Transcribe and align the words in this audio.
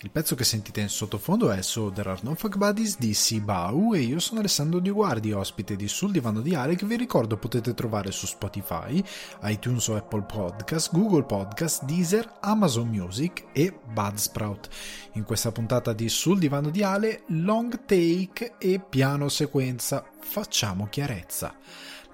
Il 0.00 0.10
pezzo 0.10 0.34
che 0.34 0.44
sentite 0.44 0.80
in 0.80 0.90
sottofondo 0.90 1.50
è 1.50 1.62
So 1.62 1.90
There 1.90 2.10
Are 2.10 2.20
No 2.22 2.34
Fuck 2.34 2.56
Buddies 2.56 2.98
di 2.98 3.14
Sibau 3.14 3.94
e 3.94 4.00
io 4.00 4.18
sono 4.18 4.40
Alessandro 4.40 4.78
Di 4.78 4.90
Guardi, 4.90 5.32
ospite 5.32 5.76
di 5.76 5.88
Sul 5.88 6.10
Divano 6.10 6.42
di 6.42 6.54
Ale 6.54 6.74
che 6.74 6.84
vi 6.84 6.96
ricordo 6.96 7.38
potete 7.38 7.72
trovare 7.72 8.10
su 8.10 8.26
Spotify, 8.26 9.02
iTunes 9.44 9.86
o 9.88 9.96
Apple 9.96 10.24
Podcast, 10.24 10.92
Google 10.92 11.24
Podcast, 11.24 11.84
Deezer, 11.84 12.30
Amazon 12.40 12.88
Music 12.88 13.46
e 13.52 13.72
Budsprout. 13.92 14.68
In 15.12 15.24
questa 15.24 15.52
puntata 15.52 15.94
di 15.94 16.08
Sul 16.10 16.38
Divano 16.38 16.68
di 16.68 16.82
Ale, 16.82 17.22
long 17.28 17.84
take 17.86 18.56
e 18.58 18.80
piano 18.80 19.30
sequenza. 19.30 20.04
Facciamo 20.20 20.88
chiarezza. 20.90 21.56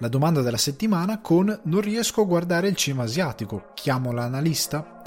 La 0.01 0.07
domanda 0.07 0.41
della 0.41 0.57
settimana 0.57 1.21
con 1.21 1.59
non 1.65 1.79
riesco 1.79 2.21
a 2.21 2.25
guardare 2.25 2.67
il 2.67 2.75
cinema 2.75 3.03
asiatico, 3.03 3.65
chiamo 3.75 4.11
l'analista? 4.11 4.99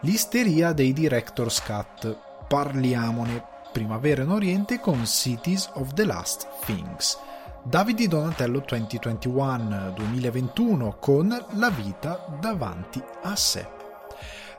L'isteria 0.00 0.72
dei 0.72 0.94
director's 0.94 1.62
cut 1.62 2.16
parliamone. 2.48 3.44
Primavera 3.70 4.22
in 4.22 4.30
Oriente 4.30 4.80
con 4.80 5.04
Cities 5.04 5.68
of 5.74 5.92
the 5.92 6.06
Last 6.06 6.48
Things. 6.64 7.18
Davide 7.62 8.08
Donatello 8.08 8.64
2021 8.66 9.92
2021 9.94 10.96
con 10.98 11.44
La 11.56 11.68
vita 11.68 12.24
davanti 12.40 13.02
a 13.24 13.36
sé. 13.36 13.68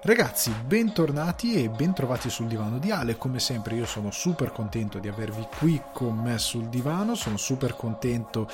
Ragazzi, 0.02 0.54
bentornati 0.66 1.62
e 1.62 1.68
bentrovati 1.68 2.30
sul 2.30 2.46
divano 2.46 2.78
di 2.78 2.92
Ale. 2.92 3.18
Come 3.18 3.40
sempre, 3.40 3.74
io 3.74 3.88
sono 3.88 4.12
super 4.12 4.52
contento 4.52 5.00
di 5.00 5.08
avervi 5.08 5.48
qui 5.58 5.82
con 5.92 6.16
me 6.16 6.38
sul 6.38 6.70
divano. 6.70 7.16
Sono 7.16 7.38
super 7.38 7.76
contento 7.76 8.48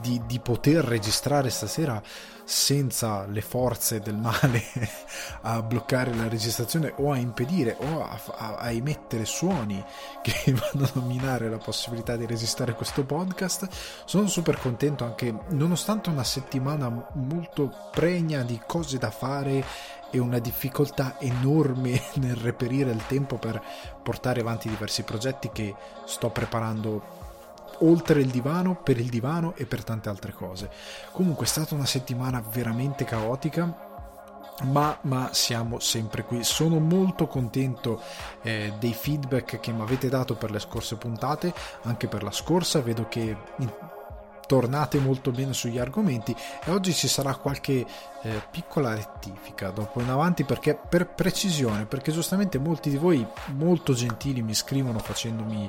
di, 0.00 0.22
di 0.26 0.38
poter 0.40 0.84
registrare 0.84 1.50
stasera 1.50 2.02
senza 2.48 3.26
le 3.26 3.40
forze 3.40 3.98
del 4.00 4.14
male 4.14 4.62
a 5.42 5.60
bloccare 5.62 6.14
la 6.14 6.28
registrazione 6.28 6.92
o 6.98 7.10
a 7.10 7.16
impedire 7.16 7.76
o 7.76 8.04
a, 8.04 8.20
a, 8.36 8.56
a, 8.56 8.70
emettere 8.70 9.24
suoni 9.24 9.84
che 10.22 10.54
vanno 10.72 10.88
a 10.94 11.00
minare 11.00 11.50
la 11.50 11.58
possibilità 11.58 12.16
di 12.16 12.24
registrare 12.24 12.74
questo 12.74 13.04
podcast. 13.04 13.68
Sono 14.04 14.28
super 14.28 14.58
contento 14.60 15.04
anche 15.04 15.34
nonostante 15.48 16.08
una 16.08 16.24
settimana 16.24 16.88
molto 17.14 17.72
pregna 17.90 18.42
di 18.42 18.60
cose 18.64 18.98
da 18.98 19.10
fare 19.10 19.64
e 20.10 20.18
una 20.18 20.38
difficoltà 20.38 21.18
enorme 21.18 22.00
nel 22.14 22.36
reperire 22.36 22.92
il 22.92 23.04
tempo 23.06 23.38
per 23.38 23.60
portare 24.02 24.40
avanti 24.40 24.68
diversi 24.68 25.02
progetti 25.02 25.50
che 25.50 25.74
sto 26.04 26.30
preparando 26.30 27.15
oltre 27.80 28.20
il 28.20 28.28
divano, 28.28 28.74
per 28.74 28.98
il 28.98 29.08
divano 29.08 29.54
e 29.56 29.66
per 29.66 29.84
tante 29.84 30.08
altre 30.08 30.32
cose. 30.32 30.70
Comunque 31.12 31.44
è 31.44 31.48
stata 31.48 31.74
una 31.74 31.86
settimana 31.86 32.42
veramente 32.52 33.04
caotica. 33.04 33.84
Ma, 34.62 34.98
ma, 35.02 35.30
siamo 35.32 35.78
sempre 35.80 36.24
qui. 36.24 36.42
Sono 36.42 36.78
molto 36.78 37.26
contento 37.26 38.00
eh, 38.40 38.72
dei 38.78 38.94
feedback 38.94 39.60
che 39.60 39.70
mi 39.70 39.82
avete 39.82 40.08
dato 40.08 40.34
per 40.34 40.50
le 40.50 40.58
scorse 40.58 40.96
puntate, 40.96 41.52
anche 41.82 42.08
per 42.08 42.22
la 42.22 42.30
scorsa. 42.30 42.80
Vedo 42.80 43.06
che 43.06 43.36
tornate 44.46 44.98
molto 44.98 45.30
bene 45.30 45.52
sugli 45.52 45.78
argomenti 45.78 46.34
e 46.64 46.70
oggi 46.70 46.94
ci 46.94 47.08
sarà 47.08 47.34
qualche 47.34 47.84
eh, 48.22 48.42
piccola 48.50 48.94
rettifica 48.94 49.70
dopo 49.70 50.00
in 50.00 50.08
avanti 50.08 50.44
perché 50.44 50.78
per 50.88 51.08
precisione, 51.08 51.84
perché 51.84 52.12
giustamente 52.12 52.58
molti 52.58 52.88
di 52.88 52.96
voi 52.96 53.26
molto 53.54 53.92
gentili 53.92 54.42
mi 54.42 54.54
scrivono 54.54 54.98
facendomi 55.00 55.68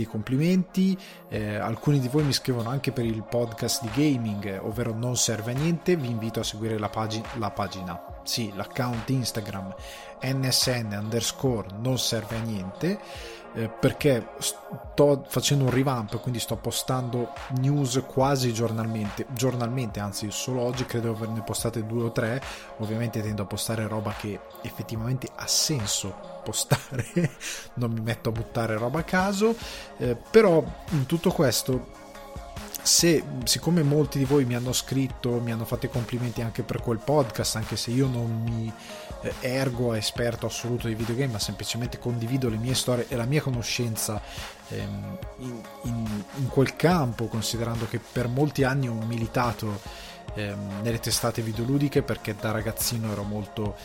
di 0.00 0.06
complimenti. 0.06 0.98
Eh, 1.28 1.56
alcuni 1.56 2.00
di 2.00 2.08
voi 2.08 2.24
mi 2.24 2.32
scrivono 2.32 2.68
anche 2.68 2.92
per 2.92 3.04
il 3.04 3.22
podcast 3.22 3.82
di 3.82 3.90
gaming, 3.94 4.60
ovvero 4.62 4.92
Non 4.94 5.16
serve 5.16 5.52
a 5.52 5.54
niente. 5.54 5.96
Vi 5.96 6.08
invito 6.08 6.40
a 6.40 6.44
seguire 6.44 6.78
la, 6.78 6.88
pagi- 6.88 7.22
la 7.38 7.50
pagina, 7.50 8.20
sì, 8.24 8.52
l'account 8.54 9.08
Instagram 9.10 9.74
nsn 10.22 10.94
underscore 10.98 11.68
non 11.80 11.98
serve 11.98 12.36
a 12.36 12.40
niente 12.40 13.00
eh, 13.54 13.68
perché 13.68 14.28
sto 14.38 15.24
facendo 15.26 15.64
un 15.64 15.70
revamp, 15.70 16.20
quindi 16.20 16.38
sto 16.38 16.56
postando 16.56 17.32
news 17.58 18.00
quasi 18.06 18.52
giornalmente, 18.52 19.26
giornalmente, 19.30 19.98
anzi 19.98 20.30
solo 20.30 20.60
oggi 20.60 20.84
credo 20.84 21.10
averne 21.10 21.42
postate 21.42 21.84
due 21.84 22.04
o 22.04 22.12
tre, 22.12 22.40
ovviamente 22.78 23.20
tendo 23.20 23.42
a 23.42 23.46
postare 23.46 23.88
roba 23.88 24.12
che 24.12 24.38
effettivamente 24.62 25.28
ha 25.34 25.48
senso 25.48 26.29
postare, 26.40 27.06
non 27.74 27.92
mi 27.92 28.00
metto 28.00 28.30
a 28.30 28.32
buttare 28.32 28.76
roba 28.76 29.00
a 29.00 29.04
caso, 29.04 29.54
eh, 29.98 30.16
però 30.30 30.64
in 30.90 31.06
tutto 31.06 31.30
questo 31.30 31.98
se 32.82 33.22
siccome 33.44 33.82
molti 33.82 34.18
di 34.18 34.24
voi 34.24 34.44
mi 34.44 34.54
hanno 34.54 34.72
scritto, 34.72 35.40
mi 35.40 35.52
hanno 35.52 35.64
fatto 35.64 35.86
i 35.86 35.90
complimenti 35.90 36.40
anche 36.40 36.62
per 36.62 36.80
quel 36.80 36.98
podcast, 36.98 37.56
anche 37.56 37.76
se 37.76 37.90
io 37.90 38.06
non 38.06 38.42
mi 38.42 38.72
eh, 39.22 39.34
ergo 39.40 39.94
esperto 39.94 40.46
assoluto 40.46 40.86
di 40.86 40.94
videogame, 40.94 41.32
ma 41.32 41.38
semplicemente 41.38 41.98
condivido 41.98 42.48
le 42.48 42.56
mie 42.56 42.74
storie 42.74 43.06
e 43.08 43.16
la 43.16 43.26
mia 43.26 43.42
conoscenza 43.42 44.20
ehm, 44.68 45.18
in, 45.38 45.62
in, 45.82 46.24
in, 46.36 46.48
quel 46.48 46.74
campo, 46.76 47.26
considerando 47.26 47.86
che 47.86 48.00
per 48.00 48.28
molti 48.28 48.64
anni 48.64 48.88
ho 48.88 48.94
militato 48.94 49.80
ehm, 50.34 50.80
nelle 50.82 51.00
testate 51.00 51.42
videoludiche 51.42 52.02
perché 52.02 52.34
da 52.34 52.50
ragazzino 52.50 53.12
ero 53.12 53.24
molto 53.24 53.76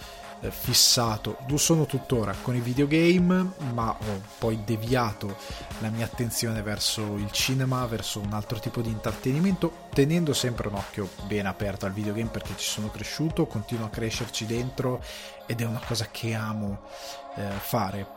fissato, 0.51 1.37
lo 1.47 1.57
sono 1.57 1.85
tuttora 1.85 2.35
con 2.41 2.55
i 2.55 2.59
videogame, 2.59 3.51
ma 3.73 3.89
ho 3.89 4.21
poi 4.37 4.61
deviato 4.63 5.35
la 5.79 5.89
mia 5.89 6.05
attenzione 6.05 6.61
verso 6.61 7.01
il 7.15 7.31
cinema, 7.31 7.85
verso 7.85 8.19
un 8.19 8.33
altro 8.33 8.59
tipo 8.59 8.81
di 8.81 8.89
intrattenimento, 8.89 9.87
tenendo 9.93 10.33
sempre 10.33 10.67
un 10.67 10.75
occhio 10.75 11.09
ben 11.27 11.45
aperto 11.45 11.85
al 11.85 11.93
videogame 11.93 12.29
perché 12.29 12.53
ci 12.55 12.69
sono 12.69 12.89
cresciuto, 12.89 13.45
continuo 13.45 13.85
a 13.85 13.89
crescerci 13.89 14.45
dentro 14.45 15.01
ed 15.45 15.61
è 15.61 15.65
una 15.65 15.81
cosa 15.85 16.07
che 16.11 16.33
amo 16.33 16.81
eh, 17.35 17.49
fare. 17.59 18.07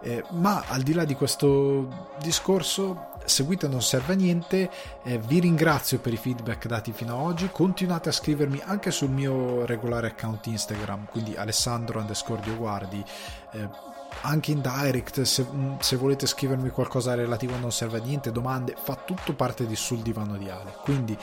Eh, 0.00 0.24
ma 0.30 0.64
al 0.68 0.82
di 0.82 0.92
là 0.92 1.04
di 1.04 1.14
questo 1.14 2.14
discorso, 2.20 3.08
seguite 3.28 3.68
non 3.68 3.82
serve 3.82 4.14
a 4.14 4.16
niente, 4.16 4.70
eh, 5.04 5.18
vi 5.18 5.40
ringrazio 5.40 5.98
per 5.98 6.12
i 6.12 6.16
feedback 6.16 6.66
dati 6.66 6.92
fino 6.92 7.14
ad 7.14 7.24
oggi, 7.26 7.48
continuate 7.52 8.08
a 8.08 8.12
scrivermi 8.12 8.60
anche 8.64 8.90
sul 8.90 9.10
mio 9.10 9.64
regolare 9.66 10.08
account 10.08 10.46
Instagram, 10.46 11.06
quindi 11.10 11.36
Alessandro 11.36 12.00
underscore 12.00 12.40
Dioguardi, 12.42 13.04
eh, 13.52 13.68
anche 14.22 14.50
in 14.50 14.60
direct 14.60 15.22
se, 15.22 15.44
mm, 15.44 15.76
se, 15.78 15.96
volete 15.96 16.26
scrivermi 16.26 16.70
qualcosa 16.70 17.14
relativo 17.14 17.56
non 17.56 17.72
serve 17.72 17.98
a 17.98 18.02
niente, 18.02 18.32
domande, 18.32 18.74
fa 18.76 18.96
tutto 18.96 19.34
parte 19.34 19.66
di 19.66 19.76
sul 19.76 19.98
divano 19.98 20.36
di 20.36 20.48
Ale, 20.48 20.74
quindi 20.82 21.16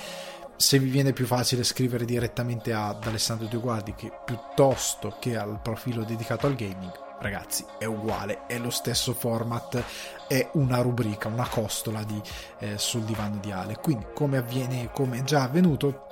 se 0.57 0.79
vi 0.79 0.89
viene 0.89 1.11
più 1.11 1.25
facile 1.25 1.63
scrivere 1.63 2.05
direttamente 2.05 2.71
ad 2.71 3.05
Alessandro 3.05 3.47
Dioguardi 3.47 3.93
che 3.93 4.11
piuttosto 4.23 5.17
che 5.19 5.35
al 5.35 5.59
profilo 5.61 6.03
dedicato 6.03 6.47
al 6.47 6.55
gaming 6.55 7.04
ragazzi 7.19 7.65
è 7.77 7.85
uguale 7.85 8.45
è 8.45 8.57
lo 8.57 8.69
stesso 8.69 9.13
format 9.13 9.81
è 10.27 10.49
una 10.53 10.81
rubrica 10.81 11.27
una 11.27 11.47
costola 11.47 12.03
di 12.03 12.21
eh, 12.59 12.77
sul 12.77 13.03
divano 13.03 13.37
di 13.39 13.51
Ale. 13.51 13.77
Quindi 13.77 14.07
come 14.13 14.37
avviene 14.37 14.89
come 14.91 15.19
è 15.19 15.23
già 15.23 15.43
avvenuto 15.43 16.07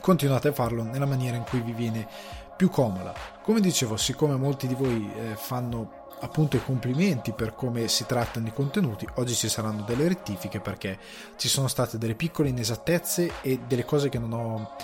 continuate 0.00 0.48
a 0.48 0.52
farlo 0.52 0.82
nella 0.82 1.06
maniera 1.06 1.36
in 1.36 1.44
cui 1.44 1.60
vi 1.60 1.72
viene 1.72 2.08
più 2.56 2.68
comoda. 2.70 3.12
Come 3.42 3.60
dicevo 3.60 3.96
siccome 3.96 4.36
molti 4.36 4.66
di 4.66 4.74
voi 4.74 5.10
eh, 5.16 5.36
fanno 5.36 6.00
appunto 6.20 6.56
i 6.56 6.64
complimenti 6.64 7.32
per 7.32 7.54
come 7.54 7.88
si 7.88 8.06
trattano 8.06 8.46
i 8.46 8.52
contenuti 8.52 9.04
oggi 9.14 9.34
ci 9.34 9.48
saranno 9.48 9.82
delle 9.82 10.06
rettifiche 10.06 10.60
perché 10.60 10.96
ci 11.36 11.48
sono 11.48 11.66
state 11.66 11.98
delle 11.98 12.14
piccole 12.14 12.48
inesattezze 12.48 13.40
e 13.40 13.58
delle 13.66 13.84
cose 13.84 14.08
che 14.08 14.20
non 14.20 14.32
ho 14.32 14.76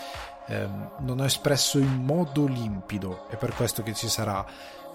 ehm, 0.48 0.90
non 1.00 1.20
ho 1.20 1.24
espresso 1.24 1.78
in 1.78 2.04
modo 2.04 2.46
limpido. 2.46 3.28
È 3.28 3.36
per 3.36 3.54
questo 3.54 3.82
che 3.82 3.94
ci 3.94 4.08
sarà 4.08 4.44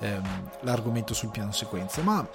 ehm, 0.03 0.49
l'argomento 0.61 1.13
sul 1.13 1.29
piano 1.29 1.51
sequenza, 1.51 2.01
ma 2.01 2.27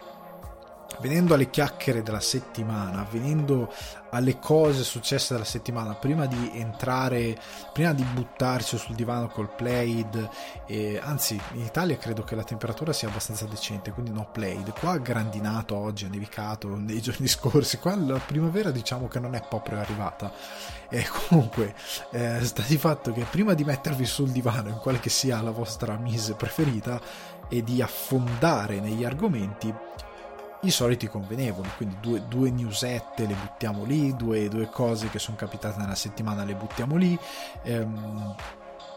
venendo 1.00 1.34
alle 1.34 1.50
chiacchiere 1.50 2.02
della 2.02 2.20
settimana, 2.20 3.06
venendo 3.08 3.72
alle 4.10 4.38
cose 4.38 4.82
successe 4.84 5.34
della 5.34 5.44
settimana, 5.44 5.94
prima 5.94 6.26
di 6.26 6.50
entrare, 6.54 7.38
prima 7.72 7.92
di 7.92 8.02
buttarci 8.02 8.78
sul 8.78 8.94
divano 8.94 9.28
col 9.28 9.54
Played, 9.54 10.28
e, 10.66 10.98
anzi 11.02 11.40
in 11.52 11.60
Italia 11.60 11.96
credo 11.98 12.24
che 12.24 12.34
la 12.34 12.42
temperatura 12.42 12.92
sia 12.92 13.08
abbastanza 13.08 13.44
decente, 13.44 13.92
quindi 13.92 14.10
no 14.10 14.28
Played, 14.32 14.72
qua 14.78 14.92
ha 14.92 14.98
grandinato 14.98 15.76
oggi, 15.76 16.06
ha 16.06 16.08
nevicato 16.08 16.74
nei 16.74 17.00
giorni 17.02 17.28
scorsi, 17.28 17.78
qua 17.78 17.94
la 17.94 18.18
primavera 18.18 18.70
diciamo 18.70 19.08
che 19.08 19.20
non 19.20 19.34
è 19.34 19.44
proprio 19.46 19.78
arrivata, 19.78 20.32
e 20.88 21.06
comunque 21.28 21.74
eh, 22.12 22.42
sta 22.42 22.62
di 22.66 22.78
fatto 22.78 23.12
che 23.12 23.24
prima 23.30 23.52
di 23.52 23.62
mettervi 23.62 24.06
sul 24.06 24.30
divano, 24.30 24.70
in 24.70 24.78
quale 24.78 24.98
che 25.00 25.10
sia 25.10 25.40
la 25.42 25.50
vostra 25.50 25.96
mise 25.96 26.32
preferita, 26.32 27.00
e 27.48 27.62
di 27.62 27.82
affondare 27.82 28.80
negli 28.80 29.04
argomenti 29.04 29.74
i 30.62 30.70
soliti 30.70 31.06
convenevoli, 31.06 31.68
quindi 31.76 31.96
due, 32.00 32.26
due 32.26 32.50
newsette 32.50 33.26
le 33.26 33.34
buttiamo 33.34 33.84
lì, 33.84 34.14
due, 34.16 34.48
due, 34.48 34.68
cose 34.68 35.08
che 35.08 35.18
sono 35.18 35.36
capitate 35.36 35.78
nella 35.78 35.94
settimana 35.94 36.44
le 36.44 36.54
buttiamo 36.54 36.96
lì. 36.96 37.16
Ehm, 37.62 38.34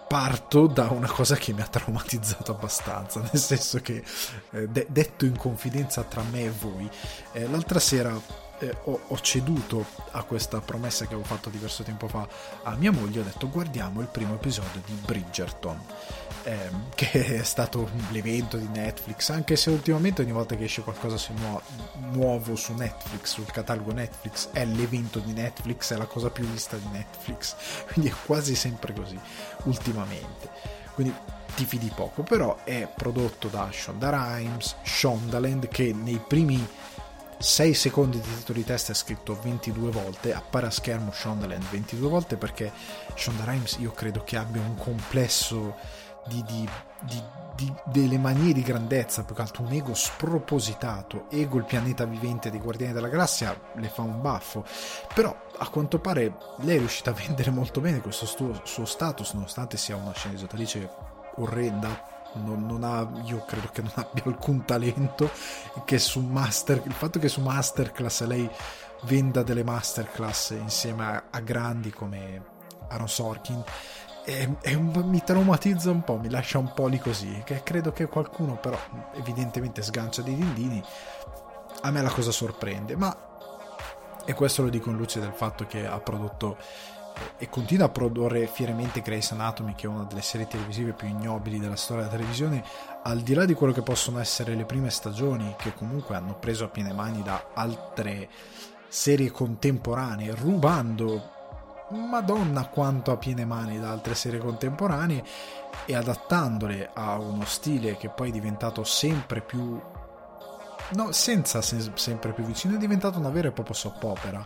parto 0.07 0.67
da 0.67 0.89
una 0.89 1.07
cosa 1.07 1.37
che 1.37 1.53
mi 1.53 1.61
ha 1.61 1.67
traumatizzato 1.67 2.51
abbastanza, 2.51 3.21
nel 3.31 3.37
senso 3.37 3.79
che, 3.79 4.03
eh, 4.51 4.67
de- 4.67 4.87
detto 4.89 5.25
in 5.25 5.37
confidenza 5.37 6.03
tra 6.03 6.21
me 6.23 6.45
e 6.45 6.51
voi, 6.51 6.89
eh, 7.31 7.47
l'altra 7.47 7.79
sera 7.79 8.19
eh, 8.59 8.75
ho, 8.83 8.99
ho, 9.07 9.19
ceduto 9.21 9.85
a 10.11 10.23
questa 10.23 10.59
promessa 10.59 11.05
che 11.05 11.13
avevo 11.13 11.27
fatto 11.27 11.49
diverso 11.49 11.83
tempo 11.83 12.09
fa 12.09 12.27
a 12.63 12.75
mia 12.75 12.91
moglie, 12.91 13.21
ho 13.21 13.23
detto 13.23 13.49
guardiamo 13.49 14.01
il 14.01 14.07
primo 14.07 14.33
episodio 14.33 14.81
di 14.85 14.93
Bridgerton, 15.05 15.81
ehm, 16.43 16.89
che 16.95 17.39
è 17.39 17.43
stato 17.43 17.89
l'evento 18.09 18.57
di 18.57 18.67
Netflix, 18.67 19.29
anche 19.29 19.55
se 19.55 19.69
ultimamente 19.69 20.21
ogni 20.21 20.31
volta 20.31 20.55
che 20.55 20.65
esce 20.65 20.81
qualcosa 20.81 21.17
su 21.17 21.33
nuo- 21.33 21.61
nuovo 22.11 22.55
su 22.55 22.73
Netflix, 22.73 23.33
sul 23.33 23.45
catalogo 23.45 23.91
Netflix, 23.93 24.49
è 24.51 24.65
l'evento 24.65 25.19
di 25.19 25.33
Netflix, 25.33 25.93
è 25.93 25.97
la 25.97 26.05
cosa 26.05 26.29
più 26.29 26.45
vista 26.45 26.77
di 26.77 26.87
Netflix, 26.91 27.55
quindi 27.91 28.09
è 28.09 28.15
quasi 28.25 28.55
sempre 28.55 28.93
così 28.93 29.19
ultimamente. 29.63 30.49
Quindi 30.93 31.13
ti 31.55 31.65
fidi 31.65 31.91
poco, 31.93 32.23
però 32.23 32.57
è 32.63 32.87
prodotto 32.93 33.47
da 33.47 33.69
Shonda 33.71 34.09
Rhimes, 34.09 34.75
Shondaland, 34.83 35.67
che 35.67 35.93
nei 35.93 36.21
primi 36.25 36.65
6 37.41 37.73
secondi 37.73 38.19
di 38.19 38.35
titolo 38.37 38.59
di 38.59 38.65
testa 38.65 38.91
è 38.91 38.95
scritto 38.95 39.39
22 39.41 39.89
volte, 39.89 40.33
appare 40.33 40.67
a 40.67 40.71
schermo 40.71 41.11
Shondaland 41.11 41.63
22 41.69 42.07
volte 42.07 42.35
perché 42.37 42.71
Shonda 43.15 43.45
Rhimes 43.45 43.77
io 43.79 43.91
credo 43.91 44.23
che 44.23 44.37
abbia 44.37 44.61
un 44.61 44.75
complesso 44.75 45.75
di, 46.27 46.43
di, 46.43 46.69
di, 47.01 47.23
di, 47.55 47.73
delle 47.85 48.17
manie 48.17 48.53
di 48.53 48.61
grandezza, 48.61 49.23
più 49.23 49.35
che 49.35 49.41
altro 49.41 49.63
un 49.63 49.71
ego 49.71 49.93
spropositato. 49.93 51.25
Ego 51.29 51.57
il 51.57 51.65
pianeta 51.65 52.05
vivente 52.05 52.49
dei 52.49 52.59
Guardiani 52.59 52.93
della 52.93 53.09
Galassia 53.09 53.59
le 53.75 53.89
fa 53.89 54.01
un 54.01 54.21
baffo, 54.21 54.65
però 55.13 55.35
a 55.57 55.67
quanto 55.69 55.99
pare 55.99 56.35
lei 56.57 56.75
è 56.75 56.79
riuscita 56.79 57.11
a 57.11 57.13
vendere 57.17 57.51
molto 57.51 57.81
bene 57.81 58.01
questo 58.01 58.25
suo, 58.25 58.61
suo 58.63 58.85
status, 58.85 59.33
nonostante 59.33 59.77
sia 59.77 59.95
una 59.95 60.13
sceneggiatrice 60.13 60.89
orrenda 61.35 62.19
non, 62.33 62.65
non 62.65 62.83
ha, 62.83 63.09
io 63.25 63.43
credo 63.45 63.69
che 63.73 63.81
non 63.81 63.91
abbia 63.95 64.23
alcun 64.25 64.63
talento 64.63 65.29
che 65.83 65.99
su 65.99 66.21
Master, 66.21 66.81
il 66.85 66.93
fatto 66.93 67.19
che 67.19 67.27
su 67.27 67.41
Masterclass 67.41 68.23
lei 68.23 68.49
venda 69.03 69.43
delle 69.43 69.63
masterclass 69.63 70.51
insieme 70.51 71.05
a, 71.05 71.23
a 71.31 71.39
grandi 71.39 71.89
come 71.89 72.43
Aaron 72.89 73.09
Sorkin 73.09 73.63
è 74.23 74.73
un, 74.73 74.91
mi 75.05 75.23
traumatizza 75.23 75.89
un 75.89 76.03
po', 76.03 76.17
mi 76.17 76.29
lascia 76.29 76.57
un 76.57 76.71
po' 76.73 76.87
lì 76.87 76.99
così, 76.99 77.41
che 77.43 77.63
credo 77.63 77.91
che 77.91 78.07
qualcuno 78.07 78.57
però 78.57 78.77
evidentemente 79.15 79.81
sgancia 79.81 80.21
dei 80.21 80.35
dindini, 80.35 80.83
a 81.81 81.91
me 81.91 82.01
la 82.01 82.09
cosa 82.09 82.31
sorprende, 82.31 82.95
ma 82.95 83.29
e 84.23 84.33
questo 84.33 84.61
lo 84.61 84.69
dico 84.69 84.89
in 84.89 84.97
luce 84.97 85.19
del 85.19 85.33
fatto 85.33 85.65
che 85.65 85.87
ha 85.87 85.99
prodotto 85.99 86.57
e 87.37 87.49
continua 87.49 87.87
a 87.87 87.89
produrre 87.89 88.47
fieramente 88.47 89.01
Grey's 89.01 89.31
Anatomy, 89.31 89.75
che 89.75 89.85
è 89.85 89.89
una 89.89 90.03
delle 90.03 90.21
serie 90.21 90.47
televisive 90.47 90.93
più 90.93 91.07
ignobili 91.07 91.59
della 91.59 91.75
storia 91.75 92.03
della 92.03 92.15
televisione, 92.15 92.63
al 93.03 93.19
di 93.19 93.33
là 93.33 93.45
di 93.45 93.53
quello 93.53 93.73
che 93.73 93.81
possono 93.81 94.19
essere 94.19 94.55
le 94.55 94.65
prime 94.65 94.89
stagioni, 94.89 95.55
che 95.57 95.73
comunque 95.73 96.15
hanno 96.15 96.35
preso 96.35 96.65
a 96.65 96.69
piene 96.69 96.93
mani 96.93 97.21
da 97.21 97.49
altre 97.53 98.29
serie 98.87 99.31
contemporanee, 99.31 100.33
rubando 100.35 101.39
Madonna 101.91 102.67
quanto 102.67 103.11
a 103.11 103.17
piene 103.17 103.45
mani 103.45 103.79
da 103.79 103.91
altre 103.91 104.15
serie 104.15 104.39
contemporanee 104.39 105.23
e 105.85 105.95
adattandole 105.95 106.89
a 106.93 107.17
uno 107.17 107.45
stile 107.45 107.97
che 107.97 108.09
poi 108.09 108.29
è 108.29 108.31
diventato 108.31 108.83
sempre 108.83 109.41
più 109.41 109.79
no, 110.93 111.11
senza 111.11 111.61
se- 111.61 111.91
sempre 111.95 112.33
più 112.33 112.43
vicino, 112.43 112.75
è 112.75 112.79
diventato 112.79 113.19
una 113.19 113.29
vera 113.29 113.49
e 113.49 113.51
propria 113.51 113.75
soap 113.75 114.03
opera 114.03 114.45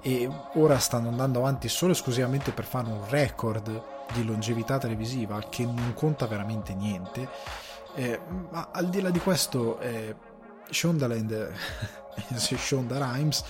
e 0.00 0.30
ora 0.54 0.78
stanno 0.78 1.08
andando 1.08 1.40
avanti 1.40 1.68
solo 1.68 1.92
e 1.92 1.94
esclusivamente 1.94 2.52
per 2.52 2.64
fare 2.64 2.88
un 2.88 3.08
record 3.08 3.82
di 4.12 4.24
longevità 4.24 4.78
televisiva 4.78 5.40
che 5.48 5.64
non 5.64 5.92
conta 5.94 6.26
veramente 6.26 6.74
niente. 6.74 7.28
Eh, 7.94 8.20
ma 8.50 8.68
al 8.72 8.88
di 8.88 9.00
là 9.00 9.10
di 9.10 9.18
questo, 9.18 9.78
eh, 9.80 10.14
Shondaland, 10.70 11.52
Shonda 12.34 12.98
Rhimes, 12.98 13.44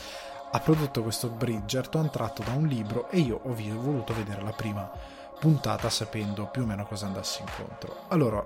ha 0.50 0.60
prodotto 0.60 1.02
questo 1.02 1.28
Bridgerton 1.28 2.10
tratto 2.10 2.42
da 2.42 2.52
un 2.52 2.66
libro 2.66 3.08
e 3.10 3.18
io 3.18 3.40
ho 3.42 3.54
voluto 3.54 4.14
vedere 4.14 4.42
la 4.42 4.52
prima 4.52 4.90
puntata 5.38 5.88
sapendo 5.90 6.46
più 6.46 6.62
o 6.62 6.66
meno 6.66 6.84
cosa 6.86 7.06
andasse 7.06 7.42
incontro. 7.42 8.04
Allora, 8.08 8.44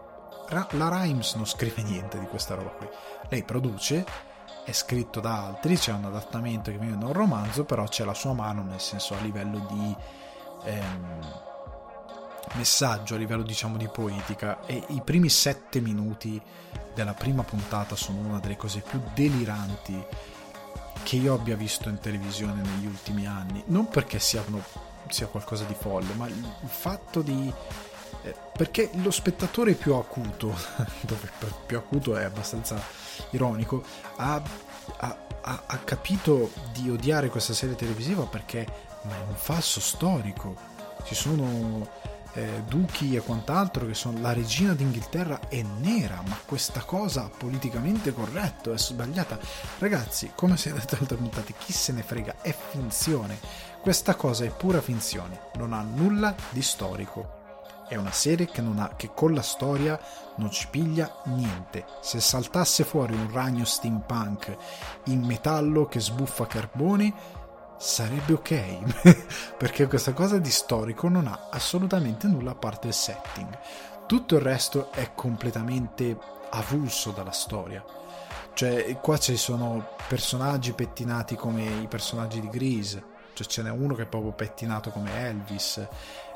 la 0.51 0.89
Rhimes 0.89 1.35
non 1.35 1.47
scrive 1.47 1.83
niente 1.83 2.19
di 2.19 2.27
questa 2.27 2.55
roba 2.55 2.71
qui. 2.71 2.89
Lei 3.29 3.43
produce 3.45 4.05
è 4.65 4.73
scritto 4.73 5.21
da 5.21 5.47
altri, 5.47 5.77
c'è 5.77 5.93
un 5.93 6.05
adattamento 6.05 6.71
che 6.71 6.79
viene 6.79 6.99
da 6.99 7.07
un 7.07 7.13
romanzo, 7.13 7.65
però 7.65 7.85
c'è 7.85 8.05
la 8.05 8.15
sua 8.15 8.33
mano 8.33 8.63
nel 8.63 8.81
senso 8.81 9.15
a 9.15 9.21
livello 9.21 9.67
di 9.71 9.97
ehm, 10.65 11.41
messaggio, 12.55 13.15
a 13.15 13.19
livello 13.19 13.43
diciamo 13.43 13.77
di 13.77 13.89
poetica 13.89 14.65
e 14.67 14.83
i 14.89 15.01
primi 15.03 15.29
sette 15.29 15.81
minuti 15.81 16.41
della 16.95 17.15
prima 17.15 17.43
puntata 17.43 17.97
sono 17.97 18.19
una 18.19 18.39
delle 18.39 18.57
cose 18.57 18.81
più 18.81 19.01
deliranti 19.15 20.05
che 21.03 21.17
io 21.17 21.35
abbia 21.35 21.57
visto 21.57 21.89
in 21.89 21.99
televisione 21.99 22.63
negli 22.63 22.87
ultimi 22.87 23.27
anni, 23.27 23.63
non 23.67 23.89
perché 23.89 24.19
siano, 24.19 24.63
sia 25.09 25.27
qualcosa 25.27 25.65
di 25.65 25.75
folle, 25.79 26.15
ma 26.15 26.27
il 26.27 26.45
fatto 26.65 27.23
di 27.23 27.53
eh, 28.25 28.35
perché 28.57 28.91
lo 28.95 29.11
spettatore 29.11 29.73
più 29.73 29.95
acuto, 29.95 30.55
dove 31.03 31.31
più 31.67 31.77
acuto 31.77 32.17
è 32.17 32.25
abbastanza 32.25 32.81
ironico, 33.31 33.83
ha, 34.17 34.41
ha, 34.99 35.19
ha, 35.67 35.79
capito 35.79 36.53
di 36.73 36.89
odiare 36.89 37.29
questa 37.29 37.53
serie 37.53 37.75
televisiva 37.75 38.25
perché 38.25 38.91
ma 39.03 39.17
è 39.17 39.23
un 39.27 39.35
falso 39.35 39.81
storico. 39.81 40.71
Ci 41.05 41.15
sono 41.15 41.89
eh, 42.35 42.63
duchi 42.67 43.15
e 43.15 43.21
quant'altro 43.21 43.87
che 43.87 43.95
sono 43.95 44.21
la 44.21 44.33
regina 44.33 44.75
d'Inghilterra 44.75 45.49
è 45.49 45.63
nera, 45.63 46.23
ma 46.27 46.39
questa 46.45 46.81
cosa 46.81 47.31
politicamente 47.37 48.13
corretto 48.13 48.73
è 48.73 48.79
sbagliata. 48.79 49.39
Ragazzi, 49.79 50.33
come 50.35 50.57
si 50.57 50.69
è 50.69 50.73
detto 50.73 50.97
altre 50.99 51.17
puntate, 51.17 51.55
chi 51.59 51.73
se 51.73 51.93
ne 51.93 52.03
frega, 52.03 52.37
è 52.41 52.55
finzione. 52.71 53.39
Questa 53.81 54.15
cosa 54.15 54.45
è 54.45 54.51
pura 54.51 54.81
finzione, 54.81 55.49
non 55.55 55.73
ha 55.73 55.83
nulla 55.83 56.35
di 56.51 56.63
storico 56.63 57.41
è 57.93 57.97
una 57.97 58.13
serie 58.13 58.47
che, 58.47 58.63
ha, 58.63 58.95
che, 58.97 59.11
con 59.15 59.35
la 59.35 59.43
storia 59.43 60.01
non 60.37 60.51
ci 60.51 60.67
piglia 60.71 61.21
niente. 61.25 61.85
Se 62.01 62.21
saltasse 62.21 62.85
fuori 62.85 63.13
un 63.13 63.31
ragno 63.31 63.67
steampunk 63.67 64.57
in 65.07 65.23
metallo 65.23 65.87
che 65.87 66.01
sbuffa 66.01 66.47
carbone, 66.47 67.13
sarebbe 67.83 68.35
ok, 68.35 69.57
perché 69.59 69.89
questa 69.89 70.13
cosa 70.13 70.39
di 70.39 70.51
storico 70.53 71.09
non 71.09 71.27
ha 71.27 71.49
assolutamente 71.51 72.29
nulla 72.29 72.53
a 72.53 72.55
parte 72.55 72.87
il 72.87 72.95
setting. 72.95 73.59
Tutto 74.07 74.37
il 74.37 74.41
resto 74.41 74.93
è 74.93 75.11
completamente 75.17 76.17
avulso 76.51 77.11
dalla 77.11 77.33
storia. 77.33 77.85
Cioè, 78.55 78.99
qua 79.01 79.19
ci 79.19 79.37
sono 79.37 79.95
personaggi 80.07 80.73
pettinati 80.75 81.35
come 81.35 81.65
i 81.65 81.89
personaggi 81.89 82.39
di 82.41 82.49
Grease, 82.49 83.03
cioè 83.33 83.47
ce 83.47 83.63
n'è 83.63 83.71
uno 83.71 83.95
che 83.95 84.03
è 84.03 84.07
proprio 84.07 84.31
pettinato 84.31 84.91
come 84.91 85.27
Elvis 85.27 85.85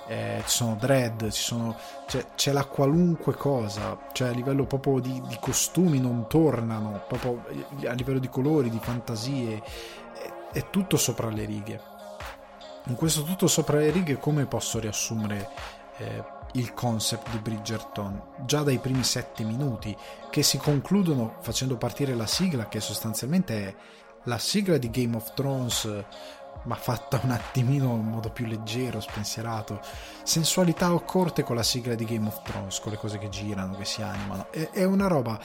eh, 0.08 0.42
ci 0.46 0.56
sono 0.56 0.76
dread, 0.78 1.30
ci 1.30 1.42
sono, 1.42 1.76
cioè, 2.06 2.26
c'è 2.36 2.52
la 2.52 2.64
qualunque 2.64 3.34
cosa, 3.34 3.98
cioè 4.12 4.28
a 4.28 4.32
livello 4.32 4.64
proprio 4.64 5.00
di, 5.00 5.20
di, 5.26 5.36
costumi 5.40 5.98
non 5.98 6.26
tornano, 6.28 7.02
proprio 7.08 7.44
a 7.86 7.92
livello 7.92 8.18
di 8.18 8.28
colori, 8.28 8.70
di 8.70 8.78
fantasie, 8.80 9.62
è, 10.58 10.70
tutto 10.70 10.96
sopra 10.96 11.28
le 11.28 11.44
righe. 11.44 11.80
In 12.86 12.94
questo 12.94 13.22
tutto 13.22 13.46
sopra 13.46 13.78
le 13.78 13.90
righe 13.90 14.18
come 14.18 14.46
posso 14.46 14.78
riassumere 14.78 15.50
eh, 15.98 16.24
il 16.52 16.72
concept 16.72 17.30
di 17.30 17.38
Bridgerton? 17.38 18.22
Già 18.44 18.62
dai 18.62 18.78
primi 18.78 19.02
sette 19.02 19.44
minuti 19.44 19.96
che 20.30 20.42
si 20.42 20.56
concludono 20.58 21.36
facendo 21.40 21.76
partire 21.76 22.14
la 22.14 22.26
sigla 22.26 22.68
che 22.68 22.80
sostanzialmente 22.80 23.68
è 23.68 23.74
la 24.24 24.38
sigla 24.38 24.78
di 24.78 24.90
Game 24.90 25.16
of 25.16 25.34
Thrones 25.34 26.04
ma 26.62 26.74
fatta 26.74 27.20
un 27.22 27.30
attimino 27.30 27.94
in 27.94 28.08
modo 28.08 28.30
più 28.30 28.46
leggero, 28.46 29.00
spensierato. 29.00 29.80
Sensualità 30.22 30.92
o 30.92 31.02
corte 31.04 31.42
con 31.42 31.56
la 31.56 31.62
sigla 31.62 31.94
di 31.94 32.04
Game 32.04 32.26
of 32.26 32.42
Thrones, 32.42 32.80
con 32.80 32.92
le 32.92 32.98
cose 32.98 33.18
che 33.18 33.28
girano, 33.28 33.76
che 33.76 33.84
si 33.84 34.02
animano. 34.02 34.50
È, 34.50 34.70
è 34.70 34.84
una 34.84 35.06
roba. 35.06 35.38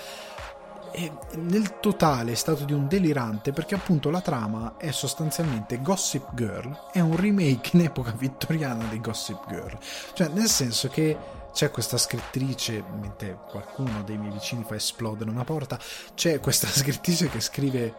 È, 0.92 1.12
nel 1.38 1.80
totale 1.80 2.34
è 2.34 2.36
stato 2.36 2.66
di 2.66 2.74
un 2.74 2.88
delirante 2.88 3.54
perché 3.54 3.76
appunto 3.76 4.10
la 4.10 4.22
trama 4.22 4.76
è 4.78 4.92
sostanzialmente 4.92 5.82
Gossip 5.82 6.34
Girl, 6.34 6.90
è 6.92 7.00
un 7.00 7.16
remake 7.16 7.70
in 7.74 7.82
epoca 7.82 8.12
vittoriana 8.12 8.86
di 8.86 9.00
Gossip 9.00 9.48
Girl. 9.48 9.78
Cioè, 10.14 10.28
nel 10.28 10.50
senso 10.50 10.90
che 10.90 11.18
c'è 11.54 11.72
questa 11.72 11.98
scrittrice, 11.98 12.84
mentre 13.00 13.38
qualcuno 13.50 14.04
dei 14.04 14.18
miei 14.18 14.32
vicini 14.32 14.64
fa 14.64 14.76
esplodere 14.76 15.30
una 15.30 15.44
porta, 15.44 15.80
c'è 16.14 16.40
questa 16.40 16.68
scrittrice 16.72 17.30
che 17.30 17.40
scrive 17.40 17.96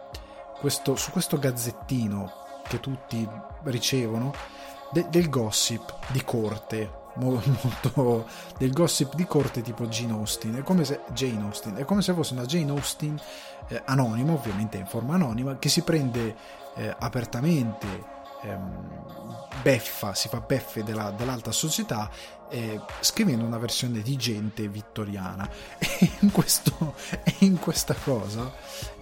questo, 0.59 0.95
su 0.95 1.11
questo 1.11 1.37
gazzettino 1.37 2.61
che 2.67 2.79
tutti 2.79 3.27
ricevono 3.63 4.33
de- 4.91 5.07
del 5.09 5.29
gossip 5.29 6.11
di 6.11 6.23
corte 6.23 7.01
molto 7.15 8.25
del 8.57 8.71
gossip 8.71 9.15
di 9.15 9.25
corte 9.25 9.61
tipo 9.61 9.87
Jane 9.87 10.13
Austen. 10.13 10.55
È 10.55 10.63
come 10.63 10.83
se, 10.85 11.01
Jane 11.13 11.41
Austen, 11.43 11.75
è 11.75 11.85
come 11.85 12.01
se 12.01 12.13
fosse 12.13 12.33
una 12.33 12.45
Jane 12.45 12.71
Austen 12.71 13.19
eh, 13.67 13.81
anonima 13.85 14.33
ovviamente 14.33 14.77
in 14.77 14.85
forma 14.85 15.15
anonima 15.15 15.57
che 15.57 15.69
si 15.69 15.81
prende 15.81 16.35
eh, 16.75 16.95
apertamente 16.97 17.87
ehm, 18.41 19.03
beffa 19.61 20.13
si 20.13 20.27
fa 20.27 20.41
beffe 20.41 20.83
della, 20.83 21.11
dell'alta 21.11 21.51
società 21.51 22.09
eh, 22.53 22.79
scrivendo 22.99 23.45
una 23.45 23.57
versione 23.57 24.01
di 24.01 24.15
gente 24.15 24.67
vittoriana. 24.67 25.49
E 26.03 26.09
in, 26.19 26.31
questo, 26.31 26.95
in 27.39 27.57
questa 27.59 27.93
cosa 27.93 28.51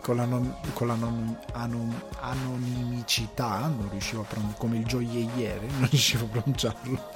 con, 0.01 0.17
l'anon, 0.17 0.55
con 0.73 0.85
l'anonimicità 0.87 3.59
non 3.59 3.87
riuscivo 3.89 4.21
a 4.21 4.25
pronunciare 4.25 4.59
come 4.59 4.77
il 4.77 4.85
gioielliere 4.85 5.65
non 5.65 5.87
riuscivo 5.89 6.25
a 6.25 6.27
pronunciarlo 6.27 7.09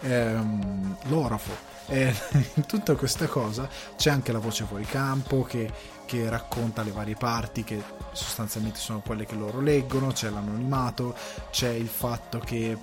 ehm, 0.00 0.96
l'orafo. 1.04 1.56
Eh, 1.86 2.14
in 2.54 2.66
tutta 2.66 2.96
questa 2.96 3.28
cosa 3.28 3.66
c'è 3.96 4.10
anche 4.10 4.32
la 4.32 4.40
voce 4.40 4.64
fuori 4.64 4.84
campo 4.84 5.42
che, 5.42 5.72
che 6.04 6.28
racconta 6.28 6.82
le 6.82 6.90
varie 6.90 7.14
parti 7.14 7.64
che 7.64 7.82
sostanzialmente 8.12 8.78
sono 8.78 9.00
quelle 9.00 9.24
che 9.24 9.36
loro 9.36 9.60
leggono 9.60 10.12
c'è 10.12 10.28
l'anonimato 10.28 11.16
c'è 11.50 11.70
il 11.70 11.88
fatto 11.88 12.40
che 12.40 12.76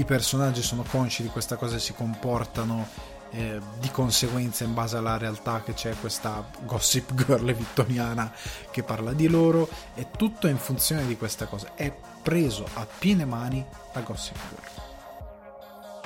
i 0.00 0.04
personaggi 0.04 0.62
sono 0.62 0.82
consci 0.82 1.22
di 1.22 1.28
questa 1.28 1.56
cosa 1.56 1.76
e 1.76 1.78
si 1.78 1.92
comportano 1.92 2.88
eh, 3.32 3.60
di 3.78 3.90
conseguenza 3.90 4.64
in 4.64 4.72
base 4.72 4.96
alla 4.96 5.18
realtà 5.18 5.62
che 5.62 5.74
c'è 5.74 5.94
questa 6.00 6.42
gossip 6.62 7.12
girl 7.22 7.52
vittoriana 7.52 8.32
che 8.70 8.82
parla 8.82 9.12
di 9.12 9.28
loro 9.28 9.68
è 9.94 10.10
tutto 10.10 10.48
in 10.48 10.56
funzione 10.56 11.06
di 11.06 11.18
questa 11.18 11.44
cosa. 11.46 11.74
È 11.74 11.94
preso 12.22 12.66
a 12.74 12.86
piene 12.98 13.26
mani 13.26 13.64
la 13.92 14.00
gossip 14.00 14.38
girl. 14.48 14.82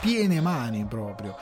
Piene 0.01 0.41
mani 0.41 0.85
proprio. 0.85 1.37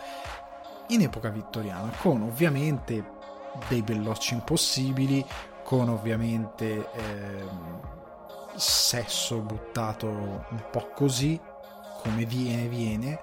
In 0.88 1.00
epoca 1.00 1.30
vittoriana 1.30 1.90
con 2.02 2.21
ovviamente 2.21 3.21
dei 3.68 3.80
bellocci 3.80 4.35
impossibili 4.35 5.25
con 5.64 5.88
ovviamente 5.88 6.90
eh, 6.92 7.49
sesso 8.56 9.38
buttato 9.38 10.06
un 10.06 10.62
po' 10.71 10.90
così 10.94 11.40
come 12.02 12.25
viene 12.25 12.68
viene 12.68 13.21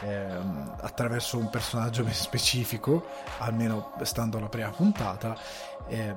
ehm, 0.00 0.74
attraverso 0.80 1.38
un 1.38 1.48
personaggio 1.50 2.02
ben 2.02 2.14
specifico 2.14 3.06
almeno 3.38 3.92
stando 4.02 4.38
alla 4.38 4.48
prima 4.48 4.70
puntata 4.70 5.36
eh, 5.86 6.14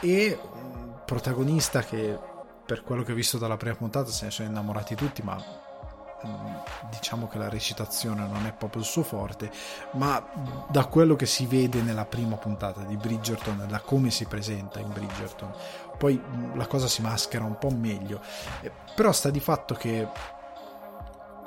e 0.00 0.38
un 0.42 0.94
protagonista 1.04 1.82
che 1.82 2.18
per 2.64 2.82
quello 2.82 3.02
che 3.02 3.12
ho 3.12 3.14
visto 3.14 3.38
dalla 3.38 3.56
prima 3.56 3.74
puntata 3.74 4.10
se 4.10 4.26
ne 4.26 4.30
sono 4.30 4.48
innamorati 4.48 4.94
tutti 4.94 5.22
ma 5.22 5.36
mm, 5.36 6.54
diciamo 6.90 7.28
che 7.28 7.38
la 7.38 7.48
recitazione 7.48 8.26
non 8.26 8.46
è 8.46 8.52
proprio 8.52 8.80
il 8.82 8.88
suo 8.88 9.02
forte 9.02 9.50
ma 9.92 10.24
da 10.68 10.86
quello 10.86 11.14
che 11.14 11.26
si 11.26 11.46
vede 11.46 11.82
nella 11.82 12.06
prima 12.06 12.36
puntata 12.36 12.82
di 12.82 12.96
Bridgerton 12.96 13.66
da 13.68 13.80
come 13.80 14.10
si 14.10 14.24
presenta 14.24 14.80
in 14.80 14.90
Bridgerton 14.92 15.52
poi 15.98 16.20
mm, 16.20 16.56
la 16.56 16.66
cosa 16.66 16.88
si 16.88 17.02
maschera 17.02 17.44
un 17.44 17.58
po' 17.58 17.70
meglio 17.70 18.20
eh, 18.62 18.72
però 18.94 19.12
sta 19.12 19.30
di 19.30 19.40
fatto 19.40 19.74
che 19.74 20.08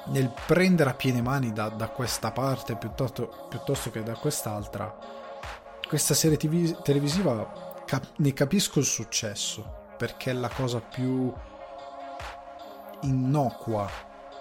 nel 0.09 0.31
prendere 0.45 0.89
a 0.89 0.93
piene 0.93 1.21
mani 1.21 1.51
da, 1.53 1.69
da 1.69 1.89
questa 1.89 2.31
parte 2.31 2.75
piuttosto, 2.75 3.47
piuttosto, 3.49 3.89
che 3.89 4.03
da 4.03 4.13
quest'altra, 4.13 4.95
questa 5.87 6.13
serie 6.13 6.37
TV, 6.37 6.81
televisiva 6.81 7.81
cap- 7.85 8.13
ne 8.17 8.33
capisco 8.33 8.79
il 8.79 8.85
successo 8.85 9.85
perché 9.97 10.31
è 10.31 10.33
la 10.33 10.49
cosa 10.49 10.79
più 10.79 11.33
innocua 13.01 13.89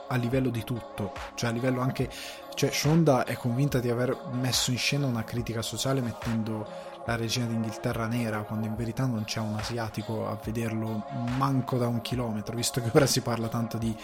a 0.09 0.17
livello 0.17 0.51
di 0.51 0.63
tutto, 0.63 1.13
cioè 1.35 1.51
a 1.51 1.53
livello 1.53 1.81
anche 1.81 2.09
cioè 2.55 2.71
Shonda 2.71 3.25
è 3.25 3.35
convinta 3.35 3.81
di 3.81 3.91
aver 3.91 4.17
messo 4.33 4.71
in 4.71 4.79
scena 4.79 5.07
una 5.07 5.25
critica 5.25 5.61
sociale 5.61 6.01
mettendo 6.01 6.67
la 7.05 7.15
regina 7.15 7.47
d'Inghilterra 7.47 8.07
nera, 8.07 8.43
quando 8.43 8.67
in 8.67 8.75
verità 8.75 9.05
non 9.05 9.25
c'è 9.25 9.41
un 9.41 9.57
asiatico 9.57 10.27
a 10.27 10.39
vederlo 10.43 11.05
manco 11.37 11.77
da 11.77 11.87
un 11.87 12.01
chilometro, 12.01 12.57
visto 12.57 12.81
che 12.81 12.91
ora 12.93 13.07
si 13.07 13.21
parla 13.21 13.49
tanto 13.49 13.79
di 13.79 13.95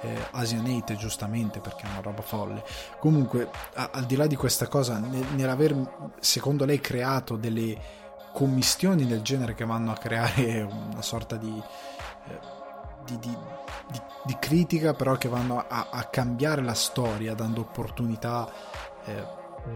eh, 0.00 0.26
Asianate, 0.32 0.96
giustamente, 0.96 1.60
perché 1.60 1.86
è 1.86 1.90
una 1.90 2.00
roba 2.00 2.22
folle. 2.22 2.62
Comunque, 2.98 3.50
a, 3.74 3.90
al 3.92 4.04
di 4.04 4.16
là 4.16 4.26
di 4.26 4.36
questa 4.36 4.68
cosa, 4.68 4.98
nell'aver, 4.98 6.12
secondo 6.20 6.64
lei, 6.64 6.80
creato 6.80 7.36
delle 7.36 7.76
commistioni 8.32 9.06
del 9.06 9.22
genere 9.22 9.54
che 9.54 9.64
vanno 9.64 9.90
a 9.92 9.96
creare 9.96 10.62
una 10.62 11.02
sorta 11.02 11.36
di... 11.36 11.62
Eh, 12.28 12.56
di, 13.08 13.18
di, 13.20 13.36
di, 14.24 14.36
critica, 14.38 14.92
però 14.92 15.16
che 15.16 15.30
vanno 15.30 15.64
a, 15.66 15.88
a, 15.90 16.04
cambiare 16.04 16.60
la 16.60 16.74
storia, 16.74 17.32
dando 17.32 17.62
opportunità 17.62 18.46
eh, 19.06 19.24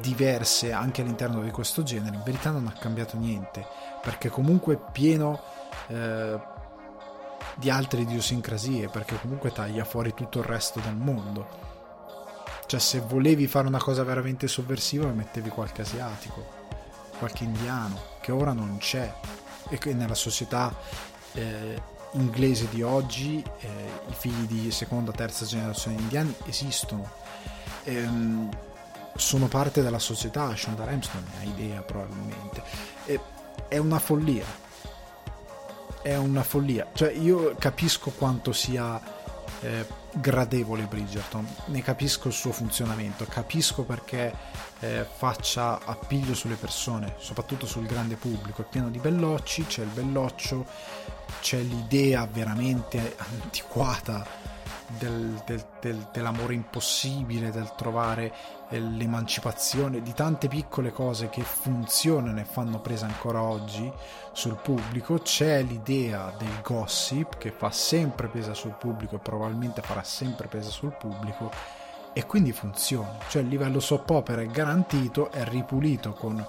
diverse 0.00 0.73
anche 0.73 1.00
all'interno 1.00 1.41
di 1.41 1.50
questo 1.50 1.83
genere, 1.83 2.17
in 2.17 2.23
verità 2.23 2.50
non 2.50 2.67
ha 2.67 2.79
cambiato 2.79 3.17
niente, 3.17 3.67
perché 4.02 4.29
comunque 4.29 4.75
è 4.75 4.91
pieno 4.93 5.41
eh, 5.88 6.38
di 7.57 7.71
altre 7.71 8.03
idiosincrasie, 8.03 8.89
perché 8.89 9.19
comunque 9.21 9.53
taglia 9.53 9.85
fuori 9.85 10.15
tutto 10.15 10.39
il 10.39 10.45
resto 10.45 10.81
del 10.81 10.97
mondo. 10.97 11.71
Cioè 12.67 12.81
se 12.81 13.01
volevi 13.01 13.47
fare 13.47 13.67
una 13.67 13.79
cosa 13.79 14.03
veramente 14.03 14.49
sovversiva 14.49 15.07
mettevi 15.09 15.51
qualche 15.51 15.83
asiatico, 15.83 16.45
qualche 17.19 17.45
indiano, 17.45 18.01
che 18.21 18.33
ora 18.33 18.53
non 18.53 18.79
c'è 18.79 19.13
e 19.69 19.79
che 19.79 19.93
nella 19.95 20.15
società 20.15 20.75
eh, 21.33 21.81
inglese 22.13 22.69
di 22.69 22.83
oggi 22.83 23.43
eh, 23.61 23.69
i 24.09 24.15
figli 24.15 24.47
di 24.47 24.71
seconda, 24.71 25.13
terza 25.13 25.45
generazione 25.45 25.99
indiani 25.99 26.35
esistono. 26.47 27.11
Ehm, 27.85 28.49
sono 29.15 29.47
parte 29.47 29.83
della 29.83 29.99
società, 29.99 30.55
Shonda 30.57 30.85
Rhimes 30.85 31.11
non 31.13 31.25
ne 31.31 31.41
ha 31.41 31.49
idea 31.49 31.83
probabilmente. 31.83 32.63
E, 33.05 33.21
è 33.69 33.79
una 33.79 33.99
follia. 33.99 34.45
È 36.02 36.16
una 36.16 36.42
follia. 36.42 36.88
Cioè 36.92 37.12
io 37.12 37.54
capisco 37.59 38.11
quanto 38.11 38.52
sia 38.52 39.00
eh, 39.61 39.87
gradevole 40.12 40.82
Bridgerton, 40.85 41.47
ne 41.66 41.82
capisco 41.82 42.28
il 42.28 42.35
suo 42.35 42.52
funzionamento, 42.52 43.25
capisco 43.25 43.85
perché 43.85 44.35
eh, 44.80 45.06
faccia 45.11 45.80
appiglio 45.85 46.35
sulle 46.35 46.56
persone, 46.56 47.14
soprattutto 47.18 47.66
sul 47.66 47.87
grande 47.87 48.16
pubblico. 48.16 48.62
È 48.62 48.66
pieno 48.68 48.90
di 48.90 48.99
bellocci, 48.99 49.66
c'è 49.66 49.82
il 49.82 49.88
belloccio, 49.88 50.66
c'è 51.40 51.59
l'idea 51.59 52.26
veramente 52.30 53.16
antiquata 53.18 54.26
del, 54.99 55.40
del, 55.47 55.64
del, 55.80 56.09
dell'amore 56.12 56.54
impossibile, 56.54 57.50
del 57.50 57.73
trovare 57.76 58.32
l'emancipazione, 58.79 60.02
di 60.02 60.12
tante 60.12 60.49
piccole 60.49 60.93
cose 60.93 61.29
che 61.29 61.43
funzionano 61.43 62.41
e 62.41 62.45
fanno 62.45 62.81
presa 62.81 63.07
ancora 63.07 63.43
oggi 63.43 63.91
sul 64.33 64.57
pubblico. 64.57 65.19
C'è 65.19 65.62
l'idea 65.62 66.33
del 66.37 66.61
gossip 66.62 67.38
che 67.38 67.50
fa 67.50 67.71
sempre 67.71 68.29
presa 68.29 68.55
sul 68.55 68.75
pubblico 68.79 69.17
e 69.17 69.21
probabilmente 69.21 69.83
farà 69.83 70.02
sempre 70.02 70.49
presa 70.49 70.71
sul 70.71 70.97
pubblico 70.97 71.50
e 72.12 72.26
quindi 72.26 72.52
funziona. 72.52 73.19
Cioè 73.29 73.43
il 73.43 73.49
livello 73.49 73.81
soap 73.81 74.11
opera 74.11 74.43
è 74.43 74.47
garantito, 74.47 75.31
è 75.31 75.45
ripulito 75.45 76.12
con 76.12 76.45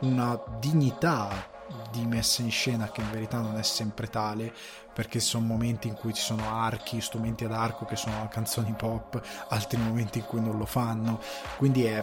una 0.00 0.38
dignità 0.58 1.54
di 1.90 2.06
messa 2.06 2.42
in 2.42 2.50
scena 2.50 2.90
che 2.90 3.00
in 3.00 3.10
verità 3.10 3.40
non 3.40 3.58
è 3.58 3.62
sempre 3.62 4.08
tale 4.08 4.52
perché 4.96 5.20
sono 5.20 5.44
momenti 5.44 5.88
in 5.88 5.94
cui 5.94 6.14
ci 6.14 6.22
sono 6.22 6.58
archi, 6.58 7.02
strumenti 7.02 7.44
ad 7.44 7.52
arco 7.52 7.84
che 7.84 7.96
sono 7.96 8.26
canzoni 8.30 8.72
pop, 8.72 9.20
altri 9.48 9.76
momenti 9.76 10.20
in 10.20 10.24
cui 10.24 10.40
non 10.40 10.56
lo 10.56 10.64
fanno, 10.64 11.20
quindi 11.58 11.84
è, 11.84 12.02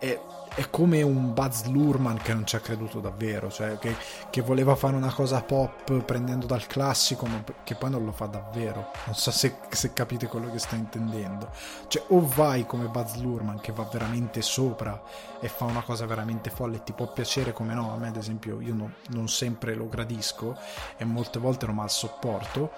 è 0.00 0.18
è 0.54 0.70
come 0.70 1.02
un 1.02 1.32
Buzz 1.34 1.64
Lurman 1.64 2.18
che 2.18 2.32
non 2.32 2.46
ci 2.46 2.54
ha 2.54 2.60
creduto 2.60 3.00
davvero, 3.00 3.50
cioè 3.50 3.76
che, 3.78 3.96
che, 4.30 4.40
voleva 4.40 4.76
fare 4.76 4.94
una 4.94 5.12
cosa 5.12 5.42
pop 5.42 6.02
prendendo 6.02 6.46
dal 6.46 6.66
classico, 6.66 7.26
ma 7.26 7.42
che 7.64 7.74
poi 7.74 7.90
non 7.90 8.04
lo 8.04 8.12
fa 8.12 8.26
davvero. 8.26 8.90
Non 9.06 9.14
so 9.14 9.30
se, 9.30 9.56
se 9.68 9.92
capite 9.92 10.28
quello 10.28 10.50
che 10.50 10.58
sto 10.58 10.76
intendendo. 10.76 11.50
Cioè, 11.88 12.04
o 12.08 12.26
vai 12.26 12.66
come 12.66 12.86
Buzz 12.86 13.16
Lurman 13.16 13.60
che 13.60 13.72
va 13.72 13.88
veramente 13.90 14.42
sopra 14.42 15.02
e 15.40 15.48
fa 15.48 15.64
una 15.64 15.82
cosa 15.82 16.06
veramente 16.06 16.50
folle, 16.50 16.76
e 16.76 16.82
ti 16.84 16.92
può 16.92 17.12
piacere 17.12 17.52
come 17.52 17.74
no. 17.74 17.92
A 17.92 17.96
me, 17.96 18.08
ad 18.08 18.16
esempio, 18.16 18.60
io 18.60 18.74
no, 18.74 18.92
non 19.08 19.28
sempre 19.28 19.74
lo 19.74 19.88
gradisco 19.88 20.56
e 20.96 21.04
molte 21.04 21.40
volte 21.40 21.66
non 21.66 21.74
mal 21.74 21.90
sopporto 21.90 22.70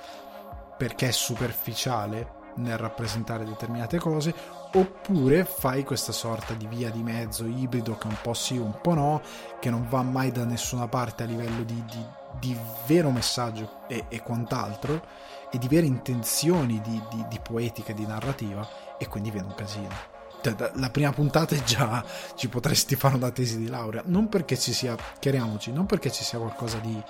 perché 0.79 1.09
è 1.09 1.13
superficiale 1.13 2.45
nel 2.57 2.79
rappresentare 2.79 3.45
determinate 3.45 3.99
cose 3.99 4.35
oppure 4.79 5.45
fai 5.45 5.85
questa 5.85 6.13
sorta 6.13 6.53
di 6.53 6.67
via 6.67 6.91
di 6.91 7.03
mezzo 7.03 7.47
ibrido 7.47 7.97
che 7.97 8.07
un 8.07 8.17
po' 8.21 8.35
sì, 8.35 8.59
un 8.59 8.79
po' 8.81 8.95
no, 8.95 9.23
che 9.59 9.71
non 9.71 9.87
va 9.89 10.03
mai 10.03 10.31
da 10.31 10.45
nessuna 10.45 10.87
parte 10.87 11.23
a 11.23 11.27
livello 11.27 11.63
di, 11.63 11.83
di, 11.91 12.05
di 12.39 12.59
vero 12.87 13.11
messaggio 13.11 13.87
e, 13.89 14.05
e, 14.09 14.21
quant'altro, 14.21 15.03
e 15.51 15.59
di 15.59 15.67
vere 15.67 15.87
intenzioni 15.87 16.81
di, 16.83 17.03
di 17.29 17.41
poetica 17.41 17.93
e 17.93 17.95
di 17.95 18.07
narrativa, 18.07 18.69
e 18.99 19.09
quindi 19.09 19.31
viene 19.31 19.47
un 19.47 19.55
casino. 19.55 20.15
Cioè, 20.43 20.73
la 20.75 20.91
prima 20.91 21.11
puntata 21.11 21.55
è 21.55 21.63
già 21.63 22.05
ci 22.35 22.49
potresti 22.49 22.95
fare 22.97 23.17
una 23.17 23.31
tesi 23.31 23.57
di 23.57 23.69
laurea, 23.69 24.03
non 24.05 24.29
perché 24.29 24.59
ci 24.59 24.75
sia, 24.75 24.95
chiariamoci, 25.19 25.73
non 25.73 25.87
perché 25.87 26.13
ci 26.13 26.23
sia 26.23 26.39
qualcosa 26.39 26.79
di 26.79 27.03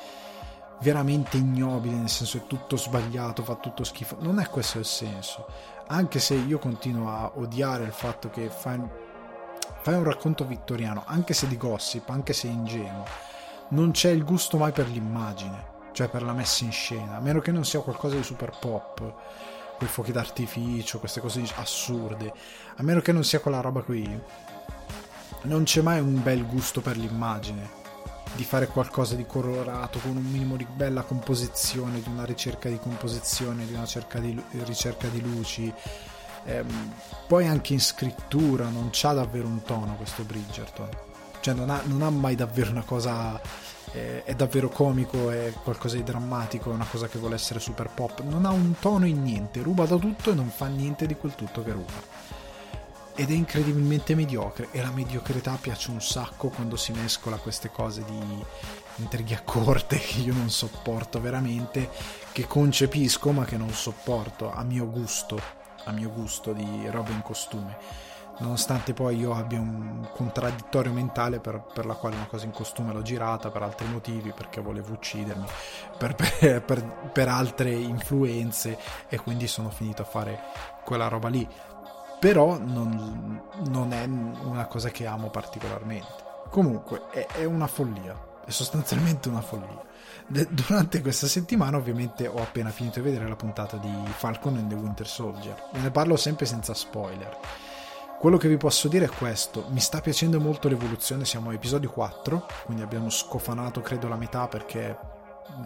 veramente 0.80 1.36
ignobile, 1.36 1.96
nel 1.96 2.08
senso 2.08 2.36
è 2.36 2.46
tutto 2.46 2.76
sbagliato, 2.76 3.42
fa 3.42 3.56
tutto 3.56 3.82
schifo, 3.82 4.18
non 4.20 4.38
è 4.38 4.48
questo 4.48 4.78
il 4.78 4.84
senso 4.84 5.46
anche 5.88 6.18
se 6.18 6.34
io 6.34 6.58
continuo 6.58 7.10
a 7.10 7.32
odiare 7.34 7.84
il 7.84 7.92
fatto 7.92 8.28
che 8.30 8.48
fai, 8.48 8.80
fai 9.82 9.94
un 9.94 10.04
racconto 10.04 10.44
vittoriano, 10.44 11.04
anche 11.06 11.34
se 11.34 11.46
di 11.46 11.56
gossip, 11.56 12.08
anche 12.10 12.32
se 12.32 12.48
ingenuo, 12.48 13.04
non 13.68 13.92
c'è 13.92 14.10
il 14.10 14.24
gusto 14.24 14.58
mai 14.58 14.72
per 14.72 14.88
l'immagine, 14.88 15.74
cioè 15.92 16.08
per 16.08 16.22
la 16.22 16.32
messa 16.32 16.64
in 16.64 16.72
scena, 16.72 17.16
a 17.16 17.20
meno 17.20 17.40
che 17.40 17.52
non 17.52 17.64
sia 17.64 17.80
qualcosa 17.80 18.16
di 18.16 18.22
super 18.22 18.56
pop. 18.58 19.14
quei 19.76 19.88
fuochi 19.88 20.12
d'artificio, 20.12 20.98
queste 20.98 21.20
cose 21.20 21.42
assurde. 21.56 22.32
A 22.76 22.82
meno 22.82 23.00
che 23.00 23.12
non 23.12 23.24
sia 23.24 23.40
quella 23.40 23.60
roba 23.60 23.82
qui, 23.82 24.20
non 25.42 25.64
c'è 25.64 25.82
mai 25.82 26.00
un 26.00 26.22
bel 26.22 26.46
gusto 26.46 26.80
per 26.80 26.96
l'immagine 26.96 27.85
di 28.36 28.44
fare 28.44 28.68
qualcosa 28.68 29.14
di 29.14 29.26
colorato 29.26 29.98
con 29.98 30.16
un 30.16 30.22
minimo 30.22 30.56
di 30.56 30.66
bella 30.70 31.02
composizione, 31.02 32.00
di 32.00 32.08
una 32.08 32.24
ricerca 32.24 32.68
di 32.68 32.78
composizione, 32.78 33.66
di 33.66 33.72
una 33.72 33.86
di, 34.20 34.42
ricerca 34.64 35.08
di 35.08 35.20
luci. 35.20 35.72
Ehm, 36.44 36.92
poi 37.26 37.48
anche 37.48 37.72
in 37.72 37.80
scrittura 37.80 38.68
non 38.68 38.90
c'ha 38.92 39.12
davvero 39.14 39.46
un 39.48 39.62
tono 39.62 39.96
questo 39.96 40.22
Bridgerton, 40.22 40.88
cioè 41.40 41.54
non 41.54 41.70
ha, 41.70 41.80
non 41.86 42.02
ha 42.02 42.10
mai 42.10 42.36
davvero 42.36 42.70
una 42.70 42.84
cosa 42.84 43.40
eh, 43.92 44.22
è 44.24 44.34
davvero 44.34 44.68
comico, 44.68 45.30
è 45.30 45.52
qualcosa 45.62 45.96
di 45.96 46.04
drammatico, 46.04 46.70
è 46.70 46.74
una 46.74 46.86
cosa 46.88 47.08
che 47.08 47.18
vuole 47.18 47.34
essere 47.34 47.58
super 47.58 47.88
pop, 47.92 48.22
non 48.22 48.44
ha 48.44 48.50
un 48.50 48.74
tono 48.78 49.06
in 49.06 49.22
niente, 49.22 49.62
ruba 49.62 49.86
da 49.86 49.96
tutto 49.96 50.30
e 50.30 50.34
non 50.34 50.50
fa 50.50 50.66
niente 50.66 51.06
di 51.06 51.16
quel 51.16 51.34
tutto 51.34 51.62
che 51.62 51.72
ruba. 51.72 52.35
Ed 53.18 53.30
è 53.30 53.32
incredibilmente 53.32 54.14
mediocre 54.14 54.68
e 54.72 54.82
la 54.82 54.90
mediocrità 54.90 55.56
piace 55.58 55.90
un 55.90 56.02
sacco 56.02 56.48
quando 56.48 56.76
si 56.76 56.92
mescola 56.92 57.38
queste 57.38 57.70
cose 57.70 58.04
di 58.04 58.44
intrighi 58.96 59.32
a 59.32 59.40
corte 59.42 59.96
che 59.98 60.20
io 60.20 60.34
non 60.34 60.50
sopporto 60.50 61.20
veramente, 61.20 61.88
che 62.32 62.46
concepisco 62.46 63.32
ma 63.32 63.44
che 63.44 63.56
non 63.56 63.70
sopporto 63.70 64.52
a 64.52 64.62
mio 64.62 64.90
gusto, 64.90 65.40
a 65.84 65.92
mio 65.92 66.10
gusto 66.10 66.52
di 66.52 66.88
roba 66.90 67.10
in 67.10 67.22
costume 67.22 68.04
nonostante 68.38 68.92
poi 68.92 69.16
io 69.16 69.34
abbia 69.34 69.58
un 69.60 70.08
contraddittorio 70.12 70.92
mentale 70.92 71.40
per, 71.40 71.62
per, 71.72 71.86
la 71.86 71.94
quale 71.94 72.16
una 72.16 72.26
cosa 72.26 72.44
in 72.44 72.50
costume 72.50 72.92
l'ho 72.92 73.02
girata 73.02 73.50
per 73.50 73.62
altri 73.62 73.86
motivi, 73.88 74.32
perché 74.32 74.60
volevo 74.60 74.92
uccidermi, 74.92 75.46
per, 75.96 76.14
per, 76.64 77.10
per, 77.12 77.28
altre 77.28 77.70
influenze 77.70 78.78
e 79.08 79.18
quindi 79.18 79.46
sono 79.46 79.70
finito 79.70 80.02
a 80.02 80.06
fare 80.06 80.40
quella 80.84 81.08
roba 81.08 81.28
lì. 81.28 81.48
Però 82.18 82.58
non, 82.58 83.42
non 83.68 83.92
è 83.92 84.04
una 84.04 84.66
cosa 84.66 84.90
che 84.90 85.06
amo 85.06 85.28
particolarmente. 85.30 86.24
Comunque 86.50 87.02
è, 87.10 87.26
è 87.26 87.44
una 87.44 87.66
follia, 87.66 88.40
è 88.44 88.50
sostanzialmente 88.50 89.28
una 89.28 89.42
follia. 89.42 89.84
Durante 90.26 91.00
questa 91.02 91.26
settimana 91.26 91.76
ovviamente 91.76 92.26
ho 92.26 92.38
appena 92.38 92.70
finito 92.70 92.98
di 93.00 93.06
vedere 93.06 93.28
la 93.28 93.36
puntata 93.36 93.76
di 93.76 93.92
Falcon 94.16 94.56
and 94.56 94.68
the 94.68 94.74
Winter 94.74 95.06
Soldier. 95.06 95.70
Ne 95.72 95.90
parlo 95.90 96.16
sempre 96.16 96.46
senza 96.46 96.74
spoiler 96.74 97.38
quello 98.18 98.38
che 98.38 98.48
vi 98.48 98.56
posso 98.56 98.88
dire 98.88 99.04
è 99.04 99.10
questo, 99.10 99.66
mi 99.68 99.78
sta 99.80 100.00
piacendo 100.00 100.40
molto 100.40 100.68
l'evoluzione, 100.68 101.26
siamo 101.26 101.50
a 101.50 101.52
episodio 101.52 101.90
4, 101.90 102.46
quindi 102.64 102.82
abbiamo 102.82 103.10
scofanato 103.10 103.82
credo 103.82 104.08
la 104.08 104.16
metà 104.16 104.48
perché 104.48 104.96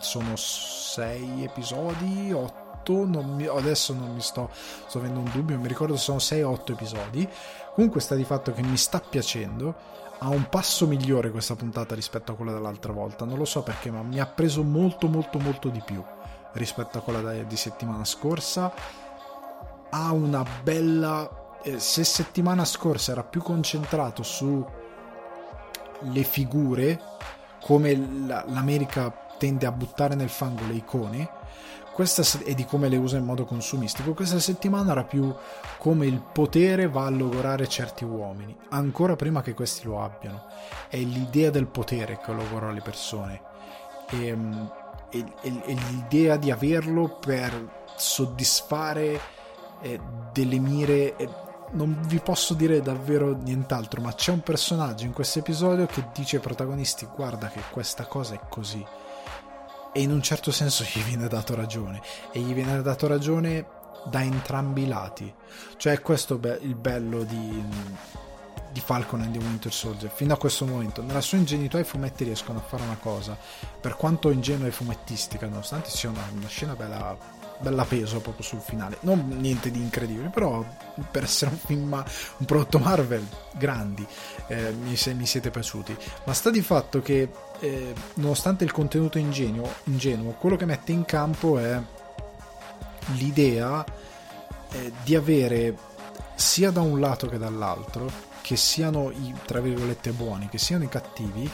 sono 0.01 0.35
6 0.37 1.45
episodi, 1.45 2.33
8, 2.33 2.60
non 2.89 3.35
mi, 3.35 3.47
adesso 3.47 3.93
non 3.93 4.15
mi 4.15 4.21
sto, 4.21 4.51
sto 4.87 4.99
avendo 4.99 5.21
un 5.21 5.31
dubbio, 5.33 5.59
mi 5.59 5.69
ricordo 5.69 5.97
se 5.97 6.03
sono 6.03 6.19
6 6.19 6.43
o 6.43 6.51
8 6.51 6.73
episodi, 6.73 7.29
comunque 7.75 8.01
sta 8.01 8.15
di 8.15 8.25
fatto 8.25 8.53
che 8.53 8.63
mi 8.63 8.77
sta 8.77 9.01
piacendo, 9.01 9.75
ha 10.19 10.29
un 10.29 10.49
passo 10.49 10.87
migliore 10.87 11.31
questa 11.31 11.55
puntata 11.55 11.95
rispetto 11.95 12.33
a 12.33 12.35
quella 12.35 12.53
dell'altra 12.53 12.93
volta, 12.93 13.25
non 13.25 13.39
lo 13.39 13.45
so 13.45 13.63
perché, 13.63 13.91
ma 13.91 14.03
mi 14.03 14.21
ha 14.21 14.27
preso 14.27 14.63
molto 14.63 15.09
molto 15.09 15.39
molto 15.39 15.69
di 15.69 15.81
più 15.85 16.03
rispetto 16.53 16.99
a 16.99 17.01
quella 17.01 17.33
di 17.43 17.57
settimana 17.57 18.05
scorsa, 18.05 18.73
ha 19.91 20.13
una 20.13 20.45
bella 20.63 21.59
eh, 21.63 21.79
se 21.79 22.05
settimana 22.05 22.65
scorsa 22.65 23.13
era 23.13 23.23
più 23.23 23.43
concentrato 23.43 24.23
su 24.23 24.65
le 26.03 26.23
figure, 26.23 27.01
come 27.61 27.95
l'America 27.95 29.11
tende 29.39 29.67
a 29.67 29.73
buttare 29.73 30.15
nel 30.15 30.31
fango 30.31 30.67
le 30.67 30.75
icone, 30.75 31.31
questa, 32.01 32.39
e 32.45 32.55
di 32.55 32.65
come 32.65 32.89
le 32.89 32.97
usa 32.97 33.19
in 33.19 33.25
modo 33.25 33.45
consumistico, 33.45 34.15
questa 34.15 34.39
settimana 34.39 34.93
era 34.93 35.05
più 35.05 35.35
come 35.77 36.07
il 36.07 36.19
potere 36.33 36.89
va 36.89 37.05
a 37.05 37.11
logorare 37.11 37.69
certi 37.69 38.05
uomini, 38.05 38.57
ancora 38.71 39.17
prima 39.17 39.43
che 39.43 39.53
questi 39.53 39.85
lo 39.85 40.03
abbiano. 40.03 40.47
È 40.89 40.97
l'idea 40.97 41.51
del 41.51 41.67
potere 41.67 42.19
che 42.25 42.33
logora 42.33 42.71
le 42.71 42.81
persone. 42.81 43.43
E, 44.13 44.35
e, 45.11 45.25
e 45.43 45.75
l'idea 45.91 46.37
di 46.37 46.51
averlo 46.51 47.19
per 47.21 47.85
soddisfare 47.97 49.21
eh, 49.83 50.01
delle 50.33 50.59
mire 50.59 51.17
eh, 51.17 51.29
non 51.73 52.01
vi 52.07 52.19
posso 52.21 52.55
dire 52.55 52.81
davvero 52.81 53.37
nient'altro, 53.37 54.01
ma 54.01 54.15
c'è 54.15 54.33
un 54.33 54.41
personaggio 54.41 55.05
in 55.05 55.13
questo 55.13 55.41
episodio 55.41 55.85
che 55.85 56.07
dice 56.15 56.37
ai 56.37 56.43
protagonisti 56.43 57.07
guarda 57.15 57.49
che 57.49 57.61
questa 57.71 58.07
cosa 58.07 58.37
è 58.37 58.41
così. 58.49 58.83
E 59.93 60.03
in 60.03 60.11
un 60.11 60.23
certo 60.23 60.53
senso 60.53 60.85
gli 60.93 61.03
viene 61.03 61.29
dato 61.29 61.55
ragione. 61.55 62.01
E 62.33 62.41
gli 62.41 62.53
viene 62.53 62.81
dato 62.83 63.07
ragione 63.07 63.67
da 64.05 64.23
entrambi 64.23 64.83
i 64.83 64.89
lati. 64.89 65.33
Cioè 65.77 66.01
questo 66.01 66.41
è 66.41 66.59
il 66.63 66.75
bello 66.75 67.23
di, 67.25 67.63
di 68.73 68.81
Falcon 68.81 69.23
and 69.23 69.33
the 69.33 69.39
Winter 69.39 69.73
Soldier. 69.73 70.11
Fino 70.11 70.35
a 70.35 70.39
questo 70.39 70.67
momento, 70.67 71.03
nella 71.03 71.21
sua 71.21 71.39
ingenuità 71.39 71.79
i 71.79 71.85
fumetti 71.85 72.25
riescono 72.25 72.59
a 72.59 72.63
fare 72.63 72.83
una 72.83 72.99
cosa. 73.01 73.37
Per 73.81 73.97
quanto 73.97 74.31
ingenua 74.31 74.67
e 74.67 74.73
fumettistica, 74.73 75.47
nonostante 75.47 75.91
sia 75.91 76.11
una, 76.11 76.25
una 76.33 76.49
scena 76.49 76.75
bella 76.75 77.39
bella 77.61 77.85
peso 77.85 78.21
proprio 78.21 78.45
sul 78.45 78.61
finale. 78.61 78.97
Non 79.01 79.29
niente 79.39 79.71
di 79.71 79.81
incredibile, 79.81 80.29
però 80.29 80.65
per 81.11 81.25
essere 81.25 81.51
un 81.53 81.59
film, 81.59 82.05
un 82.39 82.47
prodotto 82.47 82.79
Marvel, 82.79 83.27
grandi, 83.53 84.07
eh, 84.49 84.73
mi, 84.73 84.97
se, 84.97 85.15
mi, 85.15 85.27
siete 85.27 85.51
piaciuti. 85.51 85.97
Ma 86.25 86.33
sta 86.33 86.51
di 86.51 86.63
fatto 86.63 87.01
che, 87.01 87.31
eh, 87.61 87.95
nonostante 88.15 88.65
il 88.65 88.73
contenuto 88.73 89.19
ingenuo, 89.19 89.71
ingenuo, 89.85 90.33
quello 90.33 90.57
che 90.57 90.65
mette 90.65 90.93
in 90.93 91.05
campo 91.05 91.59
è 91.59 91.81
l'idea 93.17 93.85
eh, 94.73 94.93
di 95.03 95.15
avere 95.15 95.77
sia 96.35 96.71
da 96.71 96.81
un 96.81 96.99
lato 96.99 97.29
che 97.29 97.39
dall'altro, 97.39 98.11
che 98.41 98.57
siano 98.57 99.11
i 99.11 99.35
tra 99.45 99.61
virgolette 99.61 100.13
buoni, 100.13 100.49
che 100.49 100.59
siano 100.59 100.85
i 100.85 100.89
cattivi, 100.89 101.49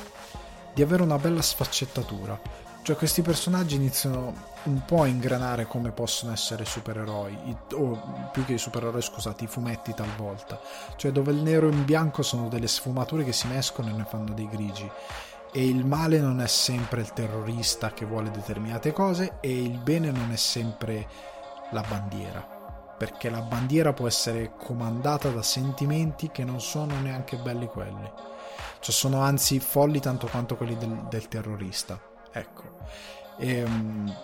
di 0.73 0.83
avere 0.83 1.03
una 1.03 1.19
bella 1.19 1.43
sfaccettatura. 1.43 2.39
Cioè 2.83 2.95
questi 2.95 3.23
personaggi 3.23 3.75
iniziano 3.75 4.55
un 4.69 4.85
po' 4.85 5.03
a 5.03 5.07
ingranare 5.07 5.67
come 5.67 5.91
possono 5.91 6.33
essere 6.33 6.63
i 6.63 6.67
supereroi, 6.67 7.57
o 7.75 8.29
più 8.33 8.45
che 8.45 8.55
i 8.55 8.59
supereroi, 8.59 9.03
scusate, 9.03 9.45
i 9.45 9.47
fumetti 9.49 9.95
talvolta, 9.95 10.61
cioè 10.97 11.13
dove 11.13 11.33
il 11.33 11.39
nero 11.39 11.69
e 11.69 11.71
il 11.71 11.83
bianco 11.83 12.23
sono 12.23 12.49
delle 12.49 12.67
sfumature 12.67 13.25
che 13.25 13.33
si 13.33 13.47
mescolano 13.47 13.95
e 13.95 13.99
ne 13.99 14.05
fanno 14.05 14.35
dei 14.35 14.49
grigi. 14.49 14.91
E 15.53 15.67
il 15.67 15.87
male 15.87 16.19
non 16.21 16.41
è 16.41 16.47
sempre 16.47 17.01
il 17.01 17.13
terrorista 17.13 17.93
che 17.93 18.05
vuole 18.05 18.31
determinate 18.31 18.93
cose 18.93 19.39
e 19.41 19.63
il 19.63 19.79
bene 19.79 20.11
non 20.11 20.31
è 20.31 20.37
sempre 20.37 21.09
la 21.71 21.83
bandiera, 21.89 22.41
perché 22.99 23.31
la 23.31 23.41
bandiera 23.41 23.93
può 23.93 24.07
essere 24.07 24.53
comandata 24.57 25.31
da 25.31 25.43
sentimenti 25.43 26.31
che 26.31 26.45
non 26.45 26.61
sono 26.61 27.01
neanche 27.01 27.37
belli 27.37 27.67
quelli, 27.67 28.11
cioè 28.81 28.95
sono 28.95 29.21
anzi 29.21 29.59
folli 29.61 30.01
tanto 30.01 30.27
quanto 30.27 30.57
quelli 30.57 30.77
del, 30.77 31.07
del 31.09 31.29
terrorista. 31.29 31.99
Ecco. 32.33 32.63
E, 33.39 33.59
ehm, 33.59 34.15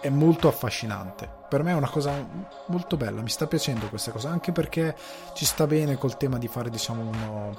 è 0.00 0.08
molto 0.08 0.48
affascinante. 0.48 1.28
Per 1.48 1.62
me 1.62 1.72
è 1.72 1.74
una 1.74 1.88
cosa 1.88 2.26
molto 2.66 2.96
bella, 2.96 3.20
mi 3.22 3.28
sta 3.28 3.46
piacendo 3.46 3.88
questa 3.88 4.10
cosa, 4.10 4.30
anche 4.30 4.52
perché 4.52 4.96
ci 5.34 5.44
sta 5.44 5.66
bene 5.66 5.96
col 5.96 6.16
tema 6.16 6.38
di 6.38 6.48
fare, 6.48 6.70
diciamo, 6.70 7.02
uno, 7.02 7.58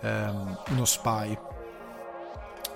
ehm, 0.00 0.58
uno 0.70 0.84
spy. 0.84 1.38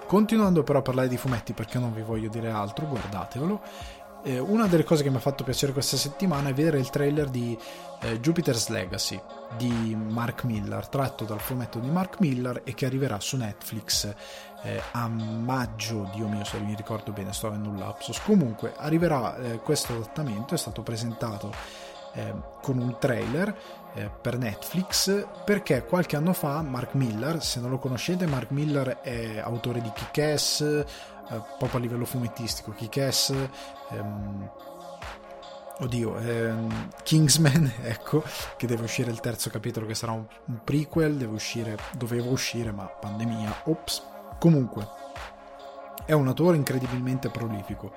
Continuando 0.06 0.62
però 0.62 0.78
a 0.78 0.82
parlare 0.82 1.08
di 1.08 1.16
fumetti, 1.16 1.52
perché 1.52 1.78
non 1.78 1.92
vi 1.92 2.02
voglio 2.02 2.28
dire 2.28 2.50
altro, 2.50 2.86
guardatevelo. 2.86 3.60
Eh, 4.24 4.38
una 4.38 4.66
delle 4.66 4.82
cose 4.82 5.04
che 5.04 5.10
mi 5.10 5.16
ha 5.16 5.20
fatto 5.20 5.44
piacere 5.44 5.72
questa 5.72 5.96
settimana 5.96 6.48
è 6.48 6.52
vedere 6.52 6.78
il 6.78 6.90
trailer 6.90 7.28
di 7.28 7.56
eh, 8.00 8.18
Jupiter's 8.18 8.68
Legacy 8.68 9.20
di 9.56 9.94
Mark 9.94 10.44
Miller, 10.44 10.88
tratto 10.88 11.24
dal 11.24 11.40
fumetto 11.40 11.78
di 11.78 11.88
Mark 11.88 12.18
Miller 12.18 12.62
e 12.64 12.74
che 12.74 12.86
arriverà 12.86 13.20
su 13.20 13.36
Netflix 13.36 14.12
eh, 14.62 14.82
a 14.92 15.08
maggio, 15.08 16.10
Dio 16.14 16.26
mio 16.26 16.44
se 16.44 16.58
mi 16.58 16.74
ricordo 16.74 17.12
bene, 17.12 17.32
sto 17.32 17.46
avendo 17.46 17.68
un 17.68 17.78
lapsus. 17.78 18.20
Comunque 18.20 18.74
arriverà 18.76 19.36
eh, 19.36 19.58
questo 19.58 19.94
adattamento, 19.94 20.54
è 20.54 20.58
stato 20.58 20.82
presentato 20.82 21.52
eh, 22.14 22.34
con 22.62 22.78
un 22.78 22.98
trailer 22.98 23.56
eh, 23.94 24.10
per 24.20 24.38
Netflix 24.38 25.26
perché 25.44 25.84
qualche 25.84 26.16
anno 26.16 26.32
fa 26.32 26.62
Mark 26.62 26.94
Miller, 26.94 27.42
se 27.42 27.60
non 27.60 27.70
lo 27.70 27.78
conoscete, 27.78 28.26
Mark 28.26 28.50
Miller 28.50 28.98
è 29.00 29.38
autore 29.38 29.80
di 29.80 29.90
Kick-Ass, 29.92 30.60
eh, 30.60 30.84
proprio 31.58 31.78
a 31.78 31.82
livello 31.82 32.04
fumettistico, 32.04 32.72
Kick-Ass, 32.72 33.34
ehm, 33.90 34.50
oddio, 35.80 36.16
ehm, 36.18 36.88
Kingsman, 37.02 37.72
ecco, 37.84 38.24
che 38.56 38.66
deve 38.66 38.84
uscire 38.84 39.10
il 39.10 39.20
terzo 39.20 39.50
capitolo 39.50 39.86
che 39.86 39.94
sarà 39.94 40.12
un, 40.12 40.26
un 40.46 40.60
prequel, 40.64 41.16
deve 41.16 41.34
uscire, 41.34 41.76
doveva 41.92 42.30
uscire, 42.30 42.72
ma 42.72 42.84
pandemia, 42.84 43.62
ops, 43.64 44.02
Comunque, 44.38 44.88
è 46.04 46.12
un 46.12 46.28
autore 46.28 46.56
incredibilmente 46.56 47.28
prolifico 47.28 47.92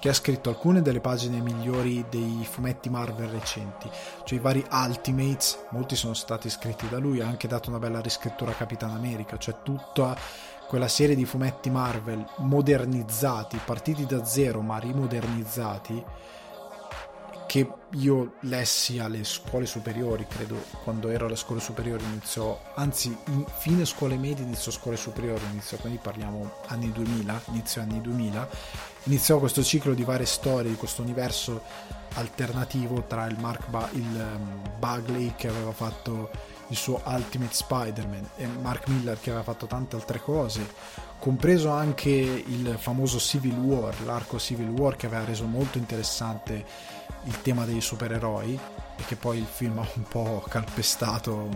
che 0.00 0.08
ha 0.08 0.14
scritto 0.14 0.48
alcune 0.48 0.80
delle 0.80 1.00
pagine 1.00 1.40
migliori 1.40 2.06
dei 2.08 2.46
fumetti 2.48 2.88
Marvel 2.88 3.28
recenti, 3.28 3.90
cioè 4.24 4.38
i 4.38 4.40
vari 4.40 4.64
Ultimates, 4.70 5.66
molti 5.70 5.94
sono 5.94 6.14
stati 6.14 6.48
scritti 6.48 6.88
da 6.88 6.98
lui, 6.98 7.20
ha 7.20 7.26
anche 7.26 7.48
dato 7.48 7.68
una 7.68 7.78
bella 7.78 8.00
riscrittura 8.00 8.52
a 8.52 8.54
Capitan 8.54 8.92
America, 8.92 9.36
cioè 9.36 9.56
tutta 9.62 10.16
quella 10.66 10.88
serie 10.88 11.16
di 11.16 11.26
fumetti 11.26 11.68
Marvel 11.68 12.24
modernizzati, 12.36 13.60
partiti 13.62 14.06
da 14.06 14.24
zero 14.24 14.62
ma 14.62 14.78
rimodernizzati, 14.78 16.02
che 17.50 17.68
io 17.94 18.34
lessi 18.42 19.00
alle 19.00 19.24
scuole 19.24 19.66
superiori, 19.66 20.24
credo 20.28 20.54
quando 20.84 21.08
ero 21.08 21.26
alle 21.26 21.34
scuole 21.34 21.60
superiori 21.60 22.04
iniziò, 22.04 22.56
anzi 22.76 23.16
fine 23.58 23.84
scuole 23.86 24.16
medie 24.16 24.44
iniziò 24.44 24.70
scuole 24.70 24.96
superiori, 24.96 25.42
iniziò, 25.50 25.76
quindi 25.78 25.98
parliamo 26.00 26.58
anni 26.68 26.92
2000, 26.92 27.42
inizio 27.46 27.82
anni 27.82 28.00
2000, 28.00 28.48
iniziò 29.02 29.40
questo 29.40 29.64
ciclo 29.64 29.94
di 29.94 30.04
varie 30.04 30.26
storie, 30.26 30.70
di 30.70 30.76
questo 30.76 31.02
universo 31.02 31.60
alternativo 32.14 33.02
tra 33.08 33.26
il 33.26 33.36
Mark 33.40 33.68
ba- 33.68 33.90
il, 33.94 34.04
um, 34.14 34.78
Bagley 34.78 35.32
che 35.34 35.48
aveva 35.48 35.72
fatto 35.72 36.30
il 36.68 36.76
suo 36.76 37.02
Ultimate 37.04 37.52
Spider-Man 37.52 38.28
e 38.36 38.46
Mark 38.46 38.86
Miller 38.86 39.18
che 39.18 39.30
aveva 39.30 39.44
fatto 39.44 39.66
tante 39.66 39.96
altre 39.96 40.20
cose, 40.20 40.72
compreso 41.18 41.70
anche 41.70 42.10
il 42.10 42.76
famoso 42.78 43.18
Civil 43.18 43.58
War, 43.58 43.94
l'arco 44.04 44.38
Civil 44.38 44.68
War 44.68 44.94
che 44.94 45.06
aveva 45.06 45.24
reso 45.24 45.46
molto 45.46 45.78
interessante 45.78 46.64
il 47.24 47.40
tema 47.42 47.64
dei 47.64 47.80
supereroi 47.80 48.58
e 48.96 49.04
che 49.04 49.16
poi 49.16 49.38
il 49.38 49.46
film 49.46 49.78
ha 49.78 49.86
un 49.94 50.02
po' 50.04 50.44
calpestato. 50.48 51.48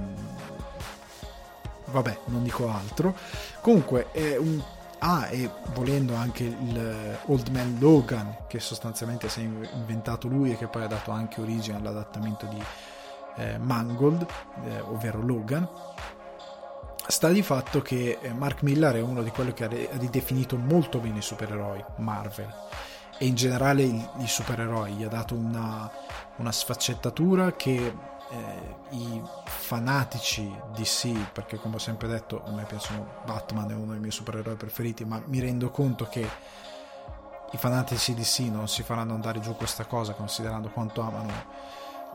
Vabbè, 1.87 2.19
non 2.27 2.43
dico 2.43 2.69
altro. 2.69 3.15
Comunque 3.61 4.11
è 4.13 4.37
un 4.37 4.63
Ah, 5.07 5.29
e 5.29 5.51
volendo 5.75 6.15
anche 6.15 6.45
il 6.45 7.19
Old 7.27 7.49
Man 7.49 7.77
Logan, 7.79 8.47
che 8.47 8.59
sostanziamente 8.59 9.29
si 9.29 9.41
è 9.41 9.43
inventato 9.43 10.29
lui 10.29 10.53
e 10.53 10.57
che 10.57 10.67
poi 10.67 10.85
ha 10.85 10.87
dato 10.87 11.11
anche 11.11 11.43
origine 11.43 11.77
all'adattamento 11.77 12.47
di 12.47 12.63
eh, 13.37 13.59
Mangold, 13.59 14.27
eh, 14.65 14.81
ovvero 14.81 15.21
Logan. 15.21 15.69
Sta 17.07 17.29
di 17.29 17.43
fatto 17.43 17.83
che 17.83 18.19
eh, 18.19 18.33
Mark 18.33 18.63
Miller 18.63 18.95
è 18.95 19.03
uno 19.03 19.23
di 19.23 19.29
quelli 19.29 19.53
che 19.53 19.65
ha 19.65 19.69
ridefinito 19.99 20.57
molto 20.57 21.01
bene 21.01 21.19
i 21.19 21.23
supereroi, 21.23 21.85
Marvel, 21.97 22.51
e 23.25 23.27
in 23.27 23.35
generale 23.37 23.83
i, 23.83 24.27
supereroi, 24.27 24.93
gli 24.93 25.03
ha 25.03 25.09
dato 25.09 25.35
una, 25.35 25.91
una 26.37 26.53
sfaccettatura 26.53 27.53
che 27.53 27.75
eh, 27.75 28.77
i 28.91 29.23
fanatici 29.47 30.55
DC, 30.75 31.33
perché 31.33 31.57
come 31.57 31.77
ho 31.77 31.79
sempre 31.79 32.07
detto 32.07 32.45
a 32.45 32.51
me 32.51 32.65
piacciono 32.65 33.23
Batman, 33.25 33.71
è 33.71 33.75
uno 33.75 33.93
dei 33.93 33.99
miei 34.01 34.13
supereroi 34.13 34.57
preferiti, 34.57 35.07
ma 35.07 35.23
mi 35.25 35.41
rendo 35.41 35.71
conto 35.71 36.05
che 36.05 36.21
i 37.51 37.57
fanatici 37.57 38.13
DC 38.13 38.41
non 38.51 38.69
si 38.69 38.83
faranno 38.83 39.15
andare 39.15 39.41
giù 39.41 39.57
questa 39.57 39.87
cosa 39.87 40.13
considerando 40.13 40.69
quanto 40.69 41.01
amano 41.01 41.33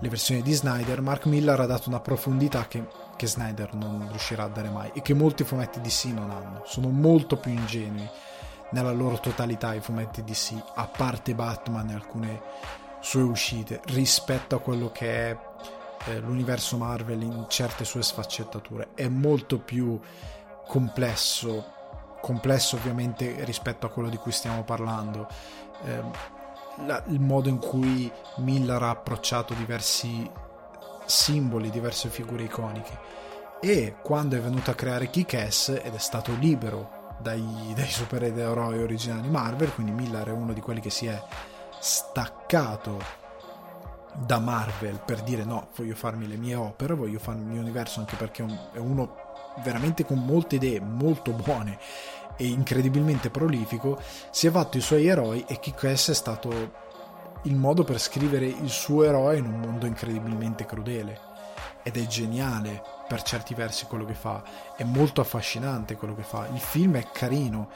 le 0.01 0.09
versioni 0.09 0.43
di 0.43 0.53
Snyder, 0.53 1.01
Mark 1.01 1.25
Miller 1.25 1.59
ha 1.59 1.65
dato 1.65 1.89
una 1.89 1.99
profondità 1.99 2.67
che, 2.67 2.85
che 3.15 3.25
Snyder 3.25 3.73
non 3.73 4.07
riuscirà 4.09 4.43
a 4.43 4.47
dare 4.47 4.69
mai 4.69 4.91
e 4.93 5.01
che 5.01 5.15
molti 5.15 5.43
fumetti 5.43 5.81
DC 5.81 6.05
non 6.13 6.29
hanno, 6.29 6.61
sono 6.65 6.89
molto 6.89 7.35
più 7.37 7.51
ingenui 7.51 8.07
nella 8.71 8.91
loro 8.91 9.19
totalità 9.19 9.73
i 9.73 9.81
fumetti 9.81 10.23
DC, 10.23 10.53
a 10.75 10.87
parte 10.87 11.33
Batman 11.33 11.89
e 11.89 11.93
alcune 11.93 12.41
sue 12.99 13.21
uscite, 13.21 13.81
rispetto 13.85 14.55
a 14.55 14.59
quello 14.59 14.91
che 14.91 15.29
è 15.29 15.37
eh, 16.05 16.19
l'universo 16.19 16.77
Marvel 16.77 17.21
in 17.21 17.45
certe 17.47 17.85
sue 17.85 18.03
sfaccettature. 18.03 18.89
È 18.93 19.07
molto 19.07 19.59
più 19.59 19.99
complesso, 20.67 21.73
complesso 22.21 22.75
ovviamente 22.75 23.43
rispetto 23.43 23.85
a 23.85 23.89
quello 23.89 24.09
di 24.09 24.17
cui 24.17 24.31
stiamo 24.31 24.63
parlando. 24.63 25.27
Eh, 25.83 26.37
la, 26.85 27.03
il 27.07 27.19
modo 27.19 27.49
in 27.49 27.59
cui 27.59 28.11
Miller 28.37 28.81
ha 28.81 28.91
approcciato 28.91 29.53
diversi 29.53 30.29
simboli, 31.05 31.69
diverse 31.69 32.09
figure 32.09 32.43
iconiche. 32.43 33.17
E 33.59 33.95
quando 34.01 34.37
è 34.37 34.39
venuto 34.39 34.71
a 34.71 34.75
creare 34.75 35.09
Kick-Ass 35.09 35.81
ed 35.83 35.93
è 35.93 35.97
stato 35.97 36.33
libero 36.39 36.98
dai, 37.21 37.73
dai 37.75 37.89
supereroi 37.89 38.81
originali 38.81 39.29
Marvel, 39.29 39.73
quindi 39.73 39.91
Miller 39.91 40.27
è 40.27 40.31
uno 40.31 40.53
di 40.53 40.61
quelli 40.61 40.79
che 40.79 40.89
si 40.89 41.05
è 41.05 41.21
staccato 41.79 43.17
da 44.13 44.39
Marvel 44.39 44.99
per 45.05 45.21
dire 45.21 45.43
no, 45.43 45.69
voglio 45.75 45.95
farmi 45.95 46.27
le 46.27 46.35
mie 46.35 46.55
opere, 46.55 46.93
voglio 46.93 47.19
farmi 47.19 47.41
il 47.41 47.47
mio 47.47 47.61
universo 47.61 47.99
anche 47.99 48.15
perché 48.15 48.45
è 48.73 48.77
uno 48.77 49.15
veramente 49.63 50.05
con 50.05 50.23
molte 50.23 50.55
idee 50.55 50.79
molto 50.79 51.31
buone 51.31 51.77
e 52.35 52.47
incredibilmente 52.47 53.29
prolifico, 53.29 53.99
si 54.31 54.47
è 54.47 54.51
fatto 54.51 54.77
i 54.77 54.81
suoi 54.81 55.07
eroi 55.07 55.43
e 55.47 55.59
Kick-Ass 55.59 56.11
è 56.11 56.13
stato 56.13 56.87
il 57.43 57.55
modo 57.55 57.83
per 57.83 57.99
scrivere 57.99 58.45
il 58.45 58.69
suo 58.69 59.03
eroe 59.03 59.37
in 59.37 59.45
un 59.45 59.59
mondo 59.59 59.85
incredibilmente 59.85 60.65
crudele. 60.65 61.27
Ed 61.83 61.97
è 61.97 62.05
geniale 62.07 62.81
per 63.09 63.23
certi 63.23 63.55
versi 63.55 63.87
quello 63.87 64.05
che 64.05 64.13
fa, 64.13 64.43
è 64.75 64.83
molto 64.83 65.19
affascinante 65.19 65.95
quello 65.95 66.13
che 66.13 66.21
fa. 66.21 66.47
Il 66.53 66.59
film 66.59 66.95
è 66.95 67.09
carino, 67.11 67.69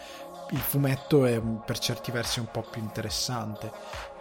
il 0.52 0.60
fumetto 0.60 1.26
è 1.26 1.42
per 1.42 1.80
certi 1.80 2.12
versi 2.12 2.40
un 2.40 2.52
po' 2.52 2.62
più 2.62 2.80
interessante, 2.80 3.72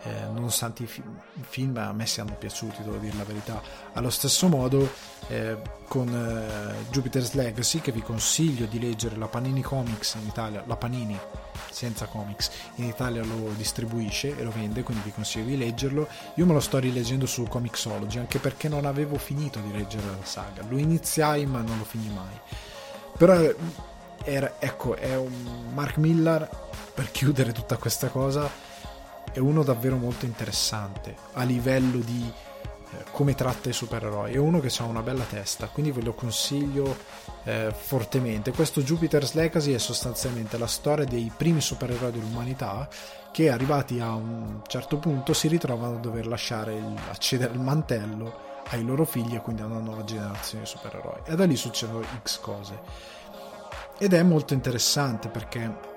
eh, 0.05 0.27
nonostante 0.33 0.83
i, 0.83 0.87
fi- 0.87 1.03
film 1.49 1.77
a 1.77 1.93
me 1.93 2.07
siano 2.07 2.35
piaciuti, 2.35 2.83
devo 2.83 2.97
dire 2.97 3.17
la 3.17 3.25
verità. 3.25 3.62
Allo 3.93 4.11
stesso 4.11 4.49
modo, 4.49 4.91
eh, 5.29 5.57
con 5.87 6.09
eh, 6.09 6.91
Jupiter's 6.91 7.33
Legacy, 7.35 7.81
che 7.81 7.93
vi 7.93 8.03
consiglio 8.03 8.67
di 8.67 8.81
leggere 8.81 9.17
la 9.17 9.29
Panini 9.29 9.62
Comics 9.62 10.15
in 10.15 10.27
Italia, 10.27 10.65
la 10.67 10.77
Panini 10.77 11.19
senza 11.71 12.07
comics 12.07 12.51
in 12.77 12.85
Italia 12.85 13.25
lo 13.25 13.51
distribuisce 13.57 14.37
e 14.37 14.43
lo 14.43 14.51
vende, 14.51 14.83
quindi 14.83 15.05
vi 15.05 15.12
consiglio 15.12 15.47
di 15.47 15.57
leggerlo. 15.57 16.09
Io 16.35 16.47
me 16.47 16.53
lo 16.53 16.61
sto 16.61 16.79
rileggendo 16.79 17.27
su 17.27 17.45
Comixology, 17.45 18.19
anche 18.19 18.38
perché 18.38 18.69
non 18.69 18.85
avevo 18.85 19.17
finito 19.17 19.61
di 19.61 19.73
leggere 19.73 20.07
la 20.07 20.25
saga. 20.25 20.65
Lo 20.69 20.79
iniziai, 20.79 21.47
ma 21.47 21.61
non 21.61 21.79
lo 21.79 21.85
finì 21.85 22.09
mai. 22.09 22.38
Però 23.17 23.35
era, 24.25 24.57
ecco, 24.59 24.97
è 24.97 25.17
un 25.17 25.71
Mark 25.73 25.97
Millar 25.97 26.49
per 26.95 27.11
chiudere 27.11 27.53
tutta 27.53 27.77
questa 27.77 28.09
cosa 28.09 28.72
è 29.33 29.38
uno 29.38 29.62
davvero 29.62 29.97
molto 29.97 30.25
interessante 30.25 31.16
a 31.33 31.42
livello 31.42 31.99
di 31.99 32.31
eh, 32.92 33.05
come 33.11 33.35
tratta 33.35 33.68
i 33.68 33.73
supereroi. 33.73 34.35
È 34.35 34.37
uno 34.37 34.61
che 34.61 34.71
ha 34.79 34.85
una 34.85 35.03
bella 35.03 35.25
testa 35.25 35.68
quindi 35.68 35.90
ve 35.90 36.03
lo 36.03 36.12
consiglio 36.12 36.97
eh, 37.45 37.73
fortemente. 37.75 38.53
Questo 38.53 38.83
Jupiter's 38.83 39.33
Legacy 39.33 39.73
è 39.73 39.79
sostanzialmente 39.79 40.59
la 40.59 40.66
storia 40.66 41.05
dei 41.05 41.33
primi 41.35 41.61
supereroi 41.61 42.12
dell'umanità 42.12 42.88
che 43.33 43.51
arrivati 43.51 43.99
a 43.99 44.14
un 44.14 44.61
certo 44.66 44.99
punto 44.99 45.33
si 45.33 45.49
ritrovano 45.49 45.97
a 45.97 46.01
dover 46.01 46.27
lasciare 46.27 46.75
il, 46.75 46.97
accedere 47.09 47.55
il 47.55 47.61
mantello 47.61 48.51
ai 48.68 48.85
loro 48.85 49.05
figli 49.05 49.35
e 49.35 49.40
quindi 49.40 49.62
a 49.62 49.66
una 49.66 49.81
nuova 49.81 50.05
generazione 50.05 50.64
di 50.64 50.71
supereroi. 50.71 51.23
E 51.25 51.35
da 51.35 51.45
lì 51.45 51.57
succedono 51.57 52.05
x 52.23 52.38
cose. 52.40 52.79
Ed 53.99 54.12
è 54.12 54.23
molto 54.23 54.53
interessante 54.53 55.29
perché 55.29 55.92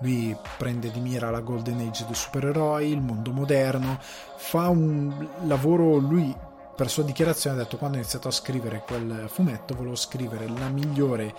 lui 0.00 0.36
prende 0.56 0.90
di 0.90 1.00
mira 1.00 1.30
la 1.30 1.40
golden 1.40 1.80
age 1.80 2.04
dei 2.06 2.14
supereroi, 2.14 2.90
il 2.90 3.00
mondo 3.00 3.32
moderno, 3.32 3.98
fa 4.36 4.68
un 4.68 5.28
lavoro, 5.44 5.96
lui 5.96 6.34
per 6.74 6.88
sua 6.88 7.02
dichiarazione 7.02 7.56
ha 7.56 7.62
detto 7.64 7.76
quando 7.76 7.96
ho 7.96 8.00
iniziato 8.00 8.28
a 8.28 8.32
scrivere 8.32 8.84
quel 8.86 9.28
fumetto 9.28 9.74
volevo 9.74 9.96
scrivere 9.96 10.46
la 10.46 10.68
migliore 10.68 11.34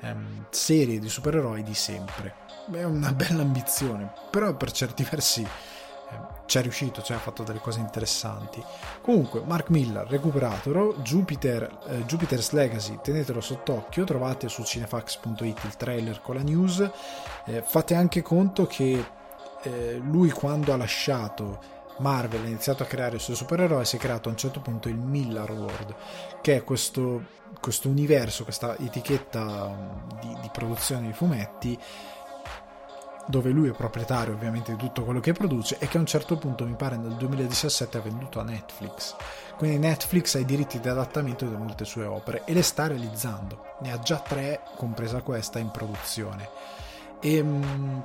ehm, 0.00 0.46
serie 0.50 0.98
di 0.98 1.08
supereroi 1.08 1.62
di 1.62 1.74
sempre. 1.74 2.34
È 2.72 2.82
una 2.82 3.12
bella 3.12 3.42
ambizione, 3.42 4.12
però 4.30 4.54
per 4.56 4.72
certi 4.72 5.06
versi 5.08 5.46
ci 6.50 6.58
è 6.58 6.62
riuscito, 6.62 7.00
cioè 7.00 7.16
ha 7.16 7.20
fatto 7.20 7.44
delle 7.44 7.60
cose 7.60 7.78
interessanti. 7.78 8.60
Comunque, 9.02 9.40
Mark 9.46 9.68
Miller, 9.68 10.04
recuperatelo, 10.08 10.96
Jupiter, 10.96 11.78
eh, 11.86 12.04
Jupiter's 12.06 12.50
Legacy, 12.50 12.98
tenetelo 13.00 13.40
sott'occhio, 13.40 14.02
trovate 14.02 14.48
su 14.48 14.64
cinefax.it 14.64 15.62
il 15.62 15.76
trailer 15.76 16.20
con 16.20 16.34
la 16.34 16.42
news. 16.42 16.90
Eh, 17.46 17.62
fate 17.64 17.94
anche 17.94 18.20
conto 18.22 18.66
che 18.66 19.04
eh, 19.62 20.00
lui 20.02 20.30
quando 20.30 20.72
ha 20.72 20.76
lasciato 20.76 21.78
Marvel 21.98 22.42
ha 22.42 22.48
iniziato 22.48 22.82
a 22.82 22.86
creare 22.86 23.16
i 23.16 23.20
suoi 23.20 23.36
supereroi, 23.36 23.84
si 23.84 23.94
è 23.94 23.98
creato 24.00 24.28
a 24.28 24.32
un 24.32 24.38
certo 24.38 24.58
punto 24.60 24.88
il 24.88 24.96
Miller 24.96 25.52
World, 25.52 25.94
che 26.40 26.56
è 26.56 26.64
questo, 26.64 27.26
questo 27.60 27.88
universo, 27.88 28.42
questa 28.42 28.76
etichetta 28.76 30.08
di, 30.20 30.36
di 30.40 30.50
produzione 30.52 31.06
di 31.06 31.12
fumetti 31.12 31.78
dove 33.30 33.50
lui 33.50 33.68
è 33.68 33.72
proprietario 33.72 34.34
ovviamente 34.34 34.72
di 34.72 34.78
tutto 34.78 35.04
quello 35.04 35.20
che 35.20 35.32
produce 35.32 35.78
e 35.78 35.88
che 35.88 35.96
a 35.96 36.00
un 36.00 36.06
certo 36.06 36.36
punto 36.36 36.66
mi 36.66 36.74
pare 36.74 36.96
nel 36.96 37.14
2017 37.14 37.96
ha 37.96 38.00
venduto 38.02 38.40
a 38.40 38.44
Netflix. 38.44 39.14
Quindi 39.56 39.78
Netflix 39.78 40.34
ha 40.34 40.38
i 40.38 40.44
diritti 40.44 40.80
di 40.80 40.88
adattamento 40.88 41.46
di 41.46 41.56
molte 41.56 41.84
sue 41.84 42.04
opere 42.04 42.42
e 42.44 42.52
le 42.52 42.62
sta 42.62 42.88
realizzando. 42.88 43.76
Ne 43.80 43.92
ha 43.92 43.98
già 43.98 44.18
tre, 44.18 44.60
compresa 44.76 45.22
questa, 45.22 45.58
in 45.58 45.70
produzione. 45.70 46.48
E 47.20 47.42
mh, 47.42 47.64
mm, 47.64 48.00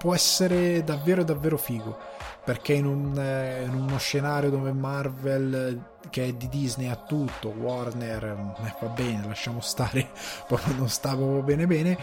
può 0.00 0.14
essere 0.14 0.82
davvero 0.82 1.22
davvero 1.22 1.58
figo 1.58 1.98
perché 2.42 2.72
in, 2.72 2.86
un, 2.86 3.18
eh, 3.18 3.64
in, 3.64 3.74
uno 3.74 3.98
scenario 3.98 4.48
dove 4.48 4.72
Marvel 4.72 5.84
che 6.08 6.24
è 6.24 6.32
di 6.32 6.48
Disney 6.48 6.88
ha 6.88 6.96
tutto 6.96 7.50
Warner 7.50 8.24
eh, 8.24 8.74
va 8.80 8.86
bene 8.88 9.26
lasciamo 9.26 9.60
stare 9.60 10.08
proprio 10.48 10.74
non 10.76 10.88
stavo 10.88 11.42
bene 11.42 11.66
bene 11.66 11.98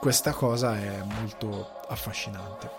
questa 0.00 0.32
cosa 0.32 0.76
è 0.76 1.02
molto 1.02 1.80
affascinante. 1.88 2.70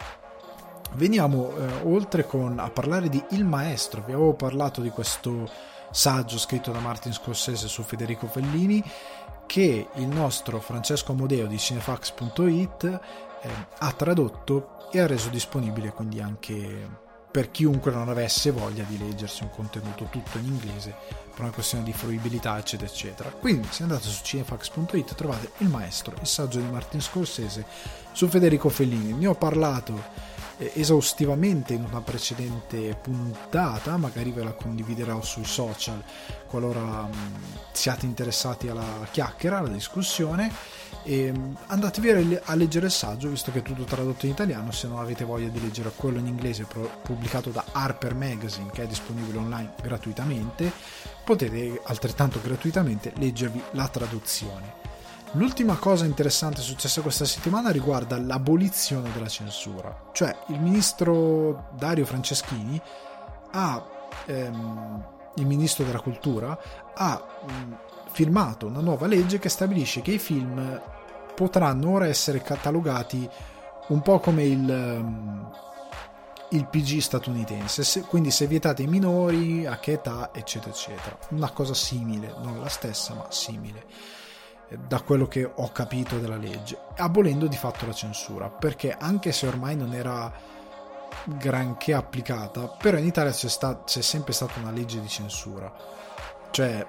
Veniamo 0.93 1.55
eh, 1.55 1.81
oltre 1.83 2.25
con, 2.25 2.59
a 2.59 2.69
parlare 2.69 3.09
di 3.09 3.23
Il 3.31 3.45
Maestro. 3.45 4.01
Vi 4.05 4.13
avevo 4.13 4.33
parlato 4.33 4.81
di 4.81 4.89
questo 4.89 5.49
saggio 5.91 6.37
scritto 6.37 6.71
da 6.71 6.79
Martin 6.79 7.13
Scorsese 7.13 7.67
su 7.67 7.83
Federico 7.83 8.27
Fellini 8.27 8.83
che 9.45 9.87
il 9.95 10.07
nostro 10.07 10.59
Francesco 10.59 11.11
Amodeo 11.11 11.47
di 11.47 11.57
cinefax.it 11.57 12.83
eh, 13.41 13.49
ha 13.77 13.91
tradotto 13.91 14.89
e 14.91 14.99
ha 14.99 15.07
reso 15.07 15.29
disponibile 15.29 15.91
quindi 15.91 16.21
anche 16.21 17.07
per 17.31 17.51
chiunque 17.51 17.91
non 17.91 18.09
avesse 18.09 18.51
voglia 18.51 18.83
di 18.83 18.97
leggersi 18.97 19.43
un 19.43 19.51
contenuto 19.51 20.05
tutto 20.05 20.37
in 20.37 20.45
inglese 20.45 20.95
per 21.31 21.41
una 21.41 21.51
questione 21.51 21.83
di 21.83 21.93
fruibilità 21.93 22.57
eccetera 22.57 22.89
eccetera. 22.89 23.29
Quindi 23.29 23.67
se 23.69 23.83
andate 23.83 24.07
su 24.07 24.23
cinefax.it 24.23 25.15
trovate 25.15 25.51
il 25.57 25.67
maestro 25.67 26.15
il 26.19 26.27
saggio 26.27 26.59
di 26.59 26.69
Martin 26.69 27.01
Scorsese 27.01 27.65
su 28.11 28.27
Federico 28.27 28.69
Fellini. 28.69 29.13
Ne 29.13 29.27
ho 29.27 29.35
parlato 29.35 30.37
esaustivamente 30.59 31.73
in 31.73 31.85
una 31.85 32.01
precedente 32.01 32.97
puntata 33.01 33.95
magari 33.97 34.31
ve 34.31 34.43
la 34.43 34.51
condividerò 34.51 35.21
sui 35.21 35.45
social 35.45 36.03
qualora 36.47 37.03
mh, 37.03 37.11
siate 37.71 38.05
interessati 38.05 38.67
alla 38.67 39.07
chiacchiera 39.09 39.59
alla 39.59 39.69
discussione. 39.69 40.51
E 41.03 41.31
andatevi 41.67 42.39
a 42.43 42.55
leggere 42.55 42.87
il 42.87 42.91
saggio 42.91 43.29
visto 43.29 43.51
che 43.51 43.59
è 43.59 43.61
tutto 43.61 43.83
tradotto 43.83 44.25
in 44.25 44.33
italiano 44.33 44.71
se 44.71 44.87
non 44.87 44.99
avete 44.99 45.23
voglia 45.23 45.47
di 45.47 45.61
leggere 45.61 45.93
quello 45.95 46.19
in 46.19 46.27
inglese 46.27 46.65
pubblicato 47.01 47.51
da 47.51 47.63
Harper 47.71 48.13
Magazine 48.15 48.69
che 48.71 48.83
è 48.83 48.87
disponibile 48.87 49.37
online 49.37 49.73
gratuitamente 49.81 50.71
potete 51.23 51.79
altrettanto 51.85 52.41
gratuitamente 52.43 53.13
leggervi 53.15 53.61
la 53.71 53.87
traduzione 53.87 54.78
L'ultima 55.33 55.75
cosa 55.75 56.05
interessante 56.05 56.61
successa 56.61 57.01
questa 57.01 57.23
settimana 57.23 57.69
riguarda 57.69 58.19
l'abolizione 58.19 59.11
della 59.11 59.27
censura, 59.27 60.09
cioè 60.11 60.35
il 60.47 60.59
ministro 60.59 61.69
Dario 61.77 62.03
Franceschini 62.07 62.81
ha, 63.51 63.85
ehm, 64.25 65.05
il 65.35 65.45
ministro 65.45 65.85
della 65.85 65.99
cultura, 65.99 66.57
ha 66.95 67.23
mh, 67.45 67.77
firmato 68.09 68.65
una 68.65 68.79
nuova 68.79 69.05
legge 69.05 69.37
che 69.37 69.49
stabilisce 69.49 70.01
che 70.01 70.13
i 70.13 70.17
film 70.17 70.81
potranno 71.35 71.91
ora 71.91 72.07
essere 72.07 72.41
catalogati 72.41 73.29
un 73.89 74.01
po' 74.01 74.19
come 74.19 74.45
il, 74.45 75.05
il 76.49 76.65
PG 76.65 76.97
statunitense, 76.97 77.83
se, 77.83 78.01
quindi 78.01 78.31
se 78.31 78.47
vietate 78.47 78.81
ai 78.81 78.87
minori, 78.87 79.67
a 79.67 79.77
che 79.77 79.91
età, 79.91 80.31
eccetera, 80.33 80.71
eccetera. 80.71 81.19
Una 81.29 81.51
cosa 81.51 81.75
simile, 81.75 82.33
non 82.41 82.59
la 82.59 82.67
stessa, 82.69 83.13
ma 83.13 83.27
simile 83.29 84.17
da 84.87 85.01
quello 85.01 85.27
che 85.27 85.49
ho 85.53 85.71
capito 85.71 86.19
della 86.19 86.37
legge, 86.37 86.77
abolendo 86.97 87.47
di 87.47 87.55
fatto 87.55 87.85
la 87.85 87.93
censura, 87.93 88.49
perché 88.49 88.91
anche 88.91 89.31
se 89.31 89.47
ormai 89.47 89.75
non 89.75 89.93
era 89.93 90.31
granché 91.25 91.93
applicata, 91.93 92.67
però 92.67 92.97
in 92.97 93.05
Italia 93.05 93.31
c'è, 93.31 93.49
sta, 93.49 93.83
c'è 93.83 94.01
sempre 94.01 94.33
stata 94.33 94.59
una 94.59 94.71
legge 94.71 95.01
di 95.01 95.07
censura, 95.07 95.71
cioè 96.51 96.85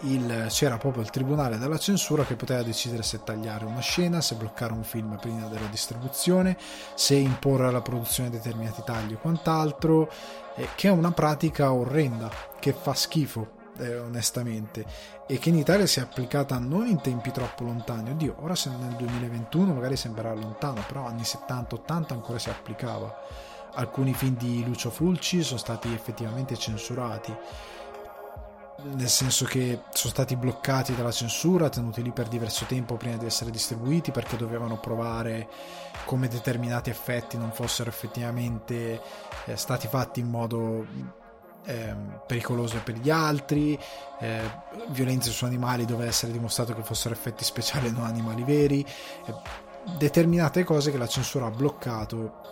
il, 0.00 0.46
c'era 0.48 0.76
proprio 0.76 1.02
il 1.02 1.10
tribunale 1.10 1.58
della 1.58 1.78
censura 1.78 2.24
che 2.24 2.36
poteva 2.36 2.62
decidere 2.62 3.02
se 3.02 3.22
tagliare 3.22 3.64
una 3.64 3.80
scena, 3.80 4.20
se 4.20 4.34
bloccare 4.34 4.72
un 4.72 4.84
film 4.84 5.16
prima 5.20 5.46
della 5.46 5.66
distribuzione, 5.66 6.56
se 6.94 7.14
imporre 7.14 7.68
alla 7.68 7.82
produzione 7.82 8.30
determinati 8.30 8.82
tagli 8.84 9.14
o 9.14 9.18
quant'altro, 9.18 10.10
eh, 10.56 10.68
che 10.74 10.88
è 10.88 10.90
una 10.90 11.12
pratica 11.12 11.72
orrenda, 11.72 12.30
che 12.58 12.72
fa 12.72 12.94
schifo. 12.94 13.62
Eh, 13.76 13.98
onestamente 13.98 14.86
e 15.26 15.38
che 15.38 15.48
in 15.48 15.56
Italia 15.56 15.84
si 15.86 15.98
è 15.98 16.02
applicata 16.02 16.58
non 16.58 16.86
in 16.86 17.00
tempi 17.00 17.32
troppo 17.32 17.64
lontani. 17.64 18.10
Oddio 18.10 18.36
ora 18.40 18.54
se 18.54 18.70
nel 18.70 18.94
2021 18.94 19.72
magari 19.72 19.96
sembrerà 19.96 20.32
lontano 20.32 20.84
però 20.86 21.06
anni 21.06 21.22
70-80 21.22 22.12
ancora 22.12 22.38
si 22.38 22.50
applicava. 22.50 23.12
Alcuni 23.76 24.14
film 24.14 24.36
di 24.36 24.64
Lucio 24.64 24.90
Fulci 24.90 25.42
sono 25.42 25.58
stati 25.58 25.92
effettivamente 25.92 26.56
censurati 26.56 27.36
nel 28.82 29.08
senso 29.08 29.44
che 29.44 29.82
sono 29.92 30.12
stati 30.12 30.36
bloccati 30.36 30.94
dalla 30.94 31.12
censura, 31.12 31.68
tenuti 31.68 32.02
lì 32.02 32.10
per 32.10 32.28
diverso 32.28 32.66
tempo 32.66 32.96
prima 32.96 33.16
di 33.16 33.24
essere 33.24 33.50
distribuiti 33.50 34.10
perché 34.10 34.36
dovevano 34.36 34.78
provare 34.78 35.48
come 36.04 36.28
determinati 36.28 36.90
effetti 36.90 37.38
non 37.38 37.52
fossero 37.52 37.88
effettivamente 37.88 39.00
eh, 39.46 39.56
stati 39.56 39.86
fatti 39.86 40.20
in 40.20 40.28
modo 40.28 40.86
eh, 41.64 41.94
pericoloso 42.26 42.80
per 42.82 42.96
gli 42.96 43.10
altri, 43.10 43.78
eh, 44.20 44.40
violenze 44.88 45.30
su 45.30 45.44
animali 45.44 45.84
dove 45.84 46.06
essere 46.06 46.32
dimostrato 46.32 46.74
che 46.74 46.82
fossero 46.82 47.14
effetti 47.14 47.44
speciali 47.44 47.88
e 47.88 47.90
non 47.90 48.04
animali 48.04 48.42
veri, 48.44 48.84
eh, 49.26 49.34
determinate 49.98 50.64
cose 50.64 50.90
che 50.90 50.98
la 50.98 51.06
censura 51.06 51.46
ha 51.46 51.50
bloccato 51.50 52.42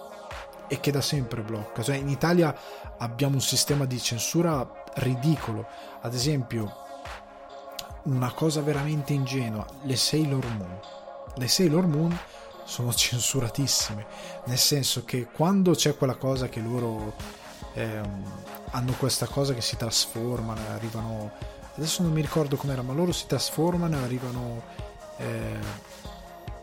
e 0.69 0.81
che 0.81 0.91
da 0.91 1.01
sempre 1.01 1.43
blocca. 1.43 1.83
Cioè 1.83 1.97
in 1.97 2.09
Italia 2.09 2.55
abbiamo 2.99 3.35
un 3.35 3.41
sistema 3.41 3.85
di 3.85 4.01
censura 4.01 4.85
ridicolo. 4.95 5.67
Ad 6.01 6.15
esempio, 6.15 6.81
una 8.05 8.33
cosa 8.33 8.63
veramente 8.63 9.13
ingenua, 9.13 9.67
le 9.83 9.97
Sailor 9.97 10.47
Moon. 10.57 10.81
Le 11.37 11.49
Sailor 11.49 11.87
Moon 11.87 12.19
sono 12.65 12.93
censuratissime, 12.95 14.07
nel 14.47 14.59
senso 14.59 15.05
che 15.05 15.27
quando 15.27 15.73
c'è 15.73 15.97
quella 15.97 16.17
cosa 16.17 16.49
che 16.49 16.61
loro 16.61 17.15
ehm, 17.75 18.25
hanno 18.73 18.93
questa 18.93 19.27
cosa 19.27 19.55
che 19.55 19.63
si 19.63 19.77
trasformano 19.77 20.61
e 20.61 20.73
arrivano... 20.73 21.31
Adesso 21.75 22.03
non 22.03 22.13
mi 22.13 22.21
ricordo 22.21 22.57
com'era, 22.57 22.83
ma 22.83 22.93
loro 22.93 23.13
si 23.13 23.27
trasformano 23.27 23.97
e 23.97 24.03
arrivano... 24.03 24.63
Eh, 25.17 26.01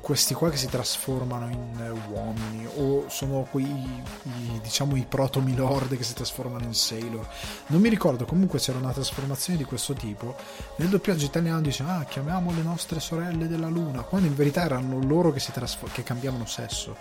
questi 0.01 0.33
qua 0.33 0.49
che 0.49 0.57
si 0.57 0.67
trasformano 0.67 1.49
in 1.49 2.03
uomini 2.09 2.65
o 2.77 3.07
sono 3.09 3.47
quei 3.51 3.65
i, 3.65 4.59
diciamo 4.59 4.95
i 4.95 5.05
proto 5.07 5.39
milord 5.39 5.95
che 5.95 6.03
si 6.03 6.15
trasformano 6.15 6.63
in 6.63 6.73
sailor. 6.73 7.27
Non 7.67 7.79
mi 7.79 7.89
ricordo 7.89 8.25
comunque 8.25 8.57
c'era 8.57 8.79
una 8.79 8.91
trasformazione 8.91 9.59
di 9.59 9.65
questo 9.65 9.93
tipo. 9.93 10.35
Nel 10.77 10.89
doppiaggio 10.89 11.25
italiano 11.25 11.61
dice 11.61 11.83
ah 11.83 12.05
chiamiamo 12.05 12.51
le 12.53 12.63
nostre 12.63 12.99
sorelle 12.99 13.47
della 13.47 13.67
luna 13.67 14.01
quando 14.01 14.25
in 14.25 14.35
verità 14.35 14.63
erano 14.63 14.99
loro 14.99 15.31
che, 15.31 15.43
trasfor- 15.51 15.91
che 15.91 16.01
cambiavano 16.01 16.47
sesso 16.47 16.95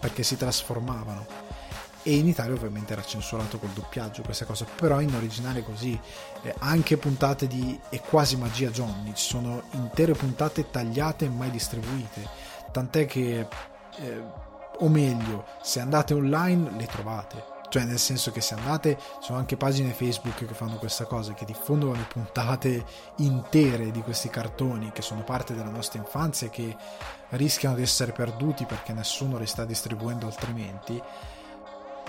perché 0.00 0.22
si 0.22 0.38
trasformavano 0.38 1.65
e 2.06 2.14
in 2.14 2.28
Italia 2.28 2.54
ovviamente 2.54 2.92
era 2.92 3.02
censurato 3.02 3.58
col 3.58 3.70
doppiaggio 3.70 4.22
questa 4.22 4.44
cosa 4.44 4.64
però 4.64 5.00
in 5.00 5.12
originale 5.14 5.64
così 5.64 5.98
eh, 6.42 6.54
anche 6.60 6.96
puntate 6.96 7.48
di 7.48 7.78
E 7.90 8.00
quasi 8.00 8.36
magia 8.36 8.70
Johnny 8.70 9.12
ci 9.14 9.28
sono 9.28 9.64
intere 9.72 10.12
puntate 10.12 10.70
tagliate 10.70 11.24
e 11.24 11.28
mai 11.28 11.50
distribuite 11.50 12.54
tant'è 12.76 13.06
che, 13.06 13.48
eh, 13.96 14.22
o 14.78 14.88
meglio, 14.90 15.46
se 15.62 15.80
andate 15.80 16.12
online 16.12 16.72
le 16.76 16.84
trovate. 16.84 17.54
Cioè, 17.68 17.84
nel 17.84 17.98
senso 17.98 18.30
che 18.30 18.40
se 18.40 18.54
andate, 18.54 18.96
ci 18.96 19.26
sono 19.26 19.38
anche 19.38 19.56
pagine 19.56 19.92
Facebook 19.92 20.44
che 20.44 20.54
fanno 20.54 20.76
questa 20.76 21.04
cosa, 21.04 21.32
che 21.32 21.44
diffondono 21.44 21.94
le 21.94 22.06
puntate 22.06 22.84
intere 23.16 23.90
di 23.90 24.02
questi 24.02 24.28
cartoni 24.28 24.92
che 24.92 25.02
sono 25.02 25.24
parte 25.24 25.54
della 25.54 25.70
nostra 25.70 25.98
infanzia 25.98 26.46
e 26.46 26.50
che 26.50 26.76
rischiano 27.30 27.74
di 27.74 27.82
essere 27.82 28.12
perduti 28.12 28.66
perché 28.66 28.92
nessuno 28.92 29.38
li 29.38 29.46
sta 29.46 29.64
distribuendo 29.64 30.26
altrimenti. 30.26 31.02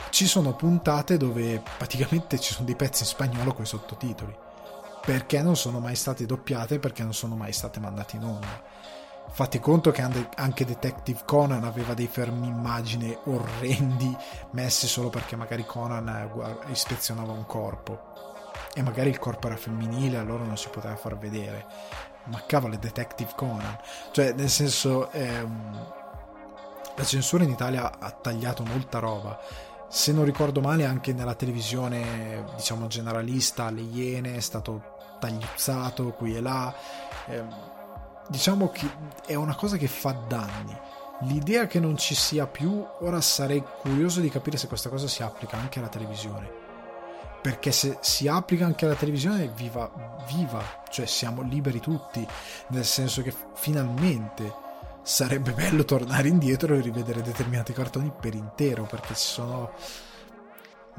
Ci 0.10 0.26
sono 0.26 0.56
puntate 0.56 1.18
dove 1.18 1.62
praticamente 1.78 2.40
ci 2.40 2.54
sono 2.54 2.66
dei 2.66 2.76
pezzi 2.76 3.04
in 3.04 3.10
spagnolo 3.10 3.54
con 3.54 3.64
i 3.64 3.68
sottotitoli 3.68 4.46
perché 5.08 5.42
non 5.42 5.56
sono 5.56 5.80
mai 5.80 5.96
state 5.96 6.26
doppiate, 6.26 6.80
perché 6.80 7.02
non 7.02 7.14
sono 7.14 7.38
mai 7.38 7.54
state 7.54 7.80
mandate 7.80 8.18
in 8.18 8.26
onda. 8.26 8.62
Fate 9.30 9.62
conto 9.62 9.90
che 9.92 10.06
anche 10.36 10.66
Detective 10.66 11.22
Conan 11.24 11.64
aveva 11.64 11.94
dei 11.94 12.08
fermi 12.08 12.48
immagine 12.48 13.18
orrendi 13.24 14.14
messi 14.52 14.86
solo 14.86 15.10
perché 15.10 15.38
magari 15.38 15.66
Conan 15.66 16.60
ispezionava 16.72 17.32
un 17.32 17.46
corpo. 17.46 18.16
E 18.74 18.82
magari 18.82 19.10
il 19.10 19.18
corpo 19.18 19.48
era 19.48 19.56
femminile 19.56 20.18
allora 20.18 20.44
non 20.44 20.58
si 20.58 20.68
poteva 20.68 20.98
far 20.98 21.18
vedere. 21.18 21.66
Ma 22.26 22.44
cavolo 22.46 22.76
Detective 22.76 23.32
Conan. 23.34 23.80
Cioè 24.12 24.34
nel 24.34 24.50
senso 24.50 25.10
ehm, 25.12 25.94
la 26.98 27.04
censura 27.06 27.46
in 27.46 27.52
Italia 27.52 27.98
ha 27.98 28.12
tagliato 28.12 28.64
molta 28.64 29.00
roba 29.00 29.40
se 29.90 30.12
non 30.12 30.26
ricordo 30.26 30.62
male 30.62 30.86
anche 30.86 31.14
nella 31.14 31.36
televisione 31.36 32.44
diciamo 32.56 32.88
generalista 32.88 33.66
alle 33.66 33.82
Iene 33.82 34.36
è 34.36 34.40
stato 34.42 34.96
tagliuzzato 35.20 36.12
qui 36.12 36.36
e 36.36 36.42
là 36.42 36.74
ehm, 37.28 37.76
diciamo 38.28 38.70
che 38.70 38.90
è 39.26 39.36
una 39.36 39.56
cosa 39.56 39.78
che 39.78 39.88
fa 39.88 40.12
danni. 40.12 40.76
L'idea 41.22 41.66
che 41.66 41.80
non 41.80 41.98
ci 41.98 42.14
sia 42.14 42.46
più, 42.46 42.86
ora 43.00 43.22
sarei 43.22 43.64
curioso 43.80 44.20
di 44.20 44.30
capire 44.30 44.58
se 44.58 44.68
questa 44.68 44.90
cosa 44.90 45.08
si 45.08 45.24
applica 45.24 45.58
anche 45.58 45.80
alla 45.80 45.88
televisione. 45.88 46.66
Perché 47.42 47.72
se 47.72 47.98
si 48.02 48.28
applica 48.28 48.66
anche 48.66 48.86
alla 48.86 48.96
televisione, 48.96 49.48
viva, 49.48 49.90
viva, 50.28 50.62
cioè 50.90 51.06
siamo 51.06 51.42
liberi 51.42 51.80
tutti, 51.80 52.28
nel 52.68 52.86
senso 52.86 53.22
che 53.22 53.34
finalmente 53.54 54.66
sarebbe 55.08 55.54
bello 55.54 55.86
tornare 55.86 56.28
indietro 56.28 56.76
e 56.76 56.82
rivedere 56.82 57.22
determinati 57.22 57.72
cartoni 57.72 58.12
per 58.20 58.36
intero, 58.36 58.84
perché 58.84 59.16
ci 59.16 59.26
sono 59.26 59.72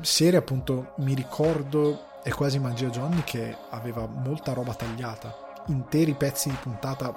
serie 0.00 0.38
appunto, 0.38 0.94
mi 0.96 1.12
ricordo, 1.12 2.20
è 2.22 2.30
quasi 2.30 2.58
Magia 2.58 2.88
Johnny 2.88 3.22
che 3.22 3.54
aveva 3.68 4.06
molta 4.06 4.54
roba 4.54 4.72
tagliata 4.72 5.62
interi 5.66 6.14
pezzi 6.14 6.48
di 6.48 6.56
puntata 6.56 7.12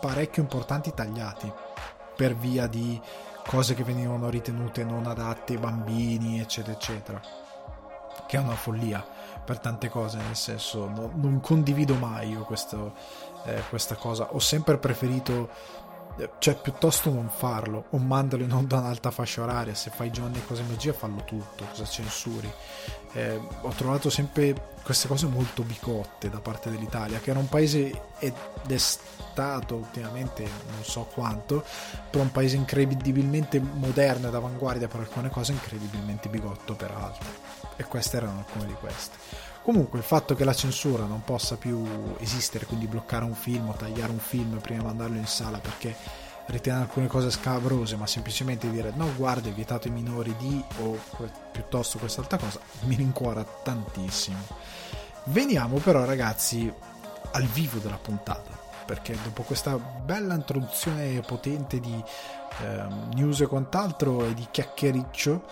parecchio 0.00 0.42
importanti 0.42 0.94
tagliati 0.94 1.52
per 2.14 2.36
via 2.36 2.68
di 2.68 3.00
cose 3.44 3.74
che 3.74 3.82
venivano 3.82 4.30
ritenute 4.30 4.84
non 4.84 5.04
adatte 5.04 5.54
ai 5.54 5.58
bambini, 5.58 6.38
eccetera, 6.38 6.76
eccetera. 6.76 7.20
Che 8.26 8.36
è 8.36 8.40
una 8.40 8.54
follia 8.54 9.04
per 9.44 9.58
tante 9.58 9.88
cose, 9.88 10.18
nel 10.18 10.36
senso, 10.36 10.86
no, 10.86 11.10
non 11.14 11.40
condivido 11.40 11.94
mai 11.94 12.30
io 12.30 12.44
questo, 12.44 12.92
eh, 13.44 13.62
questa 13.70 13.94
cosa. 13.94 14.34
Ho 14.34 14.38
sempre 14.38 14.76
preferito 14.76 15.48
cioè 16.38 16.56
piuttosto 16.56 17.10
non 17.10 17.28
farlo. 17.28 17.86
O 17.90 17.98
mandalo 17.98 18.42
in 18.42 18.52
onda 18.52 18.78
ad 18.78 18.84
alta 18.86 19.10
fascia 19.10 19.42
oraria. 19.42 19.74
Se 19.74 19.90
fai 19.90 20.10
Johnny 20.10 20.38
e 20.38 20.46
cose 20.46 20.62
magia 20.62 20.92
fallo 20.92 21.22
tutto. 21.24 21.64
Cosa 21.70 21.84
censuri? 21.84 22.50
Eh, 23.12 23.40
ho 23.62 23.70
trovato 23.70 24.10
sempre 24.10 24.76
queste 24.82 25.08
cose 25.08 25.26
molto 25.26 25.62
bicotte 25.62 26.30
da 26.30 26.40
parte 26.40 26.70
dell'Italia 26.70 27.18
che 27.20 27.30
era 27.30 27.38
un 27.38 27.48
paese 27.48 28.02
ed 28.18 28.34
è 28.66 28.76
stato 28.76 29.74
ultimamente 29.76 30.42
non 30.42 30.82
so 30.82 31.08
quanto 31.12 31.64
però 32.10 32.22
un 32.22 32.32
paese 32.32 32.56
incredibilmente 32.56 33.60
moderno 33.60 34.28
ed 34.28 34.34
avanguardia 34.34 34.88
per 34.88 35.00
alcune 35.00 35.30
cose 35.30 35.52
incredibilmente 35.52 36.28
bigotto 36.28 36.74
per 36.74 36.90
altre. 36.90 37.28
E 37.76 37.84
queste 37.84 38.16
erano 38.16 38.38
alcune 38.38 38.66
di 38.66 38.74
queste 38.74 39.27
Comunque 39.68 39.98
il 39.98 40.04
fatto 40.06 40.34
che 40.34 40.44
la 40.44 40.54
censura 40.54 41.04
non 41.04 41.22
possa 41.24 41.58
più 41.58 41.84
esistere, 42.20 42.64
quindi 42.64 42.86
bloccare 42.86 43.26
un 43.26 43.34
film 43.34 43.68
o 43.68 43.74
tagliare 43.74 44.10
un 44.10 44.18
film 44.18 44.56
prima 44.60 44.80
di 44.80 44.86
mandarlo 44.86 45.18
in 45.18 45.26
sala 45.26 45.58
perché 45.58 45.94
ritiene 46.46 46.80
alcune 46.80 47.06
cose 47.06 47.30
scabrose, 47.30 47.96
ma 47.96 48.06
semplicemente 48.06 48.70
dire 48.70 48.94
no, 48.96 49.12
guarda, 49.14 49.50
è 49.50 49.52
vietato 49.52 49.86
ai 49.88 49.92
minori 49.92 50.34
di 50.38 50.64
o 50.78 50.98
piuttosto 51.52 51.98
quest'altra 51.98 52.38
cosa, 52.38 52.58
mi 52.84 52.94
rincuora 52.94 53.44
tantissimo. 53.44 54.38
Veniamo 55.24 55.76
però 55.80 56.06
ragazzi 56.06 56.72
al 57.32 57.44
vivo 57.44 57.78
della 57.78 57.98
puntata, 58.00 58.58
perché 58.86 59.18
dopo 59.22 59.42
questa 59.42 59.76
bella 59.76 60.32
introduzione 60.32 61.20
potente 61.20 61.78
di 61.78 62.02
eh, 62.62 62.86
news 63.12 63.42
e 63.42 63.46
quant'altro 63.46 64.24
e 64.24 64.32
di 64.32 64.48
chiacchiericcio, 64.50 65.42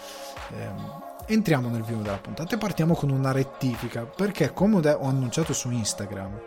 eh, 0.53 1.05
entriamo 1.27 1.69
nel 1.69 1.83
vivo 1.83 2.03
della 2.03 2.19
puntata 2.19 2.55
e 2.55 2.59
partiamo 2.59 2.95
con 2.95 3.11
una 3.11 3.33
rettifica 3.33 4.05
perché 4.05 4.53
come 4.53 4.89
ho 4.89 5.07
annunciato 5.07 5.53
su 5.53 5.71
Instagram 5.71 6.41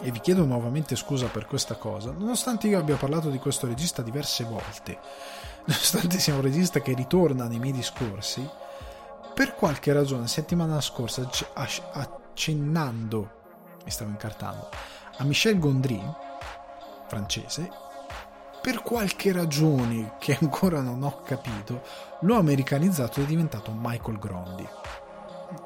e 0.00 0.10
vi 0.10 0.20
chiedo 0.20 0.44
nuovamente 0.44 0.96
scusa 0.96 1.26
per 1.26 1.46
questa 1.46 1.74
cosa 1.74 2.12
nonostante 2.12 2.66
io 2.66 2.78
abbia 2.78 2.96
parlato 2.96 3.28
di 3.28 3.38
questo 3.38 3.66
regista 3.66 4.00
diverse 4.00 4.44
volte 4.44 4.98
nonostante 5.66 6.18
sia 6.18 6.34
un 6.34 6.40
regista 6.40 6.80
che 6.80 6.94
ritorna 6.94 7.46
nei 7.46 7.58
miei 7.58 7.72
discorsi 7.72 8.48
per 9.34 9.54
qualche 9.54 9.92
ragione 9.92 10.28
settimana 10.28 10.80
scorsa 10.80 11.28
accennando 11.92 13.30
mi 13.84 13.90
stavo 13.90 14.10
incartando 14.10 14.68
a 15.18 15.24
Michel 15.24 15.58
Gondry 15.58 16.02
francese 17.06 17.86
per 18.60 18.82
qualche 18.82 19.32
ragione 19.32 20.14
che 20.18 20.36
ancora 20.40 20.80
non 20.80 21.02
ho 21.02 21.22
capito, 21.22 21.82
l'ho 22.20 22.36
americanizzato 22.36 23.20
e 23.20 23.24
è 23.24 23.26
diventato 23.26 23.72
Michael 23.76 24.18
Grondi. 24.18 24.68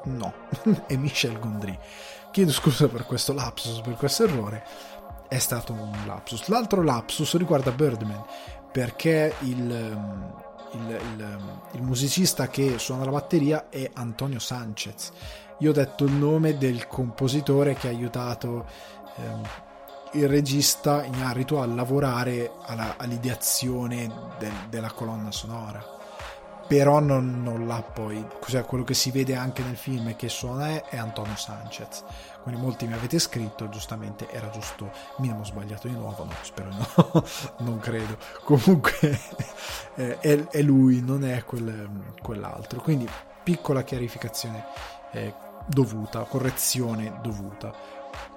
No, 0.05 0.33
è 0.87 0.95
Michel 0.95 1.39
Gondry. 1.39 1.77
Chiedo 2.31 2.51
scusa 2.51 2.87
per 2.87 3.05
questo 3.05 3.33
lapsus, 3.33 3.81
per 3.81 3.95
questo 3.95 4.23
errore. 4.23 4.65
È 5.27 5.37
stato 5.37 5.73
un 5.73 5.91
lapsus. 6.05 6.47
L'altro 6.47 6.81
lapsus 6.81 7.35
riguarda 7.35 7.71
Birdman, 7.71 8.23
perché 8.71 9.35
il, 9.39 9.71
ehm, 9.71 10.33
il, 10.73 10.89
il, 10.89 11.21
ehm, 11.21 11.61
il 11.73 11.81
musicista 11.81 12.47
che 12.47 12.77
suona 12.77 13.05
la 13.05 13.11
batteria 13.11 13.69
è 13.69 13.89
Antonio 13.93 14.39
Sanchez. 14.39 15.11
Io 15.59 15.69
ho 15.69 15.73
detto 15.73 16.05
il 16.05 16.11
nome 16.11 16.57
del 16.57 16.87
compositore 16.87 17.73
che 17.73 17.87
ha 17.87 17.91
aiutato 17.91 18.65
ehm, 19.17 19.41
il 20.13 20.27
regista 20.27 21.03
Ignarito 21.03 21.61
a 21.61 21.65
lavorare 21.65 22.51
alla, 22.65 22.95
all'ideazione 22.97 24.11
del, 24.37 24.51
della 24.69 24.91
colonna 24.91 25.31
sonora. 25.31 26.01
Però 26.65 26.99
non, 26.99 27.43
non 27.43 27.67
l'ha 27.67 27.81
poi 27.81 28.25
cioè 28.47 28.63
quello 28.63 28.83
che 28.83 28.93
si 28.93 29.11
vede 29.11 29.35
anche 29.35 29.61
nel 29.63 29.75
film 29.75 30.15
che 30.15 30.29
suona 30.29 30.69
è, 30.69 30.83
è 30.85 30.97
Antonio 30.97 31.35
Sanchez. 31.35 32.03
Quindi 32.41 32.61
molti 32.61 32.87
mi 32.87 32.93
avete 32.93 33.19
scritto 33.19 33.69
giustamente 33.69 34.29
era 34.29 34.49
giusto 34.49 34.91
minimo 35.17 35.43
sbagliato 35.43 35.87
di 35.87 35.93
nuovo 35.93 36.23
no 36.23 36.33
spero 36.41 36.69
no 36.69 37.23
non 37.59 37.79
credo. 37.79 38.17
Comunque 38.43 39.19
è, 39.95 40.47
è, 40.49 40.61
lui 40.61 41.01
non 41.01 41.25
è 41.25 41.43
quel, 41.43 41.89
quell'altro. 42.21 42.81
Quindi 42.81 43.07
piccola 43.43 43.83
chiarificazione 43.83 44.65
eh, 45.11 45.33
dovuta 45.65 46.23
correzione 46.23 47.19
dovuta 47.21 47.73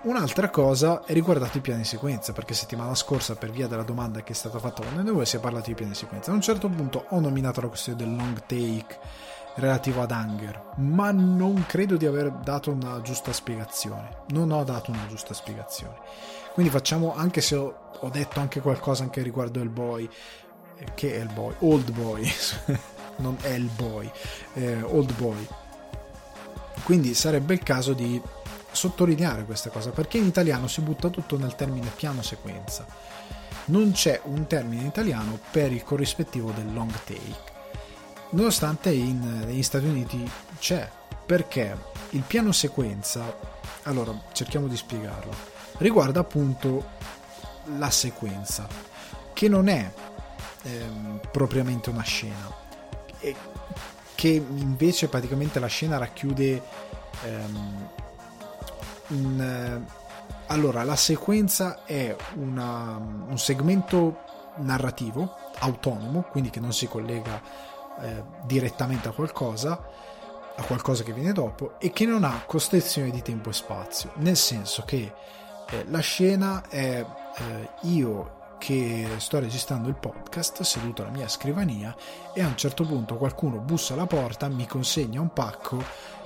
Un'altra 0.02 0.50
cosa 0.50 1.04
è 1.04 1.12
riguardato 1.12 1.58
i 1.58 1.60
piani 1.60 1.82
di 1.82 1.86
sequenza, 1.86 2.32
perché 2.32 2.54
settimana 2.54 2.94
scorsa, 2.94 3.34
per 3.34 3.50
via 3.50 3.66
della 3.66 3.82
domanda 3.82 4.22
che 4.22 4.32
è 4.32 4.36
stata 4.36 4.58
fatta 4.58 4.84
da 4.84 5.02
noi 5.02 5.26
si 5.26 5.36
è 5.36 5.40
parlato 5.40 5.68
di 5.68 5.74
piani 5.74 5.92
di 5.92 5.98
sequenza. 5.98 6.30
A 6.30 6.34
un 6.34 6.40
certo 6.40 6.68
punto 6.68 7.06
ho 7.08 7.20
nominato 7.20 7.60
la 7.60 7.68
questione 7.68 7.98
del 7.98 8.14
long 8.14 8.40
take 8.46 8.98
relativo 9.56 10.02
ad 10.02 10.10
Hunger, 10.10 10.72
ma 10.76 11.10
non 11.10 11.64
credo 11.66 11.96
di 11.96 12.06
aver 12.06 12.30
dato 12.30 12.70
una 12.70 13.00
giusta 13.00 13.32
spiegazione. 13.32 14.24
Non 14.28 14.50
ho 14.52 14.62
dato 14.64 14.90
una 14.90 15.06
giusta 15.08 15.34
spiegazione. 15.34 15.96
Quindi 16.52 16.70
facciamo, 16.70 17.14
anche 17.14 17.40
se 17.40 17.56
ho, 17.56 17.90
ho 17.98 18.08
detto 18.08 18.40
anche 18.40 18.60
qualcosa 18.60 19.02
anche 19.02 19.22
riguardo 19.22 19.60
il 19.60 19.70
boy, 19.70 20.08
eh, 20.78 20.86
che 20.94 21.16
è 21.16 21.20
il 21.20 21.32
boy, 21.32 21.54
old 21.60 21.90
boy, 21.90 22.30
non 23.16 23.36
è 23.40 23.50
il 23.50 23.68
boy, 23.74 24.10
eh, 24.54 24.82
old 24.82 25.14
boy. 25.14 25.46
Quindi 26.84 27.14
sarebbe 27.14 27.54
il 27.54 27.62
caso 27.62 27.92
di 27.94 28.20
sottolineare 28.76 29.44
questa 29.44 29.70
cosa 29.70 29.90
perché 29.90 30.18
in 30.18 30.26
italiano 30.26 30.68
si 30.68 30.80
butta 30.80 31.08
tutto 31.08 31.36
nel 31.36 31.56
termine 31.56 31.90
piano 31.94 32.22
sequenza. 32.22 32.86
Non 33.66 33.90
c'è 33.90 34.20
un 34.24 34.46
termine 34.46 34.82
in 34.82 34.86
italiano 34.86 35.40
per 35.50 35.72
il 35.72 35.82
corrispettivo 35.82 36.52
del 36.52 36.72
long 36.72 36.92
take. 37.04 37.54
Nonostante 38.30 38.90
in, 38.90 39.44
negli 39.44 39.62
Stati 39.62 39.86
Uniti 39.86 40.30
c'è, 40.58 40.88
perché 41.24 41.76
il 42.10 42.22
piano 42.24 42.52
sequenza, 42.52 43.36
allora 43.82 44.12
cerchiamo 44.32 44.68
di 44.68 44.76
spiegarlo, 44.76 45.32
riguarda 45.78 46.20
appunto 46.20 46.94
la 47.78 47.90
sequenza, 47.90 48.68
che 49.32 49.48
non 49.48 49.68
è 49.68 49.92
ehm, 50.62 51.20
propriamente 51.32 51.90
una 51.90 52.02
scena, 52.02 52.54
che 54.14 54.28
invece 54.28 55.08
praticamente 55.08 55.58
la 55.58 55.66
scena 55.66 55.98
racchiude 55.98 56.62
ehm, 57.24 57.88
un, 59.08 59.40
eh, 59.40 60.04
allora, 60.48 60.84
la 60.84 60.96
sequenza 60.96 61.84
è 61.84 62.14
una, 62.34 62.96
un 62.96 63.38
segmento 63.38 64.20
narrativo 64.56 65.34
autonomo, 65.58 66.22
quindi 66.22 66.50
che 66.50 66.60
non 66.60 66.72
si 66.72 66.86
collega 66.86 67.40
eh, 68.00 68.22
direttamente 68.44 69.08
a 69.08 69.12
qualcosa, 69.12 69.72
a 70.56 70.62
qualcosa 70.62 71.02
che 71.02 71.12
viene 71.12 71.32
dopo, 71.32 71.78
e 71.78 71.90
che 71.90 72.06
non 72.06 72.24
ha 72.24 72.44
costrizione 72.46 73.10
di 73.10 73.22
tempo 73.22 73.50
e 73.50 73.52
spazio, 73.52 74.12
nel 74.16 74.36
senso 74.36 74.82
che 74.82 75.12
eh, 75.68 75.84
la 75.88 76.00
scena 76.00 76.62
è 76.68 77.04
eh, 77.38 77.68
io 77.82 78.34
che 78.58 79.06
sto 79.18 79.38
registrando 79.38 79.88
il 79.88 79.96
podcast 79.96 80.62
seduto 80.62 81.02
alla 81.02 81.10
mia 81.10 81.28
scrivania 81.28 81.94
e 82.32 82.42
a 82.42 82.46
un 82.46 82.56
certo 82.56 82.84
punto 82.84 83.16
qualcuno 83.16 83.58
bussa 83.58 83.94
alla 83.94 84.06
porta, 84.06 84.48
mi 84.48 84.66
consegna 84.66 85.20
un 85.20 85.32
pacco, 85.32 85.82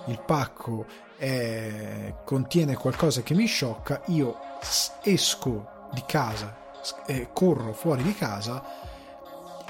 il 0.07 0.21
pacco 0.25 0.87
eh, 1.21 2.15
contiene 2.25 2.75
qualcosa 2.77 3.21
che 3.21 3.35
mi 3.35 3.45
sciocca, 3.45 4.01
io 4.07 4.39
esco 5.03 5.89
di 5.93 6.03
casa, 6.07 6.57
eh, 7.05 7.29
corro 7.33 7.75
fuori 7.75 8.03
di 8.03 8.15
casa 8.15 8.65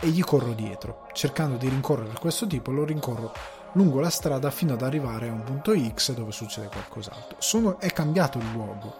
e 0.00 0.06
gli 0.08 0.22
corro 0.22 0.52
dietro, 0.52 1.08
cercando 1.12 1.56
di 1.56 1.68
rincorrere 1.68 2.12
questo 2.20 2.46
tipo, 2.46 2.70
lo 2.70 2.84
rincorro 2.84 3.32
lungo 3.72 3.98
la 4.00 4.10
strada 4.10 4.50
fino 4.50 4.74
ad 4.74 4.82
arrivare 4.82 5.28
a 5.28 5.32
un 5.32 5.42
punto 5.42 5.72
X 5.76 6.12
dove 6.14 6.30
succede 6.30 6.68
qualcos'altro. 6.68 7.36
Sono, 7.40 7.80
è 7.80 7.90
cambiato 7.90 8.38
il 8.38 8.50
luogo, 8.52 8.94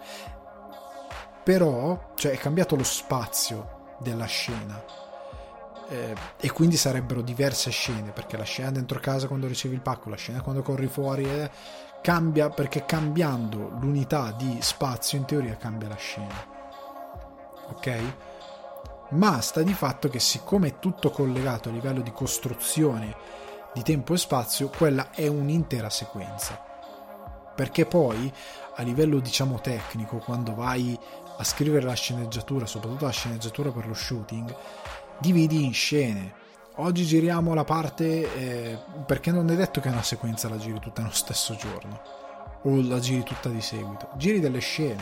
però 1.43 2.11
cioè, 2.15 2.33
è 2.33 2.37
cambiato 2.37 2.75
lo 2.75 2.83
spazio 2.83 3.95
della 3.99 4.25
scena. 4.25 4.99
Eh, 5.87 6.15
e 6.37 6.51
quindi 6.51 6.77
sarebbero 6.77 7.21
diverse 7.21 7.69
scene 7.69 8.11
perché 8.11 8.37
la 8.37 8.43
scena 8.43 8.71
dentro 8.71 8.99
casa 8.99 9.27
quando 9.27 9.47
ricevi 9.47 9.75
il 9.75 9.81
pacco, 9.81 10.09
la 10.09 10.15
scena 10.15 10.41
quando 10.41 10.61
corri 10.61 10.87
fuori, 10.87 11.25
eh, 11.25 11.49
cambia 12.01 12.49
perché 12.49 12.85
cambiando 12.85 13.69
l'unità 13.79 14.31
di 14.31 14.57
spazio 14.61 15.17
in 15.17 15.25
teoria 15.25 15.55
cambia 15.55 15.87
la 15.87 15.95
scena. 15.95 16.45
Ok? 17.69 18.01
Ma 19.11 19.39
sta 19.41 19.61
di 19.61 19.73
fatto 19.73 20.09
che 20.09 20.19
siccome 20.19 20.69
è 20.69 20.79
tutto 20.79 21.11
collegato 21.11 21.69
a 21.69 21.71
livello 21.71 22.01
di 22.01 22.11
costruzione 22.11 23.15
di 23.73 23.83
tempo 23.83 24.13
e 24.13 24.17
spazio 24.17 24.69
quella 24.69 25.11
è 25.11 25.27
un'intera 25.27 25.89
sequenza. 25.89 26.59
Perché 27.55 27.85
poi 27.85 28.31
a 28.75 28.81
livello 28.81 29.19
diciamo 29.19 29.59
tecnico 29.59 30.17
quando 30.17 30.55
vai 30.55 30.97
a 31.37 31.43
scrivere 31.43 31.85
la 31.85 31.93
sceneggiatura 31.93 32.65
soprattutto 32.65 33.05
la 33.05 33.11
sceneggiatura 33.11 33.71
per 33.71 33.87
lo 33.87 33.93
shooting 33.93 34.55
dividi 35.19 35.63
in 35.63 35.73
scene 35.73 36.39
oggi 36.81 37.05
giriamo 37.05 37.53
la 37.53 37.63
parte 37.63 38.33
eh, 38.35 38.77
perché 39.05 39.31
non 39.31 39.49
è 39.49 39.55
detto 39.55 39.79
che 39.79 39.89
una 39.89 40.03
sequenza 40.03 40.49
la 40.49 40.57
giri 40.57 40.79
tutta 40.79 41.01
nello 41.01 41.13
stesso 41.13 41.55
giorno 41.55 42.01
o 42.63 42.81
la 42.81 42.99
giri 42.99 43.23
tutta 43.23 43.49
di 43.49 43.61
seguito. 43.61 44.09
Giri 44.17 44.39
delle 44.39 44.59
scene. 44.59 45.01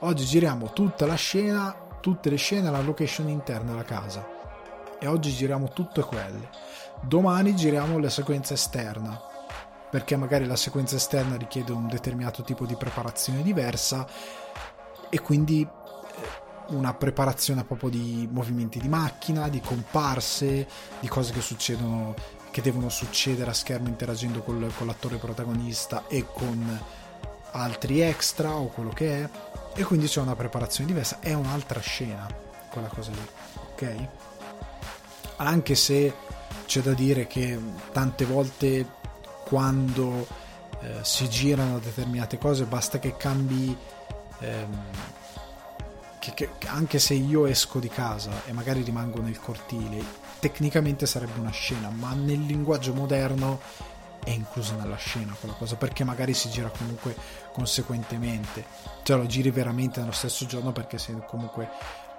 Oggi 0.00 0.24
giriamo 0.24 0.72
tutta 0.72 1.06
la 1.06 1.14
scena 1.14 1.88
tutte 2.00 2.30
le 2.30 2.36
scene 2.36 2.68
alla 2.68 2.80
location 2.80 3.28
interna 3.28 3.70
della 3.70 3.84
casa. 3.84 4.26
E 4.98 5.06
oggi 5.06 5.30
giriamo 5.30 5.68
tutte 5.68 6.02
quelle. 6.02 6.48
Domani 7.02 7.54
giriamo 7.54 7.98
la 7.98 8.10
sequenza 8.10 8.54
esterna 8.54 9.28
perché 9.90 10.16
magari 10.16 10.46
la 10.46 10.56
sequenza 10.56 10.96
esterna 10.96 11.36
richiede 11.36 11.72
un 11.72 11.88
determinato 11.88 12.42
tipo 12.42 12.64
di 12.64 12.76
preparazione 12.76 13.42
diversa 13.42 14.06
e 15.08 15.20
quindi 15.20 15.66
una 16.70 16.94
preparazione 16.94 17.64
proprio 17.64 17.90
di 17.90 18.28
movimenti 18.30 18.78
di 18.78 18.88
macchina, 18.88 19.48
di 19.48 19.60
comparse, 19.60 20.66
di 21.00 21.08
cose 21.08 21.32
che 21.32 21.40
succedono, 21.40 22.14
che 22.50 22.62
devono 22.62 22.88
succedere 22.88 23.50
a 23.50 23.54
schermo 23.54 23.88
interagendo 23.88 24.40
col, 24.42 24.70
con 24.76 24.86
l'attore 24.86 25.16
protagonista 25.16 26.04
e 26.08 26.26
con 26.32 26.80
altri 27.52 28.00
extra 28.00 28.54
o 28.54 28.66
quello 28.66 28.90
che 28.90 29.22
è. 29.22 29.28
E 29.74 29.84
quindi 29.84 30.06
c'è 30.06 30.20
una 30.20 30.36
preparazione 30.36 30.88
diversa, 30.90 31.18
è 31.20 31.32
un'altra 31.32 31.80
scena 31.80 32.26
quella 32.70 32.88
cosa 32.88 33.10
lì, 33.10 33.28
ok? 33.72 34.08
Anche 35.36 35.74
se 35.74 36.12
c'è 36.66 36.80
da 36.80 36.92
dire 36.92 37.26
che 37.26 37.58
tante 37.92 38.24
volte 38.24 38.86
quando 39.44 40.26
eh, 40.80 40.98
si 41.02 41.28
girano 41.28 41.78
determinate 41.78 42.38
cose 42.38 42.64
basta 42.64 42.98
che 42.98 43.16
cambi 43.16 43.76
ehm, 44.38 44.82
che, 46.20 46.32
che, 46.34 46.68
anche 46.68 47.00
se 47.00 47.14
io 47.14 47.46
esco 47.46 47.80
di 47.80 47.88
casa 47.88 48.44
e 48.46 48.52
magari 48.52 48.82
rimango 48.82 49.20
nel 49.20 49.40
cortile 49.40 50.28
tecnicamente 50.38 51.06
sarebbe 51.06 51.40
una 51.40 51.50
scena 51.50 51.88
ma 51.90 52.12
nel 52.12 52.40
linguaggio 52.40 52.94
moderno 52.94 53.60
è 54.22 54.30
inclusa 54.30 54.74
nella 54.76 54.96
scena 54.96 55.34
quella 55.38 55.54
cosa 55.54 55.76
perché 55.76 56.04
magari 56.04 56.34
si 56.34 56.50
gira 56.50 56.70
comunque 56.76 57.16
conseguentemente. 57.52 58.64
Cioè 59.02 59.16
lo 59.16 59.26
giri 59.26 59.50
veramente 59.50 60.00
nello 60.00 60.12
stesso 60.12 60.46
giorno 60.46 60.72
perché 60.72 60.98
se 60.98 61.16
comunque 61.26 61.68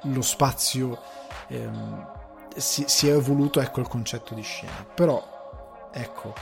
lo 0.03 0.21
spazio 0.21 0.99
ehm, 1.47 2.07
si, 2.55 2.85
si, 2.87 3.07
è 3.07 3.13
evoluto 3.13 3.61
ecco 3.61 3.79
il 3.79 3.87
concetto 3.87 4.33
di 4.33 4.41
scena. 4.41 4.85
Però 4.93 5.89
ecco 5.93 6.33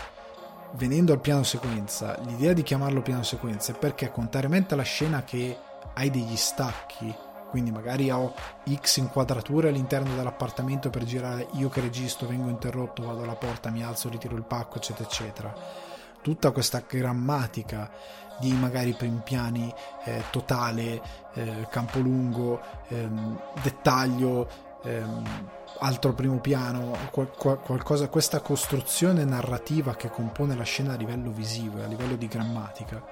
venendo 0.73 1.13
al 1.13 1.19
piano 1.19 1.43
sequenza 1.43 2.15
l'idea 2.25 2.53
di 2.53 2.61
chiamarlo 2.61 3.01
piano 3.01 3.23
sequenza 3.23 3.71
è 3.71 3.75
perché 3.75 4.11
contrariamente 4.11 4.75
alla 4.75 4.83
scena 4.83 5.23
che 5.23 5.57
hai 5.95 6.11
degli 6.11 6.35
stacchi 6.35 7.13
quindi 7.49 7.71
magari 7.71 8.09
ho 8.11 8.33
x 8.71 8.97
inquadrature 8.97 9.69
all'interno 9.69 10.15
dell'appartamento 10.15 10.89
per 10.89 11.03
girare 11.03 11.47
io 11.53 11.69
che 11.69 11.81
registro 11.81 12.27
vengo 12.27 12.49
interrotto 12.49 13.05
vado 13.05 13.23
alla 13.23 13.35
porta 13.35 13.69
mi 13.69 13.83
alzo 13.83 14.09
ritiro 14.09 14.35
il 14.35 14.43
pacco 14.43 14.77
eccetera 14.77 15.07
eccetera. 15.07 15.53
Tutta 16.21 16.51
questa 16.51 16.83
grammatica 16.85 17.89
di 18.39 18.51
magari 18.53 18.93
primi 18.93 19.21
piani 19.23 19.73
eh, 20.05 20.23
totale 20.31 21.01
eh, 21.33 21.67
campo 21.69 21.99
lungo 21.99 22.61
ehm, 22.87 23.39
dettaglio 23.61 24.47
ehm, 24.83 25.49
altro 25.79 26.13
primo 26.13 26.39
piano 26.39 26.95
qual- 27.11 27.31
qual- 27.37 27.59
qualcosa 27.59 28.07
questa 28.07 28.39
costruzione 28.39 29.23
narrativa 29.25 29.95
che 29.95 30.09
compone 30.09 30.55
la 30.55 30.63
scena 30.63 30.93
a 30.93 30.97
livello 30.97 31.31
visivo 31.31 31.79
e 31.79 31.83
a 31.83 31.87
livello 31.87 32.15
di 32.15 32.27
grammatica 32.27 33.03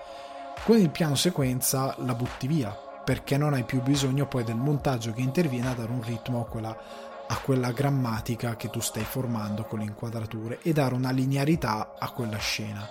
con 0.63 0.77
il 0.77 0.89
piano 0.89 1.15
sequenza 1.15 1.95
la 1.99 2.13
butti 2.13 2.47
via 2.47 2.86
perché 3.07 3.37
non 3.37 3.53
hai 3.53 3.63
più 3.63 3.81
bisogno 3.81 4.27
poi 4.27 4.43
del 4.43 4.57
montaggio 4.57 5.13
che 5.13 5.21
interviene 5.21 5.69
a 5.69 5.73
dare 5.73 5.89
un 5.89 6.03
ritmo 6.03 6.41
a 6.41 6.45
quella, 6.45 6.77
a 7.25 7.37
quella 7.37 7.71
grammatica 7.71 8.57
che 8.57 8.69
tu 8.69 8.81
stai 8.81 9.05
formando 9.05 9.63
con 9.63 9.79
le 9.79 9.85
inquadrature 9.85 10.59
e 10.61 10.73
dare 10.73 10.93
una 10.93 11.11
linearità 11.11 11.95
a 11.97 12.11
quella 12.11 12.35
scena. 12.35 12.85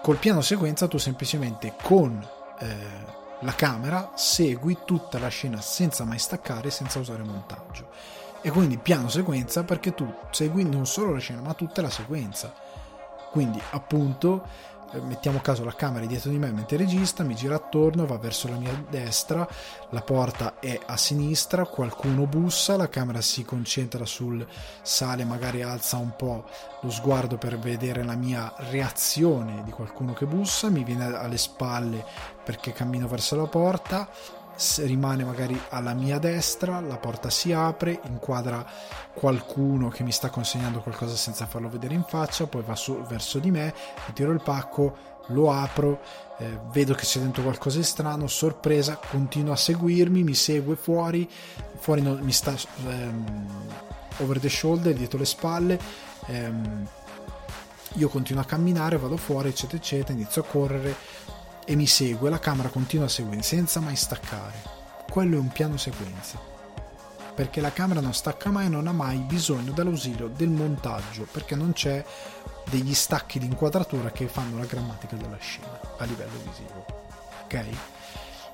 Col 0.00 0.16
piano 0.18 0.42
sequenza 0.42 0.86
tu 0.86 0.96
semplicemente 0.98 1.74
con 1.82 2.24
eh, 2.60 2.76
la 3.40 3.54
camera 3.56 4.12
segui 4.14 4.78
tutta 4.84 5.18
la 5.18 5.26
scena 5.26 5.60
senza 5.60 6.04
mai 6.04 6.20
staccare, 6.20 6.70
senza 6.70 7.00
usare 7.00 7.24
montaggio. 7.24 7.88
E 8.42 8.50
quindi 8.52 8.78
piano 8.78 9.08
sequenza 9.08 9.64
perché 9.64 9.92
tu 9.92 10.08
segui 10.30 10.62
non 10.62 10.86
solo 10.86 11.14
la 11.14 11.18
scena 11.18 11.40
ma 11.40 11.54
tutta 11.54 11.82
la 11.82 11.90
sequenza. 11.90 12.54
Quindi 13.32 13.60
appunto 13.70 14.46
mettiamo 15.02 15.40
caso 15.40 15.64
la 15.64 15.74
camera 15.74 16.04
è 16.04 16.08
dietro 16.08 16.30
di 16.30 16.38
me 16.38 16.50
mentre 16.50 16.76
regista, 16.76 17.22
mi 17.22 17.34
gira 17.34 17.54
attorno, 17.54 18.06
va 18.06 18.18
verso 18.18 18.48
la 18.48 18.56
mia 18.56 18.72
destra, 18.88 19.48
la 19.90 20.00
porta 20.02 20.58
è 20.58 20.78
a 20.84 20.96
sinistra, 20.96 21.66
qualcuno 21.66 22.26
bussa, 22.26 22.76
la 22.76 22.88
camera 22.88 23.20
si 23.20 23.44
concentra 23.44 24.04
sul 24.04 24.46
sale, 24.82 25.24
magari 25.24 25.62
alza 25.62 25.96
un 25.96 26.14
po' 26.16 26.44
lo 26.80 26.90
sguardo 26.90 27.36
per 27.36 27.58
vedere 27.58 28.02
la 28.02 28.14
mia 28.14 28.52
reazione 28.56 29.62
di 29.64 29.70
qualcuno 29.70 30.12
che 30.12 30.26
bussa, 30.26 30.70
mi 30.70 30.84
viene 30.84 31.04
alle 31.14 31.38
spalle 31.38 32.04
perché 32.42 32.72
cammino 32.72 33.06
verso 33.06 33.36
la 33.36 33.46
porta, 33.46 34.08
rimane 34.78 35.24
magari 35.24 35.60
alla 35.70 35.94
mia 35.94 36.18
destra, 36.18 36.80
la 36.80 36.96
porta 36.96 37.30
si 37.30 37.52
apre, 37.52 38.00
inquadra 38.04 38.64
qualcuno 39.12 39.88
che 39.88 40.02
mi 40.02 40.12
sta 40.12 40.30
consegnando 40.30 40.80
qualcosa 40.80 41.16
senza 41.16 41.46
farlo 41.46 41.68
vedere 41.68 41.94
in 41.94 42.04
faccia, 42.06 42.46
poi 42.46 42.62
va 42.62 42.76
su, 42.76 43.00
verso 43.08 43.38
di 43.38 43.50
me, 43.50 43.74
tiro 44.12 44.32
il 44.32 44.42
pacco, 44.42 45.08
lo 45.28 45.52
apro, 45.52 46.00
eh, 46.38 46.58
vedo 46.72 46.94
che 46.94 47.04
c'è 47.04 47.20
dentro 47.20 47.42
qualcosa 47.42 47.78
di 47.78 47.84
strano, 47.84 48.26
sorpresa, 48.26 48.98
continua 49.10 49.54
a 49.54 49.56
seguirmi, 49.56 50.22
mi 50.22 50.34
segue 50.34 50.76
fuori, 50.76 51.28
fuori 51.78 52.02
no, 52.02 52.18
mi 52.20 52.32
sta 52.32 52.54
ehm, 52.86 53.46
over 54.18 54.40
the 54.40 54.48
shoulder, 54.48 54.94
dietro 54.94 55.18
le 55.18 55.24
spalle. 55.24 55.80
Ehm, 56.26 56.88
io 57.94 58.08
continuo 58.08 58.42
a 58.42 58.46
camminare, 58.46 58.98
vado 58.98 59.16
fuori, 59.16 59.48
eccetera, 59.48 59.78
eccetera, 59.78 60.12
inizio 60.12 60.42
a 60.42 60.44
correre, 60.44 60.94
e 61.70 61.76
mi 61.76 61.86
segue, 61.86 62.30
la 62.30 62.40
camera 62.40 62.68
continua 62.68 63.04
a 63.04 63.08
seguire 63.08 63.42
senza 63.42 63.78
mai 63.78 63.94
staccare. 63.94 64.60
Quello 65.08 65.36
è 65.36 65.38
un 65.38 65.50
piano 65.50 65.76
sequenza. 65.76 66.36
Perché 67.32 67.60
la 67.60 67.70
camera 67.70 68.00
non 68.00 68.12
stacca 68.12 68.50
mai 68.50 68.66
e 68.66 68.68
non 68.68 68.88
ha 68.88 68.92
mai 68.92 69.18
bisogno 69.18 69.70
dell'ausilio 69.70 70.26
del 70.26 70.48
montaggio, 70.48 71.28
perché 71.30 71.54
non 71.54 71.72
c'è 71.72 72.04
degli 72.68 72.92
stacchi 72.92 73.38
di 73.38 73.46
inquadratura 73.46 74.10
che 74.10 74.26
fanno 74.26 74.58
la 74.58 74.64
grammatica 74.64 75.14
della 75.14 75.36
scena 75.38 75.78
a 75.96 76.04
livello 76.06 76.38
visivo. 76.42 76.84
Ok? 77.44 77.64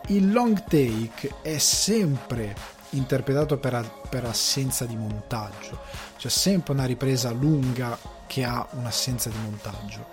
Il 0.08 0.30
long 0.30 0.64
take 0.64 1.36
è 1.40 1.56
sempre 1.56 2.54
interpretato 2.90 3.56
per, 3.56 3.90
per 4.10 4.26
assenza 4.26 4.84
di 4.84 4.94
montaggio, 4.94 5.80
c'è 6.18 6.28
sempre 6.28 6.74
una 6.74 6.84
ripresa 6.84 7.30
lunga 7.30 7.98
che 8.26 8.44
ha 8.44 8.66
un'assenza 8.72 9.30
di 9.30 9.38
montaggio, 9.38 10.06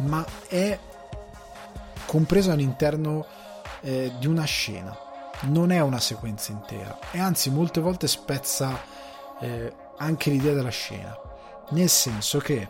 ma 0.00 0.22
è 0.46 0.78
compreso 2.14 2.52
all'interno 2.52 3.26
eh, 3.80 4.12
di 4.20 4.28
una 4.28 4.44
scena, 4.44 4.96
non 5.46 5.72
è 5.72 5.80
una 5.80 5.98
sequenza 5.98 6.52
intera. 6.52 6.96
E 7.10 7.18
anzi 7.18 7.50
molte 7.50 7.80
volte 7.80 8.06
spezza 8.06 8.80
eh, 9.40 9.74
anche 9.96 10.30
l'idea 10.30 10.54
della 10.54 10.68
scena, 10.68 11.18
nel 11.70 11.88
senso 11.88 12.38
che 12.38 12.68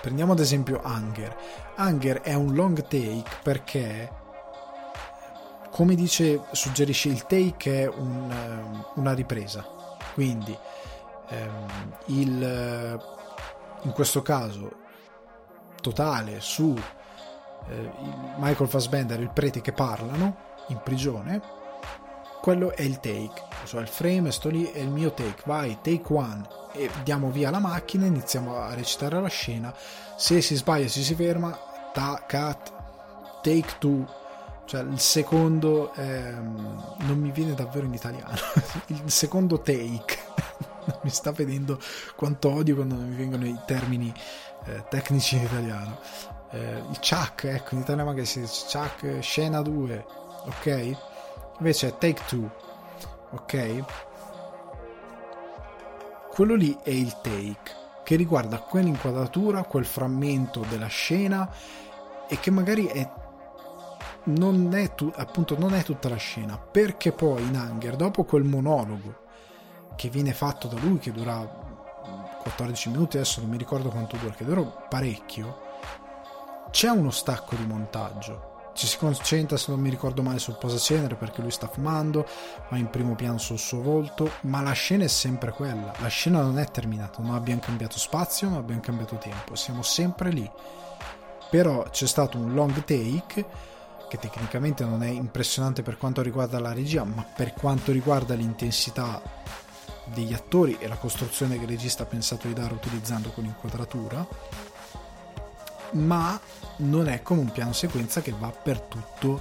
prendiamo 0.00 0.32
ad 0.32 0.40
esempio 0.40 0.80
Hunger, 0.82 1.36
Hunger 1.76 2.20
è 2.22 2.34
un 2.34 2.52
long 2.52 2.82
take 2.88 3.22
perché 3.44 4.10
come 5.70 5.94
dice 5.94 6.46
suggerisce 6.50 7.08
il 7.08 7.26
take 7.26 7.82
è 7.82 7.86
un, 7.86 8.28
ehm, 8.28 8.86
una 8.94 9.12
ripresa. 9.12 9.64
Quindi 10.14 10.58
ehm, 11.28 11.96
il 12.06 13.14
in 13.82 13.92
questo 13.92 14.20
caso 14.22 14.84
totale 15.80 16.40
su 16.40 16.76
eh, 17.68 17.90
Michael 18.38 18.68
Fassbender 18.68 19.18
e 19.18 19.22
il 19.22 19.30
prete 19.30 19.60
che 19.60 19.72
parlano 19.72 20.36
in 20.68 20.80
prigione, 20.82 21.40
quello 22.40 22.72
è 22.74 22.82
il 22.82 23.00
take, 23.00 23.42
cioè 23.64 23.80
il 23.80 23.88
frame, 23.88 24.30
sto 24.30 24.48
lì, 24.48 24.70
è 24.70 24.78
il 24.78 24.88
mio 24.88 25.12
take, 25.12 25.42
vai, 25.46 25.78
take 25.82 26.04
one, 26.12 26.46
e 26.72 26.88
diamo 27.02 27.30
via 27.30 27.50
la 27.50 27.58
macchina, 27.58 28.06
iniziamo 28.06 28.56
a 28.56 28.72
recitare 28.74 29.20
la 29.20 29.28
scena, 29.28 29.74
se 30.16 30.40
si 30.40 30.54
sbaglia, 30.54 30.86
si 30.86 31.02
si 31.02 31.14
ferma, 31.14 31.58
ta, 31.92 32.24
cut, 32.28 32.72
take 33.42 33.78
two, 33.78 34.06
cioè 34.64 34.82
il 34.82 35.00
secondo, 35.00 35.92
ehm, 35.94 36.96
non 36.98 37.18
mi 37.18 37.32
viene 37.32 37.54
davvero 37.54 37.86
in 37.86 37.94
italiano, 37.94 38.36
il 38.86 39.10
secondo 39.10 39.60
take, 39.60 40.16
mi 41.02 41.10
sta 41.10 41.32
vedendo 41.32 41.80
quanto 42.14 42.52
odio 42.52 42.76
quando 42.76 42.94
non 42.94 43.08
mi 43.08 43.16
vengono 43.16 43.44
i 43.44 43.58
termini 43.66 44.14
eh, 44.66 44.84
tecnici 44.88 45.36
in 45.36 45.42
italiano, 45.42 45.98
eh, 46.50 46.82
il 46.90 46.98
Chuck, 46.98 47.44
ecco 47.44 47.74
in 47.74 47.80
italiano 47.80 48.10
magari 48.10 48.26
si 48.26 48.40
dice 48.40 48.66
Chuck 48.70 49.20
scena 49.20 49.62
2, 49.62 50.06
ok? 50.46 50.96
Invece 51.58 51.88
è 51.88 51.98
Take 51.98 52.22
2, 52.28 52.50
ok? 53.30 53.84
Quello 56.30 56.54
lì 56.54 56.76
è 56.82 56.90
il 56.90 57.18
take 57.22 57.84
che 58.04 58.14
riguarda 58.14 58.58
quell'inquadratura, 58.60 59.64
quel 59.64 59.86
frammento 59.86 60.64
della 60.68 60.86
scena 60.86 61.50
e 62.28 62.38
che 62.38 62.50
magari 62.50 62.86
è 62.86 63.10
non 64.24 64.74
è 64.74 64.94
tu, 64.94 65.10
appunto 65.14 65.58
non 65.58 65.72
è 65.72 65.82
tutta 65.82 66.08
la 66.08 66.16
scena 66.16 66.58
perché 66.58 67.12
poi 67.12 67.42
in 67.42 67.54
Hunger 67.54 67.96
dopo 67.96 68.24
quel 68.24 68.42
monologo 68.42 69.24
che 69.94 70.08
viene 70.08 70.32
fatto 70.32 70.66
da 70.68 70.78
lui 70.78 70.98
che 70.98 71.12
dura 71.12 71.38
14 72.42 72.90
minuti 72.90 73.16
adesso 73.16 73.40
non 73.40 73.50
mi 73.50 73.56
ricordo 73.56 73.88
quanto 73.88 74.16
dura 74.16 74.34
che 74.34 74.44
dura 74.44 74.62
parecchio 74.62 75.65
c'è 76.76 76.90
uno 76.90 77.10
stacco 77.10 77.56
di 77.56 77.64
montaggio. 77.64 78.72
Ci 78.74 78.86
si 78.86 78.98
concentra, 78.98 79.56
se 79.56 79.70
non 79.70 79.80
mi 79.80 79.88
ricordo 79.88 80.20
male, 80.20 80.38
sul 80.38 80.58
posacenere 80.58 81.14
perché 81.14 81.40
lui 81.40 81.50
sta 81.50 81.68
fumando, 81.68 82.28
va 82.68 82.76
in 82.76 82.90
primo 82.90 83.14
piano 83.14 83.38
sul 83.38 83.58
suo 83.58 83.80
volto, 83.80 84.30
ma 84.42 84.60
la 84.60 84.72
scena 84.72 85.04
è 85.04 85.08
sempre 85.08 85.52
quella. 85.52 85.94
La 86.00 86.08
scena 86.08 86.42
non 86.42 86.58
è 86.58 86.70
terminata, 86.70 87.22
non 87.22 87.34
abbiamo 87.34 87.62
cambiato 87.62 87.98
spazio, 87.98 88.50
non 88.50 88.58
abbiamo 88.58 88.82
cambiato 88.82 89.16
tempo, 89.16 89.54
siamo 89.54 89.80
sempre 89.80 90.28
lì. 90.28 90.50
Però 91.48 91.84
c'è 91.88 92.06
stato 92.06 92.36
un 92.36 92.52
long 92.52 92.84
take 92.84 93.46
che 94.06 94.18
tecnicamente 94.18 94.84
non 94.84 95.02
è 95.02 95.08
impressionante 95.08 95.80
per 95.80 95.96
quanto 95.96 96.20
riguarda 96.20 96.60
la 96.60 96.74
regia, 96.74 97.04
ma 97.04 97.22
per 97.22 97.54
quanto 97.54 97.90
riguarda 97.90 98.34
l'intensità 98.34 99.22
degli 100.04 100.34
attori 100.34 100.76
e 100.78 100.88
la 100.88 100.98
costruzione 100.98 101.56
che 101.56 101.62
il 101.62 101.70
regista 101.70 102.02
ha 102.02 102.06
pensato 102.06 102.46
di 102.46 102.52
dare 102.52 102.74
utilizzando 102.74 103.30
quell'inquadratura, 103.30 104.28
ma 105.92 106.38
non 106.78 107.08
è 107.08 107.22
come 107.22 107.40
un 107.40 107.52
piano 107.52 107.72
sequenza 107.72 108.20
che 108.20 108.34
va 108.38 108.50
per 108.50 108.80
tutto 108.80 109.40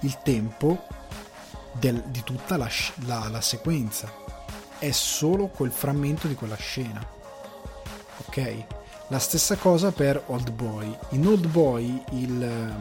il 0.00 0.18
tempo 0.22 0.86
del, 1.72 2.02
di 2.06 2.22
tutta 2.22 2.56
la, 2.56 2.68
la, 3.06 3.28
la 3.28 3.40
sequenza. 3.40 4.12
È 4.78 4.90
solo 4.90 5.48
quel 5.48 5.72
frammento 5.72 6.26
di 6.26 6.34
quella 6.34 6.56
scena. 6.56 7.04
Ok? 8.26 8.64
La 9.08 9.18
stessa 9.18 9.56
cosa 9.56 9.90
per 9.90 10.22
Old 10.26 10.50
Boy. 10.50 10.96
In 11.10 11.26
Old 11.26 11.46
Boy 11.46 12.02
il, 12.12 12.74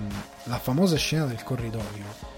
la 0.44 0.60
famosa 0.60 0.96
scena 0.96 1.26
del 1.26 1.44
corridoio 1.44 2.38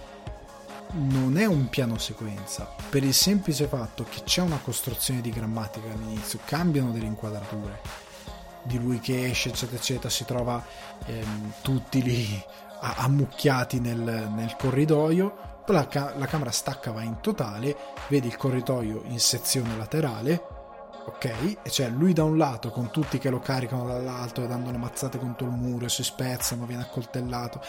non 0.94 1.38
è 1.38 1.46
un 1.46 1.70
piano 1.70 1.98
sequenza 1.98 2.76
per 2.90 3.04
il 3.04 3.14
semplice 3.14 3.68
fatto 3.68 4.06
che 4.10 4.24
c'è 4.24 4.42
una 4.42 4.60
costruzione 4.62 5.22
di 5.22 5.30
grammatica 5.30 5.90
all'inizio, 5.90 6.40
cambiano 6.44 6.92
delle 6.92 7.06
inquadrature 7.06 8.01
di 8.64 8.80
lui 8.80 9.00
che 9.00 9.30
esce 9.30 9.50
eccetera 9.50 9.78
eccetera 9.78 10.10
si 10.10 10.26
trova 10.26 10.64
ehm, 11.06 11.54
tutti 11.62 12.02
lì 12.02 12.44
ammucchiati 12.82 13.80
nel, 13.80 14.30
nel 14.34 14.56
corridoio. 14.58 15.50
La, 15.68 15.88
la 16.18 16.26
camera 16.26 16.52
stacca 16.52 16.92
va 16.92 17.02
in 17.02 17.22
totale 17.22 17.78
vedi 18.10 18.28
il 18.28 18.36
corridoio 18.36 19.04
in 19.06 19.20
sezione 19.20 19.78
laterale 19.78 20.61
ok? 21.06 21.58
E 21.64 21.70
cioè 21.70 21.90
lui 21.90 22.14
da 22.14 22.24
un 22.24 22.38
lato 22.38 22.70
con 22.70 22.92
tutti 22.92 23.18
che 23.18 23.30
lo 23.30 23.40
caricano 23.40 23.86
dall'altro 23.86 24.44
e 24.44 24.48
danno 24.48 24.72
le 24.72 24.78
mazzate 24.78 25.18
contro 25.18 25.48
il 25.48 25.54
muro, 25.54 25.88
si 25.88 26.04
spezzano, 26.04 26.66
viene 26.66 26.84
accoltellato. 26.84 27.62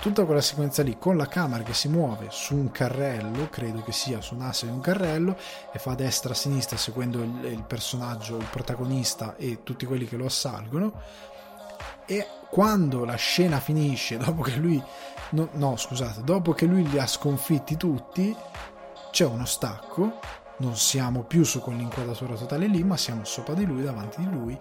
Tutta 0.00 0.24
quella 0.24 0.40
sequenza 0.40 0.82
lì 0.82 0.98
con 0.98 1.16
la 1.16 1.26
camera 1.26 1.62
che 1.62 1.74
si 1.74 1.88
muove 1.88 2.28
su 2.30 2.54
un 2.54 2.70
carrello, 2.70 3.48
credo 3.48 3.82
che 3.82 3.92
sia 3.92 4.20
su 4.20 4.34
un 4.34 4.42
asse 4.42 4.66
di 4.66 4.72
un 4.72 4.80
carrello, 4.80 5.36
e 5.72 5.78
fa 5.78 5.94
destra 5.94 6.32
a 6.32 6.36
sinistra 6.36 6.76
seguendo 6.76 7.22
il, 7.22 7.44
il 7.44 7.62
personaggio, 7.62 8.36
il 8.36 8.46
protagonista 8.50 9.36
e 9.36 9.62
tutti 9.62 9.86
quelli 9.86 10.06
che 10.06 10.16
lo 10.16 10.26
assalgono. 10.26 10.92
E 12.06 12.26
quando 12.50 13.04
la 13.04 13.14
scena 13.14 13.60
finisce, 13.60 14.16
dopo 14.18 14.42
che 14.42 14.56
lui. 14.56 14.82
No, 15.32 15.48
no 15.52 15.76
scusate, 15.76 16.24
dopo 16.24 16.52
che 16.54 16.66
lui 16.66 16.88
li 16.88 16.98
ha 16.98 17.06
sconfitti 17.06 17.76
tutti, 17.76 18.34
c'è 19.12 19.24
uno 19.24 19.44
stacco 19.44 20.18
non 20.60 20.76
siamo 20.76 21.22
più 21.22 21.42
su 21.44 21.60
quell'inquadratura 21.60 22.34
totale 22.34 22.66
lì, 22.66 22.82
ma 22.84 22.96
siamo 22.96 23.24
sopra 23.24 23.54
di 23.54 23.64
lui, 23.64 23.82
davanti 23.82 24.20
di 24.20 24.30
lui, 24.30 24.58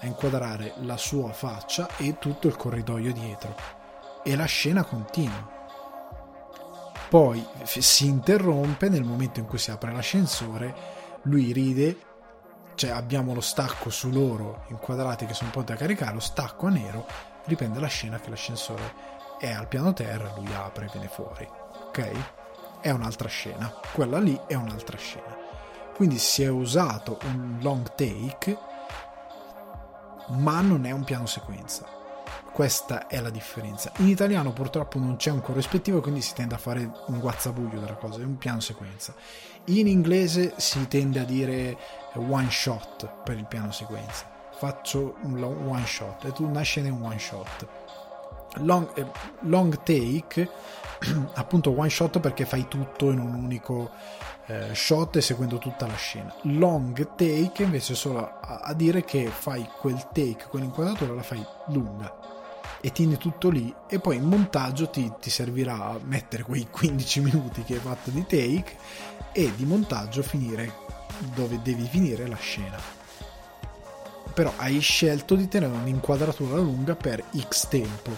a 0.00 0.06
inquadrare 0.06 0.74
la 0.80 0.96
sua 0.96 1.32
faccia 1.32 1.88
e 1.96 2.18
tutto 2.18 2.48
il 2.48 2.56
corridoio 2.56 3.12
dietro. 3.12 3.54
E 4.22 4.34
la 4.36 4.44
scena 4.44 4.84
continua. 4.84 5.60
Poi 7.08 7.44
si 7.64 8.06
interrompe 8.06 8.88
nel 8.88 9.04
momento 9.04 9.40
in 9.40 9.46
cui 9.46 9.58
si 9.58 9.70
apre 9.70 9.92
l'ascensore, 9.92 10.74
lui 11.24 11.52
ride, 11.52 11.98
cioè 12.74 12.90
abbiamo 12.90 13.34
lo 13.34 13.42
stacco 13.42 13.90
su 13.90 14.10
loro 14.10 14.64
inquadrati 14.68 15.26
che 15.26 15.34
sono 15.34 15.50
pronti 15.50 15.72
a 15.72 15.76
caricare, 15.76 16.14
lo 16.14 16.20
stacco 16.20 16.66
a 16.66 16.70
nero, 16.70 17.06
riprende 17.44 17.78
la 17.78 17.88
scena 17.88 18.18
che 18.18 18.30
l'ascensore 18.30 19.10
è 19.38 19.50
al 19.52 19.68
piano 19.68 19.92
terra, 19.92 20.32
lui 20.34 20.50
apre 20.54 20.86
e 20.86 20.90
viene 20.90 21.08
fuori. 21.08 21.46
Ok? 21.88 22.10
È 22.80 22.88
un'altra 22.88 23.28
scena. 23.28 23.70
Quella 23.92 24.18
lì 24.18 24.40
è 24.46 24.54
un'altra 24.54 24.96
scena 24.96 25.41
quindi 25.94 26.18
si 26.18 26.42
è 26.42 26.48
usato 26.48 27.18
un 27.24 27.58
long 27.60 27.94
take 27.94 28.70
ma 30.28 30.60
non 30.60 30.86
è 30.86 30.90
un 30.90 31.04
piano 31.04 31.26
sequenza. 31.26 32.00
Questa 32.52 33.06
è 33.06 33.18
la 33.20 33.30
differenza. 33.30 33.92
In 33.98 34.08
italiano 34.08 34.52
purtroppo 34.52 34.98
non 34.98 35.16
c'è 35.16 35.30
un 35.30 35.40
corrispettivo 35.40 36.00
quindi 36.00 36.20
si 36.20 36.34
tende 36.34 36.54
a 36.54 36.58
fare 36.58 36.90
un 37.06 37.18
guazzabuglio 37.18 37.80
della 37.80 37.94
cosa 37.94 38.20
è 38.20 38.24
un 38.24 38.36
piano 38.36 38.60
sequenza. 38.60 39.14
In 39.66 39.86
inglese 39.86 40.54
si 40.56 40.86
tende 40.88 41.20
a 41.20 41.24
dire 41.24 41.78
one 42.14 42.50
shot 42.50 43.08
per 43.24 43.38
il 43.38 43.46
piano 43.46 43.72
sequenza. 43.72 44.30
Faccio 44.52 45.16
un 45.22 45.42
one 45.42 45.86
shot 45.86 46.24
e 46.24 46.32
tu 46.32 46.44
una 46.44 46.62
in 46.74 46.98
one 47.00 47.18
shot. 47.18 47.66
Long, 48.56 48.90
eh, 48.96 49.06
long 49.40 49.82
take 49.82 50.46
appunto 51.34 51.70
one 51.70 51.88
shot 51.88 52.20
perché 52.20 52.44
fai 52.44 52.68
tutto 52.68 53.10
in 53.10 53.18
un 53.18 53.32
unico 53.32 53.90
eh, 54.52 54.74
shot 54.74 55.16
e 55.16 55.20
seguendo 55.22 55.56
tutta 55.56 55.86
la 55.86 55.94
scena. 55.94 56.34
Long 56.42 57.14
take 57.14 57.62
invece 57.62 57.94
solo 57.94 58.18
a, 58.18 58.60
a 58.62 58.74
dire 58.74 59.02
che 59.04 59.26
fai 59.26 59.66
quel 59.78 60.08
take, 60.12 60.46
quell'inquadratura 60.48 61.14
la 61.14 61.22
fai 61.22 61.44
lunga. 61.68 62.40
E 62.80 62.90
tieni 62.90 63.16
tutto 63.16 63.48
lì 63.48 63.72
e 63.88 64.00
poi 64.00 64.16
in 64.16 64.24
montaggio 64.24 64.90
ti, 64.90 65.10
ti, 65.20 65.30
servirà 65.30 65.86
a 65.86 66.00
mettere 66.02 66.42
quei 66.42 66.66
15 66.68 67.20
minuti 67.20 67.62
che 67.62 67.74
hai 67.74 67.80
fatto 67.80 68.10
di 68.10 68.26
take 68.26 68.76
e 69.32 69.52
di 69.54 69.64
montaggio 69.64 70.22
finire 70.22 70.72
dove 71.34 71.60
devi 71.62 71.86
finire 71.86 72.26
la 72.26 72.36
scena. 72.36 72.78
Però 74.34 74.52
hai 74.56 74.80
scelto 74.80 75.34
di 75.34 75.46
tenere 75.46 75.72
un'inquadratura 75.72 76.56
lunga 76.56 76.96
per 76.96 77.22
x 77.38 77.68
tempo 77.68 78.10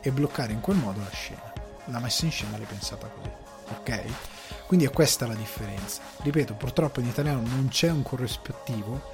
e 0.00 0.10
bloccare 0.10 0.52
in 0.52 0.60
quel 0.60 0.78
modo 0.78 1.00
la 1.00 1.10
scena. 1.10 1.52
La 1.86 1.98
messa 1.98 2.24
in 2.24 2.30
scena 2.30 2.56
l'hai 2.56 2.66
pensata 2.66 3.06
così. 3.06 3.30
Ok 3.78 4.38
quindi 4.70 4.86
è 4.86 4.92
questa 4.92 5.26
la 5.26 5.34
differenza. 5.34 6.00
Ripeto, 6.22 6.54
purtroppo 6.54 7.00
in 7.00 7.06
italiano 7.06 7.42
non 7.44 7.66
c'è 7.70 7.90
un 7.90 8.04
corrispettivo, 8.04 9.10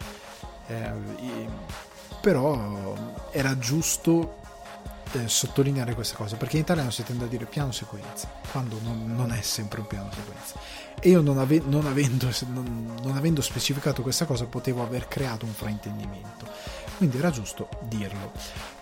eh, 0.66 0.90
però 2.20 2.94
era 3.30 3.56
giusto 3.56 4.36
eh, 5.12 5.28
sottolineare 5.28 5.94
questa 5.94 6.14
cosa, 6.14 6.36
perché 6.36 6.56
in 6.56 6.62
italiano 6.64 6.90
si 6.90 7.04
tende 7.04 7.24
a 7.24 7.26
dire 7.26 7.46
piano 7.46 7.72
sequenza, 7.72 8.30
quando 8.52 8.78
non, 8.82 9.16
non 9.16 9.32
è 9.32 9.40
sempre 9.40 9.80
un 9.80 9.86
piano 9.86 10.10
sequenza. 10.12 10.58
E 11.00 11.08
io 11.08 11.22
non, 11.22 11.38
ave, 11.38 11.62
non, 11.64 11.86
avendo, 11.86 12.28
non 12.48 13.14
avendo 13.16 13.40
specificato 13.40 14.02
questa 14.02 14.26
cosa 14.26 14.44
potevo 14.44 14.82
aver 14.82 15.08
creato 15.08 15.46
un 15.46 15.54
fraintendimento, 15.54 16.46
quindi 16.98 17.16
era 17.16 17.30
giusto 17.30 17.70
dirlo. 17.84 18.30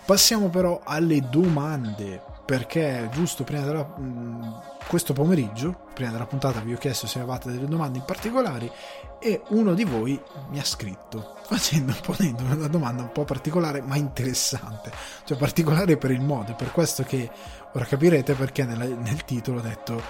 Passiamo 0.03 0.49
però 0.49 0.81
alle 0.83 1.21
domande, 1.29 2.21
perché 2.43 3.07
giusto 3.13 3.45
prima 3.45 3.63
della... 3.63 3.85
Mh, 3.85 4.73
questo 4.87 5.13
pomeriggio, 5.13 5.87
prima 5.93 6.11
della 6.11 6.25
puntata, 6.25 6.59
vi 6.59 6.73
ho 6.73 6.77
chiesto 6.77 7.07
se 7.07 7.19
avevate 7.19 7.51
delle 7.51 7.67
domande 7.67 7.97
in 7.97 8.05
particolare 8.05 8.71
e 9.19 9.41
uno 9.49 9.73
di 9.73 9.83
voi 9.83 10.19
mi 10.49 10.59
ha 10.59 10.63
scritto 10.63 11.35
facendo, 11.43 11.93
ponendo 12.03 12.43
una 12.43 12.67
domanda 12.67 13.01
un 13.01 13.11
po' 13.11 13.23
particolare 13.23 13.81
ma 13.81 13.95
interessante, 13.95 14.91
cioè 15.23 15.37
particolare 15.37 15.97
per 15.97 16.11
il 16.11 16.21
modo, 16.21 16.51
è 16.51 16.55
per 16.55 16.71
questo 16.71 17.03
che 17.03 17.29
ora 17.73 17.85
capirete 17.85 18.33
perché 18.33 18.63
nel, 18.63 18.97
nel 18.97 19.25
titolo 19.25 19.59
ho 19.59 19.61
detto 19.61 20.01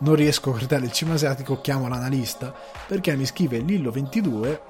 non 0.00 0.14
riesco 0.14 0.50
a 0.50 0.52
guardare 0.52 0.86
il 0.86 0.92
cinema 0.92 1.16
asiatico, 1.16 1.60
chiamo 1.60 1.88
l'analista, 1.88 2.52
perché 2.86 3.14
mi 3.16 3.26
scrive 3.26 3.58
Lillo22 3.58 4.60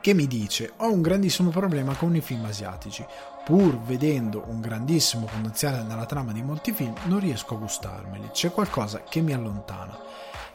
che 0.00 0.14
mi 0.14 0.26
dice 0.26 0.72
ho 0.78 0.90
un 0.90 1.02
grandissimo 1.02 1.50
problema 1.50 1.94
con 1.94 2.16
i 2.16 2.20
film 2.20 2.44
asiatici 2.46 3.04
pur 3.44 3.78
vedendo 3.80 4.44
un 4.46 4.60
grandissimo 4.60 5.26
potenziale 5.26 5.82
nella 5.82 6.06
trama 6.06 6.32
di 6.32 6.42
molti 6.42 6.72
film, 6.72 6.94
non 7.04 7.20
riesco 7.20 7.54
a 7.54 7.58
gustarmeli. 7.58 8.30
C'è 8.32 8.52
qualcosa 8.52 9.02
che 9.02 9.20
mi 9.20 9.32
allontana. 9.32 9.98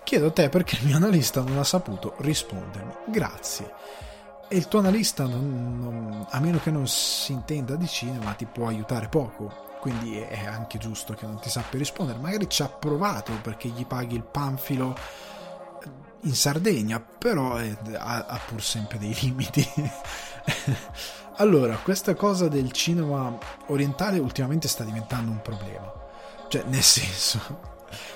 Chiedo 0.04 0.28
a 0.28 0.32
te 0.32 0.50
perché 0.50 0.78
il 0.78 0.86
mio 0.86 0.96
analista 0.96 1.42
non 1.42 1.58
ha 1.58 1.64
saputo 1.64 2.16
rispondermi. 2.20 2.94
Grazie. 3.08 3.74
E 4.48 4.56
il 4.56 4.70
tuo 4.70 4.80
analista, 4.80 5.26
non, 5.26 5.80
non, 5.80 6.26
a 6.30 6.40
meno 6.40 6.60
che 6.60 6.72
non 6.72 6.88
si 6.88 7.34
intenda 7.34 7.76
di 7.76 7.88
cinema, 7.88 8.32
ti 8.32 8.46
può 8.46 8.68
aiutare 8.68 9.10
poco. 9.10 9.66
Quindi 9.82 10.18
è 10.18 10.46
anche 10.46 10.78
giusto 10.78 11.14
che 11.14 11.26
non 11.26 11.40
ti 11.40 11.50
sappia 11.50 11.78
rispondere. 11.78 12.20
Magari 12.20 12.50
ci 12.50 12.62
ha 12.62 12.70
provato 12.70 13.34
perché 13.42 13.68
gli 13.68 13.86
paghi 13.86 14.16
il 14.16 14.24
panfilo 14.24 14.96
in 16.22 16.34
Sardegna, 16.34 17.00
però 17.00 17.58
ha, 17.58 18.26
ha 18.26 18.40
pur 18.46 18.62
sempre 18.62 18.98
dei 18.98 19.16
limiti. 19.20 19.66
Allora, 21.40 21.76
questa 21.76 22.16
cosa 22.16 22.48
del 22.48 22.72
cinema 22.72 23.38
orientale 23.68 24.18
ultimamente 24.18 24.68
sta 24.68 24.84
diventando 24.84 25.30
un 25.30 25.42
problema. 25.42 25.94
Cioè, 26.48 26.64
nel 26.64 26.82
senso 26.82 27.76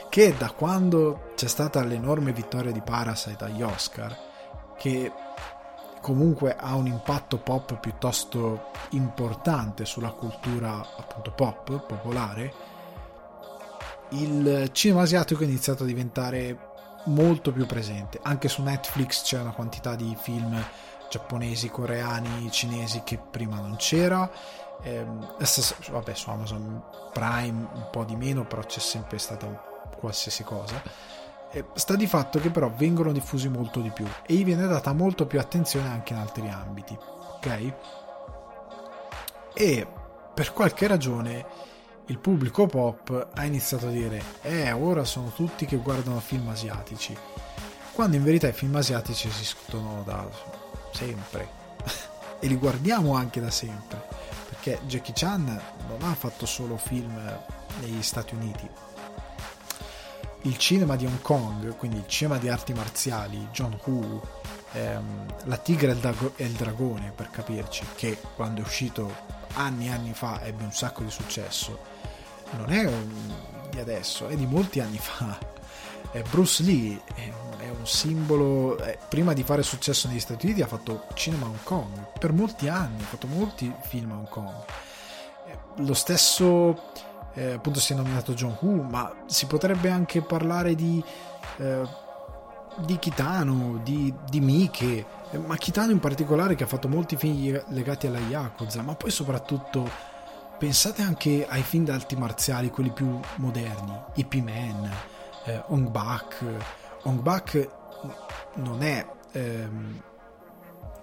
che 0.10 0.36
da 0.36 0.50
quando 0.50 1.32
c'è 1.36 1.48
stata 1.48 1.84
l'enorme 1.84 2.34
vittoria 2.34 2.72
di 2.72 2.82
Parasite 2.82 3.44
agli 3.44 3.62
Oscar, 3.62 4.18
che 4.76 5.12
comunque 6.02 6.56
ha 6.56 6.74
un 6.74 6.88
impatto 6.88 7.38
pop 7.38 7.80
piuttosto 7.80 8.72
importante 8.92 9.86
sulla 9.86 10.10
cultura 10.10 10.80
appunto 10.80 11.32
pop, 11.32 11.86
popolare, 11.86 12.54
il 14.10 14.70
cinema 14.72 15.04
asiatico 15.04 15.44
è 15.44 15.46
iniziato 15.46 15.84
a 15.84 15.86
diventare 15.86 16.70
molto 17.06 17.52
più 17.52 17.68
presente. 17.68 18.20
Anche 18.24 18.48
su 18.48 18.64
Netflix 18.64 19.22
c'è 19.22 19.40
una 19.40 19.52
quantità 19.52 19.94
di 19.94 20.18
film 20.20 20.60
giapponesi, 21.12 21.70
coreani, 21.70 22.50
cinesi 22.52 23.02
che 23.04 23.18
prima 23.18 23.58
non 23.58 23.76
c'era. 23.76 24.32
Eh, 24.82 25.06
vabbè, 25.90 26.14
su 26.16 26.30
Amazon 26.30 26.82
Prime 27.12 27.68
un 27.74 27.88
po' 27.92 28.06
di 28.06 28.16
meno, 28.16 28.46
però 28.46 28.62
c'è 28.62 28.80
sempre 28.80 29.18
stata 29.18 29.46
qualsiasi 30.00 30.44
cosa. 30.44 30.82
Eh, 31.52 31.66
sta 31.74 31.98
di 31.98 32.08
fatto 32.08 32.40
che 32.40 32.50
però 32.50 32.72
vengono 32.72 33.12
diffusi 33.12 33.50
molto 33.50 33.82
di 33.82 33.90
più 33.90 34.08
e 34.26 34.34
gli 34.34 34.46
viene 34.46 34.66
data 34.68 34.94
molto 34.94 35.28
più 35.28 35.38
attenzione 35.38 35.90
anche 35.90 36.14
in 36.14 36.20
altri 36.20 36.48
ambiti, 36.48 36.98
ok? 37.36 37.74
E 39.54 39.88
per 40.34 40.54
qualche 40.54 40.88
ragione 40.88 41.46
il 42.06 42.20
pubblico 42.20 42.68
pop 42.68 43.30
ha 43.34 43.46
iniziato 43.46 43.88
a 43.88 43.92
dire 43.92 44.24
eh 44.42 44.72
ora 44.72 45.04
sono 45.04 45.32
tutti 45.34 45.66
che 45.66 45.78
guardano 45.78 46.20
film 46.20 46.50
asiatici 46.50 47.16
quando 47.94 48.16
in 48.16 48.24
verità 48.24 48.48
i 48.48 48.54
film 48.54 48.76
asiatici 48.76 49.28
esistono 49.28 50.02
da 50.04 50.28
sempre. 50.92 51.60
E 52.44 52.48
li 52.48 52.56
guardiamo 52.56 53.14
anche 53.14 53.40
da 53.40 53.52
sempre 53.52 54.02
perché 54.62 54.80
Jackie 54.86 55.14
Chan 55.16 55.62
non 55.88 56.02
ha 56.10 56.14
fatto 56.14 56.46
solo 56.46 56.78
film 56.78 57.20
negli 57.80 58.02
Stati 58.04 58.36
Uniti. 58.36 58.70
Il 60.44 60.58
cinema 60.58 60.96
di 60.96 61.06
Hong 61.06 61.22
Kong 61.22 61.76
quindi 61.78 61.98
il 61.98 62.08
cinema 62.08 62.40
di 62.40 62.50
arti 62.50 62.74
marziali 62.74 63.48
John 63.52 63.80
Woo 63.84 64.22
ehm, 64.74 65.26
La 65.46 65.58
tigre 65.58 65.96
e 66.36 66.46
il 66.46 66.52
dragone 66.52 67.12
per 67.16 67.30
capirci 67.30 67.86
che 67.96 68.20
quando 68.36 68.62
è 68.62 68.64
uscito 68.64 69.14
anni 69.54 69.88
e 69.88 69.92
anni 69.92 70.14
fa 70.14 70.44
ebbe 70.44 70.64
un 70.64 70.72
sacco 70.72 71.04
di 71.04 71.12
successo 71.12 71.80
non 72.58 72.72
è 72.72 72.92
di 73.70 73.80
adesso 73.80 74.28
è 74.28 74.36
di 74.36 74.48
molti 74.48 74.80
anni 74.80 74.98
fa 74.98 75.38
Bruce 76.30 76.64
Lee 76.64 77.02
è 77.16 77.32
un 77.82 77.86
simbolo. 77.88 78.78
Eh, 78.78 78.98
prima 79.10 79.34
di 79.34 79.44
fare 79.44 79.64
successo 79.64 80.08
negli 80.08 80.20
Stati 80.20 80.46
Uniti 80.46 80.62
ha 80.62 80.68
fatto 80.68 81.06
cinema 81.14 81.46
a 81.46 81.50
Hong 81.50 81.64
Kong 81.64 82.08
per 82.20 82.32
molti 82.32 82.68
anni, 82.68 83.02
ha 83.02 83.06
fatto 83.06 83.28
molti 83.28 83.74
film 83.82 84.12
a 84.12 84.16
Hong 84.16 84.30
Kong. 84.30 84.54
Eh, 85.48 85.58
lo 85.84 85.94
stesso, 85.94 86.92
eh, 87.34 87.54
appunto, 87.54 87.80
si 87.80 87.94
è 87.94 87.96
nominato 87.96 88.34
John 88.34 88.58
Woo, 88.60 88.84
ma 88.84 89.24
si 89.26 89.48
potrebbe 89.48 89.90
anche 89.90 90.22
parlare 90.22 90.76
di, 90.76 91.04
eh, 91.58 91.88
di 92.78 93.00
Kitano, 93.00 93.80
di, 93.84 94.14
di 94.30 94.40
Mike, 94.40 95.06
eh, 95.32 95.38
ma 95.38 95.56
Kitano 95.58 95.92
in 95.92 96.00
particolare 96.00 96.56
che 96.56 96.64
ha 96.64 96.68
fatto 96.68 96.88
molti 96.88 97.16
film 97.16 97.62
legati 97.70 98.08
alla 98.08 98.20
Yakuza, 98.20 98.82
ma 98.82 98.96
poi 98.96 99.12
soprattutto. 99.12 100.10
Pensate 100.62 101.02
anche 101.02 101.48
ai 101.50 101.64
film 101.64 101.86
d'arti 101.86 102.16
marziali, 102.16 102.70
quelli 102.70 102.92
più 102.92 103.20
moderni, 103.38 104.00
Ip 104.14 104.36
Man, 104.36 104.92
eh, 105.46 105.64
Ong 105.68 105.90
Bak, 105.90 106.44
Hong 107.04 107.20
Bak 107.20 107.70
non 108.56 108.84
è 108.84 109.06
ehm, 109.32 110.02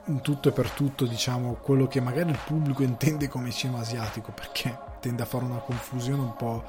in 0.06 0.20
tutto 0.20 0.48
e 0.48 0.52
per 0.52 0.70
tutto 0.70 1.06
diciamo 1.06 1.54
quello 1.54 1.86
che 1.86 2.00
magari 2.00 2.30
il 2.30 2.38
pubblico 2.44 2.82
intende 2.82 3.28
come 3.28 3.50
cinema 3.50 3.80
asiatico 3.80 4.32
perché 4.32 4.76
tende 5.00 5.22
a 5.22 5.26
fare 5.26 5.44
una 5.44 5.58
confusione 5.58 6.22
un 6.22 6.34
po' 6.34 6.64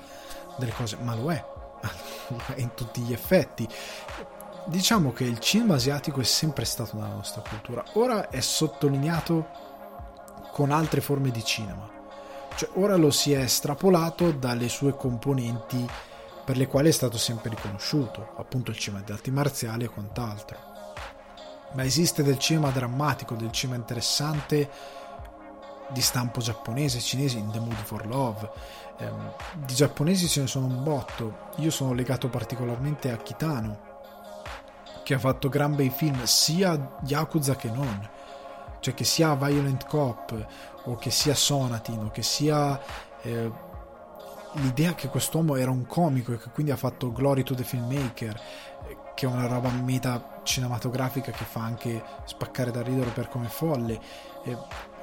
delle 0.58 0.72
cose 0.72 0.98
ma 1.02 1.16
lo 1.16 1.32
è 1.32 1.46
in 2.58 2.74
tutti 2.74 3.02
gli 3.02 3.14
effetti. 3.14 3.68
Diciamo 4.66 5.14
che 5.14 5.24
il 5.24 5.40
cinema 5.40 5.76
asiatico 5.76 6.20
è 6.20 6.26
sempre 6.26 6.66
stato 6.66 6.96
nella 6.96 7.08
nostra 7.14 7.42
cultura. 7.42 7.84
Ora 7.94 8.30
è 8.30 8.40
sottolineato 8.40 9.48
con 10.52 10.72
altre 10.72 11.02
forme 11.02 11.32
di 11.32 11.44
cinema. 11.44 11.90
Cioè 12.56 12.70
ora 12.74 12.96
lo 12.98 13.10
si 13.10 13.32
è 13.32 13.40
estrapolato 13.40 14.32
dalle 14.32 14.68
sue 14.68 14.96
componenti 14.96 15.88
per 16.50 16.58
le 16.58 16.66
quali 16.66 16.90
è 16.90 16.92
stato 16.92 17.20
sempre 17.20 17.52
riconosciuto, 17.52 18.34
appunto 18.38 18.72
il 18.72 18.78
cinema 18.80 19.04
di 19.04 19.12
arti 19.12 19.30
marziali 19.30 19.84
e 19.84 19.88
quant'altro. 19.88 20.58
Ma 21.74 21.84
esiste 21.84 22.24
del 22.24 22.40
cinema 22.40 22.72
drammatico, 22.72 23.36
del 23.36 23.52
cinema 23.52 23.78
interessante 23.78 24.68
di 25.90 26.02
stampo 26.02 26.42
giapponese, 26.42 27.02
cinese, 27.02 27.38
in 27.38 27.52
The 27.52 27.60
Mood 27.60 27.76
for 27.76 28.08
Love. 28.08 28.50
Eh, 28.98 29.12
di 29.64 29.76
giapponesi 29.76 30.28
ce 30.28 30.42
ne 30.42 30.48
sono 30.48 30.66
un 30.66 30.82
botto. 30.82 31.52
Io 31.58 31.70
sono 31.70 31.94
legato 31.94 32.30
particolarmente 32.30 33.12
a 33.12 33.18
Kitano, 33.18 33.80
che 35.04 35.14
ha 35.14 35.20
fatto 35.20 35.50
gran 35.50 35.76
bei 35.76 35.92
film, 35.92 36.24
sia 36.24 36.98
Yakuza 37.04 37.56
che 37.56 37.70
non. 37.70 38.10
Cioè 38.80 38.96
che 38.96 39.04
sia 39.04 39.36
Violent 39.36 39.86
Cop, 39.86 40.48
o 40.86 40.96
che 40.96 41.12
sia 41.12 41.36
Sonatin, 41.36 42.06
o 42.06 42.10
che 42.10 42.24
sia... 42.24 42.82
Eh, 43.22 43.68
l'idea 44.54 44.96
che 44.96 45.08
quest'uomo 45.08 45.56
era 45.56 45.72
un 45.72 45.86
comico 45.86 46.34
e 46.34 46.38
che 46.38 46.50
quindi 46.50 46.72
ha 46.72 46.78
fatto 46.78 47.12
Glory 47.12 47.44
to 47.44 47.56
the 47.56 47.64
Filmmaker, 47.64 48.42
che 49.16 49.26
è 49.26 49.30
una 49.30 49.48
roba 49.48 49.70
meta 49.70 50.42
cinematografica 50.44 51.32
che 51.32 51.44
fa 51.44 51.62
anche 51.62 52.04
spaccare 52.26 52.72
da 52.72 52.82
ridere 52.82 53.10
per 53.12 53.28
come 53.28 53.48
folle, 53.48 54.00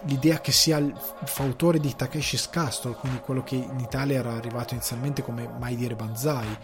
l'idea 0.02 0.40
che 0.40 0.52
sia 0.52 0.78
il 0.78 0.94
fautore 1.24 1.78
di 1.78 1.94
Takeshi's 1.94 2.48
Castle, 2.48 2.94
quindi 2.94 3.20
quello 3.20 3.42
che 3.42 3.56
in 3.56 3.78
Italia 3.78 4.18
era 4.18 4.32
arrivato 4.32 4.74
inizialmente 4.74 5.22
come 5.22 5.48
Mai 5.58 5.76
dire 5.76 5.94
Banzai, 5.94 6.56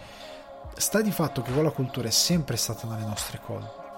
sta 0.75 1.01
di 1.01 1.11
fatto 1.11 1.41
che 1.41 1.51
quella 1.51 1.71
cultura 1.71 2.07
è 2.07 2.11
sempre 2.11 2.57
stata 2.57 2.87
nelle 2.87 3.05
nostre 3.05 3.39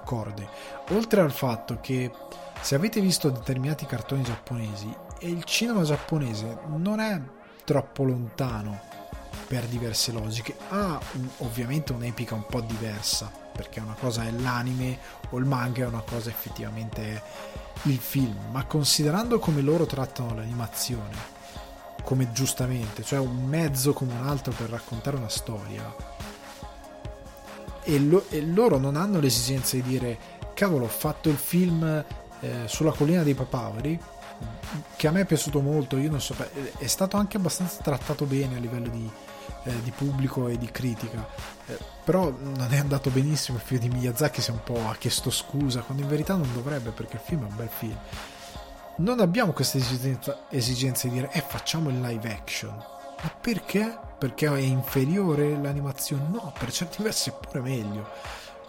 corde, 0.04 0.48
oltre 0.90 1.22
al 1.22 1.32
fatto 1.32 1.80
che 1.80 2.12
se 2.62 2.76
avete 2.76 3.00
visto 3.00 3.30
determinati 3.30 3.86
cartoni 3.86 4.24
giapponesi 4.24 5.04
il 5.20 5.44
cinema 5.44 5.84
giapponese 5.84 6.60
non 6.68 7.00
è 7.00 7.20
troppo 7.66 8.04
lontano 8.04 8.80
per 9.48 9.66
diverse 9.66 10.12
logiche. 10.12 10.56
Ha 10.70 11.00
un, 11.14 11.28
ovviamente 11.40 11.92
un'epica 11.92 12.34
un 12.36 12.46
po' 12.46 12.62
diversa, 12.62 13.30
perché 13.52 13.80
una 13.80 13.96
cosa 14.00 14.24
è 14.24 14.32
l'anime 14.32 14.98
o 15.32 15.38
il 15.38 15.46
manga 15.46 15.84
e 15.84 15.88
una 15.88 16.04
cosa 16.08 16.30
effettivamente 16.30 17.22
il 17.84 17.98
film, 17.98 18.38
ma 18.52 18.64
considerando 18.66 19.40
come 19.40 19.62
loro 19.62 19.86
trattano 19.86 20.36
l'animazione, 20.36 21.34
come 22.04 22.32
giustamente, 22.32 23.04
cioè 23.04 23.20
un 23.20 23.46
mezzo 23.46 23.94
come 23.94 24.14
un 24.14 24.28
altro 24.28 24.54
per 24.54 24.70
raccontare 24.70 25.18
una 25.18 25.30
storia, 25.30 26.14
e, 27.84 28.00
lo, 28.00 28.26
e 28.30 28.42
loro 28.42 28.78
non 28.78 28.96
hanno 28.96 29.20
l'esigenza 29.20 29.76
di 29.76 29.84
dire 29.84 30.18
cavolo 30.56 30.86
ho 30.86 30.90
fatto 30.90 31.30
il 31.30 31.38
film 31.38 31.84
eh, 32.40 32.64
sulla 32.66 32.92
collina 32.92 33.22
dei 33.22 33.36
papaveri 33.36 34.00
che 34.96 35.08
a 35.08 35.12
me 35.12 35.22
è 35.22 35.26
piaciuto 35.26 35.62
molto, 35.62 35.98
io 35.98 36.10
non 36.10 36.22
so, 36.22 36.36
è 36.78 36.88
stato 36.88 37.18
anche 37.18 37.38
abbastanza 37.38 37.82
trattato 37.82 38.26
bene 38.26 38.56
a 38.56 38.60
livello 38.60 38.90
di, 38.90 39.10
eh, 39.64 39.82
di 39.82 39.92
pubblico 39.92 40.48
e 40.48 40.58
di 40.58 40.70
critica, 40.72 41.28
eh, 41.68 41.78
però 42.04 42.34
non 42.38 42.68
è 42.70 42.78
andato 42.78 43.10
benissimo 43.10 43.58
il 43.58 43.64
film 43.64 43.82
di 43.82 43.90
Miyazaki, 43.90 44.42
si 44.42 44.52
è 44.52 44.54
un 44.54 44.64
po' 44.64 44.90
ha 44.90 44.96
chiesto 44.96 45.30
scusa, 45.30 45.82
quando 45.82 46.04
in 46.04 46.10
verità 46.10 46.36
non 46.36 46.52
dovrebbe 46.54 46.92
perché 46.92 47.16
il 47.16 47.22
film 47.24 47.44
è 47.44 47.50
un 47.50 47.56
bel 47.56 47.70
film. 47.70 47.98
Non 48.98 49.20
abbiamo 49.20 49.52
questa 49.52 49.78
esigenza, 49.78 50.46
esigenza 50.50 51.08
di 51.08 51.16
dire, 51.16 51.30
eh 51.32 51.44
facciamo 51.46 51.90
il 51.90 52.00
live 52.00 52.32
action, 52.32 52.76
ma 52.76 53.30
perché? 53.42 53.98
Perché 54.18 54.48
è 54.48 54.60
inferiore 54.60 55.60
l'animazione? 55.62 56.28
No, 56.30 56.54
per 56.58 56.72
certi 56.72 57.04
versi 57.04 57.30
è 57.30 57.34
pure 57.34 57.60
meglio 57.60 58.08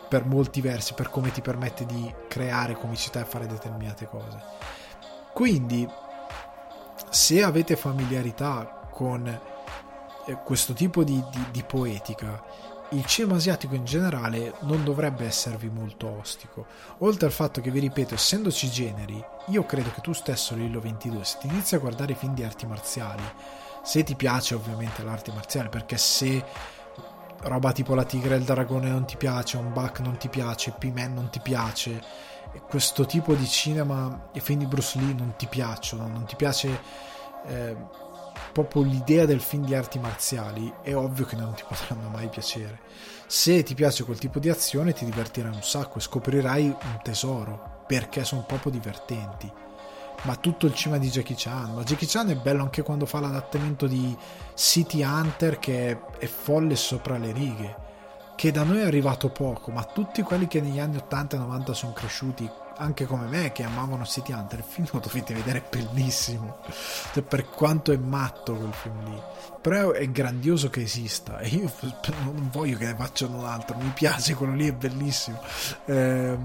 per 0.09 0.25
molti 0.25 0.61
versi, 0.61 0.95
per 0.95 1.11
come 1.11 1.33
ti 1.33 1.41
permette 1.41 1.85
di 1.85 2.13
creare 2.29 2.75
comicità 2.75 3.21
e 3.21 3.25
fare 3.25 3.47
determinate 3.47 4.07
cose. 4.07 4.41
Quindi, 5.37 5.87
se 7.11 7.43
avete 7.43 7.77
familiarità 7.77 8.89
con 8.91 9.29
eh, 9.29 10.39
questo 10.43 10.73
tipo 10.73 11.05
di, 11.05 11.23
di, 11.31 11.45
di 11.51 11.63
poetica, 11.63 12.43
il 12.93 13.05
cinema 13.05 13.35
asiatico 13.35 13.75
in 13.75 13.85
generale 13.85 14.55
non 14.61 14.83
dovrebbe 14.83 15.27
esservi 15.27 15.69
molto 15.69 16.09
ostico. 16.09 16.65
Oltre 17.01 17.27
al 17.27 17.33
fatto 17.33 17.61
che, 17.61 17.71
vi 17.71 17.81
ripeto, 17.81 18.15
essendoci 18.15 18.71
generi, 18.71 19.23
io 19.49 19.67
credo 19.67 19.91
che 19.91 20.01
tu 20.01 20.15
stesso, 20.15 20.55
Lillo 20.55 20.81
22, 20.81 21.23
se 21.23 21.37
ti 21.39 21.49
inizi 21.49 21.75
a 21.75 21.81
guardare 21.81 22.15
film 22.15 22.33
di 22.33 22.43
arti 22.43 22.67
marziali, 22.67 23.23
se 23.83 24.03
ti 24.05 24.15
piace 24.15 24.55
ovviamente 24.55 25.03
l'arte 25.03 25.33
marziale, 25.33 25.69
perché 25.69 25.99
se 25.99 26.43
roba 27.43 27.73
tipo 27.73 27.95
la 27.95 28.05
tigre 28.05 28.37
e 28.37 28.39
il 28.39 28.45
dragone 28.45 28.89
non 28.89 29.05
ti 29.05 29.19
piace, 29.19 29.59
un 29.59 29.71
buck 29.71 30.01
non 30.01 30.17
ti 30.17 30.31
piace, 30.31 30.73
P-Man 30.79 31.13
non 31.13 31.29
ti 31.29 31.41
piace, 31.41 32.03
questo 32.67 33.07
tipo 33.07 33.35
di 33.35 33.47
cinema 33.47 34.29
e 34.33 34.41
film 34.41 34.61
di 34.61 34.67
Bruce 34.67 34.99
Lee 34.99 35.15
non 35.15 35.35
ti 35.37 35.47
piacciono, 35.47 36.07
non 36.07 36.25
ti 36.25 36.37
piace 36.37 36.81
eh, 37.47 37.77
proprio 38.53 38.83
l'idea 38.83 39.27
del 39.27 39.41
film 39.41 39.65
di 39.65 39.75
arti 39.75 39.99
marziali, 39.99 40.73
è 40.83 40.95
ovvio 40.95 41.25
che 41.25 41.37
non 41.37 41.55
ti 41.55 41.65
potranno 41.67 42.09
mai 42.09 42.29
piacere. 42.29 42.81
Se 43.27 43.63
ti 43.63 43.75
piace 43.75 44.05
quel 44.05 44.19
tipo 44.19 44.39
di 44.39 44.49
azione 44.49 44.93
ti 44.93 45.05
divertirai 45.05 45.55
un 45.55 45.63
sacco 45.63 45.99
e 45.99 46.03
scoprirai 46.03 46.65
un 46.65 46.99
tesoro, 47.03 47.85
perché 47.87 48.25
sono 48.25 48.45
proprio 48.45 48.73
divertenti. 48.73 49.51
Ma 50.23 50.37
tutto 50.37 50.67
il 50.67 50.75
cinema 50.75 50.99
di 50.99 51.11
Jackie 51.11 51.37
Chan, 51.37 51.75
ma 51.75 51.83
Jackie 51.83 52.07
Chan 52.07 52.31
è 52.31 52.37
bello 52.37 52.63
anche 52.63 52.83
quando 52.83 53.05
fa 53.07 53.21
l'adattamento 53.21 53.87
di 53.87 54.17
City 54.55 55.03
Hunter 55.03 55.59
che 55.59 56.01
è 56.19 56.27
folle 56.27 56.75
sopra 56.77 57.19
le 57.19 57.33
righe 57.33 57.85
che 58.37 58.53
da 58.53 58.63
noi 58.63 58.81
è 58.81 58.85
arrivato 58.85 59.31
poco, 59.31 59.71
ma 59.71 59.83
tutti 59.83 60.21
quelli 60.23 60.47
che 60.47 60.61
negli 60.61 60.79
anni 60.79 60.97
80 60.99 61.37
e 61.37 61.39
90 61.39 61.73
sono 61.73 61.93
cresciuti, 61.95 62.49
anche 62.77 63.07
come 63.07 63.27
me, 63.27 63.51
che 63.51 63.65
amavano 63.65 64.05
City 64.05 64.33
Hunter, 64.33 64.59
il 64.59 64.65
film 64.65 64.87
lo 64.93 64.99
dovete 64.99 65.33
vedere, 65.33 65.61
è 65.61 65.65
bellissimo. 65.69 66.59
Cioè, 67.13 67.23
per 67.23 67.49
quanto 67.49 67.93
è 67.93 67.97
matto 67.97 68.55
quel 68.55 68.75
film 68.75 69.05
lì. 69.05 69.21
Però 69.63 69.93
è 69.93 70.07
grandioso 70.11 70.69
che 70.69 70.83
esista 70.83 71.39
e 71.39 71.49
io 71.49 71.73
non 72.25 72.51
voglio 72.53 72.77
che 72.77 72.85
ne 72.85 72.95
facciano 72.95 73.39
un 73.39 73.47
altro, 73.47 73.79
mi 73.79 73.91
piace 73.95 74.35
quello 74.35 74.53
lì, 74.53 74.69
è 74.69 74.73
bellissimo. 74.73 75.41
Eh, 75.87 76.39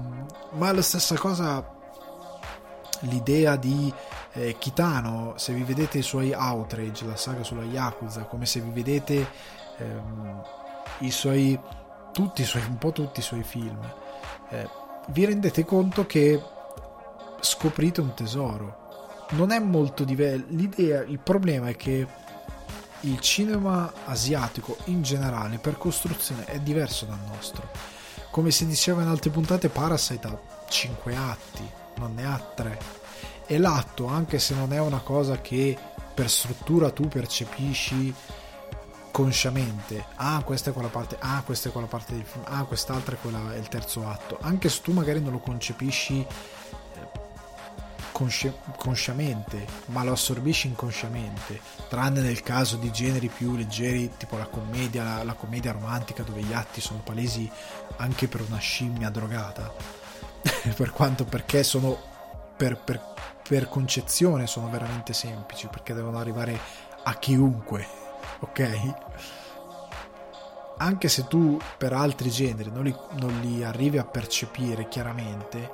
ma 0.52 0.72
la 0.72 0.82
stessa 0.82 1.16
cosa, 1.16 1.62
l'idea 3.00 3.56
di 3.56 3.92
eh, 4.32 4.56
Kitano, 4.58 5.34
se 5.36 5.52
vi 5.52 5.62
vedete 5.62 5.98
i 5.98 6.02
suoi 6.02 6.32
Outrage, 6.32 7.04
la 7.04 7.16
saga 7.16 7.44
sulla 7.44 7.64
Yakuza, 7.64 8.22
come 8.22 8.46
se 8.46 8.60
vi 8.60 8.70
vedete 8.70 9.28
ehm, 9.76 10.42
i 11.00 11.10
suoi 11.10 11.58
tutti 12.12 12.44
suoi, 12.44 12.62
un 12.68 12.78
po' 12.78 12.92
tutti 12.92 13.20
i 13.20 13.22
suoi 13.22 13.42
film, 13.42 13.78
eh, 14.50 14.68
vi 15.08 15.24
rendete 15.24 15.64
conto 15.64 16.06
che 16.06 16.40
scoprite 17.40 18.00
un 18.00 18.14
tesoro. 18.14 18.80
Non 19.30 19.50
è 19.50 19.58
molto 19.58 20.04
diverso. 20.04 20.44
L'idea, 20.50 21.02
il 21.02 21.18
problema 21.18 21.68
è 21.68 21.76
che 21.76 22.06
il 23.00 23.18
cinema 23.20 23.92
asiatico 24.04 24.76
in 24.84 25.02
generale 25.02 25.58
per 25.58 25.78
costruzione 25.78 26.44
è 26.44 26.60
diverso 26.60 27.06
dal 27.06 27.18
nostro. 27.26 27.68
Come 28.30 28.50
si 28.50 28.66
diceva 28.66 29.02
in 29.02 29.08
altre 29.08 29.30
puntate, 29.30 29.68
Parasite 29.68 30.26
ha 30.26 30.38
5 30.68 31.16
atti, 31.16 31.68
non 31.96 32.14
ne 32.14 32.26
ha 32.26 32.38
3. 32.38 32.78
E 33.46 33.58
l'atto, 33.58 34.06
anche 34.06 34.38
se 34.38 34.54
non 34.54 34.72
è 34.72 34.80
una 34.80 35.00
cosa 35.00 35.40
che 35.40 35.76
per 36.14 36.30
struttura 36.30 36.90
tu 36.90 37.08
percepisci 37.08 38.14
consciamente, 39.12 40.04
ah 40.16 40.42
questa 40.42 40.70
è 40.70 40.72
quella 40.72 40.88
parte, 40.88 41.16
ah 41.20 41.42
questa 41.44 41.68
è 41.68 41.72
quella 41.72 41.86
parte 41.86 42.14
del 42.14 42.24
film, 42.24 42.42
ah 42.48 42.64
quest'altra 42.64 43.14
è, 43.14 43.18
quella, 43.20 43.54
è 43.54 43.58
il 43.58 43.68
terzo 43.68 44.08
atto, 44.08 44.38
anche 44.40 44.68
se 44.68 44.80
tu 44.82 44.90
magari 44.90 45.20
non 45.20 45.30
lo 45.30 45.38
concepisci 45.38 46.26
consci- 48.12 48.52
consciamente, 48.76 49.66
ma 49.86 50.04
lo 50.04 50.12
assorbisci 50.12 50.68
inconsciamente, 50.68 51.60
tranne 51.88 52.20
nel 52.20 52.42
caso 52.42 52.76
di 52.76 52.90
generi 52.92 53.28
più 53.28 53.56
leggeri, 53.56 54.12
tipo 54.16 54.36
la 54.36 54.46
commedia, 54.46 55.02
la, 55.02 55.24
la 55.24 55.34
commedia 55.34 55.72
romantica, 55.72 56.22
dove 56.22 56.42
gli 56.42 56.52
atti 56.52 56.80
sono 56.80 57.00
palesi 57.02 57.50
anche 57.96 58.28
per 58.28 58.42
una 58.42 58.58
scimmia 58.58 59.10
drogata, 59.10 59.72
per 60.76 60.90
quanto 60.90 61.24
perché 61.24 61.62
sono 61.62 62.10
per, 62.56 62.78
per, 62.78 63.14
per 63.46 63.68
concezione 63.68 64.46
sono 64.46 64.70
veramente 64.70 65.12
semplici, 65.12 65.66
perché 65.66 65.94
devono 65.94 66.18
arrivare 66.18 66.58
a 67.04 67.14
chiunque, 67.14 68.01
ok? 68.42 68.94
Anche 70.78 71.08
se 71.08 71.26
tu 71.26 71.58
per 71.78 71.92
altri 71.92 72.30
generi 72.30 72.70
non 72.70 72.84
li, 72.84 72.96
non 73.20 73.40
li 73.40 73.62
arrivi 73.62 73.98
a 73.98 74.04
percepire 74.04 74.88
chiaramente, 74.88 75.70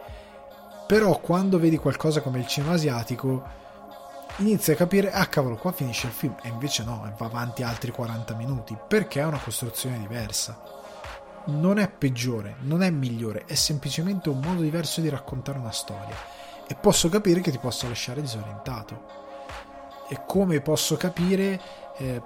però 0.86 1.18
quando 1.18 1.58
vedi 1.58 1.76
qualcosa 1.76 2.20
come 2.20 2.38
il 2.38 2.46
cinema 2.46 2.74
asiatico 2.74 3.56
inizi 4.38 4.72
a 4.72 4.74
capire 4.74 5.10
ah 5.10 5.26
cavolo 5.26 5.56
qua 5.56 5.72
finisce 5.72 6.06
il 6.06 6.12
film. 6.12 6.36
E 6.42 6.48
invece 6.48 6.84
no 6.84 7.10
va 7.16 7.26
avanti 7.26 7.62
altri 7.62 7.90
40 7.90 8.34
minuti 8.34 8.76
perché 8.88 9.20
è 9.20 9.24
una 9.24 9.38
costruzione 9.38 9.98
diversa. 9.98 10.76
Non 11.46 11.78
è 11.78 11.88
peggiore 11.88 12.56
non 12.60 12.82
è 12.82 12.90
migliore 12.90 13.44
è 13.46 13.54
semplicemente 13.54 14.28
un 14.28 14.40
modo 14.40 14.60
diverso 14.60 15.00
di 15.00 15.08
raccontare 15.08 15.58
una 15.58 15.72
storia. 15.72 16.16
E 16.66 16.74
posso 16.74 17.08
capire 17.08 17.40
che 17.40 17.50
ti 17.50 17.58
possa 17.58 17.88
lasciare 17.88 18.20
disorientato. 18.20 19.16
E 20.08 20.22
come 20.26 20.60
posso 20.60 20.96
capire 20.96 21.60
eh, 21.98 22.22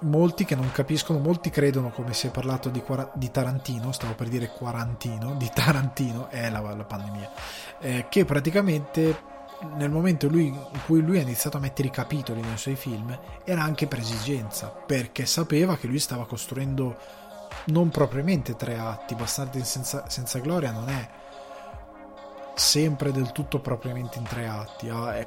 molti 0.00 0.44
che 0.44 0.54
non 0.54 0.70
capiscono, 0.72 1.18
molti 1.18 1.50
credono, 1.50 1.90
come 1.90 2.12
si 2.12 2.26
è 2.26 2.30
parlato 2.30 2.68
di, 2.68 2.82
di 3.14 3.30
Tarantino, 3.30 3.92
stavo 3.92 4.14
per 4.14 4.28
dire 4.28 4.48
quarantino, 4.48 5.34
di 5.34 5.50
Tarantino, 5.52 6.28
è 6.28 6.50
la, 6.50 6.60
la 6.60 6.84
pandemia, 6.84 7.30
eh, 7.80 8.06
che 8.08 8.24
praticamente 8.24 9.34
nel 9.76 9.90
momento 9.90 10.28
lui, 10.28 10.46
in 10.46 10.80
cui 10.84 11.00
lui 11.00 11.18
ha 11.18 11.22
iniziato 11.22 11.56
a 11.56 11.60
mettere 11.60 11.88
i 11.88 11.90
capitoli 11.90 12.42
nei 12.42 12.58
suoi 12.58 12.76
film 12.76 13.18
era 13.44 13.62
anche 13.62 13.86
per 13.86 14.00
esigenza, 14.00 14.68
perché 14.68 15.24
sapeva 15.24 15.76
che 15.76 15.86
lui 15.86 15.98
stava 15.98 16.26
costruendo 16.26 16.96
non 17.66 17.88
propriamente 17.88 18.54
tre 18.54 18.76
atti, 18.76 19.14
Bastardi 19.14 19.64
senza, 19.64 20.08
senza 20.08 20.38
gloria 20.40 20.72
non 20.72 20.88
è 20.88 21.08
sempre 22.54 23.12
del 23.12 23.32
tutto 23.32 23.60
propriamente 23.60 24.18
in 24.18 24.24
tre 24.24 24.46
atti, 24.46 24.88
ha, 24.88 25.16
è, 25.16 25.26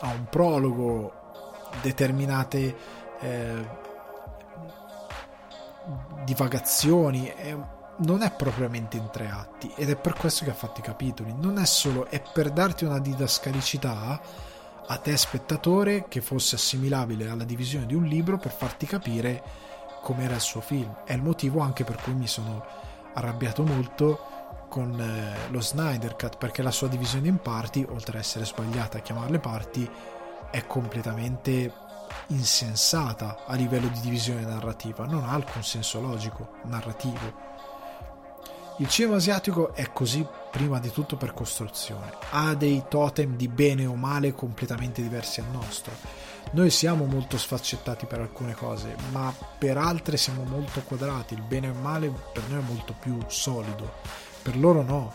ha 0.00 0.10
un 0.10 0.26
prologo, 0.30 1.24
determinate 1.82 2.76
eh, 3.20 3.84
divagazioni, 6.24 7.26
è, 7.26 7.56
non 7.98 8.22
è 8.22 8.30
propriamente 8.32 8.96
in 8.96 9.08
tre 9.10 9.28
atti 9.28 9.72
ed 9.76 9.90
è 9.90 9.96
per 9.96 10.14
questo 10.14 10.44
che 10.44 10.50
ha 10.50 10.54
fatto 10.54 10.80
i 10.80 10.84
capitoli. 10.84 11.34
Non 11.38 11.58
è 11.58 11.66
solo, 11.66 12.06
è 12.06 12.22
per 12.32 12.50
darti 12.50 12.84
una 12.84 12.98
didascalicità 12.98 14.20
a 14.88 14.96
te 14.98 15.16
spettatore 15.16 16.06
che 16.08 16.20
fosse 16.20 16.54
assimilabile 16.54 17.28
alla 17.28 17.44
divisione 17.44 17.86
di 17.86 17.94
un 17.94 18.04
libro 18.04 18.38
per 18.38 18.52
farti 18.52 18.86
capire 18.86 19.42
com'era 20.02 20.34
il 20.34 20.40
suo 20.40 20.60
film. 20.60 20.98
È 21.04 21.12
il 21.12 21.22
motivo 21.22 21.60
anche 21.60 21.84
per 21.84 21.96
cui 21.96 22.14
mi 22.14 22.28
sono 22.28 22.64
arrabbiato 23.14 23.64
molto 23.64 24.20
con 24.68 25.00
eh, 25.00 25.50
lo 25.50 25.60
Snyder 25.60 26.16
Cut 26.16 26.36
perché 26.36 26.62
la 26.62 26.70
sua 26.70 26.88
divisione 26.88 27.28
in 27.28 27.38
parti, 27.38 27.84
oltre 27.88 28.18
a 28.18 28.20
essere 28.20 28.44
sbagliata 28.44 28.98
a 28.98 29.00
chiamarle 29.00 29.38
parti, 29.38 29.88
è 30.50 30.66
completamente 30.66 31.72
insensata 32.28 33.44
a 33.46 33.54
livello 33.54 33.88
di 33.88 34.00
divisione 34.00 34.42
narrativa, 34.42 35.06
non 35.06 35.24
ha 35.24 35.32
alcun 35.32 35.62
senso 35.62 36.00
logico 36.00 36.54
narrativo. 36.64 37.44
Il 38.78 38.88
cinema 38.88 39.16
asiatico 39.16 39.72
è 39.74 39.90
così 39.90 40.26
prima 40.50 40.78
di 40.78 40.90
tutto 40.90 41.16
per 41.16 41.32
costruzione, 41.32 42.12
ha 42.30 42.54
dei 42.54 42.84
totem 42.88 43.34
di 43.34 43.48
bene 43.48 43.86
o 43.86 43.94
male 43.94 44.34
completamente 44.34 45.00
diversi 45.00 45.40
al 45.40 45.46
nostro. 45.50 45.92
Noi 46.52 46.70
siamo 46.70 47.06
molto 47.06 47.38
sfaccettati 47.38 48.06
per 48.06 48.20
alcune 48.20 48.54
cose, 48.54 48.94
ma 49.12 49.32
per 49.58 49.78
altre 49.78 50.16
siamo 50.16 50.44
molto 50.44 50.82
quadrati, 50.82 51.34
il 51.34 51.42
bene 51.42 51.68
o 51.68 51.72
il 51.72 51.78
male 51.78 52.12
per 52.32 52.42
noi 52.48 52.60
è 52.60 52.66
molto 52.66 52.94
più 52.98 53.18
solido, 53.26 53.94
per 54.42 54.58
loro 54.58 54.82
no. 54.82 55.12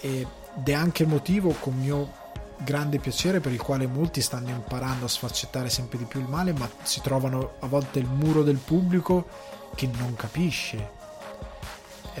Ed 0.00 0.28
è 0.62 0.72
anche 0.72 1.04
il 1.04 1.08
motivo, 1.08 1.50
con 1.58 1.74
mio 1.74 2.12
grande 2.64 2.98
piacere 2.98 3.40
per 3.40 3.52
il 3.52 3.60
quale 3.60 3.86
molti 3.86 4.20
stanno 4.20 4.48
imparando 4.48 5.04
a 5.04 5.08
sfaccettare 5.08 5.68
sempre 5.68 5.98
di 5.98 6.04
più 6.04 6.20
il 6.20 6.28
male, 6.28 6.52
ma 6.52 6.68
si 6.82 7.00
trovano 7.00 7.54
a 7.60 7.66
volte 7.66 8.00
il 8.00 8.06
muro 8.06 8.42
del 8.42 8.56
pubblico 8.56 9.28
che 9.74 9.88
non 9.98 10.16
capisce. 10.16 11.02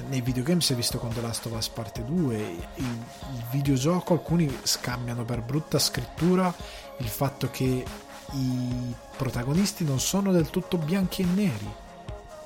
Nei 0.08 0.20
videogame 0.20 0.60
si 0.60 0.72
è 0.72 0.76
visto 0.76 0.98
con 0.98 1.12
The 1.12 1.20
Last 1.20 1.46
of 1.46 1.52
Us 1.52 1.68
Parte 1.68 2.04
2, 2.04 2.36
il, 2.36 2.84
il 2.84 3.44
videogioco 3.50 4.12
alcuni 4.12 4.58
scambiano 4.62 5.24
per 5.24 5.40
brutta 5.40 5.78
scrittura 5.78 6.52
il 6.98 7.08
fatto 7.08 7.48
che 7.50 7.84
i 8.32 8.94
protagonisti 9.16 9.84
non 9.84 10.00
sono 10.00 10.32
del 10.32 10.50
tutto 10.50 10.78
bianchi 10.78 11.22
e 11.22 11.26
neri, 11.26 11.72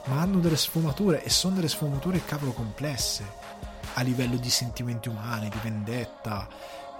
ma 0.05 0.21
hanno 0.21 0.41
delle 0.41 0.57
sfumature 0.57 1.23
e 1.25 1.31
sono 1.31 1.57
delle 1.57 1.69
sfumature 1.69 2.25
cavolo 2.25 2.53
complesse 2.53 3.25
a 3.95 4.03
livello 4.03 4.37
di 4.37 4.51
sentimenti 4.51 5.09
umani, 5.09 5.49
di 5.49 5.59
vendetta, 5.63 6.49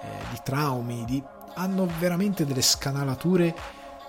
eh, 0.01 0.07
di 0.31 0.39
traumi, 0.43 1.05
di... 1.05 1.23
hanno 1.55 1.89
veramente 1.99 2.45
delle 2.45 2.63
scanalature 2.63 3.55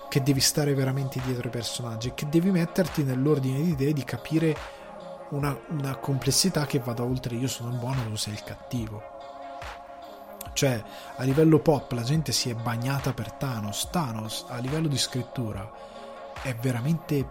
che 0.08 0.22
devi 0.22 0.40
stare 0.40 0.74
veramente 0.74 1.20
dietro 1.24 1.44
ai 1.44 1.50
personaggi 1.50 2.12
che 2.14 2.28
devi 2.28 2.50
metterti 2.50 3.04
nell'ordine 3.04 3.60
di 3.60 3.70
idee 3.70 3.92
di 3.92 4.02
capire 4.02 4.56
una, 5.30 5.56
una 5.68 5.96
complessità 5.96 6.66
che 6.66 6.80
vada 6.80 7.04
oltre 7.04 7.36
io 7.36 7.46
sono 7.46 7.70
il 7.70 7.78
buono, 7.78 8.02
tu 8.02 8.16
sei 8.16 8.32
il 8.32 8.42
cattivo. 8.42 9.02
Cioè, 10.52 10.82
a 11.16 11.22
livello 11.22 11.60
pop 11.60 11.92
la 11.92 12.02
gente 12.02 12.32
si 12.32 12.50
è 12.50 12.54
bagnata 12.54 13.12
per 13.12 13.32
Thanos. 13.32 13.88
Thanos, 13.90 14.46
a 14.48 14.58
livello 14.58 14.88
di 14.88 14.98
scrittura, 14.98 15.70
è 16.42 16.54
veramente 16.56 17.26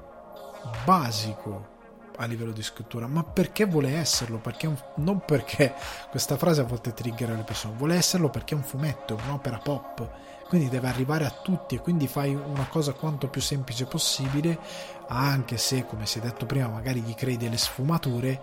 basico 0.85 1.77
a 2.19 2.25
livello 2.25 2.51
di 2.51 2.61
scrittura, 2.61 3.07
ma 3.07 3.23
perché 3.23 3.65
vuole 3.65 3.95
esserlo? 3.95 4.37
Perché 4.39 4.67
un, 4.67 4.77
non 4.95 5.21
perché 5.25 5.73
questa 6.09 6.37
frase 6.37 6.61
a 6.61 6.65
volte 6.65 6.93
triggera 6.93 7.33
le 7.33 7.43
persone, 7.43 7.75
vuole 7.77 7.95
esserlo 7.95 8.29
perché 8.29 8.53
è 8.53 8.57
un 8.57 8.63
fumetto, 8.63 9.17
un'opera 9.25 9.57
pop, 9.57 10.09
quindi 10.47 10.67
deve 10.67 10.89
arrivare 10.89 11.25
a 11.25 11.31
tutti 11.31 11.75
e 11.75 11.79
quindi 11.79 12.07
fai 12.07 12.35
una 12.35 12.67
cosa 12.67 12.93
quanto 12.93 13.29
più 13.29 13.39
semplice 13.39 13.85
possibile, 13.85 14.59
anche 15.07 15.57
se, 15.57 15.85
come 15.85 16.05
si 16.05 16.19
è 16.19 16.21
detto 16.21 16.45
prima, 16.45 16.67
magari 16.67 17.01
gli 17.01 17.13
crei 17.13 17.37
delle 17.37 17.57
sfumature, 17.57 18.41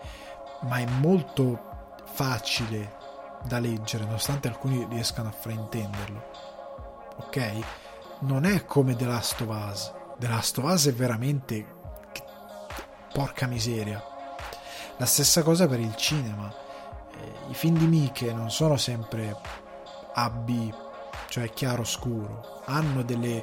ma 0.63 0.79
è 0.79 0.87
molto 0.87 1.95
facile 2.13 2.97
da 3.45 3.59
leggere, 3.59 4.05
nonostante 4.05 4.49
alcuni 4.49 4.87
riescano 4.89 5.29
a 5.29 5.33
fraintenderlo. 5.33 6.31
Ok? 7.19 7.53
Non 8.21 8.45
è 8.45 8.65
come 8.65 8.97
The 8.97 9.05
Last 9.05 9.41
of 9.43 9.49
Us. 9.49 9.93
The 10.19 10.29
Last 10.29 10.59
of 10.59 10.65
Us 10.65 10.87
è 10.89 10.95
veramente 10.95 11.75
porca 13.17 13.47
miseria. 13.47 14.05
La 14.99 15.07
stessa 15.07 15.43
cosa 15.43 15.67
per 15.67 15.81
il 15.81 15.97
cinema. 15.97 16.53
Eh, 17.19 17.51
I 17.51 17.55
film 17.55 17.79
di 17.79 17.87
Miche 17.87 18.31
non 18.31 18.51
sono 18.51 18.77
sempre 18.77 19.35
AB, 20.13 20.51
cioè 21.31 21.49
chiaro-scuro, 21.49 22.61
hanno 22.67 23.03
delle, 23.03 23.43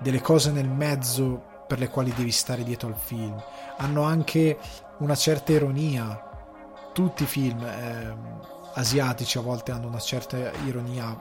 delle 0.00 0.20
cose 0.20 0.50
nel 0.50 0.68
mezzo 0.68 1.42
per 1.66 1.78
le 1.78 1.88
quali 1.88 2.12
devi 2.12 2.30
stare 2.30 2.62
dietro 2.62 2.88
al 2.88 2.96
film. 2.96 3.42
Hanno 3.78 4.02
anche 4.02 4.58
una 4.98 5.14
certa 5.14 5.52
ironia. 5.52 6.26
Tutti 6.92 7.22
i 7.22 7.26
film 7.26 7.64
eh, 7.64 8.14
asiatici 8.74 9.38
a 9.38 9.40
volte 9.40 9.72
hanno 9.72 9.86
una 9.86 10.00
certa 10.00 10.36
ironia 10.66 11.18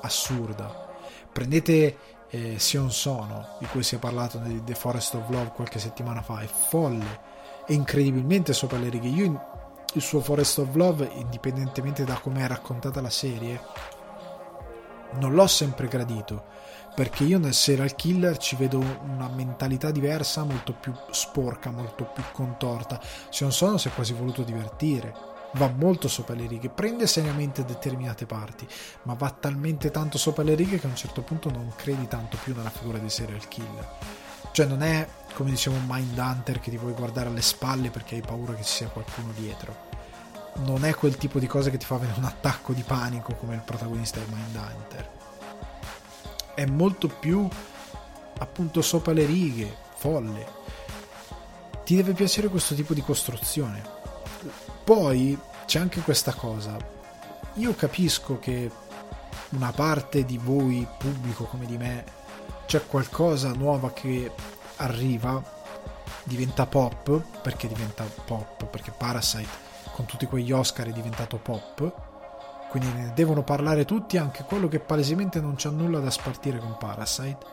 assurda. 0.00 0.88
Prendete 1.32 2.19
eh, 2.30 2.58
Sion 2.58 2.90
Sono, 2.90 3.56
di 3.58 3.66
cui 3.66 3.82
si 3.82 3.96
è 3.96 3.98
parlato 3.98 4.38
di 4.38 4.62
The 4.64 4.74
Forest 4.74 5.14
of 5.14 5.28
Love 5.28 5.52
qualche 5.54 5.78
settimana 5.78 6.22
fa, 6.22 6.40
è 6.40 6.46
folle, 6.46 7.20
è 7.66 7.72
incredibilmente 7.72 8.52
sopra 8.52 8.78
le 8.78 8.88
righe. 8.88 9.08
Io 9.08 9.48
il 9.94 10.02
suo 10.02 10.20
Forest 10.20 10.58
of 10.58 10.74
Love, 10.74 11.10
indipendentemente 11.14 12.04
da 12.04 12.14
come 12.14 12.42
è 12.42 12.46
raccontata 12.46 13.00
la 13.00 13.10
serie, 13.10 13.60
non 15.18 15.34
l'ho 15.34 15.46
sempre 15.48 15.88
gradito, 15.88 16.44
perché 16.94 17.24
io 17.24 17.38
nel 17.38 17.54
serial 17.54 17.96
killer 17.96 18.36
ci 18.36 18.54
vedo 18.54 18.78
una 18.78 19.28
mentalità 19.28 19.90
diversa, 19.90 20.44
molto 20.44 20.72
più 20.72 20.94
sporca, 21.10 21.70
molto 21.70 22.04
più 22.04 22.22
contorta. 22.32 23.00
Sion 23.28 23.50
Sono 23.50 23.76
si 23.76 23.88
è 23.88 23.92
quasi 23.92 24.12
voluto 24.12 24.42
divertire 24.42 25.29
va 25.54 25.68
molto 25.68 26.08
sopra 26.08 26.34
le 26.34 26.46
righe, 26.46 26.68
prende 26.68 27.06
seriamente 27.06 27.64
determinate 27.64 28.26
parti, 28.26 28.66
ma 29.02 29.14
va 29.14 29.30
talmente 29.30 29.90
tanto 29.90 30.18
sopra 30.18 30.42
le 30.42 30.54
righe 30.54 30.78
che 30.78 30.86
a 30.86 30.90
un 30.90 30.96
certo 30.96 31.22
punto 31.22 31.50
non 31.50 31.72
credi 31.76 32.06
tanto 32.06 32.36
più 32.42 32.54
nella 32.54 32.70
figura 32.70 32.98
dei 32.98 33.10
serial 33.10 33.46
killer. 33.48 33.88
Cioè 34.52 34.66
non 34.66 34.82
è, 34.82 35.08
come 35.34 35.50
dicevo, 35.50 35.76
un 35.76 35.86
Mindhunter 35.86 36.60
che 36.60 36.70
ti 36.70 36.76
vuoi 36.76 36.92
guardare 36.92 37.28
alle 37.28 37.42
spalle 37.42 37.90
perché 37.90 38.16
hai 38.16 38.20
paura 38.20 38.54
che 38.54 38.62
ci 38.62 38.74
sia 38.74 38.88
qualcuno 38.88 39.32
dietro. 39.32 39.88
Non 40.64 40.84
è 40.84 40.94
quel 40.94 41.16
tipo 41.16 41.38
di 41.38 41.46
cosa 41.46 41.70
che 41.70 41.78
ti 41.78 41.86
fa 41.86 41.94
avere 41.94 42.14
un 42.16 42.24
attacco 42.24 42.72
di 42.72 42.82
panico 42.82 43.34
come 43.34 43.54
il 43.54 43.62
protagonista 43.62 44.18
di 44.18 44.32
Mindhunter. 44.32 45.18
È 46.54 46.66
molto 46.66 47.08
più 47.08 47.48
appunto 48.38 48.82
sopra 48.82 49.12
le 49.12 49.24
righe, 49.24 49.72
folle. 49.94 50.58
Ti 51.84 51.96
deve 51.96 52.12
piacere 52.12 52.48
questo 52.48 52.74
tipo 52.74 52.92
di 52.94 53.02
costruzione 53.02 53.98
poi 54.90 55.38
c'è 55.66 55.78
anche 55.78 56.00
questa 56.00 56.34
cosa. 56.34 56.76
Io 57.54 57.76
capisco 57.76 58.40
che 58.40 58.68
una 59.50 59.70
parte 59.70 60.24
di 60.24 60.36
voi, 60.36 60.84
pubblico 60.98 61.44
come 61.44 61.64
di 61.64 61.76
me, 61.76 62.04
c'è 62.66 62.84
qualcosa 62.88 63.52
nuova 63.52 63.92
che 63.92 64.32
arriva, 64.78 65.40
diventa 66.24 66.66
pop, 66.66 67.22
perché 67.40 67.68
diventa 67.68 68.02
pop? 68.02 68.64
Perché 68.64 68.90
Parasite 68.90 69.68
con 69.92 70.06
tutti 70.06 70.26
quegli 70.26 70.50
Oscar 70.50 70.88
è 70.88 70.92
diventato 70.92 71.36
pop, 71.36 72.68
quindi 72.68 72.90
ne 72.92 73.12
devono 73.14 73.44
parlare 73.44 73.84
tutti, 73.84 74.16
anche 74.16 74.42
quello 74.42 74.66
che 74.66 74.80
palesemente 74.80 75.40
non 75.40 75.54
c'ha 75.56 75.70
nulla 75.70 76.00
da 76.00 76.10
spartire 76.10 76.58
con 76.58 76.76
Parasite. 76.76 77.46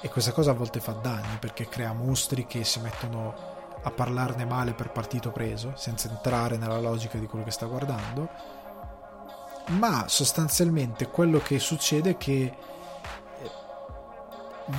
E 0.00 0.08
questa 0.08 0.32
cosa 0.32 0.50
a 0.50 0.54
volte 0.54 0.80
fa 0.80 0.90
danni 0.90 1.36
perché 1.38 1.68
crea 1.68 1.92
mostri 1.92 2.46
che 2.46 2.64
si 2.64 2.80
mettono 2.80 3.57
a 3.88 3.92
parlarne 3.92 4.44
male 4.44 4.72
per 4.72 4.90
partito 4.90 5.30
preso, 5.30 5.72
senza 5.76 6.08
entrare 6.08 6.56
nella 6.56 6.80
logica 6.80 7.18
di 7.18 7.26
quello 7.26 7.44
che 7.44 7.50
sta 7.50 7.66
guardando, 7.66 8.28
ma 9.68 10.04
sostanzialmente 10.08 11.08
quello 11.08 11.38
che 11.38 11.58
succede 11.58 12.10
è 12.10 12.16
che 12.16 12.42
eh, 12.42 13.50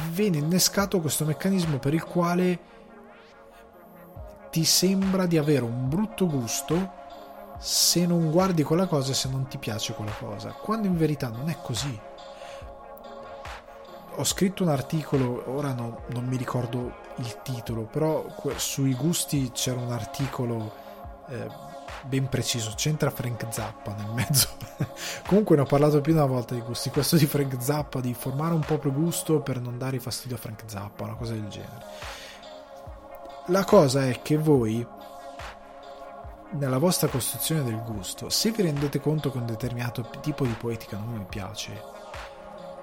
viene 0.09 0.37
innescato 0.37 0.99
questo 0.99 1.25
meccanismo 1.25 1.77
per 1.77 1.93
il 1.93 2.03
quale 2.03 2.59
ti 4.49 4.63
sembra 4.65 5.25
di 5.25 5.37
avere 5.37 5.63
un 5.63 5.87
brutto 5.89 6.25
gusto 6.27 6.97
se 7.59 8.05
non 8.05 8.31
guardi 8.31 8.63
quella 8.63 8.87
cosa 8.87 9.11
e 9.11 9.15
se 9.15 9.29
non 9.29 9.47
ti 9.47 9.57
piace 9.57 9.93
quella 9.93 10.13
cosa, 10.17 10.51
quando 10.51 10.87
in 10.87 10.97
verità 10.97 11.29
non 11.29 11.49
è 11.49 11.57
così. 11.61 12.07
Ho 14.15 14.23
scritto 14.23 14.63
un 14.63 14.69
articolo, 14.69 15.43
ora 15.47 15.73
no, 15.73 16.01
non 16.07 16.25
mi 16.25 16.35
ricordo 16.35 17.07
il 17.17 17.41
titolo, 17.41 17.83
però 17.83 18.25
sui 18.55 18.93
gusti 18.93 19.51
c'era 19.53 19.79
un 19.79 19.91
articolo 19.91 20.73
eh, 21.29 21.47
ben 22.03 22.27
preciso, 22.27 22.73
c'entra 22.75 23.09
Frank 23.11 23.45
Zappa 23.49 23.93
nel 23.93 24.11
mezzo. 24.13 24.49
Comunque 25.25 25.55
ne 25.55 25.61
ho 25.61 25.65
parlato 25.65 26.01
più 26.01 26.13
di 26.13 26.17
una 26.17 26.27
volta 26.27 26.53
di 26.53 26.61
gusti, 26.61 26.89
questo 26.89 27.15
di 27.15 27.25
Frank 27.25 27.55
Zappa, 27.59 27.99
di 27.99 28.13
formare 28.13 28.53
un 28.53 28.61
proprio 28.61 28.91
gusto 28.91 29.39
per 29.39 29.59
non 29.61 29.77
dare 29.77 29.99
fastidio 29.99 30.35
a 30.35 30.39
Frank 30.39 30.63
Zappa, 30.65 31.03
una 31.03 31.15
cosa 31.15 31.33
del 31.33 31.47
genere. 31.47 31.85
La 33.47 33.63
cosa 33.63 34.07
è 34.07 34.21
che 34.21 34.37
voi 34.37 34.85
nella 36.51 36.77
vostra 36.77 37.07
costruzione 37.07 37.63
del 37.63 37.81
gusto, 37.83 38.29
se 38.29 38.51
vi 38.51 38.63
rendete 38.63 38.99
conto 38.99 39.31
che 39.31 39.37
un 39.37 39.45
determinato 39.45 40.09
tipo 40.21 40.45
di 40.45 40.55
poetica 40.57 40.97
non 40.97 41.17
vi 41.17 41.25
piace, 41.29 41.88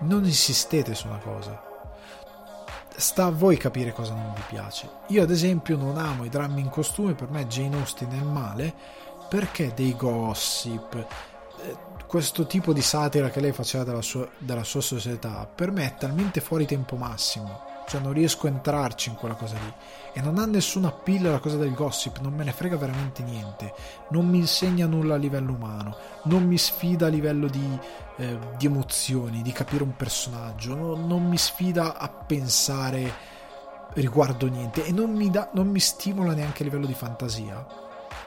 non 0.00 0.24
insistete 0.24 0.94
su 0.94 1.06
una 1.06 1.18
cosa. 1.18 1.62
Sta 2.96 3.26
a 3.26 3.30
voi 3.30 3.56
capire 3.56 3.92
cosa 3.92 4.14
non 4.14 4.32
vi 4.34 4.42
piace. 4.48 4.88
Io 5.08 5.22
ad 5.22 5.30
esempio 5.30 5.76
non 5.76 5.98
amo 5.98 6.24
i 6.24 6.30
drammi 6.30 6.60
in 6.60 6.70
costume, 6.70 7.14
per 7.14 7.28
me 7.28 7.46
Jane 7.46 7.76
Austen 7.76 8.10
è 8.10 8.22
male, 8.22 8.72
perché 9.28 9.72
dei 9.74 9.94
gossip, 9.94 10.94
eh, 10.94 11.76
questo 12.06 12.46
tipo 12.46 12.72
di 12.72 12.82
satira 12.82 13.28
che 13.28 13.40
lei 13.40 13.52
faceva 13.52 13.84
della 13.84 14.02
sua, 14.02 14.26
della 14.38 14.64
sua 14.64 14.80
società, 14.80 15.46
per 15.52 15.70
me 15.70 15.84
è 15.84 15.94
talmente 15.96 16.40
fuori 16.40 16.64
tempo 16.64 16.96
massimo. 16.96 17.74
Cioè 17.86 18.00
non 18.00 18.14
riesco 18.14 18.46
a 18.46 18.50
entrarci 18.50 19.10
in 19.10 19.14
quella 19.14 19.36
cosa 19.36 19.54
lì. 19.54 19.72
E 20.12 20.20
non 20.20 20.38
ha 20.38 20.46
nessuna 20.46 20.88
appeal 20.88 21.22
la 21.22 21.38
cosa 21.38 21.56
del 21.56 21.72
gossip 21.72 22.18
non 22.18 22.34
me 22.34 22.42
ne 22.42 22.50
frega 22.50 22.76
veramente 22.76 23.22
niente. 23.22 23.72
Non 24.10 24.26
mi 24.26 24.38
insegna 24.38 24.86
nulla 24.86 25.14
a 25.14 25.18
livello 25.18 25.52
umano. 25.52 25.96
Non 26.24 26.44
mi 26.44 26.58
sfida 26.58 27.06
a 27.06 27.10
livello 27.10 27.46
di, 27.46 27.78
eh, 28.16 28.38
di 28.56 28.66
emozioni 28.66 29.42
di 29.42 29.52
capire 29.52 29.82
un 29.82 29.96
personaggio. 29.96 30.74
No, 30.74 30.94
non 30.94 31.26
mi 31.28 31.38
sfida 31.38 31.96
a 31.96 32.08
pensare 32.08 33.34
riguardo 33.94 34.46
niente 34.46 34.84
e 34.84 34.92
non 34.92 35.12
mi, 35.12 35.30
da, 35.30 35.50
non 35.54 35.68
mi 35.68 35.80
stimola 35.80 36.34
neanche 36.34 36.62
a 36.62 36.66
livello 36.66 36.86
di 36.86 36.94
fantasia. 36.94 37.66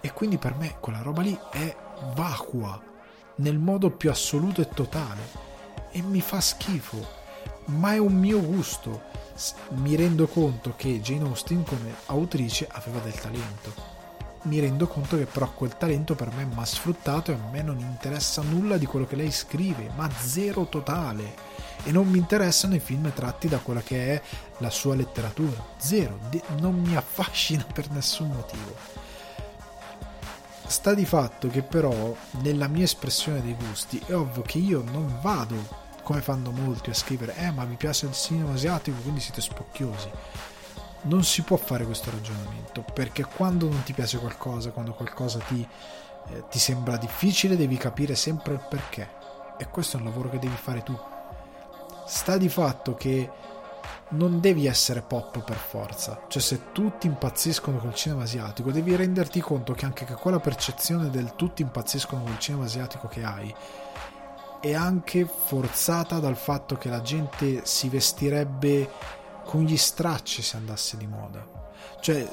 E 0.02 0.14
quindi 0.14 0.38
per 0.38 0.56
me 0.56 0.78
quella 0.80 1.02
roba 1.02 1.22
lì 1.22 1.38
è 1.52 1.76
vacua 2.14 2.82
nel 3.36 3.58
modo 3.58 3.92
più 3.92 4.10
assoluto 4.10 4.62
e 4.62 4.70
totale. 4.70 5.48
E 5.92 6.02
mi 6.02 6.22
fa 6.22 6.40
schifo 6.40 7.18
ma 7.70 7.94
è 7.94 7.98
un 7.98 8.14
mio 8.14 8.42
gusto. 8.42 9.02
Mi 9.70 9.96
rendo 9.96 10.28
conto 10.28 10.74
che 10.76 11.00
Jane 11.02 11.28
Austen 11.28 11.64
come 11.64 11.96
autrice 12.08 12.68
aveva 12.70 13.00
del 13.00 13.14
talento. 13.14 13.89
Mi 14.50 14.60
rendo 14.60 14.88
conto 14.88 15.16
che 15.16 15.28
però 15.28 15.52
quel 15.52 15.78
talento 15.78 16.16
per 16.16 16.32
me 16.34 16.44
mi 16.44 16.56
ha 16.56 16.66
sfruttato 16.66 17.30
e 17.30 17.36
a 17.36 17.50
me 17.52 17.62
non 17.62 17.78
interessa 17.78 18.42
nulla 18.42 18.78
di 18.78 18.88
quello 18.88 19.06
che 19.06 19.16
lei 19.16 19.30
scrive, 19.30 19.92
ma 19.96 20.10
zero 20.10 20.66
totale. 20.66 21.36
E 21.84 21.92
non 21.92 22.08
mi 22.10 22.18
interessano 22.18 22.74
i 22.74 22.80
film 22.80 23.14
tratti 23.14 23.48
da 23.48 23.60
quella 23.60 23.82
che 23.82 24.16
è 24.16 24.22
la 24.58 24.72
sua 24.72 24.96
letteratura. 24.96 25.64
Zero, 25.78 26.18
non 26.58 26.80
mi 26.80 26.96
affascina 26.96 27.64
per 27.72 27.92
nessun 27.92 28.30
motivo. 28.30 28.76
Sta 30.66 30.96
di 30.96 31.06
fatto 31.06 31.48
che 31.48 31.62
però 31.62 32.16
nella 32.42 32.68
mia 32.68 32.86
espressione 32.86 33.44
dei 33.44 33.56
gusti 33.56 34.02
è 34.04 34.16
ovvio 34.16 34.42
che 34.42 34.58
io 34.58 34.82
non 34.82 35.20
vado 35.22 35.88
come 36.02 36.22
fanno 36.22 36.50
molti 36.50 36.90
a 36.90 36.96
scrivere, 36.96 37.36
eh 37.36 37.52
ma 37.52 37.66
mi 37.66 37.76
piace 37.76 38.08
il 38.08 38.14
cinema 38.14 38.54
asiatico, 38.54 38.98
quindi 39.02 39.20
siete 39.20 39.42
spocchiosi. 39.42 40.10
Non 41.02 41.24
si 41.24 41.42
può 41.44 41.58
fare 41.58 41.86
questo 41.86 42.12
ragionamento, 42.12 42.84
perché 42.94 43.24
quando 43.24 43.68
non 43.68 43.84
ti 43.84 43.94
piace 43.94 44.18
qualcosa, 44.18 44.72
quando 44.72 44.94
qualcosa 44.94 45.40
ti, 45.40 45.66
eh, 46.30 46.44
ti 46.50 46.60
sembra 46.60 46.98
difficile, 46.98 47.56
devi 47.56 47.78
capire 47.78 48.16
sempre 48.16 48.54
il 48.54 48.66
perché. 48.70 49.10
E 49.58 49.68
questo 49.70 49.98
è 49.98 50.00
un 50.00 50.06
lavoro 50.06 50.30
che 50.30 50.40
devi 50.40 50.56
fare 50.56 50.84
tu. 50.84 50.98
Sta 52.06 52.38
di 52.38 52.50
fatto 52.50 52.96
che 52.96 53.30
non 54.10 54.40
devi 54.40 54.66
essere 54.66 55.02
pop 55.02 55.44
per 55.44 55.58
forza, 55.58 56.24
cioè 56.28 56.42
se 56.42 56.72
tutti 56.72 57.06
impazziscono 57.06 57.78
col 57.78 57.94
cinema 57.94 58.24
asiatico, 58.24 58.72
devi 58.72 58.96
renderti 58.96 59.40
conto 59.40 59.74
che 59.74 59.86
anche 59.86 60.06
quella 60.06 60.40
percezione 60.40 61.10
del 61.10 61.36
tutti 61.36 61.62
impazziscono 61.62 62.24
col 62.24 62.40
cinema 62.40 62.66
asiatico 62.66 63.08
che 63.08 63.24
hai 63.24 63.54
è 64.60 64.74
anche 64.74 65.26
forzata 65.26 66.20
dal 66.20 66.36
fatto 66.36 66.76
che 66.76 66.90
la 66.90 67.02
gente 67.02 67.66
si 67.66 67.88
vestirebbe 67.88 68.90
con 69.50 69.64
gli 69.64 69.78
stracci 69.78 70.44
se 70.44 70.58
andasse 70.58 70.96
di 70.96 71.08
moda. 71.08 71.44
Cioè, 72.02 72.24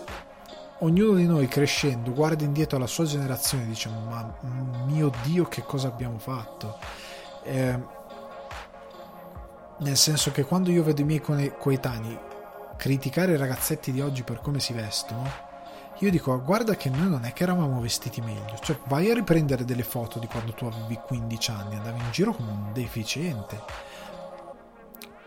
ognuno 0.81 1.14
di 1.14 1.25
noi 1.25 1.49
crescendo 1.49 2.12
guarda 2.12 2.45
indietro 2.45 2.77
alla 2.77 2.87
sua 2.87 3.07
generazione 3.07 3.64
e 3.64 3.69
dice 3.69 3.89
ma 3.89 4.37
mio 4.85 5.11
dio 5.23 5.45
che 5.47 5.62
cosa 5.62 5.89
abbiamo 5.89 6.19
fatto? 6.19 6.77
Eh, 7.43 7.79
nel 9.79 9.97
senso 9.97 10.31
che 10.31 10.45
quando 10.45 10.71
io 10.71 10.83
vedo 10.83 11.01
i 11.01 11.05
miei 11.05 11.23
coetanei 11.59 12.19
criticare 12.77 13.33
i 13.33 13.39
ragazzetti 13.39 13.93
di 13.93 14.03
oggi 14.03 14.23
per 14.23 14.43
come 14.43 14.61
si 14.61 14.75
vestono 14.75 15.47
io 16.01 16.11
dico 16.11 16.39
guarda 16.43 16.77
che 16.77 16.91
noi 16.91 17.09
non 17.09 17.25
è 17.25 17.33
che 17.33 17.45
eravamo 17.45 17.81
vestiti 17.81 18.21
meglio. 18.21 18.59
Cioè 18.61 18.79
vai 18.85 19.11
a 19.11 19.14
riprendere 19.14 19.64
delle 19.64 19.83
foto 19.83 20.19
di 20.19 20.27
quando 20.27 20.53
tu 20.53 20.67
avevi 20.67 21.01
15 21.03 21.51
anni 21.51 21.77
andavi 21.77 21.99
in 21.99 22.11
giro 22.11 22.35
come 22.35 22.51
un 22.51 22.73
deficiente 22.75 23.62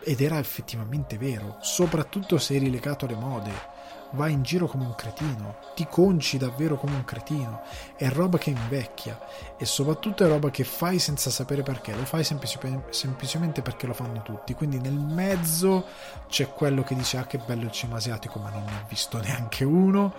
ed 0.02 0.20
era 0.20 0.38
effettivamente 0.38 1.18
vero 1.18 1.56
soprattutto 1.60 2.38
se 2.38 2.54
eri 2.54 2.70
legato 2.70 3.04
alle 3.04 3.16
mode. 3.16 3.78
Vai 4.12 4.32
in 4.32 4.42
giro 4.42 4.66
come 4.66 4.84
un 4.84 4.96
cretino, 4.96 5.58
ti 5.76 5.86
conci 5.88 6.36
davvero 6.36 6.76
come 6.76 6.96
un 6.96 7.04
cretino, 7.04 7.62
è 7.94 8.08
roba 8.08 8.38
che 8.38 8.50
invecchia 8.50 9.16
e 9.56 9.64
soprattutto 9.64 10.24
è 10.24 10.28
roba 10.28 10.50
che 10.50 10.64
fai 10.64 10.98
senza 10.98 11.30
sapere 11.30 11.62
perché, 11.62 11.94
lo 11.94 12.04
fai 12.04 12.24
semplici- 12.24 12.58
semplicemente 12.88 13.62
perché 13.62 13.86
lo 13.86 13.94
fanno 13.94 14.22
tutti, 14.22 14.54
quindi 14.54 14.80
nel 14.80 14.98
mezzo 14.98 15.86
c'è 16.28 16.48
quello 16.48 16.82
che 16.82 16.96
dice 16.96 17.18
ah 17.18 17.26
che 17.26 17.38
bello 17.38 17.62
il 17.62 17.70
cinema 17.70 17.98
asiatico 17.98 18.40
ma 18.40 18.50
non 18.50 18.64
ne 18.64 18.80
ho 18.82 18.86
visto 18.88 19.20
neanche 19.20 19.62
uno, 19.62 20.12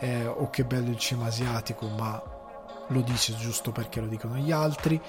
eh, 0.00 0.26
o 0.26 0.50
che 0.50 0.64
bello 0.64 0.90
il 0.90 0.98
cinema 0.98 1.28
asiatico 1.28 1.86
ma 1.86 2.20
lo 2.88 3.00
dice 3.02 3.36
giusto 3.36 3.70
perché 3.70 4.00
lo 4.00 4.08
dicono 4.08 4.38
gli 4.38 4.50
altri, 4.50 5.00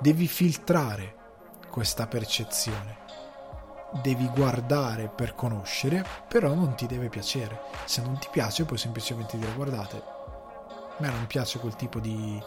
devi 0.00 0.26
filtrare 0.26 1.14
questa 1.70 2.06
percezione 2.06 3.04
devi 4.02 4.28
guardare 4.34 5.08
per 5.08 5.34
conoscere, 5.34 6.04
però 6.28 6.54
non 6.54 6.74
ti 6.74 6.86
deve 6.86 7.08
piacere. 7.08 7.60
Se 7.84 8.02
non 8.02 8.18
ti 8.18 8.28
piace 8.30 8.64
puoi 8.64 8.78
semplicemente 8.78 9.38
dire 9.38 9.52
guardate, 9.52 9.96
a 9.96 10.94
me 10.98 11.08
non 11.08 11.26
piace 11.26 11.58
quel 11.58 11.76
tipo 11.76 11.98
di, 11.98 12.40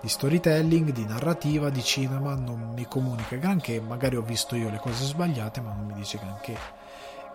di 0.00 0.08
storytelling, 0.08 0.90
di 0.90 1.04
narrativa, 1.04 1.70
di 1.70 1.82
cinema, 1.82 2.34
non 2.34 2.72
mi 2.74 2.86
comunica 2.86 3.36
granché, 3.36 3.80
magari 3.80 4.16
ho 4.16 4.22
visto 4.22 4.56
io 4.56 4.70
le 4.70 4.78
cose 4.78 5.04
sbagliate 5.04 5.60
ma 5.60 5.72
non 5.72 5.86
mi 5.86 5.94
dice 5.94 6.18
granché. 6.18 6.56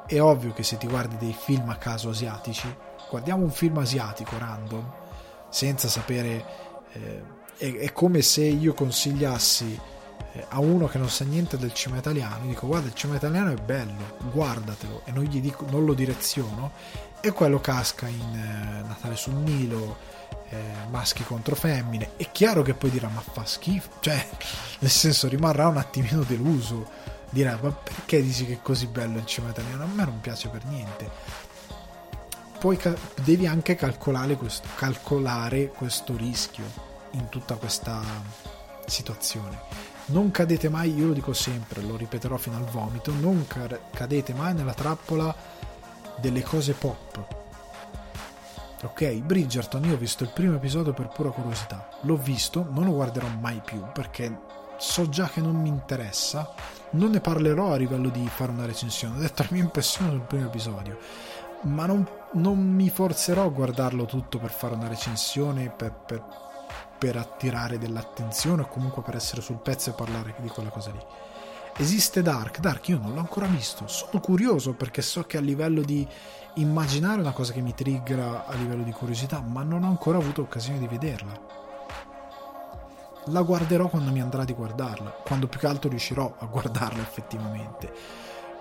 È 0.05 0.19
ovvio 0.21 0.51
che 0.51 0.63
se 0.63 0.77
ti 0.77 0.87
guardi 0.87 1.17
dei 1.17 1.33
film 1.33 1.69
a 1.69 1.75
caso 1.75 2.09
asiatici, 2.09 2.73
guardiamo 3.09 3.43
un 3.43 3.51
film 3.51 3.77
asiatico 3.77 4.37
random, 4.37 4.91
senza 5.49 5.87
sapere 5.87 6.45
eh, 6.91 7.23
è, 7.57 7.73
è, 7.73 7.91
come 7.93 8.21
se 8.21 8.43
io 8.43 8.73
consigliassi 8.73 9.79
a 10.49 10.59
uno 10.59 10.87
che 10.87 10.97
non 10.97 11.09
sa 11.09 11.23
niente 11.25 11.57
del 11.57 11.73
cinema 11.73 11.99
italiano, 11.99 12.45
dico 12.45 12.65
guarda 12.65 12.87
il 12.87 12.93
cinema 12.93 13.17
italiano 13.17 13.51
è 13.51 13.55
bello, 13.55 14.17
guardatelo 14.31 15.01
e 15.05 15.11
non, 15.11 15.23
gli 15.23 15.39
dico, 15.39 15.65
non 15.69 15.85
lo 15.85 15.93
direziono 15.93 16.71
e 17.21 17.31
quello 17.31 17.61
casca 17.61 18.07
in 18.07 18.35
eh, 18.35 18.87
Natale 18.87 19.15
sul 19.15 19.35
Nilo, 19.35 19.97
eh, 20.49 20.57
maschi 20.89 21.23
contro 21.23 21.55
femmine. 21.55 22.11
È 22.17 22.31
chiaro 22.31 22.63
che 22.63 22.73
poi 22.73 22.89
dirà 22.89 23.07
ma 23.09 23.21
fa 23.21 23.45
schifo, 23.45 23.89
cioè 23.99 24.27
nel 24.79 24.91
senso 24.91 25.27
rimarrà 25.27 25.67
un 25.67 25.77
attimino 25.77 26.23
deluso, 26.23 26.89
dirà 27.29 27.57
ma 27.61 27.71
perché 27.71 28.21
dici 28.21 28.45
che 28.45 28.53
è 28.53 28.61
così 28.61 28.87
bello 28.87 29.19
il 29.19 29.25
cinema 29.25 29.51
italiano? 29.51 29.83
A 29.83 29.87
me 29.87 30.03
non 30.03 30.19
piace 30.19 30.49
per 30.49 30.65
niente 30.65 31.51
poi 32.63 32.79
devi 33.25 33.45
anche 33.45 33.75
calcolare 33.75 34.37
questo, 34.37 34.69
calcolare 34.75 35.67
questo 35.67 36.15
rischio 36.15 36.63
in 37.11 37.27
tutta 37.27 37.55
questa 37.55 38.01
situazione. 38.85 39.92
Non 40.13 40.29
cadete 40.29 40.69
mai, 40.69 40.93
io 40.93 41.07
lo 41.07 41.13
dico 41.13 41.33
sempre, 41.33 41.81
lo 41.81 41.95
ripeterò 41.95 42.37
fino 42.37 42.55
al 42.55 42.65
vomito, 42.65 43.11
non 43.11 43.47
cadete 43.47 44.35
mai 44.35 44.53
nella 44.53 44.75
trappola 44.75 45.35
delle 46.21 46.43
cose 46.43 46.73
pop. 46.73 47.41
Ok, 48.83 49.11
Bridgerton, 49.15 49.83
io 49.85 49.95
ho 49.95 49.97
visto 49.97 50.23
il 50.23 50.29
primo 50.29 50.57
episodio 50.57 50.93
per 50.93 51.07
pura 51.07 51.31
curiosità, 51.31 51.89
l'ho 52.01 52.15
visto, 52.15 52.67
non 52.69 52.85
lo 52.85 52.91
guarderò 52.91 53.27
mai 53.27 53.59
più 53.65 53.83
perché 53.91 54.39
so 54.77 55.09
già 55.09 55.27
che 55.29 55.41
non 55.41 55.55
mi 55.55 55.69
interessa, 55.69 56.53
non 56.91 57.09
ne 57.09 57.19
parlerò 57.19 57.71
a 57.71 57.77
livello 57.77 58.09
di 58.09 58.27
fare 58.27 58.51
una 58.51 58.67
recensione, 58.67 59.17
ho 59.17 59.19
detto 59.19 59.41
la 59.41 59.49
mia 59.51 59.63
impressione 59.63 60.11
sul 60.11 60.21
primo 60.21 60.45
episodio. 60.45 60.99
Ma 61.61 61.87
non, 61.87 62.07
non, 62.33 62.59
mi 62.59 62.89
forzerò 62.89 63.45
a 63.45 63.49
guardarlo 63.49 64.05
tutto 64.05 64.37
per 64.37 64.51
fare 64.51 64.75
una 64.75 64.89
recensione, 64.89 65.69
per, 65.69 65.91
per, 66.05 66.23
per, 67.03 67.17
attirare 67.17 67.77
dell'attenzione 67.77 68.61
o 68.61 68.67
comunque 68.67 69.01
per 69.01 69.15
essere 69.15 69.41
sul 69.41 69.57
pezzo 69.57 69.89
e 69.89 69.93
parlare 69.93 70.33
di 70.37 70.47
quella 70.47 70.69
cosa 70.69 70.91
lì. 70.91 71.05
Esiste 71.75 72.21
Dark, 72.21 72.59
Dark 72.59 72.87
io 72.87 72.97
non 72.97 73.13
l'ho 73.13 73.19
ancora 73.19 73.45
visto, 73.45 73.87
sono 73.87 74.21
curioso 74.21 74.71
perché 74.71 75.01
so 75.01 75.23
che 75.23 75.35
a 75.35 75.41
livello 75.41 75.81
di 75.81 76.07
immaginare 76.55 77.19
una 77.19 77.33
cosa 77.33 77.51
che 77.51 77.59
mi 77.59 77.73
triggera 77.73 78.45
a 78.45 78.53
livello 78.53 78.83
di 78.83 78.91
curiosità, 78.91 79.41
ma 79.41 79.63
non 79.63 79.83
ho 79.83 79.87
ancora 79.87 80.17
avuto 80.17 80.43
occasione 80.43 80.79
di 80.79 80.87
vederla. 80.87 81.61
La 83.25 83.41
guarderò 83.41 83.89
quando 83.89 84.11
mi 84.11 84.21
andrà 84.21 84.45
di 84.45 84.53
guardarla, 84.53 85.09
quando 85.25 85.47
più 85.47 85.59
che 85.59 85.67
altro 85.67 85.89
riuscirò 85.89 86.33
a 86.37 86.45
guardarla 86.45 87.01
effettivamente. 87.03 87.91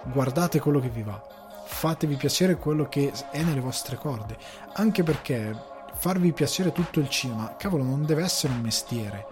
Guardate 0.05 0.59
quello 0.59 0.81
che 0.81 0.89
vi 0.89 1.03
va 1.03 1.41
fatevi 1.65 2.17
piacere 2.17 2.57
quello 2.57 2.89
che 2.89 3.13
è 3.31 3.43
nelle 3.43 3.61
vostre 3.61 3.97
corde, 3.97 4.37
anche 4.75 5.03
perché 5.03 5.71
farvi 6.03 6.33
piacere 6.33 6.73
tutto 6.73 6.99
il 6.99 7.09
cinema, 7.09 7.55
cavolo, 7.57 7.85
non 7.85 8.05
deve 8.05 8.25
essere 8.25 8.53
un 8.53 8.61
mestiere. 8.61 9.25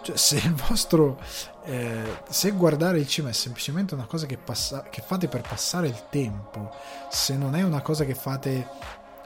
Cioè, 0.00 0.16
se 0.16 0.36
il 0.36 0.54
vostro 0.54 1.18
eh, 1.64 2.20
se 2.30 2.50
guardare 2.52 2.98
il 2.98 3.06
cinema 3.06 3.30
è 3.30 3.36
semplicemente 3.36 3.92
una 3.92 4.06
cosa 4.06 4.24
che, 4.24 4.38
passa, 4.38 4.84
che 4.84 5.02
fate 5.02 5.28
per 5.28 5.42
passare 5.42 5.86
il 5.86 6.04
tempo, 6.08 6.74
se 7.10 7.36
non 7.36 7.54
è 7.54 7.62
una 7.62 7.82
cosa 7.82 8.06
che 8.06 8.14
fate 8.14 8.66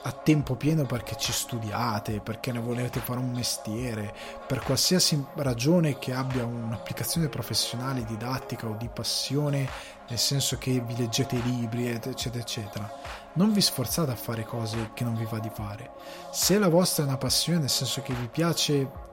a 0.02 0.10
tempo 0.10 0.56
pieno 0.56 0.86
perché 0.86 1.16
ci 1.16 1.30
studiate, 1.30 2.20
perché 2.20 2.50
ne 2.50 2.58
volete 2.58 2.98
fare 2.98 3.20
un 3.20 3.30
mestiere, 3.30 4.12
per 4.44 4.60
qualsiasi 4.60 5.24
ragione 5.34 6.00
che 6.00 6.12
abbia 6.12 6.44
un'applicazione 6.44 7.28
professionale, 7.28 8.04
didattica 8.04 8.66
o 8.66 8.74
di 8.76 8.88
passione, 8.92 9.68
nel 10.08 10.18
senso 10.18 10.58
che 10.58 10.80
vi 10.80 10.96
leggete 10.96 11.36
i 11.36 11.42
libri, 11.42 11.88
eccetera, 11.88 12.42
eccetera, 12.42 12.92
non 13.34 13.52
vi 13.52 13.60
sforzate 13.60 14.10
a 14.10 14.16
fare 14.16 14.44
cose 14.44 14.90
che 14.94 15.04
non 15.04 15.14
vi 15.14 15.26
va 15.28 15.38
di 15.38 15.50
fare. 15.52 15.90
Se 16.30 16.58
la 16.58 16.68
vostra 16.68 17.04
è 17.04 17.06
una 17.06 17.18
passione, 17.18 17.60
nel 17.60 17.70
senso 17.70 18.02
che 18.02 18.12
vi 18.12 18.28
piace 18.28 19.06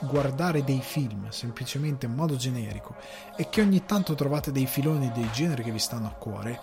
guardare 0.00 0.64
dei 0.64 0.80
film 0.80 1.28
semplicemente 1.30 2.06
in 2.06 2.14
modo 2.14 2.36
generico 2.36 2.94
e 3.36 3.48
che 3.48 3.60
ogni 3.60 3.84
tanto 3.84 4.14
trovate 4.14 4.52
dei 4.52 4.66
filoni 4.66 5.10
dei 5.12 5.30
generi 5.30 5.62
che 5.62 5.70
vi 5.70 5.78
stanno 5.78 6.08
a 6.08 6.12
cuore, 6.12 6.60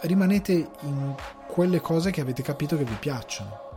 rimanete 0.00 0.52
in 0.80 1.14
quelle 1.46 1.80
cose 1.80 2.10
che 2.10 2.20
avete 2.20 2.42
capito 2.42 2.76
che 2.76 2.84
vi 2.84 2.96
piacciono 2.98 3.70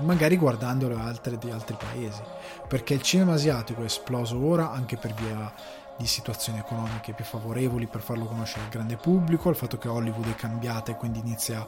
magari 0.00 0.36
guardandole 0.36 0.94
altre 0.94 1.38
di 1.38 1.50
altri 1.50 1.76
paesi 1.76 2.22
perché 2.68 2.94
il 2.94 3.02
cinema 3.02 3.32
asiatico 3.32 3.82
è 3.82 3.86
esploso 3.86 4.38
ora 4.44 4.70
anche 4.70 4.96
per 4.96 5.12
via 5.14 5.52
di 5.98 6.06
situazioni 6.06 6.60
economiche 6.60 7.12
più 7.12 7.24
favorevoli 7.24 7.86
per 7.86 8.00
farlo 8.00 8.24
conoscere 8.24 8.62
al 8.62 8.70
grande 8.70 8.96
pubblico 8.96 9.50
il 9.50 9.56
fatto 9.56 9.78
che 9.78 9.88
Hollywood 9.88 10.30
è 10.30 10.34
cambiata 10.36 10.92
e 10.92 10.96
quindi 10.96 11.18
inizia 11.18 11.66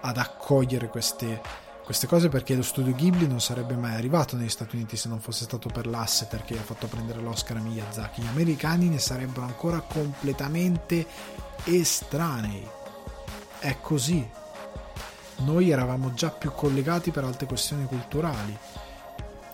ad 0.00 0.16
accogliere 0.16 0.88
queste, 0.88 1.42
queste 1.84 2.06
cose 2.06 2.28
perché 2.28 2.54
lo 2.54 2.62
studio 2.62 2.94
Ghibli 2.94 3.26
non 3.26 3.40
sarebbe 3.40 3.74
mai 3.74 3.94
arrivato 3.94 4.36
negli 4.36 4.48
Stati 4.48 4.76
Uniti 4.76 4.96
se 4.96 5.08
non 5.08 5.20
fosse 5.20 5.44
stato 5.44 5.68
per 5.68 5.86
l'asset 5.86 6.44
che 6.44 6.56
ha 6.56 6.62
fatto 6.62 6.86
prendere 6.86 7.20
l'Oscar 7.20 7.56
a 7.56 7.60
Miyazaki. 7.60 8.22
Gli 8.22 8.28
americani 8.28 8.88
ne 8.88 9.00
sarebbero 9.00 9.42
ancora 9.42 9.80
completamente 9.80 11.04
estranei. 11.64 12.66
È 13.58 13.76
così. 13.80 14.28
Noi 15.38 15.70
eravamo 15.70 16.14
già 16.14 16.30
più 16.30 16.52
collegati 16.52 17.10
per 17.10 17.24
altre 17.24 17.46
questioni 17.46 17.84
culturali 17.86 18.56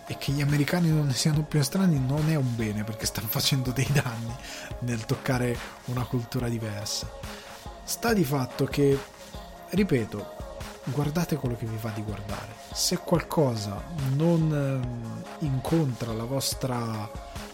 e 0.09 0.17
che 0.17 0.33
gli 0.33 0.41
americani 0.41 0.91
non 0.91 1.07
ne 1.07 1.13
siano 1.13 1.43
più 1.43 1.61
estranei 1.61 2.01
non 2.01 2.31
è 2.31 2.35
un 2.35 2.57
bene 2.57 2.83
perché 2.83 3.07
stanno 3.07 3.29
facendo 3.31 3.71
dei 3.71 3.87
danni 3.93 4.35
nel 4.81 5.05
toccare 5.05 5.57
una 5.87 6.05
cultura 6.05 6.49
diversa. 6.49 7.09
Sta 7.85 8.13
di 8.13 8.25
fatto 8.25 8.65
che, 8.65 8.99
ripeto, 9.71 10.37
guardate 10.85 11.37
quello 11.37 11.57
che 11.57 11.67
vi 11.67 11.79
va 11.81 11.91
di 11.91 12.03
guardare. 12.03 12.55
Se 12.73 12.99
qualcosa 12.99 13.83
non 14.15 14.51
ehm, 14.53 15.25
incontra 15.41 16.13
vostra, 16.25 17.11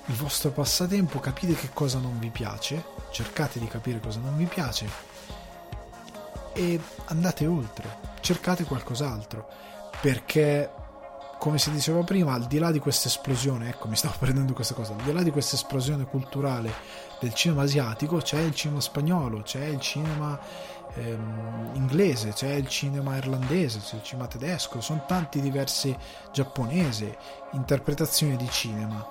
il 0.06 0.14
vostro 0.14 0.50
passatempo, 0.50 1.18
capite 1.20 1.54
che 1.54 1.70
cosa 1.72 1.98
non 1.98 2.18
vi 2.18 2.30
piace, 2.30 2.84
cercate 3.10 3.58
di 3.58 3.66
capire 3.66 4.00
cosa 4.00 4.20
non 4.20 4.36
vi 4.36 4.46
piace 4.46 5.12
e 6.54 6.80
andate 7.06 7.46
oltre, 7.46 7.98
cercate 8.20 8.64
qualcos'altro, 8.64 9.48
perché 10.00 10.70
come 11.44 11.58
si 11.58 11.70
diceva 11.70 12.02
prima, 12.04 12.32
al 12.32 12.46
di 12.46 12.56
là 12.56 12.70
di 12.70 12.78
questa 12.78 13.08
esplosione, 13.08 13.68
ecco 13.68 13.86
mi 13.86 13.96
stavo 13.96 14.14
prendendo 14.18 14.54
questa 14.54 14.72
cosa, 14.72 14.94
al 14.94 15.02
di 15.02 15.12
là 15.12 15.22
di 15.22 15.30
questa 15.30 15.56
esplosione 15.56 16.06
culturale 16.06 16.72
del 17.20 17.34
cinema 17.34 17.64
asiatico, 17.64 18.16
c'è 18.16 18.40
il 18.40 18.54
cinema 18.54 18.80
spagnolo, 18.80 19.42
c'è 19.42 19.66
il 19.66 19.78
cinema 19.78 20.40
ehm, 20.94 21.72
inglese, 21.74 22.30
c'è 22.30 22.54
il 22.54 22.66
cinema 22.66 23.18
irlandese, 23.18 23.80
c'è 23.80 23.96
il 23.96 24.02
cinema 24.02 24.26
tedesco, 24.26 24.80
sono 24.80 25.04
tanti 25.06 25.42
diversi 25.42 25.94
giapponesi, 26.32 27.14
interpretazioni 27.52 28.36
di 28.36 28.48
cinema 28.48 29.06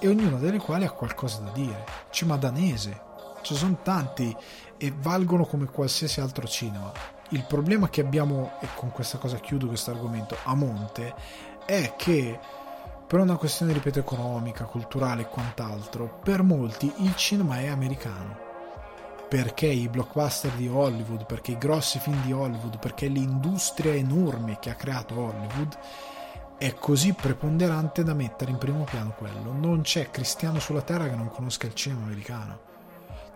e 0.00 0.08
ognuna 0.08 0.38
delle 0.38 0.58
quali 0.58 0.84
ha 0.84 0.90
qualcosa 0.90 1.38
da 1.42 1.50
dire. 1.52 1.84
Cinema 2.10 2.38
danese, 2.38 3.00
ci 3.42 3.54
sono 3.54 3.78
tanti 3.84 4.36
e 4.76 4.92
valgono 4.98 5.44
come 5.44 5.66
qualsiasi 5.66 6.20
altro 6.20 6.48
cinema. 6.48 7.15
Il 7.30 7.44
problema 7.44 7.88
che 7.88 8.00
abbiamo, 8.00 8.52
e 8.60 8.68
con 8.74 8.92
questa 8.92 9.18
cosa 9.18 9.38
chiudo 9.38 9.66
questo 9.66 9.90
argomento, 9.90 10.36
a 10.44 10.54
monte, 10.54 11.14
è 11.64 11.94
che 11.96 12.38
per 13.06 13.20
una 13.20 13.36
questione, 13.36 13.72
ripeto, 13.72 13.98
economica, 13.98 14.64
culturale 14.64 15.22
e 15.22 15.28
quant'altro, 15.28 16.20
per 16.22 16.42
molti 16.42 16.92
il 16.98 17.16
cinema 17.16 17.58
è 17.58 17.66
americano. 17.66 18.44
Perché 19.28 19.66
i 19.66 19.88
blockbuster 19.88 20.52
di 20.52 20.68
Hollywood, 20.68 21.26
perché 21.26 21.52
i 21.52 21.58
grossi 21.58 21.98
film 21.98 22.20
di 22.22 22.32
Hollywood, 22.32 22.78
perché 22.78 23.08
l'industria 23.08 23.92
enorme 23.92 24.58
che 24.60 24.70
ha 24.70 24.74
creato 24.74 25.18
Hollywood 25.18 25.76
è 26.58 26.74
così 26.74 27.12
preponderante 27.12 28.04
da 28.04 28.14
mettere 28.14 28.52
in 28.52 28.58
primo 28.58 28.84
piano 28.84 29.14
quello. 29.16 29.52
Non 29.52 29.82
c'è 29.82 30.10
cristiano 30.10 30.60
sulla 30.60 30.82
terra 30.82 31.08
che 31.08 31.16
non 31.16 31.28
conosca 31.28 31.66
il 31.66 31.74
cinema 31.74 32.04
americano 32.04 32.65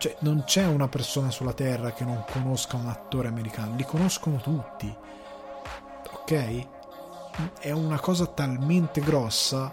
cioè, 0.01 0.17
non 0.21 0.45
c'è 0.45 0.65
una 0.65 0.89
persona 0.89 1.31
sulla 1.31 1.53
Terra 1.53 1.93
che 1.93 2.05
non 2.05 2.25
conosca 2.33 2.77
un 2.77 2.87
attore 2.87 3.29
americano, 3.29 3.77
li 3.77 3.85
conoscono 3.85 4.39
tutti. 4.39 4.97
Ok? 6.13 6.67
È 7.59 7.71
una 7.71 8.01
cosa 8.01 8.25
talmente 8.25 9.03
grossa 9.03 9.71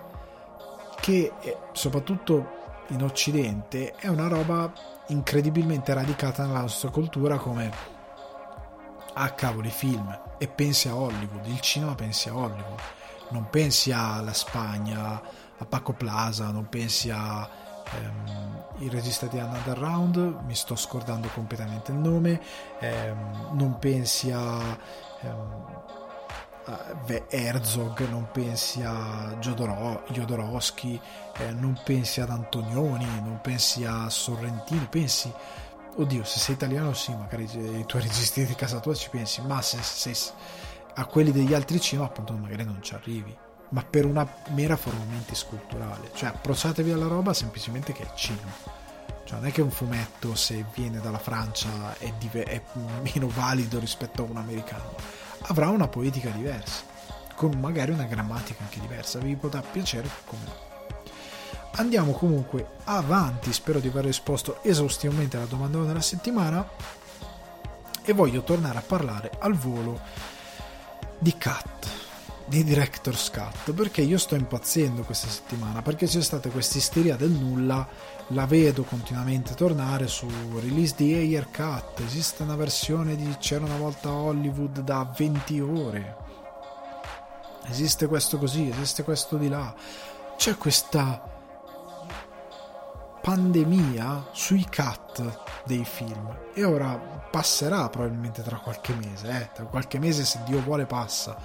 che, 1.00 1.32
eh, 1.40 1.58
soprattutto 1.72 2.56
in 2.88 3.04
Occidente, 3.04 3.94
è 3.94 4.10
una 4.10 4.28
roba 4.28 4.70
incredibilmente 5.08 5.94
radicata 5.94 6.46
nella 6.46 6.60
nostra 6.60 6.90
cultura 6.90 7.38
come 7.38 7.72
ah 9.14 9.32
cavolo 9.32 9.68
i 9.68 9.72
film 9.72 10.20
e 10.38 10.50
pensi 10.50 10.90
a 10.90 10.96
Hollywood, 10.96 11.46
il 11.46 11.62
cinema 11.62 11.96
pensi 11.96 12.28
a 12.28 12.36
Hollywood, 12.36 12.80
non 13.30 13.50
pensi 13.50 13.94
alla 13.94 14.34
Spagna, 14.34 15.22
a 15.58 15.66
Paco 15.66 15.94
Plaza, 15.94 16.52
non 16.52 16.68
pensi 16.68 17.10
a 17.10 17.66
ehm, 17.94 18.66
il 18.80 18.92
regista 18.92 19.26
di 19.28 19.40
Another 19.40 19.78
Round, 19.78 20.18
mi 20.46 20.56
sto 20.56 20.76
scordando 20.76 21.28
completamente 21.30 21.92
il 21.92 21.98
nome, 21.98 22.42
ehm, 22.80 23.50
non 23.54 23.78
pensi 23.80 24.32
a, 24.32 24.78
ehm, 25.22 25.66
a 26.66 26.96
Herzog, 27.30 28.08
non 28.10 28.28
pensi 28.32 28.84
a 28.84 29.36
Jodoro, 29.40 30.04
Jodorowsky, 30.10 31.00
eh, 31.38 31.52
non 31.52 31.80
pensi 31.84 32.22
ad 32.22 32.30
Antonioni, 32.30 33.06
non 33.22 33.40
pensi 33.42 33.86
a 33.86 34.10
Sorrentino, 34.10 34.88
pensi 34.90 35.32
oddio, 36.00 36.24
se 36.24 36.40
sei 36.40 36.56
italiano 36.56 36.94
sì, 36.94 37.12
magari 37.16 37.44
i 37.80 37.86
tuoi 37.86 38.04
registi 38.04 38.46
di 38.46 38.54
casa 38.54 38.80
tua 38.80 38.94
ci 38.94 39.10
pensi, 39.10 39.42
ma 39.42 39.62
se 39.62 39.80
sei 39.82 40.16
a 40.96 41.06
quelli 41.06 41.32
degli 41.32 41.54
altri 41.54 41.80
cinema 41.80 42.08
appunto 42.08 42.34
magari 42.34 42.64
non 42.64 42.82
ci 42.82 42.94
arrivi 42.94 43.36
ma 43.70 43.84
per 43.84 44.05
una 44.05 44.28
mera 44.49 44.76
formalmente 44.76 45.36
sculturale. 45.36 46.11
Cioè, 46.13 46.30
approcciatevi 46.30 46.91
alla 46.91 47.07
roba 47.07 47.34
semplicemente 47.34 47.93
che 47.93 48.03
è 48.03 48.13
cinema. 48.15 48.51
Cioè, 49.24 49.39
non 49.39 49.47
è 49.47 49.51
che 49.51 49.61
un 49.61 49.72
fumetto, 49.72 50.36
se 50.36 50.65
viene 50.74 51.01
dalla 51.01 51.20
Francia, 51.20 51.97
è, 51.97 52.11
dive- 52.18 52.45
è 52.45 52.61
meno 53.01 53.28
valido 53.28 53.80
rispetto 53.80 54.24
a 54.24 54.30
un 54.30 54.38
americano. 54.38 54.95
Avrà 55.47 55.70
una 55.70 55.88
poetica 55.88 56.30
diversa, 56.30 56.84
con 57.36 57.51
magari 57.59 57.91
una 57.91 58.05
grammatica 58.05 58.63
anche 58.63 58.80
diversa. 58.80 59.20
Vi 59.20 59.36
potrà 59.36 59.61
piacere 59.61 60.09
come 60.26 60.43
no. 60.45 60.65
Andiamo 61.72 62.13
comunque 62.13 62.70
avanti, 62.86 63.53
spero 63.53 63.80
di 63.80 63.88
aver 63.88 64.05
risposto 64.05 64.63
esaustivamente 64.63 65.38
alla 65.38 65.45
domanda 65.45 65.78
della 65.80 66.01
settimana 66.01 66.68
e 68.03 68.13
voglio 68.13 68.41
tornare 68.41 68.80
a 68.80 68.82
parlare 68.82 69.30
al 69.38 69.53
volo 69.53 69.99
di 71.20 71.38
Cat, 71.38 71.88
di 72.48 72.64
Director's 72.64 73.30
Cut, 73.30 73.74
perché 73.74 74.02
io 74.02 74.18
sto 74.18 74.36
impazzendo 74.36 75.04
questa 75.04 75.28
settimana, 75.28 75.82
perché 75.82 76.08
c'è 76.08 76.22
stata 76.22 76.50
questa 76.50 76.78
isteria 76.78 77.18
del 77.18 77.32
nulla, 77.32 77.88
la 78.28 78.45
vedo 78.45 78.84
continuamente 78.84 79.54
tornare 79.54 80.08
su 80.08 80.28
release 80.60 80.93
di 80.95 81.14
Air 81.14 81.50
Cut, 81.52 82.00
esiste 82.06 82.43
una 82.43 82.56
versione 82.56 83.16
di 83.16 83.36
C'era 83.39 83.66
una 83.66 83.78
volta 83.78 84.12
Hollywood 84.12 84.80
da 84.80 85.12
20 85.16 85.60
ore, 85.60 86.18
esiste 87.68 88.08
questo 88.08 88.38
così, 88.38 88.70
esiste 88.70 89.04
questo 89.04 89.36
di 89.38 89.50
là, 89.50 89.76
c'è 90.38 90.56
questa 90.56 91.36
pandemia 93.28 94.28
sui 94.32 94.66
cut 94.74 95.41
dei 95.66 95.84
film 95.84 96.34
e 96.54 96.64
ora 96.64 96.95
passerà 97.30 97.89
probabilmente 97.89 98.41
tra 98.41 98.58
qualche 98.58 98.93
mese, 98.93 99.30
eh? 99.30 99.50
tra 99.54 99.66
qualche 99.66 100.00
mese 100.00 100.24
se 100.24 100.39
Dio 100.45 100.62
vuole 100.62 100.86
passa, 100.86 101.36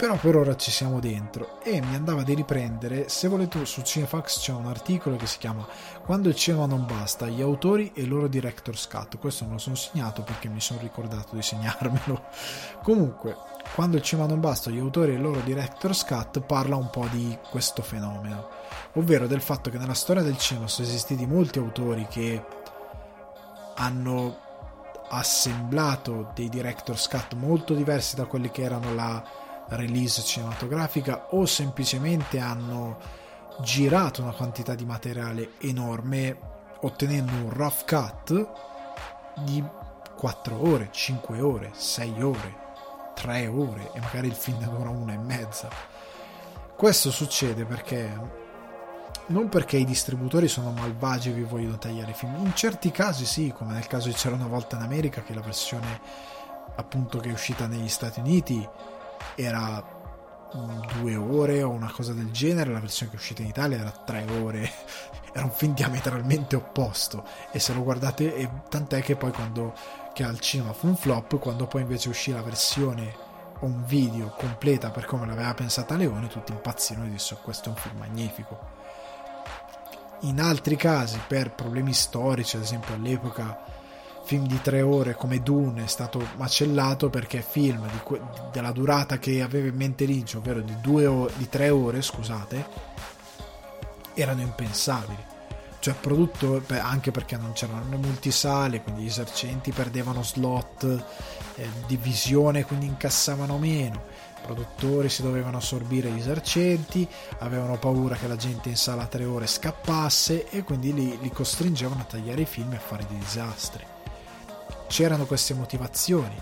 però 0.00 0.16
per 0.16 0.34
ora 0.34 0.56
ci 0.56 0.70
siamo 0.70 0.98
dentro 0.98 1.60
e 1.62 1.82
mi 1.82 1.94
andava 1.94 2.22
di 2.22 2.32
riprendere, 2.32 3.10
se 3.10 3.28
volete 3.28 3.66
su 3.66 3.82
Cinefax 3.82 4.40
c'è 4.40 4.52
un 4.52 4.64
articolo 4.64 5.16
che 5.16 5.26
si 5.26 5.36
chiama 5.36 5.68
Quando 6.02 6.30
il 6.30 6.34
cinema 6.34 6.64
non 6.64 6.86
basta, 6.86 7.26
gli 7.26 7.42
autori 7.42 7.92
e 7.94 8.00
il 8.00 8.08
loro 8.08 8.26
director's 8.26 8.88
cut, 8.88 9.18
questo 9.18 9.44
me 9.44 9.52
lo 9.52 9.58
sono 9.58 9.74
segnato 9.74 10.22
perché 10.22 10.48
mi 10.48 10.62
sono 10.62 10.80
ricordato 10.80 11.34
di 11.34 11.42
segnarmelo, 11.42 12.22
comunque 12.82 13.36
quando 13.74 13.98
il 13.98 14.02
cinema 14.02 14.26
non 14.26 14.40
basta, 14.40 14.70
gli 14.70 14.78
autori 14.78 15.10
e 15.12 15.16
il 15.16 15.20
loro 15.20 15.40
director's 15.40 16.02
cut 16.06 16.40
parla 16.40 16.76
un 16.76 16.88
po' 16.88 17.06
di 17.10 17.36
questo 17.50 17.82
fenomeno 17.82 18.48
ovvero 18.94 19.26
del 19.26 19.42
fatto 19.42 19.68
che 19.68 19.76
nella 19.76 19.92
storia 19.92 20.22
del 20.22 20.38
cinema 20.38 20.66
sono 20.66 20.88
esistiti 20.88 21.26
molti 21.26 21.58
autori 21.58 22.06
che 22.08 22.42
hanno 23.74 24.48
assemblato 25.10 26.30
dei 26.34 26.48
director's 26.48 27.06
cut 27.06 27.34
molto 27.34 27.74
diversi 27.74 28.16
da 28.16 28.24
quelli 28.24 28.50
che 28.50 28.62
erano 28.62 28.94
la 28.94 29.39
release 29.70 30.22
cinematografica 30.22 31.28
o 31.30 31.46
semplicemente 31.46 32.38
hanno 32.38 32.98
girato 33.62 34.22
una 34.22 34.32
quantità 34.32 34.74
di 34.74 34.84
materiale 34.84 35.52
enorme 35.58 36.38
ottenendo 36.80 37.32
un 37.32 37.50
rough 37.50 37.84
cut 37.86 38.48
di 39.44 39.62
4 40.16 40.68
ore, 40.68 40.88
5 40.90 41.40
ore, 41.40 41.70
6 41.72 42.22
ore, 42.22 42.56
3 43.14 43.46
ore 43.46 43.90
e 43.92 44.00
magari 44.00 44.28
il 44.28 44.34
film 44.34 44.62
dura 44.62 44.90
una 44.90 45.12
e 45.12 45.18
mezza. 45.18 45.68
Questo 46.76 47.10
succede 47.10 47.64
perché 47.64 48.38
non 49.26 49.48
perché 49.48 49.76
i 49.76 49.84
distributori 49.84 50.48
sono 50.48 50.72
malvagi 50.72 51.30
e 51.30 51.32
vi 51.32 51.42
vogliono 51.42 51.78
tagliare 51.78 52.10
i 52.10 52.14
film, 52.14 52.34
in 52.44 52.54
certi 52.54 52.90
casi 52.90 53.24
sì, 53.24 53.52
come 53.56 53.72
nel 53.72 53.86
caso 53.86 54.08
di 54.08 54.14
C'era 54.14 54.34
una 54.34 54.46
volta 54.46 54.76
in 54.76 54.82
America 54.82 55.22
che 55.22 55.34
la 55.34 55.40
versione 55.40 56.00
appunto 56.76 57.18
che 57.18 57.28
è 57.28 57.32
uscita 57.32 57.66
negli 57.66 57.88
Stati 57.88 58.20
Uniti 58.20 58.66
era 59.40 59.98
due 60.98 61.14
ore 61.16 61.62
o 61.62 61.70
una 61.70 61.90
cosa 61.90 62.12
del 62.12 62.30
genere, 62.30 62.72
la 62.72 62.80
versione 62.80 63.10
che 63.10 63.16
è 63.16 63.20
uscita 63.20 63.42
in 63.42 63.48
Italia 63.48 63.78
era 63.78 63.90
tre 63.90 64.26
ore, 64.42 64.68
era 65.32 65.44
un 65.44 65.52
film 65.52 65.74
diametralmente 65.74 66.56
opposto 66.56 67.24
e 67.52 67.58
se 67.58 67.72
lo 67.72 67.82
guardate, 67.82 68.34
e 68.34 68.48
tant'è 68.68 69.00
che 69.00 69.16
poi 69.16 69.32
quando 69.32 69.74
che 70.12 70.24
al 70.24 70.40
cinema 70.40 70.72
fu 70.72 70.88
un 70.88 70.96
flop, 70.96 71.38
quando 71.38 71.66
poi 71.66 71.82
invece 71.82 72.08
uscì 72.08 72.32
la 72.32 72.42
versione 72.42 73.28
o 73.60 73.66
un 73.66 73.84
video 73.84 74.34
completa 74.36 74.90
per 74.90 75.04
come 75.04 75.26
l'aveva 75.26 75.54
pensata 75.54 75.96
Leone, 75.96 76.26
tutti 76.26 76.52
impazzirono 76.52 77.06
e 77.06 77.10
dissero 77.10 77.40
questo 77.42 77.68
è 77.68 77.72
un 77.72 77.78
film 77.78 77.98
magnifico. 77.98 78.78
In 80.22 80.40
altri 80.40 80.76
casi 80.76 81.18
per 81.26 81.52
problemi 81.52 81.94
storici, 81.94 82.56
ad 82.56 82.62
esempio 82.62 82.94
all'epoca 82.94 83.69
film 84.30 84.46
di 84.46 84.60
tre 84.62 84.80
ore 84.80 85.16
come 85.16 85.42
Dune 85.42 85.82
è 85.82 85.86
stato 85.88 86.24
macellato 86.36 87.10
perché 87.10 87.42
film 87.42 87.84
di 87.90 87.98
que- 88.04 88.20
della 88.52 88.70
durata 88.70 89.18
che 89.18 89.42
aveva 89.42 89.66
in 89.66 89.74
mente 89.74 90.04
Lynch, 90.04 90.34
ovvero 90.36 90.60
di, 90.60 90.76
o- 91.04 91.28
di 91.34 91.48
tre 91.48 91.68
ore, 91.68 92.00
scusate, 92.00 92.64
erano 94.14 94.40
impensabili. 94.42 95.18
Cioè, 95.80 95.94
prodotto 95.94 96.62
anche 96.68 97.10
perché 97.10 97.36
non 97.38 97.54
c'erano 97.54 97.96
multisale, 97.96 98.82
quindi 98.82 99.02
gli 99.02 99.06
esercenti 99.06 99.72
perdevano 99.72 100.22
slot, 100.22 100.84
eh, 101.56 101.68
divisione, 101.88 102.64
quindi 102.64 102.86
incassavano 102.86 103.58
meno 103.58 104.28
produttori 104.42 105.08
si 105.08 105.22
dovevano 105.22 105.58
assorbire 105.58 106.10
gli 106.10 106.18
esercenti, 106.18 107.06
avevano 107.38 107.78
paura 107.78 108.14
che 108.14 108.26
la 108.26 108.36
gente 108.36 108.68
in 108.68 108.76
sala 108.76 109.06
tre 109.06 109.24
ore 109.24 109.46
scappasse 109.46 110.48
e 110.48 110.62
quindi 110.62 110.94
li, 110.94 111.18
li 111.20 111.30
costringevano 111.30 112.00
a 112.00 112.04
tagliare 112.04 112.42
i 112.42 112.46
film 112.46 112.72
e 112.72 112.76
a 112.76 112.80
fare 112.80 113.04
dei 113.08 113.18
disastri. 113.18 113.84
C'erano 114.90 115.24
queste 115.24 115.54
motivazioni, 115.54 116.36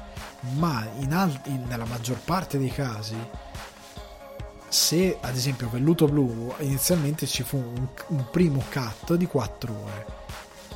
ma 0.57 0.87
in 1.01 1.13
al- 1.13 1.41
in, 1.45 1.67
nella 1.69 1.85
maggior 1.85 2.19
parte 2.19 2.57
dei 2.57 2.71
casi, 2.71 3.17
se 4.69 5.19
ad 5.21 5.37
esempio 5.37 5.69
Velluto 5.69 6.07
Blu 6.07 6.55
inizialmente 6.61 7.27
ci 7.27 7.43
fu 7.43 7.59
un, 7.59 7.87
un 8.09 8.25
primo 8.31 8.65
cut 8.73 9.15
di 9.15 9.27
4 9.27 9.73
ore 9.73 10.07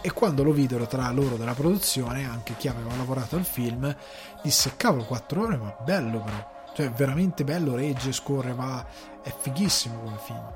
e 0.00 0.10
quando 0.12 0.42
lo 0.42 0.52
videro 0.52 0.86
tra 0.86 1.10
loro 1.10 1.36
della 1.36 1.54
produzione, 1.54 2.26
anche 2.26 2.56
chi 2.56 2.68
aveva 2.68 2.94
lavorato 2.96 3.36
al 3.36 3.44
film 3.44 3.94
disse 4.42 4.72
cavolo 4.76 5.04
4 5.04 5.42
ore 5.42 5.56
ma 5.56 5.76
bello 5.84 6.20
però 6.20 6.60
cioè, 6.74 6.90
veramente 6.90 7.44
bello, 7.44 7.74
regge, 7.74 8.12
scorre, 8.12 8.54
va. 8.54 8.84
È 9.22 9.32
fighissimo 9.36 10.00
come 10.00 10.16
film. 10.18 10.52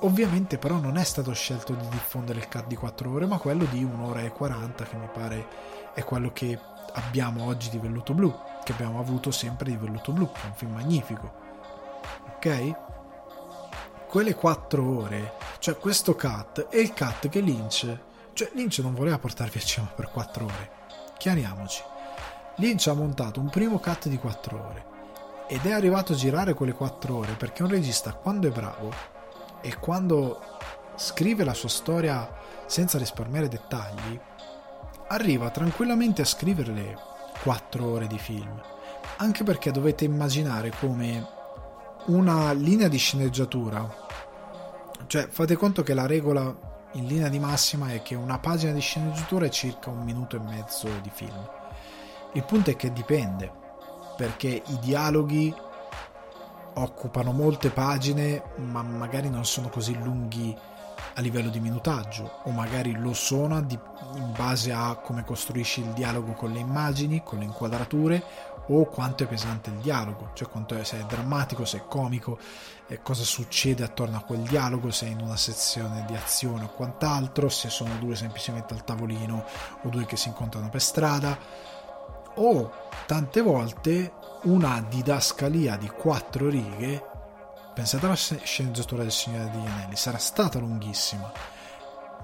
Ovviamente, 0.00 0.58
però, 0.58 0.78
non 0.78 0.96
è 0.96 1.04
stato 1.04 1.32
scelto 1.32 1.74
di 1.74 1.88
diffondere 1.88 2.40
il 2.40 2.48
cut 2.48 2.66
di 2.66 2.74
4 2.74 3.10
ore, 3.10 3.26
ma 3.26 3.38
quello 3.38 3.64
di 3.66 3.84
1 3.84 4.04
ora 4.04 4.22
e 4.22 4.30
40, 4.30 4.84
che 4.84 4.96
mi 4.96 5.08
pare 5.12 5.46
è 5.94 6.04
quello 6.04 6.32
che 6.32 6.58
abbiamo 6.94 7.44
oggi 7.44 7.70
di 7.70 7.78
Velluto 7.78 8.14
Blu, 8.14 8.34
che 8.64 8.72
abbiamo 8.72 8.98
avuto 8.98 9.30
sempre 9.30 9.70
di 9.70 9.76
Velluto 9.76 10.12
Blu, 10.12 10.30
è 10.32 10.46
un 10.46 10.54
film 10.54 10.72
magnifico. 10.72 11.32
Ok? 12.34 12.74
Quelle 14.08 14.34
4 14.34 14.98
ore, 14.98 15.32
cioè 15.58 15.76
questo 15.78 16.14
cut 16.14 16.68
è 16.68 16.76
il 16.76 16.92
cut 16.92 17.28
che 17.28 17.40
Lynch, 17.40 17.98
cioè 18.34 18.50
Lynch 18.54 18.78
non 18.78 18.94
voleva 18.94 19.18
portarvi 19.18 19.58
a 19.58 19.62
cinema 19.62 19.92
per 19.92 20.10
4 20.10 20.44
ore. 20.44 20.70
Chiariamoci. 21.16 21.82
Lynch 22.56 22.86
ha 22.88 22.94
montato 22.94 23.40
un 23.40 23.48
primo 23.48 23.78
cut 23.78 24.08
di 24.08 24.18
4 24.18 24.58
ore 24.58 24.84
ed 25.48 25.64
è 25.64 25.72
arrivato 25.72 26.12
a 26.12 26.16
girare 26.16 26.54
quelle 26.54 26.72
4 26.72 27.16
ore 27.16 27.32
perché 27.34 27.62
un 27.62 27.70
regista 27.70 28.12
quando 28.12 28.48
è 28.48 28.50
bravo 28.50 28.92
e 29.60 29.76
quando 29.78 30.40
scrive 30.96 31.44
la 31.44 31.54
sua 31.54 31.68
storia 31.68 32.28
senza 32.66 32.98
risparmiare 32.98 33.48
dettagli 33.48 34.20
arriva 35.08 35.50
tranquillamente 35.50 36.22
a 36.22 36.26
scrivere 36.26 36.72
le 36.72 36.96
4 37.42 37.84
ore 37.84 38.06
di 38.06 38.18
film 38.18 38.60
anche 39.22 39.44
perché 39.44 39.70
dovete 39.70 40.04
immaginare 40.04 40.72
come 40.80 41.26
una 42.06 42.52
linea 42.52 42.88
di 42.88 42.98
sceneggiatura. 42.98 43.88
Cioè 45.06 45.28
fate 45.28 45.54
conto 45.56 45.82
che 45.82 45.94
la 45.94 46.06
regola 46.06 46.54
in 46.92 47.06
linea 47.06 47.28
di 47.28 47.38
massima 47.38 47.92
è 47.92 48.02
che 48.02 48.16
una 48.16 48.38
pagina 48.38 48.72
di 48.72 48.80
sceneggiatura 48.80 49.46
è 49.46 49.50
circa 49.50 49.90
un 49.90 50.02
minuto 50.02 50.36
e 50.36 50.40
mezzo 50.40 50.88
di 51.00 51.10
film. 51.12 51.48
Il 52.32 52.44
punto 52.44 52.70
è 52.70 52.76
che 52.76 52.92
dipende 52.92 53.50
perché 54.16 54.62
i 54.66 54.78
dialoghi 54.80 55.54
occupano 56.74 57.32
molte 57.32 57.70
pagine 57.70 58.42
ma 58.56 58.82
magari 58.82 59.28
non 59.28 59.44
sono 59.44 59.68
così 59.68 59.96
lunghi 60.02 60.56
a 61.14 61.20
livello 61.20 61.50
di 61.50 61.60
minutaggio 61.60 62.40
o 62.44 62.50
magari 62.50 62.94
lo 62.94 63.12
sono 63.12 63.58
in 63.58 64.32
base 64.36 64.72
a 64.72 64.96
come 64.96 65.24
costruisci 65.24 65.80
il 65.80 65.92
dialogo 65.92 66.32
con 66.32 66.52
le 66.52 66.58
immagini, 66.58 67.22
con 67.22 67.38
le 67.38 67.44
inquadrature 67.44 68.50
o 68.68 68.84
quanto 68.84 69.24
è 69.24 69.26
pesante 69.26 69.70
il 69.70 69.76
dialogo, 69.76 70.30
cioè 70.34 70.48
quanto 70.48 70.76
è, 70.76 70.84
se 70.84 71.00
è 71.00 71.04
drammatico, 71.04 71.64
se 71.64 71.78
è 71.78 71.84
comico, 71.86 72.38
eh, 72.86 73.02
cosa 73.02 73.24
succede 73.24 73.82
attorno 73.82 74.16
a 74.16 74.22
quel 74.22 74.42
dialogo, 74.42 74.90
se 74.90 75.06
è 75.06 75.10
in 75.10 75.20
una 75.20 75.36
sezione 75.36 76.04
di 76.06 76.14
azione 76.14 76.64
o 76.64 76.68
quant'altro, 76.68 77.48
se 77.48 77.68
sono 77.70 77.94
due 77.98 78.14
semplicemente 78.14 78.72
al 78.74 78.84
tavolino 78.84 79.44
o 79.82 79.88
due 79.88 80.06
che 80.06 80.16
si 80.16 80.28
incontrano 80.28 80.68
per 80.68 80.80
strada 80.80 81.36
o 82.34 82.72
tante 83.06 83.42
volte 83.42 84.12
una 84.44 84.84
didascalia 84.88 85.76
di 85.76 85.88
quattro 85.88 86.48
righe 86.48 87.10
pensate 87.74 88.06
alla 88.06 88.14
sceneggiatura 88.14 89.02
del 89.02 89.12
Signore 89.12 89.50
degli 89.50 89.66
Anelli 89.66 89.96
sarà 89.96 90.18
stata 90.18 90.58
lunghissima 90.58 91.60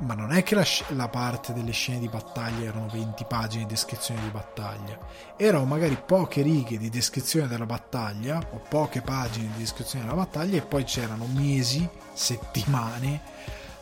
ma 0.00 0.14
non 0.14 0.32
è 0.32 0.42
che 0.42 0.54
la, 0.54 0.64
la, 0.90 1.08
parte 1.08 1.52
delle 1.52 1.72
scene 1.72 1.98
di 1.98 2.08
battaglia 2.08 2.68
erano 2.68 2.88
20 2.88 3.24
pagine 3.24 3.64
di 3.64 3.70
descrizione 3.70 4.22
di 4.22 4.28
battaglia, 4.28 4.96
erano 5.36 5.64
magari 5.64 6.00
poche 6.04 6.42
righe 6.42 6.78
di 6.78 6.88
descrizione 6.88 7.48
della 7.48 7.66
battaglia 7.66 8.40
o 8.52 8.62
poche 8.68 9.00
pagine 9.00 9.50
di 9.52 9.58
descrizione 9.58 10.04
della 10.04 10.16
battaglia 10.16 10.56
e 10.56 10.62
poi 10.62 10.84
c'erano 10.84 11.26
mesi, 11.26 11.88
settimane 12.12 13.20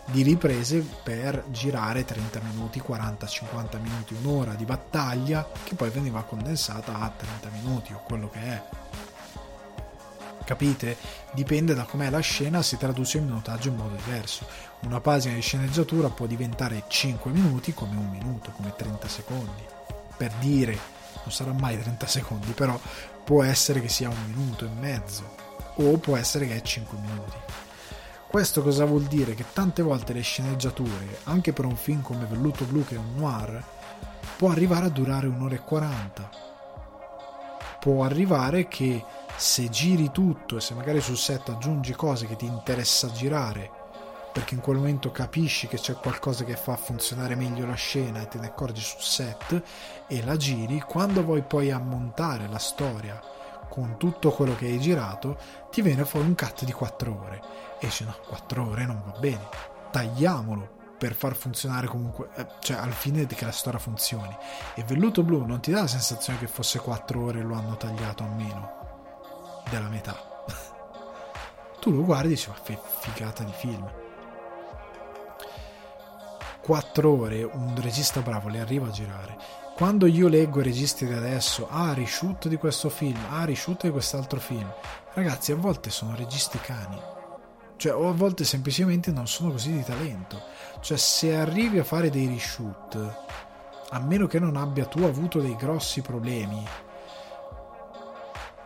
di 0.07 0.23
riprese 0.23 0.87
per 1.03 1.45
girare 1.51 2.05
30 2.05 2.41
minuti, 2.41 2.81
40, 2.81 3.27
50 3.27 3.79
minuti, 3.79 4.15
un'ora 4.15 4.55
di 4.55 4.65
battaglia 4.65 5.47
che 5.65 5.75
poi 5.75 5.91
veniva 5.91 6.23
condensata 6.23 6.99
a 7.01 7.13
30 7.15 7.51
minuti 7.51 7.93
o 7.93 8.03
quello 8.07 8.31
che 8.31 8.41
è. 8.41 8.63
Capite? 10.47 10.97
Dipende 11.33 11.75
da 11.75 11.83
com'è 11.83 12.09
la 12.09 12.21
scena, 12.21 12.63
si 12.63 12.77
traduce 12.77 13.19
il 13.19 13.25
minutaggio 13.25 13.69
in 13.69 13.75
modo 13.75 13.97
diverso. 13.97 14.47
Una 14.83 15.01
pagina 15.01 15.35
di 15.35 15.41
sceneggiatura 15.41 16.09
può 16.09 16.27
diventare 16.27 16.85
5 16.87 17.33
minuti 17.33 17.75
come 17.75 17.97
un 17.97 18.09
minuto, 18.11 18.53
come 18.53 18.73
30 18.77 19.09
secondi. 19.09 19.65
Per 20.17 20.33
dire, 20.39 20.79
non 21.25 21.33
sarà 21.33 21.53
mai 21.53 21.77
30 21.77 22.07
secondi, 22.07 22.53
però 22.53 22.79
può 23.25 23.43
essere 23.43 23.81
che 23.81 23.89
sia 23.89 24.09
un 24.09 24.25
minuto 24.25 24.65
e 24.65 24.69
mezzo, 24.69 25.35
o 25.79 25.99
può 25.99 26.17
essere 26.17 26.47
che 26.47 26.55
è 26.55 26.63
5 26.63 26.97
minuti. 26.97 27.37
Questo 28.29 28.63
cosa 28.63 28.85
vuol 28.85 29.03
dire? 29.03 29.35
Che 29.35 29.47
tante 29.53 29.83
volte 29.83 30.13
le 30.13 30.21
sceneggiature, 30.21 31.23
anche 31.25 31.53
per 31.53 31.65
un 31.65 31.77
film 31.77 32.03
come 32.03 32.25
Velluto 32.25 32.65
Blu 32.67 32.85
che 32.85 32.95
è 32.95 32.99
un 32.99 33.17
noir, 33.17 33.65
può 34.37 34.51
arrivare 34.51 34.87
a 34.87 34.91
durare 34.91 35.27
un'ora 35.27 35.57
e 35.57 35.61
40. 35.61 36.46
Può 37.79 38.05
arrivare 38.05 38.69
che 38.69 39.05
se 39.37 39.69
giri 39.69 40.11
tutto 40.11 40.57
e 40.57 40.61
se 40.61 40.75
magari 40.75 41.01
sul 41.01 41.17
set 41.17 41.49
aggiungi 41.49 41.93
cose 41.93 42.27
che 42.27 42.37
ti 42.37 42.47
interessa 42.47 43.11
girare, 43.11 43.71
perché 44.33 44.55
in 44.55 44.61
quel 44.61 44.77
momento 44.77 45.11
capisci 45.13 45.67
che 45.67 45.79
c'è 45.79 45.95
qualcosa 45.95 46.45
che 46.45 46.57
fa 46.57 46.77
funzionare 46.77 47.35
meglio 47.35 47.67
la 47.67 47.75
scena 47.75 48.21
e 48.21 48.29
te 48.29 48.39
ne 48.39 48.47
accorgi 48.47 48.81
sul 48.81 49.01
set 49.01 49.63
e 50.07 50.25
la 50.25 50.37
giri, 50.37 50.81
quando 50.81 51.23
vuoi 51.23 51.43
poi 51.43 51.71
ammontare 51.71 52.49
la 52.49 52.59
storia 52.59 53.21
con 53.69 53.97
tutto 53.99 54.31
quello 54.31 54.55
che 54.55 54.67
hai 54.67 54.79
girato, 54.79 55.39
ti 55.71 55.83
viene 55.83 56.05
fuori 56.05 56.27
un 56.27 56.35
cut 56.35 56.65
di 56.65 56.73
4 56.73 57.19
ore. 57.19 57.43
E 57.79 57.87
dici 57.87 58.05
no, 58.05 58.15
4 58.27 58.69
ore 58.69 58.87
non 58.87 59.03
va 59.05 59.19
bene, 59.19 59.49
tagliamolo 59.91 60.76
per 60.99 61.15
far 61.15 61.35
funzionare 61.35 61.87
comunque, 61.87 62.29
eh, 62.37 62.47
cioè 62.61 62.77
al 62.77 62.93
fine 62.93 63.27
che 63.27 63.45
la 63.45 63.53
storia 63.53 63.79
funzioni. 63.79 64.37
E 64.75 64.83
Velluto 64.85 65.23
Blu 65.23 65.45
non 65.45 65.61
ti 65.61 65.71
dà 65.71 65.81
la 65.81 65.87
sensazione 65.87 66.39
che 66.39 66.47
fosse 66.47 66.79
4 66.79 67.23
ore 67.23 67.41
e 67.41 67.43
lo 67.43 67.55
hanno 67.55 67.77
tagliato 67.77 68.23
a 68.23 68.29
meno 68.29 69.65
della 69.71 69.89
metà. 69.89 70.17
tu 71.81 71.91
lo 71.91 72.05
guardi 72.05 72.29
e 72.29 72.31
dici, 72.31 72.49
ma 72.49 72.77
figata 73.01 73.43
di 73.43 73.53
film. 73.53 73.89
4 76.61 77.11
ore 77.11 77.43
un 77.45 77.81
regista 77.81 78.21
bravo 78.21 78.49
le 78.49 78.59
arriva 78.59 78.87
a 78.87 78.91
girare 78.91 79.65
quando 79.77 80.07
io 80.07 80.27
leggo 80.29 80.61
i 80.61 80.63
registi 80.63 81.05
di 81.07 81.13
adesso, 81.13 81.69
ah, 81.71 81.93
reshoot 81.93 82.49
di 82.49 82.57
questo 82.57 82.89
film, 82.89 83.23
ah, 83.29 83.45
reshoot 83.45 83.83
di 83.83 83.91
quest'altro 83.91 84.41
film, 84.41 84.73
ragazzi, 85.13 85.53
a 85.53 85.57
volte 85.57 85.91
sono 85.91 86.17
registi 86.17 86.59
cani. 86.59 86.99
Cioè, 87.77 87.95
o 87.95 88.09
a 88.09 88.13
volte 88.13 88.45
semplicemente 88.45 89.11
non 89.13 89.27
sono 89.27 89.51
così 89.51 89.73
di 89.73 89.85
talento. 89.85 90.41
Cioè, 90.81 90.97
se 90.97 91.37
arrivi 91.37 91.79
a 91.79 91.85
fare 91.85 92.11
dei 92.11 92.27
reshoot, 92.27 93.17
a 93.91 94.01
meno 94.01 94.27
che 94.27 94.39
non 94.39 94.57
abbia 94.57 94.87
tu 94.87 95.05
avuto 95.05 95.41
dei 95.41 95.57
grossi 95.57 96.01
problemi, 96.01 96.65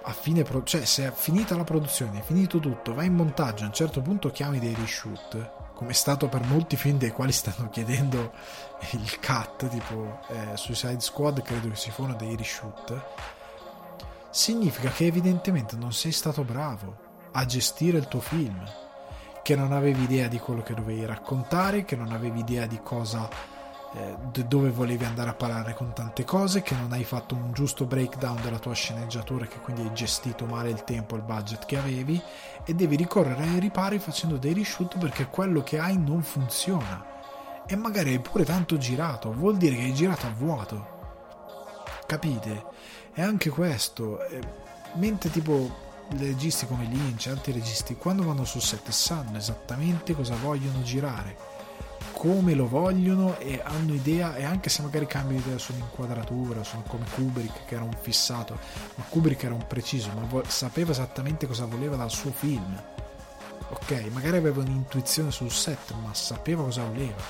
a 0.02 0.12
fine 0.12 0.42
pro- 0.42 0.62
cioè 0.64 0.84
se 0.84 1.06
è 1.06 1.12
finita 1.12 1.56
la 1.56 1.64
produzione, 1.64 2.20
è 2.20 2.22
finito 2.22 2.58
tutto, 2.58 2.94
vai 2.94 3.06
in 3.06 3.14
montaggio, 3.14 3.64
a 3.64 3.66
un 3.66 3.72
certo 3.72 4.00
punto 4.00 4.30
chiami 4.30 4.58
dei 4.58 4.74
reshoot, 4.74 5.72
come 5.74 5.90
è 5.90 5.94
stato 5.94 6.28
per 6.28 6.44
molti 6.46 6.76
film 6.76 6.98
dei 6.98 7.10
quali 7.10 7.32
stanno 7.32 7.68
chiedendo 7.68 8.32
il 8.92 9.18
cut, 9.20 9.68
tipo 9.68 10.20
eh, 10.28 10.56
Suicide 10.56 11.00
Squad 11.00 11.42
credo 11.42 11.68
che 11.68 11.76
si 11.76 11.90
fono 11.90 12.14
dei 12.14 12.34
reshoot, 12.36 13.00
significa 14.30 14.90
che 14.90 15.06
evidentemente 15.06 15.76
non 15.76 15.92
sei 15.92 16.12
stato 16.12 16.42
bravo 16.42 17.08
a 17.32 17.44
gestire 17.44 17.98
il 17.98 18.08
tuo 18.08 18.20
film, 18.20 18.62
che 19.50 19.56
non 19.56 19.72
avevi 19.72 20.04
idea 20.04 20.28
di 20.28 20.38
quello 20.38 20.62
che 20.62 20.74
dovevi 20.74 21.04
raccontare, 21.04 21.84
che 21.84 21.96
non 21.96 22.12
avevi 22.12 22.38
idea 22.38 22.66
di 22.66 22.78
cosa 22.84 23.28
eh, 23.94 24.44
dove 24.46 24.70
volevi 24.70 25.04
andare 25.04 25.30
a 25.30 25.34
parlare 25.34 25.74
con 25.74 25.92
tante 25.92 26.22
cose, 26.22 26.62
che 26.62 26.76
non 26.76 26.92
hai 26.92 27.02
fatto 27.02 27.34
un 27.34 27.50
giusto 27.52 27.84
breakdown 27.84 28.40
della 28.42 28.60
tua 28.60 28.74
sceneggiatura, 28.74 29.46
che 29.46 29.58
quindi 29.58 29.82
hai 29.82 29.92
gestito 29.92 30.46
male 30.46 30.70
il 30.70 30.84
tempo 30.84 31.16
e 31.16 31.18
il 31.18 31.24
budget 31.24 31.66
che 31.66 31.76
avevi 31.76 32.22
e 32.64 32.74
devi 32.74 32.94
ricorrere 32.94 33.42
ai 33.42 33.58
ripari 33.58 33.98
facendo 33.98 34.36
dei 34.36 34.54
reshoot 34.54 34.96
perché 34.98 35.26
quello 35.26 35.64
che 35.64 35.80
hai 35.80 35.98
non 35.98 36.22
funziona. 36.22 37.04
E 37.66 37.74
magari 37.74 38.10
hai 38.10 38.20
pure 38.20 38.44
tanto 38.44 38.78
girato, 38.78 39.32
vuol 39.32 39.56
dire 39.56 39.74
che 39.74 39.82
hai 39.82 39.94
girato 39.94 40.26
a 40.28 40.32
vuoto. 40.32 40.86
Capite? 42.06 42.66
E 43.12 43.20
anche 43.20 43.50
questo, 43.50 44.24
eh, 44.28 44.40
mentre 44.94 45.28
tipo 45.28 45.88
registi 46.18 46.66
come 46.66 46.84
Lynch 46.84 47.28
altri 47.28 47.52
registi, 47.52 47.96
quando 47.96 48.22
vanno 48.22 48.44
sul 48.44 48.62
set 48.62 48.88
sanno 48.90 49.38
esattamente 49.38 50.14
cosa 50.14 50.34
vogliono 50.34 50.82
girare 50.82 51.58
come 52.20 52.52
lo 52.52 52.68
vogliono 52.68 53.38
e 53.38 53.62
hanno 53.64 53.94
idea 53.94 54.36
e 54.36 54.44
anche 54.44 54.68
se 54.68 54.82
magari 54.82 55.06
cambiano 55.06 55.42
idea 55.42 55.56
sull'inquadratura, 55.56 56.62
su 56.62 56.76
come 56.86 57.06
Kubrick 57.14 57.64
che 57.64 57.76
era 57.76 57.84
un 57.84 57.96
fissato, 57.98 58.58
ma 58.96 59.04
Kubrick 59.08 59.42
era 59.42 59.54
un 59.54 59.66
preciso, 59.66 60.10
ma 60.14 60.26
vo- 60.26 60.44
sapeva 60.46 60.90
esattamente 60.90 61.46
cosa 61.46 61.64
voleva 61.64 61.96
dal 61.96 62.10
suo 62.10 62.30
film. 62.30 62.78
Ok, 63.70 64.08
magari 64.12 64.36
aveva 64.36 64.60
un'intuizione 64.60 65.30
sul 65.30 65.50
set, 65.50 65.94
ma 65.94 66.12
sapeva 66.12 66.64
cosa 66.64 66.84
voleva. 66.84 67.22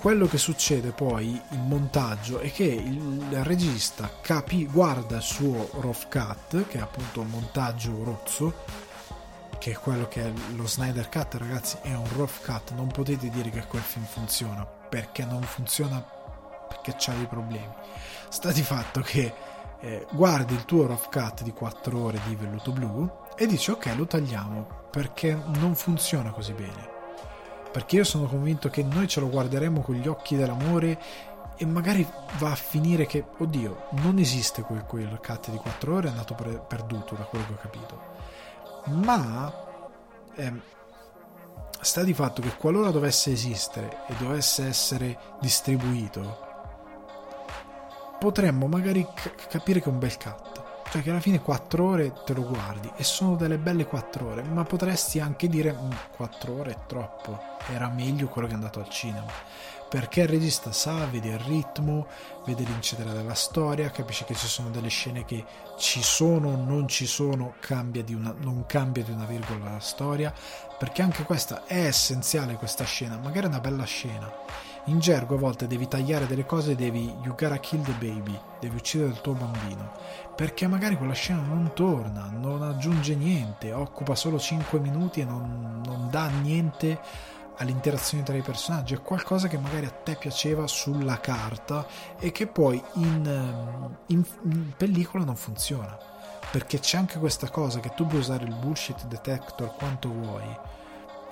Quello 0.00 0.28
che 0.28 0.38
succede 0.38 0.92
poi 0.92 1.42
in 1.50 1.66
montaggio 1.66 2.38
è 2.38 2.52
che 2.52 2.62
il 2.62 3.42
regista 3.42 4.08
capi- 4.20 4.64
guarda 4.66 5.16
il 5.16 5.22
suo 5.22 5.70
rough 5.80 6.08
cut, 6.08 6.68
che 6.68 6.78
è 6.78 6.80
appunto 6.80 7.20
un 7.22 7.28
montaggio 7.28 8.04
rozzo, 8.04 8.54
che 9.58 9.72
è 9.72 9.74
quello 9.74 10.06
che 10.06 10.22
è 10.22 10.32
lo 10.54 10.68
Snyder 10.68 11.08
Cut, 11.08 11.34
ragazzi, 11.34 11.78
è 11.82 11.92
un 11.94 12.06
rough 12.14 12.44
cut. 12.44 12.74
Non 12.74 12.86
potete 12.86 13.28
dire 13.28 13.50
che 13.50 13.66
quel 13.66 13.82
film 13.82 14.04
funziona 14.04 14.64
perché 14.64 15.24
non 15.24 15.42
funziona 15.42 16.00
perché 16.68 16.94
c'ha 16.96 17.14
dei 17.14 17.26
problemi. 17.26 17.72
Sta 18.28 18.52
di 18.52 18.62
fatto 18.62 19.00
che 19.00 19.34
eh, 19.80 20.06
guardi 20.12 20.54
il 20.54 20.64
tuo 20.64 20.86
rough 20.86 21.10
cut 21.10 21.42
di 21.42 21.52
4 21.52 21.98
ore 21.98 22.20
di 22.24 22.36
velluto 22.36 22.70
blu 22.70 23.10
e 23.36 23.46
dici 23.46 23.72
ok, 23.72 23.92
lo 23.96 24.06
tagliamo 24.06 24.86
perché 24.92 25.36
non 25.56 25.74
funziona 25.74 26.30
così 26.30 26.52
bene. 26.52 26.97
Perché 27.70 27.96
io 27.96 28.04
sono 28.04 28.26
convinto 28.26 28.68
che 28.68 28.82
noi 28.82 29.06
ce 29.06 29.20
lo 29.20 29.28
guarderemo 29.28 29.80
con 29.80 29.94
gli 29.94 30.08
occhi 30.08 30.36
dell'amore 30.36 30.98
e 31.56 31.66
magari 31.66 32.06
va 32.38 32.52
a 32.52 32.56
finire 32.56 33.06
che, 33.06 33.24
oddio, 33.38 33.88
non 34.02 34.18
esiste 34.18 34.62
quel, 34.62 34.84
quel 34.84 35.20
cut 35.24 35.50
di 35.50 35.56
4 35.56 35.94
ore, 35.94 36.06
è 36.06 36.10
andato 36.10 36.34
per, 36.34 36.60
perduto 36.60 37.14
da 37.14 37.24
quello 37.24 37.44
che 37.46 37.52
ho 37.52 37.58
capito. 37.60 38.00
Ma 38.86 39.52
eh, 40.34 40.52
sta 41.80 42.02
di 42.02 42.14
fatto 42.14 42.42
che 42.42 42.56
qualora 42.56 42.90
dovesse 42.90 43.32
esistere 43.32 44.04
e 44.08 44.14
dovesse 44.18 44.66
essere 44.66 45.18
distribuito 45.40 46.46
potremmo 48.18 48.66
magari 48.66 49.06
c- 49.14 49.46
capire 49.48 49.80
che 49.80 49.86
è 49.86 49.92
un 49.92 49.98
bel 49.98 50.16
cut 50.16 50.57
cioè 50.90 51.02
che 51.02 51.10
alla 51.10 51.20
fine 51.20 51.40
4 51.40 51.84
ore 51.84 52.12
te 52.24 52.32
lo 52.32 52.44
guardi 52.44 52.90
e 52.96 53.04
sono 53.04 53.36
delle 53.36 53.58
belle 53.58 53.84
4 53.86 54.26
ore 54.26 54.42
ma 54.42 54.64
potresti 54.64 55.20
anche 55.20 55.48
dire 55.48 55.76
4 56.16 56.52
ore 56.52 56.70
è 56.72 56.76
troppo 56.86 57.38
era 57.72 57.88
meglio 57.88 58.28
quello 58.28 58.46
che 58.46 58.54
è 58.54 58.56
andato 58.56 58.80
al 58.80 58.88
cinema 58.88 59.32
perché 59.88 60.20
il 60.20 60.28
regista 60.28 60.70
sa, 60.70 61.06
vede 61.06 61.30
il 61.30 61.38
ritmo, 61.38 62.06
vede 62.44 62.62
l'incedere 62.64 63.12
della 63.12 63.34
storia, 63.34 63.90
capisce 63.90 64.26
che 64.26 64.34
ci 64.34 64.46
sono 64.46 64.68
delle 64.68 64.88
scene 64.88 65.24
che 65.24 65.44
ci 65.78 66.02
sono 66.02 66.50
o 66.50 66.56
non 66.56 66.86
ci 66.88 67.06
sono, 67.06 67.54
cambia 67.60 68.04
una, 68.10 68.34
non 68.38 68.66
cambia 68.66 69.02
di 69.02 69.12
una 69.12 69.24
virgola 69.24 69.70
la 69.70 69.80
storia, 69.80 70.32
perché 70.78 71.00
anche 71.00 71.22
questa 71.22 71.64
è 71.64 71.86
essenziale 71.86 72.56
questa 72.56 72.84
scena, 72.84 73.16
magari 73.16 73.46
è 73.46 73.48
una 73.48 73.60
bella 73.60 73.84
scena. 73.84 74.30
In 74.84 75.00
gergo 75.00 75.34
a 75.34 75.38
volte 75.38 75.66
devi 75.66 75.88
tagliare 75.88 76.26
delle 76.26 76.46
cose, 76.46 76.74
devi 76.74 77.14
you 77.22 77.34
gotta 77.34 77.58
kill 77.58 77.82
the 77.82 77.92
baby, 77.92 78.38
devi 78.60 78.76
uccidere 78.76 79.10
il 79.10 79.20
tuo 79.20 79.32
bambino, 79.34 79.92
perché 80.38 80.68
magari 80.68 80.96
quella 80.96 81.14
scena 81.14 81.40
non 81.40 81.72
torna, 81.74 82.30
non 82.32 82.62
aggiunge 82.62 83.16
niente, 83.16 83.72
occupa 83.72 84.14
solo 84.14 84.38
5 84.38 84.78
minuti 84.78 85.18
e 85.20 85.24
non, 85.24 85.82
non 85.84 86.08
dà 86.10 86.28
niente 86.28 87.00
all'interazione 87.56 88.22
tra 88.22 88.36
i 88.36 88.42
personaggi, 88.42 88.94
è 88.94 89.02
qualcosa 89.02 89.48
che 89.48 89.58
magari 89.58 89.86
a 89.86 89.90
te 89.90 90.14
piaceva 90.14 90.68
sulla 90.68 91.18
carta 91.18 91.84
e 92.20 92.30
che 92.30 92.46
poi 92.46 92.80
in, 92.92 93.26
ehm, 93.26 93.96
in, 94.06 94.24
in 94.44 94.72
pellicola 94.76 95.24
non 95.24 95.34
funziona. 95.34 95.98
Perché 96.52 96.78
c'è 96.78 96.98
anche 96.98 97.18
questa 97.18 97.50
cosa 97.50 97.80
che 97.80 97.90
tu 97.96 98.06
puoi 98.06 98.20
usare 98.20 98.44
il 98.44 98.54
bullshit 98.54 99.06
detector 99.06 99.74
quanto 99.74 100.08
vuoi. 100.08 100.56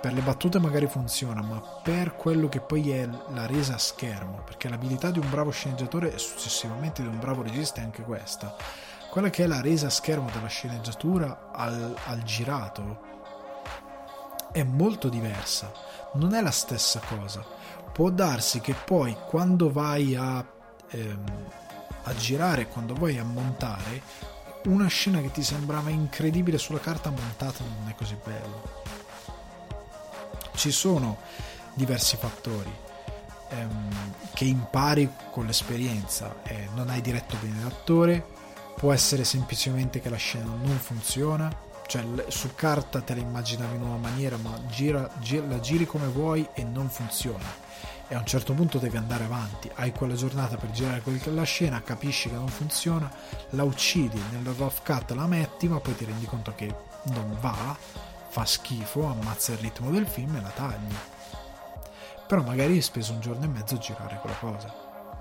Per 0.00 0.12
le 0.12 0.20
battute 0.20 0.58
magari 0.58 0.88
funziona, 0.88 1.42
ma 1.42 1.60
per 1.60 2.16
quello 2.16 2.48
che 2.48 2.60
poi 2.60 2.90
è 2.90 3.08
la 3.32 3.46
resa 3.46 3.74
a 3.74 3.78
schermo, 3.78 4.42
perché 4.44 4.68
l'abilità 4.68 5.12
di 5.12 5.20
un 5.20 5.30
bravo 5.30 5.50
sceneggiatore 5.50 6.12
e 6.12 6.18
successivamente 6.18 7.02
di 7.02 7.08
un 7.08 7.20
bravo 7.20 7.42
regista 7.42 7.80
è 7.80 7.84
anche 7.84 8.02
questa. 8.02 8.56
Quella 9.16 9.30
che 9.30 9.44
è 9.44 9.46
la 9.46 9.62
resa 9.62 9.86
a 9.86 9.88
schermo 9.88 10.28
della 10.30 10.46
sceneggiatura 10.46 11.48
al, 11.50 11.96
al 12.04 12.22
girato 12.22 13.00
è 14.52 14.62
molto 14.62 15.08
diversa, 15.08 15.72
non 16.16 16.34
è 16.34 16.42
la 16.42 16.50
stessa 16.50 17.00
cosa. 17.00 17.42
Può 17.94 18.10
darsi 18.10 18.60
che 18.60 18.74
poi 18.74 19.16
quando 19.26 19.72
vai 19.72 20.14
a, 20.14 20.46
ehm, 20.90 21.48
a 22.02 22.14
girare, 22.14 22.68
quando 22.68 22.92
vai 22.92 23.16
a 23.16 23.24
montare, 23.24 24.02
una 24.64 24.86
scena 24.88 25.22
che 25.22 25.30
ti 25.30 25.42
sembrava 25.42 25.88
incredibile 25.88 26.58
sulla 26.58 26.80
carta 26.80 27.08
montata 27.08 27.64
non 27.64 27.88
è 27.88 27.94
così 27.94 28.18
bella. 28.22 28.60
Ci 30.54 30.70
sono 30.70 31.16
diversi 31.72 32.18
fattori 32.18 32.70
ehm, 33.48 34.14
che 34.34 34.44
impari 34.44 35.10
con 35.30 35.46
l'esperienza. 35.46 36.42
Eh, 36.42 36.68
non 36.74 36.90
hai 36.90 37.00
diretto 37.00 37.38
bene 37.40 37.62
l'attore, 37.62 38.35
può 38.76 38.92
essere 38.92 39.24
semplicemente 39.24 40.00
che 40.00 40.08
la 40.08 40.16
scena 40.16 40.46
non 40.46 40.78
funziona, 40.78 41.50
cioè 41.86 42.04
su 42.28 42.54
carta 42.54 43.00
te 43.00 43.14
la 43.14 43.20
immaginavi 43.20 43.76
in 43.76 43.82
una 43.82 43.96
maniera, 43.96 44.36
ma 44.36 44.58
gira, 44.68 45.10
gira, 45.20 45.46
la 45.46 45.60
giri 45.60 45.86
come 45.86 46.06
vuoi 46.06 46.46
e 46.54 46.62
non 46.64 46.88
funziona. 46.88 47.64
E 48.08 48.14
a 48.14 48.18
un 48.18 48.26
certo 48.26 48.52
punto 48.52 48.78
devi 48.78 48.96
andare 48.96 49.24
avanti. 49.24 49.68
Hai 49.74 49.92
quella 49.92 50.14
giornata 50.14 50.56
per 50.56 50.70
girare 50.70 51.00
quella 51.00 51.42
scena, 51.42 51.82
capisci 51.82 52.28
che 52.28 52.36
non 52.36 52.48
funziona, 52.48 53.10
la 53.50 53.64
uccidi, 53.64 54.20
nel 54.30 54.54
rough 54.54 54.84
cut 54.84 55.10
la 55.12 55.26
metti, 55.26 55.66
ma 55.68 55.80
poi 55.80 55.96
ti 55.96 56.04
rendi 56.04 56.26
conto 56.26 56.54
che 56.54 56.72
non 57.04 57.36
va, 57.40 57.76
fa 58.28 58.44
schifo, 58.44 59.06
ammazza 59.06 59.52
il 59.52 59.58
ritmo 59.58 59.90
del 59.90 60.06
film 60.06 60.36
e 60.36 60.40
la 60.40 60.50
tagli 60.50 60.94
però 62.26 62.42
magari 62.42 62.74
hai 62.74 62.82
speso 62.82 63.12
un 63.12 63.20
giorno 63.20 63.44
e 63.44 63.48
mezzo 63.48 63.76
a 63.76 63.78
girare 63.78 64.18
quella 64.20 64.36
cosa, 64.36 64.72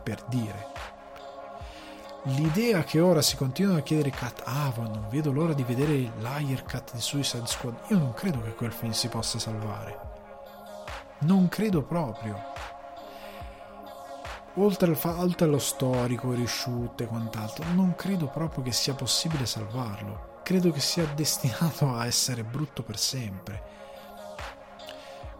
per 0.03 0.23
dire. 0.27 0.94
L'idea 2.29 2.83
che 2.83 2.99
ora 2.99 3.21
si 3.21 3.35
continuano 3.35 3.77
a 3.77 3.81
chiedere 3.81 4.09
cut, 4.09 4.41
ah, 4.45 4.73
non 4.77 5.05
vedo 5.11 5.31
l'ora 5.31 5.53
di 5.53 5.61
vedere 5.61 6.11
liar 6.17 6.63
cut 6.63 6.93
di 6.93 6.99
Suicide 6.99 7.45
Squad, 7.45 7.75
io 7.89 7.99
non 7.99 8.13
credo 8.13 8.41
che 8.41 8.55
quel 8.55 8.71
film 8.71 8.93
si 8.93 9.09
possa 9.09 9.37
salvare. 9.37 9.99
Non 11.19 11.47
credo 11.49 11.83
proprio. 11.83 12.35
Oltre, 14.55 14.89
al 14.89 14.95
fa- 14.95 15.19
oltre 15.19 15.45
allo 15.45 15.59
storico, 15.59 16.33
reshoot 16.33 16.99
e 17.01 17.05
quant'altro, 17.05 17.63
non 17.75 17.93
credo 17.95 18.27
proprio 18.27 18.63
che 18.63 18.71
sia 18.71 18.95
possibile 18.95 19.45
salvarlo. 19.45 20.39
Credo 20.41 20.71
che 20.71 20.79
sia 20.79 21.05
destinato 21.13 21.93
a 21.93 22.07
essere 22.07 22.43
brutto 22.43 22.81
per 22.81 22.97
sempre 22.97 23.84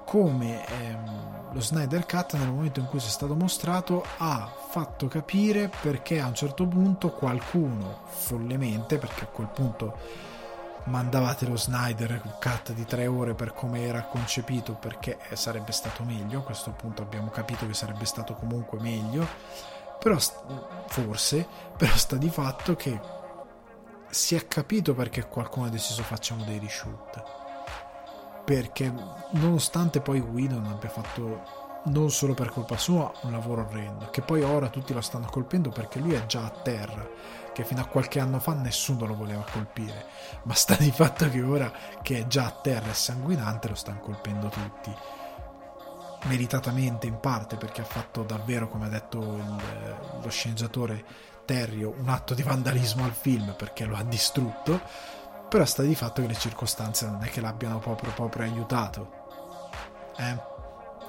come 0.06 0.66
ehm, 0.68 1.52
lo 1.52 1.60
Snyder 1.60 2.06
Cut 2.06 2.34
nel 2.34 2.48
momento 2.48 2.80
in 2.80 2.86
cui 2.86 3.00
si 3.00 3.08
è 3.08 3.12
stato 3.12 3.36
mostrato 3.36 4.06
ha 4.18 4.52
fatto 4.70 5.08
capire 5.08 5.70
perché 5.82 6.20
a 6.20 6.28
un 6.28 6.36
certo 6.36 6.68
punto 6.68 7.12
qualcuno 7.12 8.02
follemente 8.08 8.98
perché 8.98 9.24
a 9.24 9.28
quel 9.28 9.48
punto 9.48 9.98
mandavate 10.86 11.48
lo 11.48 11.58
Snyder 11.58 12.22
Cut 12.40 12.74
di 12.74 12.86
tre 12.86 13.08
ore 13.08 13.34
per 13.34 13.54
come 13.54 13.86
era 13.86 14.04
concepito 14.04 14.74
perché 14.74 15.18
sarebbe 15.34 15.72
stato 15.72 16.04
meglio 16.04 16.40
a 16.40 16.44
questo 16.44 16.72
punto 16.72 17.02
abbiamo 17.02 17.30
capito 17.30 17.66
che 17.66 17.74
sarebbe 17.74 18.06
stato 18.06 18.34
comunque 18.34 18.80
meglio 18.80 19.26
però 19.98 20.18
forse 20.88 21.48
però 21.76 21.96
sta 21.96 22.18
di 22.18 22.30
fatto 22.30 22.76
che 22.76 23.00
si 24.10 24.36
è 24.36 24.48
capito 24.48 24.94
perché 24.94 25.28
qualcuno 25.28 25.68
ha 25.68 25.70
deciso 25.70 26.04
facciamo 26.04 26.44
dei 26.44 26.60
reshoot 26.60 27.45
perché 28.46 28.94
nonostante 29.32 30.00
poi 30.00 30.24
non 30.48 30.66
abbia 30.68 30.90
fatto 30.90 31.64
non 31.86 32.10
solo 32.10 32.34
per 32.34 32.50
colpa 32.50 32.78
sua 32.78 33.12
un 33.24 33.32
lavoro 33.32 33.62
orrendo 33.68 34.10
che 34.10 34.22
poi 34.22 34.42
ora 34.42 34.70
tutti 34.70 34.94
lo 34.94 35.02
stanno 35.02 35.28
colpendo 35.28 35.70
perché 35.70 36.00
lui 36.00 36.14
è 36.14 36.26
già 36.26 36.46
a 36.46 36.50
terra 36.50 37.08
che 37.54 37.64
fino 37.64 37.82
a 37.82 37.86
qualche 37.86 38.20
anno 38.20 38.40
fa 38.40 38.54
nessuno 38.54 39.06
lo 39.06 39.16
voleva 39.16 39.46
colpire 39.52 40.06
ma 40.44 40.54
sta 40.54 40.76
di 40.76 40.92
fatto 40.92 41.30
che 41.30 41.42
ora 41.42 41.72
che 42.02 42.20
è 42.20 42.28
già 42.28 42.46
a 42.46 42.52
terra 42.52 42.90
e 42.90 42.94
sanguinante 42.94 43.68
lo 43.68 43.76
stanno 43.76 44.00
colpendo 44.00 44.48
tutti. 44.50 44.94
Meritatamente 46.24 47.06
in 47.06 47.20
parte 47.20 47.56
perché 47.56 47.82
ha 47.82 47.86
fatto 47.86 48.24
davvero 48.24 48.68
come 48.68 48.86
ha 48.86 48.90
detto 48.90 49.20
il, 49.20 49.96
lo 50.24 50.30
sceneggiatore 50.30 51.34
Terrio 51.46 51.94
un 52.00 52.10
atto 52.10 52.34
di 52.34 52.42
vandalismo 52.42 53.04
al 53.04 53.14
film 53.14 53.54
perché 53.56 53.86
lo 53.86 53.96
ha 53.96 54.04
distrutto 54.04 54.82
però 55.50 55.66
sta 55.66 55.84
di 55.84 55.96
fatto 55.96 56.22
che 56.22 56.28
le 56.28 56.36
circostanze 56.36 57.08
non 57.08 57.24
è 57.24 57.30
che 57.30 57.42
l'abbiano 57.42 57.80
proprio, 57.80 58.12
proprio 58.12 58.44
aiutato. 58.44 59.24
Eh? 60.18 60.54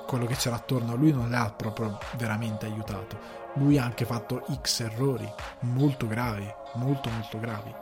Quello 0.07 0.27
che 0.27 0.37
c'era 0.37 0.57
attorno 0.57 0.93
a 0.93 0.97
lui 0.97 1.13
non 1.13 1.31
l'ha 1.31 1.53
proprio 1.57 1.99
veramente 2.17 2.67
aiutato. 2.67 3.45
Lui 3.55 3.79
ha 3.79 3.85
anche 3.85 4.05
fatto 4.05 4.45
X 4.63 4.81
errori, 4.81 5.31
molto 5.61 6.07
gravi, 6.07 6.49
molto 6.75 7.11
molto 7.11 7.41
gravi. 7.41 7.75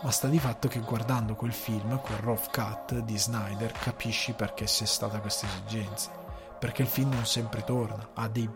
Ma 0.00 0.10
sta 0.10 0.28
di 0.28 0.38
fatto 0.38 0.68
che 0.68 0.80
guardando 0.80 1.34
quel 1.34 1.52
film, 1.52 2.00
quel 2.00 2.18
rough 2.18 2.50
cut 2.52 3.00
di 3.00 3.18
Snyder, 3.18 3.72
capisci 3.72 4.32
perché 4.32 4.64
c'è 4.64 4.86
stata 4.86 5.20
questa 5.20 5.46
esigenza. 5.46 6.10
Perché 6.58 6.82
il 6.82 6.88
film 6.88 7.10
non 7.10 7.26
sempre 7.26 7.64
torna, 7.64 8.10
ha 8.14 8.28
dei 8.28 8.48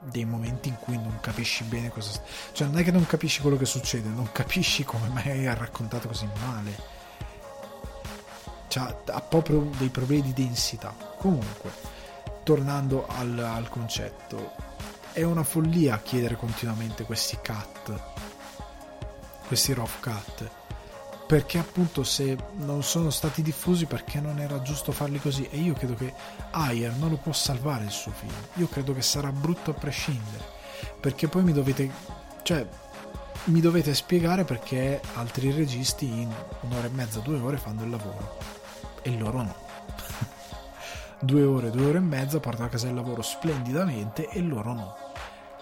dei 0.00 0.24
momenti 0.24 0.68
in 0.68 0.76
cui 0.78 0.96
non 0.96 1.18
capisci 1.20 1.64
bene 1.64 1.88
cosa 1.88 2.20
cioè 2.52 2.68
non 2.68 2.78
è 2.78 2.84
che 2.84 2.90
non 2.90 3.06
capisci 3.06 3.40
quello 3.40 3.56
che 3.56 3.64
succede 3.64 4.08
non 4.08 4.30
capisci 4.32 4.84
come 4.84 5.08
mai 5.08 5.46
ha 5.46 5.54
raccontato 5.54 6.08
così 6.08 6.28
male. 6.44 6.94
Cioè, 8.68 8.96
ha 9.06 9.20
proprio 9.20 9.70
dei 9.78 9.88
problemi 9.88 10.32
di 10.32 10.44
densità. 10.44 10.94
Comunque 11.16 11.70
tornando 12.42 13.06
al, 13.08 13.38
al 13.38 13.68
concetto 13.68 14.52
è 15.12 15.22
una 15.22 15.42
follia 15.42 15.98
chiedere 16.00 16.36
continuamente 16.36 17.04
questi 17.04 17.36
cut 17.42 18.00
questi 19.48 19.72
rough 19.72 20.00
cut 20.00 20.50
perché 21.26 21.58
appunto 21.58 22.04
se 22.04 22.36
non 22.58 22.84
sono 22.84 23.10
stati 23.10 23.42
diffusi 23.42 23.86
perché 23.86 24.20
non 24.20 24.38
era 24.38 24.62
giusto 24.62 24.92
farli 24.92 25.18
così? 25.18 25.48
E 25.50 25.58
io 25.58 25.74
credo 25.74 25.94
che 25.94 26.14
Ayer 26.52 26.94
non 26.94 27.10
lo 27.10 27.16
può 27.16 27.32
salvare 27.32 27.84
il 27.84 27.90
suo 27.90 28.12
film. 28.12 28.32
Io 28.54 28.68
credo 28.68 28.94
che 28.94 29.02
sarà 29.02 29.32
brutto 29.32 29.72
a 29.72 29.74
prescindere. 29.74 30.54
Perché 31.00 31.26
poi 31.26 31.42
mi 31.42 31.52
dovete 31.52 31.90
cioè 32.42 32.64
mi 33.44 33.60
dovete 33.60 33.92
spiegare 33.92 34.44
perché 34.44 35.00
altri 35.14 35.50
registi 35.50 36.06
in 36.06 36.32
un'ora 36.60 36.86
e 36.86 36.90
mezza 36.90 37.18
due 37.18 37.38
ore 37.38 37.56
fanno 37.56 37.82
il 37.82 37.90
lavoro. 37.90 38.38
E 39.02 39.18
loro 39.18 39.42
no. 39.42 39.54
Due 41.18 41.42
ore 41.42 41.70
due 41.70 41.86
ore 41.86 41.96
e 41.96 42.02
mezza 42.02 42.38
portano 42.40 42.66
a 42.66 42.70
casa 42.70 42.88
il 42.88 42.94
lavoro 42.94 43.22
splendidamente 43.22 44.28
e 44.28 44.40
loro 44.42 44.74
no. 44.74 44.96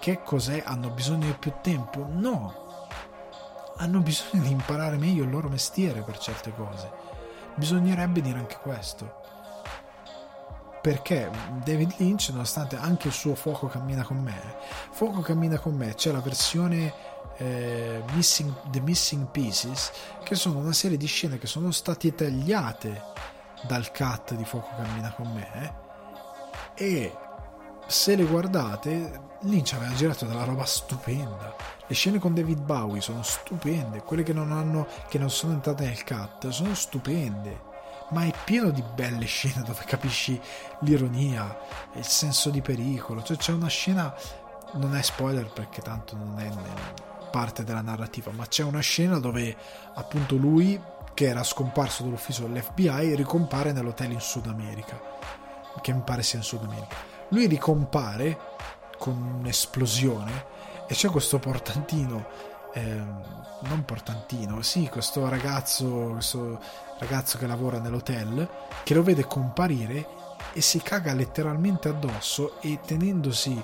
Che 0.00 0.20
cos'è? 0.22 0.62
Hanno 0.66 0.90
bisogno 0.90 1.26
di 1.26 1.36
più 1.38 1.52
tempo? 1.62 2.06
No 2.10 2.63
hanno 3.76 4.00
bisogno 4.00 4.42
di 4.42 4.50
imparare 4.50 4.96
meglio 4.96 5.24
il 5.24 5.30
loro 5.30 5.48
mestiere 5.48 6.02
per 6.02 6.18
certe 6.18 6.52
cose. 6.54 6.90
Bisognerebbe 7.54 8.20
dire 8.20 8.38
anche 8.38 8.58
questo. 8.60 9.22
Perché 10.80 11.30
David 11.64 11.94
Lynch, 11.96 12.28
nonostante 12.30 12.76
anche 12.76 13.08
il 13.08 13.14
suo 13.14 13.34
Fuoco 13.34 13.68
cammina 13.68 14.02
con 14.02 14.18
me, 14.18 14.56
Fuoco 14.90 15.20
cammina 15.20 15.58
con 15.58 15.74
me, 15.74 15.94
c'è 15.94 16.12
la 16.12 16.20
versione 16.20 16.92
eh, 17.36 18.02
missing, 18.12 18.52
The 18.70 18.80
Missing 18.80 19.28
Pieces, 19.28 19.90
che 20.22 20.34
sono 20.34 20.58
una 20.58 20.74
serie 20.74 20.98
di 20.98 21.06
scene 21.06 21.38
che 21.38 21.46
sono 21.46 21.70
state 21.70 22.14
tagliate 22.14 23.02
dal 23.66 23.90
cut 23.92 24.34
di 24.34 24.44
Fuoco 24.44 24.68
cammina 24.76 25.12
con 25.14 25.32
me 25.32 25.82
e 26.74 27.16
se 27.86 28.16
le 28.16 28.24
guardate 28.24 29.20
Lynch 29.42 29.74
aveva 29.74 29.94
girato 29.94 30.26
della 30.26 30.44
roba 30.44 30.64
stupenda 30.64 31.54
le 31.86 31.94
scene 31.94 32.18
con 32.18 32.34
David 32.34 32.60
Bowie 32.60 33.00
sono 33.00 33.22
stupende 33.22 34.02
quelle 34.02 34.22
che 34.22 34.32
non, 34.32 34.52
hanno, 34.52 34.86
che 35.08 35.18
non 35.18 35.30
sono 35.30 35.52
entrate 35.52 35.84
nel 35.84 36.02
cut 36.04 36.48
sono 36.48 36.74
stupende. 36.74 37.72
Ma 38.10 38.24
è 38.24 38.32
pieno 38.44 38.70
di 38.70 38.82
belle 38.94 39.24
scene 39.24 39.62
dove 39.64 39.82
capisci 39.86 40.40
l'ironia 40.80 41.56
il 41.94 42.04
senso 42.04 42.50
di 42.50 42.60
pericolo. 42.60 43.22
Cioè 43.22 43.36
c'è 43.36 43.52
una 43.52 43.68
scena 43.68 44.14
non 44.74 44.96
è 44.96 45.02
spoiler 45.02 45.50
perché 45.52 45.80
tanto 45.82 46.16
non 46.16 46.38
è 46.38 46.50
parte 47.30 47.64
della 47.64 47.80
narrativa 47.80 48.30
ma 48.32 48.46
c'è 48.46 48.62
una 48.62 48.80
scena 48.80 49.18
dove 49.18 49.56
appunto 49.94 50.36
lui 50.36 50.80
che 51.14 51.26
era 51.26 51.44
scomparso 51.44 52.02
dall'ufficio 52.02 52.42
dell'FBI 52.46 53.14
ricompare 53.14 53.72
nell'hotel 53.72 54.12
in 54.12 54.20
Sud 54.20 54.46
America 54.46 55.00
che 55.80 55.92
mi 55.92 56.02
pare 56.04 56.22
sia 56.22 56.38
in 56.38 56.44
Sud 56.44 56.64
America. 56.64 56.96
Lui 57.28 57.46
ricompare 57.46 58.38
con 58.98 59.36
un'esplosione 59.40 60.52
e 60.86 60.94
c'è 60.94 61.08
questo 61.08 61.38
portantino 61.38 62.26
ehm, 62.74 63.42
non 63.62 63.84
portantino 63.84 64.60
sì 64.62 64.88
questo 64.88 65.28
ragazzo 65.28 66.10
questo 66.12 66.60
ragazzo 66.98 67.38
che 67.38 67.46
lavora 67.46 67.78
nell'hotel 67.78 68.48
che 68.82 68.94
lo 68.94 69.02
vede 69.02 69.26
comparire 69.26 70.06
e 70.52 70.60
si 70.60 70.80
caga 70.80 71.14
letteralmente 71.14 71.88
addosso 71.88 72.60
e 72.60 72.78
tenendosi 72.84 73.62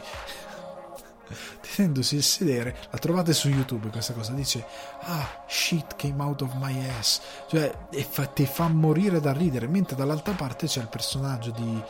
tenendosi 1.77 2.17
il 2.17 2.23
sedere 2.23 2.77
la 2.91 2.99
trovate 2.99 3.33
su 3.33 3.49
youtube 3.49 3.91
questa 3.91 4.13
cosa 4.13 4.33
dice 4.33 4.65
ah 5.03 5.45
shit 5.47 5.95
came 5.97 6.23
out 6.23 6.43
of 6.43 6.53
my 6.55 6.89
ass. 6.99 7.21
Cioè 7.49 7.73
fa, 8.09 8.27
ti 8.27 8.47
fa 8.47 8.69
morire 8.69 9.21
da 9.21 9.33
ridere 9.33 9.69
mentre 9.69 9.95
dall'altra 9.95 10.33
parte 10.33 10.67
c'è 10.67 10.81
il 10.81 10.89
personaggio 10.89 11.51
di 11.51 11.83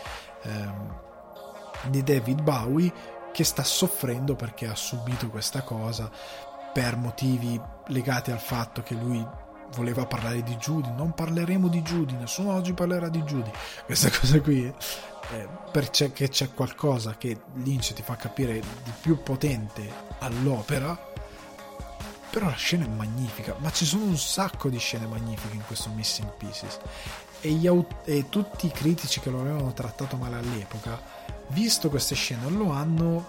ehm, 0.43 1.09
di 1.89 2.03
David 2.03 2.43
Bowie 2.43 2.93
che 3.33 3.45
sta 3.45 3.63
soffrendo 3.63 4.35
perché 4.35 4.67
ha 4.67 4.75
subito 4.75 5.29
questa 5.29 5.63
cosa 5.63 6.11
per 6.73 6.97
motivi 6.97 7.61
legati 7.89 8.31
al 8.31 8.39
fatto 8.39 8.83
che 8.83 8.95
lui 8.95 9.27
voleva 9.75 10.07
parlare 10.07 10.43
di 10.43 10.57
Judy, 10.57 10.93
non 10.95 11.13
parleremo 11.15 11.69
di 11.69 11.83
Judy, 11.83 12.15
nessuno 12.17 12.53
oggi 12.55 12.73
parlerà 12.73 13.09
di 13.09 13.23
Judy. 13.23 13.51
Questa 13.85 14.11
cosa 14.19 14.41
qui, 14.41 14.65
eh, 14.65 15.49
perché 15.71 16.13
c'è 16.13 16.53
qualcosa 16.53 17.17
che 17.17 17.41
Lynch 17.55 17.93
ti 17.93 18.03
fa 18.03 18.17
capire 18.17 18.61
di 18.61 18.93
più 19.01 19.23
potente 19.23 19.89
all'opera, 20.19 21.09
però 22.31 22.47
la 22.47 22.55
scena 22.55 22.85
è 22.85 22.89
magnifica, 22.89 23.57
ma 23.59 23.71
ci 23.71 23.85
sono 23.85 24.05
un 24.05 24.17
sacco 24.17 24.69
di 24.69 24.79
scene 24.79 25.07
magnifiche 25.07 25.55
in 25.55 25.65
questo 25.67 25.91
Missing 25.91 26.33
Pieces. 26.37 26.79
E, 27.41 27.67
aut- 27.69 28.07
e 28.07 28.29
tutti 28.29 28.67
i 28.67 28.71
critici 28.71 29.19
che 29.19 29.31
lo 29.31 29.41
avevano 29.41 29.73
trattato 29.73 30.17
male 30.17 30.37
all'epoca, 30.37 31.01
visto 31.51 31.89
queste 31.89 32.15
scene, 32.15 32.49
lo 32.51 32.71
hanno 32.71 33.29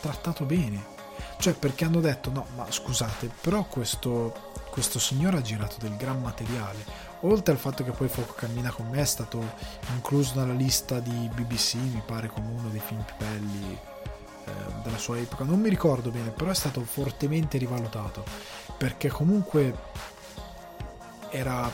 trattato 0.00 0.44
bene. 0.44 0.98
Cioè, 1.38 1.54
perché 1.54 1.84
hanno 1.84 2.00
detto: 2.00 2.30
no, 2.30 2.46
ma 2.54 2.66
scusate, 2.70 3.30
però 3.40 3.64
questo, 3.64 4.52
questo 4.70 4.98
signore 4.98 5.38
ha 5.38 5.42
girato 5.42 5.76
del 5.78 5.96
gran 5.96 6.20
materiale. 6.20 7.08
Oltre 7.20 7.52
al 7.52 7.58
fatto 7.58 7.84
che 7.84 7.90
poi 7.90 8.08
Fuoco 8.08 8.32
Cammina 8.32 8.70
con 8.70 8.88
me 8.88 9.00
è 9.00 9.04
stato 9.04 9.42
incluso 9.94 10.38
nella 10.38 10.54
lista 10.54 11.00
di 11.00 11.30
BBC, 11.34 11.74
mi 11.74 12.02
pare 12.04 12.28
come 12.28 12.48
uno 12.48 12.68
dei 12.70 12.80
film 12.80 13.02
più 13.02 13.14
belli 13.18 13.78
eh, 14.44 14.52
della 14.82 14.96
sua 14.96 15.18
epoca, 15.18 15.44
non 15.44 15.60
mi 15.60 15.68
ricordo 15.68 16.10
bene, 16.10 16.30
però 16.30 16.50
è 16.50 16.54
stato 16.54 16.80
fortemente 16.82 17.58
rivalutato 17.58 18.24
perché 18.78 19.08
comunque 19.08 19.74
era, 21.28 21.70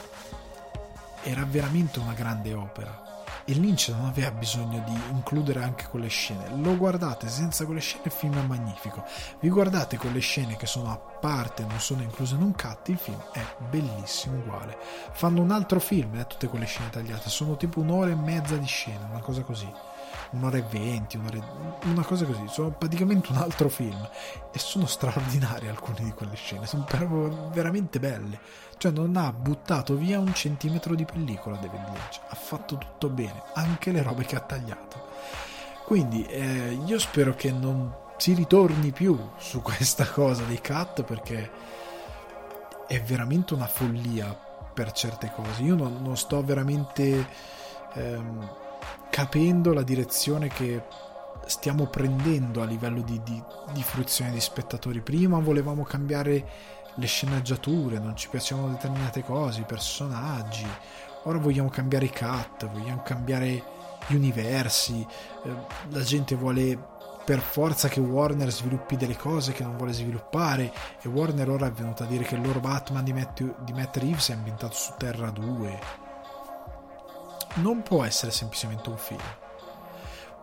era 1.23 1.45
veramente 1.45 2.01
una 2.01 2.15
grande 2.15 2.53
opera 2.53 3.06
e 3.47 3.53
Lynch 3.53 3.89
non 3.91 4.07
aveva 4.07 4.33
bisogno 4.33 4.83
di 4.85 5.01
includere 5.13 5.63
anche 5.63 5.87
quelle 5.89 6.09
scene. 6.09 6.51
Lo 6.61 6.77
guardate 6.77 7.29
senza 7.29 7.65
quelle 7.65 7.81
scene, 7.81 8.03
il 8.05 8.11
film 8.11 8.37
è 8.37 8.45
magnifico. 8.45 9.05
Vi 9.39 9.49
guardate 9.49 9.97
quelle 9.97 10.19
scene 10.19 10.57
che 10.57 10.67
sono 10.67 10.91
a 10.91 10.97
parte, 10.97 11.65
non 11.65 11.79
sono 11.79 12.03
incluse 12.03 12.35
in 12.35 12.43
un 12.43 12.55
cut, 12.55 12.89
il 12.89 12.99
film 12.99 13.23
è 13.33 13.45
bellissimo 13.71 14.39
uguale. 14.39 14.77
Fanno 15.13 15.43
un 15.43 15.53
altro 15.53 15.79
film, 15.79 16.17
eh, 16.17 16.27
tutte 16.27 16.49
quelle 16.49 16.67
scene 16.67 16.91
tagliate, 16.91 17.31
sono 17.31 17.57
tipo 17.57 17.81
un'ora 17.81 18.11
e 18.11 18.17
mezza 18.17 18.57
di 18.57 18.67
scena, 18.67 19.07
una 19.11 19.21
cosa 19.21 19.43
così 19.43 19.86
un'ora 20.31 20.57
e 20.57 20.65
venti, 20.71 21.17
un'ora 21.17 21.37
e... 21.37 21.89
una 21.89 22.05
cosa 22.05 22.25
così, 22.25 22.45
sono 22.49 22.71
praticamente 22.71 23.31
un 23.31 23.39
altro 23.39 23.69
film. 23.69 24.09
E 24.53 24.59
sono 24.59 24.87
straordinarie 24.87 25.69
alcune 25.69 26.03
di 26.03 26.13
quelle 26.13 26.37
scene, 26.37 26.67
sono 26.67 26.85
proprio 26.85 27.51
veramente 27.51 27.99
belle, 27.99 28.39
cioè 28.79 28.93
non 28.93 29.17
ha 29.17 29.33
buttato 29.33 29.97
via 29.97 30.19
un 30.19 30.35
centimetro 30.35 30.95
di 30.95 31.05
pellicola 31.05 31.57
David 31.57 31.85
Lynch, 31.85 32.21
ha 32.29 32.35
fatto 32.35 32.77
tutto 32.79 33.09
bene, 33.09 33.43
anche 33.55 33.93
le 33.93 34.03
robe 34.03 34.25
che 34.25 34.37
ha 34.37 34.41
tagliato. 34.41 35.05
Quindi 35.85 36.25
eh, 36.27 36.79
io 36.85 36.99
spero 36.99 37.35
che 37.35 37.53
non 37.53 37.95
si 38.17 38.33
ritorni 38.33 38.91
più 38.93 39.17
su 39.39 39.63
questa 39.63 40.07
cosa 40.07 40.43
dei 40.45 40.61
cut 40.61 41.05
perché 41.05 41.51
è 42.87 43.01
veramente 43.03 43.55
una 43.55 43.67
follia 43.67 44.37
per 44.73 44.93
certe 44.93 45.31
cose. 45.35 45.63
Io 45.63 45.75
non, 45.75 46.03
non 46.03 46.17
sto 46.17 46.43
veramente 46.43 47.29
ehm, 47.95 48.51
capendo 49.11 49.73
la 49.73 49.83
direzione 49.83 50.49
che 50.49 50.83
stiamo 51.47 51.87
prendendo 51.87 52.61
a 52.63 52.65
livello 52.65 53.01
di, 53.03 53.21
di, 53.23 53.43
di 53.73 53.83
fruizione 53.83 54.33
di 54.33 54.41
spettatori. 54.41 55.01
Prima 55.01 55.39
volevamo 55.39 55.85
cambiare 55.85 56.75
le 56.95 57.07
sceneggiature, 57.07 57.99
non 57.99 58.17
ci 58.17 58.29
piacevano 58.29 58.69
determinate 58.69 59.23
cose, 59.23 59.61
i 59.61 59.65
personaggi. 59.65 60.67
Ora 61.25 61.39
vogliamo 61.39 61.69
cambiare 61.69 62.07
i 62.07 62.13
cut, 62.13 62.69
vogliamo 62.69 63.03
cambiare 63.03 63.63
gli 64.07 64.15
universi. 64.15 65.07
Eh, 65.45 65.51
la 65.91 66.03
gente 66.03 66.35
vuole 66.35 66.95
per 67.25 67.41
forza 67.41 67.89
che 67.89 67.99
Warner 67.99 68.53
sviluppi 68.53 68.97
delle 68.97 69.17
cose 69.17 69.53
che 69.53 69.65
non 69.65 69.77
vuole 69.77 69.93
sviluppare 69.93 70.73
e 71.03 71.09
Warner 71.09 71.51
ora 71.51 71.67
è 71.67 71.73
venuta 71.73 72.05
a 72.05 72.07
dire 72.07 72.23
che 72.23 72.37
il 72.37 72.41
loro 72.41 72.61
Batman 72.61 73.03
di 73.03 73.13
Matt, 73.13 73.43
di 73.65 73.73
Matt 73.73 73.97
Reeves 73.97 74.31
è 74.31 74.35
ambientato 74.35 74.75
su 74.75 74.93
Terra 74.97 75.31
2 75.31 76.06
non 77.57 77.83
può 77.83 78.05
essere 78.05 78.33
semplicemente 78.33 78.89
un 78.89 78.97
film. 78.97 79.21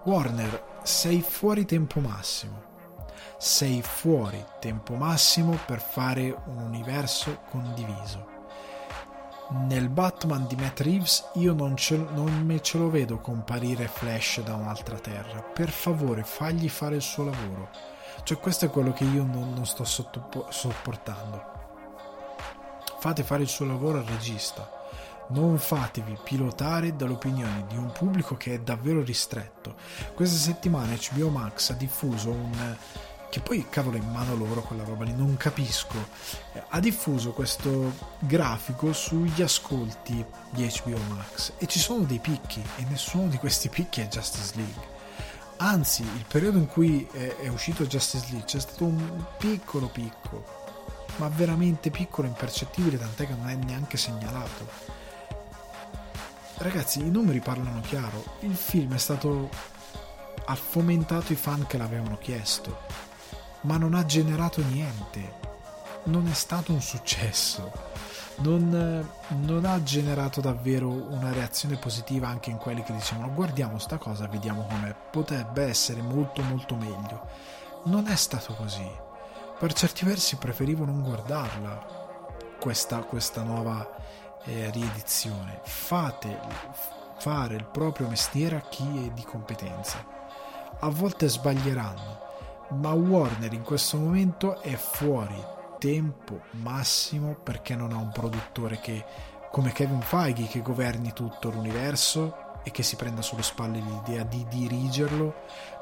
Warner, 0.03 0.79
sei 0.83 1.21
fuori 1.21 1.65
tempo 1.65 1.99
massimo. 1.99 2.71
Sei 3.37 3.81
fuori 3.81 4.43
tempo 4.59 4.95
massimo 4.95 5.57
per 5.65 5.79
fare 5.81 6.35
un 6.45 6.57
universo 6.57 7.41
condiviso. 7.49 8.31
Nel 9.67 9.89
Batman 9.89 10.47
di 10.47 10.55
Matt 10.55 10.79
Reeves 10.79 11.29
io 11.33 11.53
non, 11.53 11.75
ce, 11.75 11.97
non 11.97 12.43
me 12.43 12.61
ce 12.61 12.77
lo 12.77 12.89
vedo 12.89 13.19
comparire 13.19 13.87
Flash 13.87 14.41
da 14.41 14.55
un'altra 14.55 14.97
terra. 14.97 15.41
Per 15.41 15.69
favore, 15.69 16.23
fagli 16.23 16.69
fare 16.69 16.95
il 16.95 17.01
suo 17.01 17.25
lavoro. 17.25 17.69
Cioè, 18.23 18.39
questo 18.39 18.65
è 18.65 18.69
quello 18.69 18.93
che 18.93 19.03
io 19.03 19.23
non, 19.23 19.53
non 19.53 19.65
sto 19.65 19.83
sottopo- 19.83 20.47
sopportando. 20.49 21.51
Fate 22.99 23.23
fare 23.23 23.43
il 23.43 23.49
suo 23.49 23.65
lavoro 23.65 23.97
al 23.99 24.05
regista 24.05 24.81
non 25.29 25.57
fatevi 25.57 26.17
pilotare 26.23 26.95
dall'opinione 26.95 27.65
di 27.67 27.77
un 27.77 27.91
pubblico 27.91 28.35
che 28.35 28.55
è 28.55 28.59
davvero 28.59 29.03
ristretto. 29.03 29.75
Questa 30.13 30.37
settimana 30.37 30.95
HBO 30.95 31.29
Max 31.29 31.71
ha 31.71 31.75
diffuso 31.75 32.29
un 32.31 32.77
che 33.33 33.39
poi 33.39 33.65
cavolo 33.67 33.97
in 33.97 34.07
mano 34.11 34.35
loro 34.35 34.61
quella 34.61 34.83
roba 34.83 35.05
lì, 35.05 35.11
non 35.11 35.35
capisco. 35.37 35.95
Ha 36.69 36.79
diffuso 36.79 37.31
questo 37.31 37.91
grafico 38.19 38.93
sugli 38.93 39.41
ascolti 39.41 40.23
di 40.51 40.71
HBO 40.83 40.99
Max 41.15 41.53
e 41.57 41.65
ci 41.65 41.79
sono 41.79 42.03
dei 42.03 42.19
picchi 42.19 42.63
e 42.75 42.85
nessuno 42.89 43.29
di 43.29 43.37
questi 43.37 43.69
picchi 43.69 44.01
è 44.01 44.07
Justice 44.07 44.51
League. 44.53 44.91
Anzi, 45.57 46.03
il 46.03 46.25
periodo 46.27 46.59
in 46.59 46.67
cui 46.67 47.07
è, 47.11 47.47
uscito 47.47 47.87
Justice 47.87 48.25
League 48.29 48.45
c'è 48.45 48.59
stato 48.59 48.85
un 48.85 49.25
piccolo 49.39 49.87
picco, 49.87 50.45
ma 51.15 51.27
veramente 51.29 51.89
piccolo, 51.89 52.27
impercettibile, 52.27 52.99
tant'è 52.99 53.25
che 53.25 53.33
non 53.33 53.49
è 53.49 53.55
neanche 53.55 53.97
segnalato 53.97 55.01
ragazzi, 56.57 56.99
i 56.99 57.09
numeri 57.09 57.39
parlano 57.39 57.81
chiaro. 57.81 58.23
Il 58.39 58.55
film 58.55 58.93
è 58.93 58.97
stato. 58.97 59.49
ha 60.45 60.55
fomentato 60.55 61.31
i 61.31 61.35
fan 61.35 61.65
che 61.67 61.77
l'avevano 61.77 62.17
chiesto, 62.17 62.81
ma 63.61 63.77
non 63.77 63.93
ha 63.93 64.05
generato 64.05 64.61
niente. 64.61 65.41
Non 66.05 66.27
è 66.27 66.33
stato 66.33 66.73
un 66.73 66.81
successo. 66.81 67.71
Non, 68.35 69.07
non, 69.27 69.65
ha 69.65 69.83
generato 69.83 70.41
davvero 70.41 70.89
una 70.89 71.31
reazione 71.31 71.77
positiva 71.77 72.27
anche 72.27 72.49
in 72.49 72.57
quelli 72.57 72.81
che 72.81 72.91
dicevano 72.91 73.31
guardiamo 73.31 73.77
sta 73.77 73.97
cosa, 73.97 74.27
vediamo 74.27 74.65
com'è, 74.65 74.95
potrebbe 75.11 75.65
essere 75.65 76.01
molto 76.01 76.41
molto 76.41 76.75
meglio. 76.75 77.27
Non 77.83 78.07
è 78.07 78.15
stato 78.15 78.55
così. 78.55 78.89
Per 79.59 79.73
certi 79.73 80.03
versi 80.03 80.37
preferivo 80.37 80.83
non 80.83 81.03
guardarla 81.03 82.01
questa, 82.59 82.99
questa 82.99 83.43
nuova 83.43 83.87
eh, 84.45 84.69
riedizione. 84.71 85.59
Fate 85.63 86.39
fare 87.17 87.55
il 87.55 87.63
proprio 87.63 88.09
mestiere 88.09 88.57
a 88.57 88.61
chi 88.61 89.07
è 89.07 89.11
di 89.11 89.23
competenza. 89.23 90.05
A 90.79 90.89
volte 90.89 91.29
sbaglieranno, 91.29 92.19
ma 92.71 92.91
Warner 92.91 93.53
in 93.53 93.63
questo 93.63 93.97
momento 93.97 94.59
è 94.59 94.75
fuori 94.75 95.41
tempo 95.77 96.41
massimo 96.51 97.35
perché 97.41 97.75
non 97.75 97.93
ha 97.93 97.97
un 97.97 98.11
produttore 98.11 98.79
che 98.79 99.05
come 99.51 99.71
Kevin 99.71 100.01
Feige 100.01 100.47
che 100.47 100.61
governi 100.61 101.13
tutto 101.13 101.49
l'universo 101.49 102.61
e 102.63 102.71
che 102.71 102.83
si 102.83 102.95
prenda 102.95 103.21
sulle 103.21 103.43
spalle 103.43 103.79
l'idea 103.79 104.23
di 104.23 104.45
dirigerlo, 104.49 105.33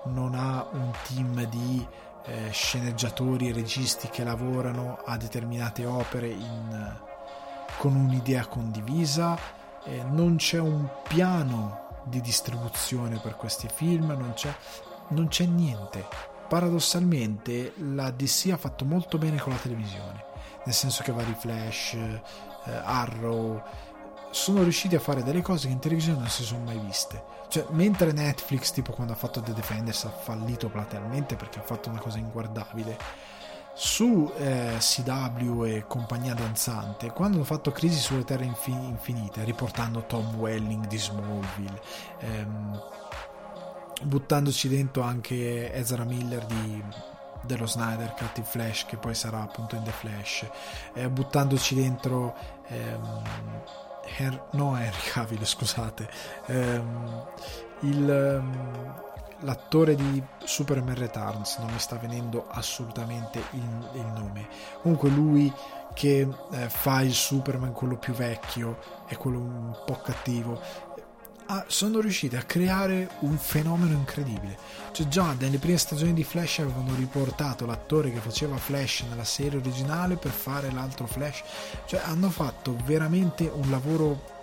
non 0.05 0.35
ha 0.35 0.67
un 0.71 0.91
team 1.07 1.43
di 1.45 1.88
eh, 2.25 2.49
sceneggiatori 2.51 3.49
e 3.49 3.53
registi 3.53 4.09
che 4.09 4.23
lavorano 4.23 4.99
a 5.05 5.17
determinate 5.17 5.85
opere 5.85 6.27
in, 6.27 6.99
con 7.82 7.95
un'idea 7.95 8.45
condivisa, 8.45 9.36
eh, 9.86 10.03
non 10.03 10.36
c'è 10.36 10.60
un 10.60 10.88
piano 11.08 12.03
di 12.03 12.22
distribuzione 12.22 13.18
per 13.18 13.36
questi 13.36 13.68
film, 13.74 14.06
non 14.06 14.34
c'è, 14.36 14.53
non 15.08 15.28
c'è 15.30 15.45
niente. 15.45 16.06
Paradossalmente 16.48 17.74
la 17.78 18.12
DC 18.12 18.52
ha 18.52 18.58
fatto 18.58 18.86
molto 18.86 19.18
bene 19.18 19.40
con 19.40 19.53
la 19.53 19.58
televisione, 19.58 20.26
nel 20.64 20.76
senso 20.76 21.02
che 21.02 21.12
vari 21.12 21.34
Flash, 21.34 21.94
eh, 21.94 22.22
Arrow, 22.72 23.60
sono 24.30 24.62
riusciti 24.62 24.94
a 24.94 24.99
fare 24.99 25.24
delle 25.24 25.41
cose 25.41 25.66
che 25.66 25.74
in 25.74 25.80
televisione 25.80 26.20
non 26.20 26.30
si 26.30 26.44
sono 26.44 26.64
mai 26.64 26.78
viste. 26.78 27.24
Cioè, 27.48 27.66
mentre 27.72 28.12
Netflix, 28.12 28.72
tipo 28.74 28.91
quando 28.91 29.14
ha 29.14 29.16
fatto 29.16 29.41
The 29.41 29.53
Defenders, 29.53 30.03
ha 30.03 30.12
fallito 30.12 30.70
platealmente 30.70 31.36
perché 31.36 31.58
ha 31.58 31.64
fatto 31.64 31.90
una 31.90 31.99
cosa 31.99 32.20
inguardabile, 32.20 32.95
su 33.84 34.32
eh, 34.38 34.76
CW 34.78 35.64
e 35.64 35.86
compagnia 35.88 36.36
danzante 36.36 37.10
quando 37.10 37.38
hanno 37.38 37.45
fatto 37.45 37.72
Crisi 37.72 37.98
sulle 37.98 38.24
Terre 38.24 38.45
Infin- 38.45 38.84
Infinite 38.84 39.44
riportando 39.44 40.06
Tom 40.06 40.36
Welling 40.36 40.86
di 40.86 40.99
Smallville 40.99 41.82
ehm, 42.20 42.82
buttandoci 44.03 44.68
dentro 44.68 45.02
anche 45.02 45.74
Ezra 45.74 46.03
Miller 46.03 46.45
di, 46.45 46.84
dello 47.41 47.66
Snyder 47.66 48.14
Cut 48.14 48.38
in 48.38 48.44
Flash 48.44 48.86
che 48.86 48.98
poi 48.98 49.16
sarà 49.16 49.41
appunto 49.41 49.76
in 49.76 49.82
The 49.82 49.91
Flash 49.91 50.45
eh, 50.94 51.10
buttandoci 51.10 51.74
dentro 51.74 52.36
ehm, 52.68 53.24
Her- 54.16 54.45
no 54.52 54.78
Henry 54.78 55.02
Cavill 55.12 55.44
scusate 55.44 56.08
ehm, 56.45 57.26
il, 57.80 58.08
ehm, 58.08 59.10
l'attore 59.41 59.95
di 59.95 60.22
Superman 60.43 60.95
Returns, 60.95 61.57
non 61.57 61.72
mi 61.72 61.80
sta 61.80 61.97
venendo 61.97 62.47
assolutamente 62.49 63.43
il, 63.51 63.89
il 63.93 64.05
nome. 64.15 64.47
Comunque 64.81 65.09
lui 65.09 65.51
che 65.93 66.27
eh, 66.51 66.69
fa 66.69 67.01
il 67.01 67.13
Superman 67.13 67.73
quello 67.73 67.97
più 67.97 68.13
vecchio 68.13 68.80
e 69.07 69.18
quello 69.18 69.39
un 69.39 69.77
po' 69.85 69.99
cattivo 70.01 70.61
ah, 71.47 71.65
sono 71.68 71.99
riusciti 71.99 72.35
a 72.35 72.43
creare 72.43 73.09
un 73.19 73.38
fenomeno 73.38 73.93
incredibile. 73.93 74.57
Cioè 74.91 75.07
già 75.07 75.35
nelle 75.38 75.57
prime 75.57 75.77
stagioni 75.77 76.13
di 76.13 76.23
Flash 76.23 76.59
avevano 76.59 76.95
riportato 76.95 77.65
l'attore 77.65 78.11
che 78.11 78.19
faceva 78.19 78.57
Flash 78.57 79.03
nella 79.09 79.26
serie 79.26 79.59
originale 79.59 80.15
per 80.15 80.31
fare 80.31 80.72
l'altro 80.72 81.07
Flash. 81.07 81.43
Cioè 81.85 82.01
hanno 82.03 82.30
fatto 82.30 82.76
veramente 82.85 83.51
un 83.53 83.69
lavoro 83.69 84.39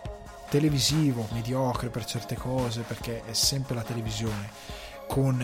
televisivo 0.51 1.27
mediocre 1.33 1.89
per 1.89 2.05
certe 2.05 2.35
cose 2.35 2.81
perché 2.81 3.23
è 3.25 3.35
sempre 3.35 3.75
la 3.75 3.83
televisione 3.83 4.78
con 5.09 5.43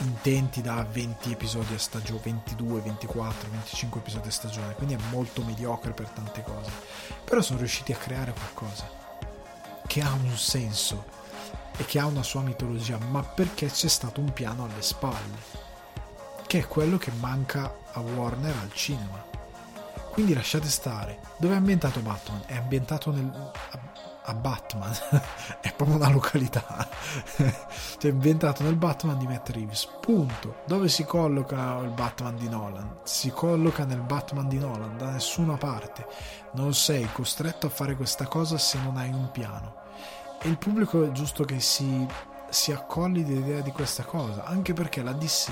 intenti 0.00 0.60
da 0.60 0.84
20 0.84 1.32
episodi 1.32 1.72
a 1.74 1.78
stagione, 1.78 2.20
22, 2.22 2.80
24, 2.80 3.48
25 3.50 4.00
episodi 4.00 4.28
a 4.28 4.32
stagione, 4.32 4.74
quindi 4.74 4.94
è 4.94 4.98
molto 5.10 5.42
mediocre 5.42 5.92
per 5.92 6.08
tante 6.08 6.42
cose. 6.42 6.70
Però 7.24 7.40
sono 7.40 7.60
riusciti 7.60 7.92
a 7.92 7.96
creare 7.96 8.32
qualcosa 8.32 8.84
che 9.86 10.02
ha 10.02 10.12
un 10.12 10.36
senso 10.36 11.14
e 11.78 11.84
che 11.84 11.98
ha 11.98 12.06
una 12.06 12.22
sua 12.22 12.42
mitologia, 12.42 12.98
ma 12.98 13.22
perché 13.22 13.68
c'è 13.68 13.88
stato 13.88 14.20
un 14.20 14.32
piano 14.32 14.64
alle 14.64 14.82
spalle, 14.82 15.64
che 16.46 16.58
è 16.58 16.66
quello 16.66 16.98
che 16.98 17.12
manca 17.12 17.74
a 17.92 18.00
Warner 18.00 18.54
al 18.60 18.72
cinema. 18.72 19.24
Quindi 20.10 20.34
lasciate 20.34 20.68
stare. 20.68 21.20
Dove 21.36 21.54
è 21.54 21.56
ambientato 21.58 22.00
Batman? 22.00 22.42
È 22.46 22.56
ambientato 22.56 23.10
nel, 23.10 23.52
a 24.26 24.34
Batman 24.34 24.92
è 25.60 25.72
proprio 25.72 25.96
una 25.96 26.10
località. 26.10 26.88
Cioè 27.98 28.10
inventato 28.10 28.62
nel 28.62 28.76
Batman 28.76 29.18
di 29.18 29.26
Matt 29.26 29.48
Reeves 29.50 29.88
punto. 30.00 30.56
Dove 30.66 30.88
si 30.88 31.04
colloca 31.04 31.78
il 31.78 31.90
Batman 31.90 32.36
di 32.36 32.48
Nolan? 32.48 32.98
Si 33.04 33.30
colloca 33.30 33.84
nel 33.84 34.00
Batman 34.00 34.48
di 34.48 34.58
Nolan 34.58 34.98
da 34.98 35.10
nessuna 35.10 35.56
parte. 35.56 36.06
Non 36.52 36.74
sei 36.74 37.08
costretto 37.12 37.66
a 37.66 37.70
fare 37.70 37.96
questa 37.96 38.26
cosa 38.26 38.58
se 38.58 38.78
non 38.78 38.96
hai 38.96 39.10
un 39.10 39.30
piano. 39.30 39.74
E 40.40 40.48
il 40.48 40.58
pubblico 40.58 41.04
è 41.04 41.12
giusto 41.12 41.44
che 41.44 41.60
si, 41.60 42.06
si 42.50 42.72
accolli 42.72 43.24
l'idea 43.24 43.60
di 43.60 43.70
questa 43.72 44.04
cosa 44.04 44.44
anche 44.44 44.72
perché 44.72 45.02
la 45.02 45.12
DC 45.12 45.50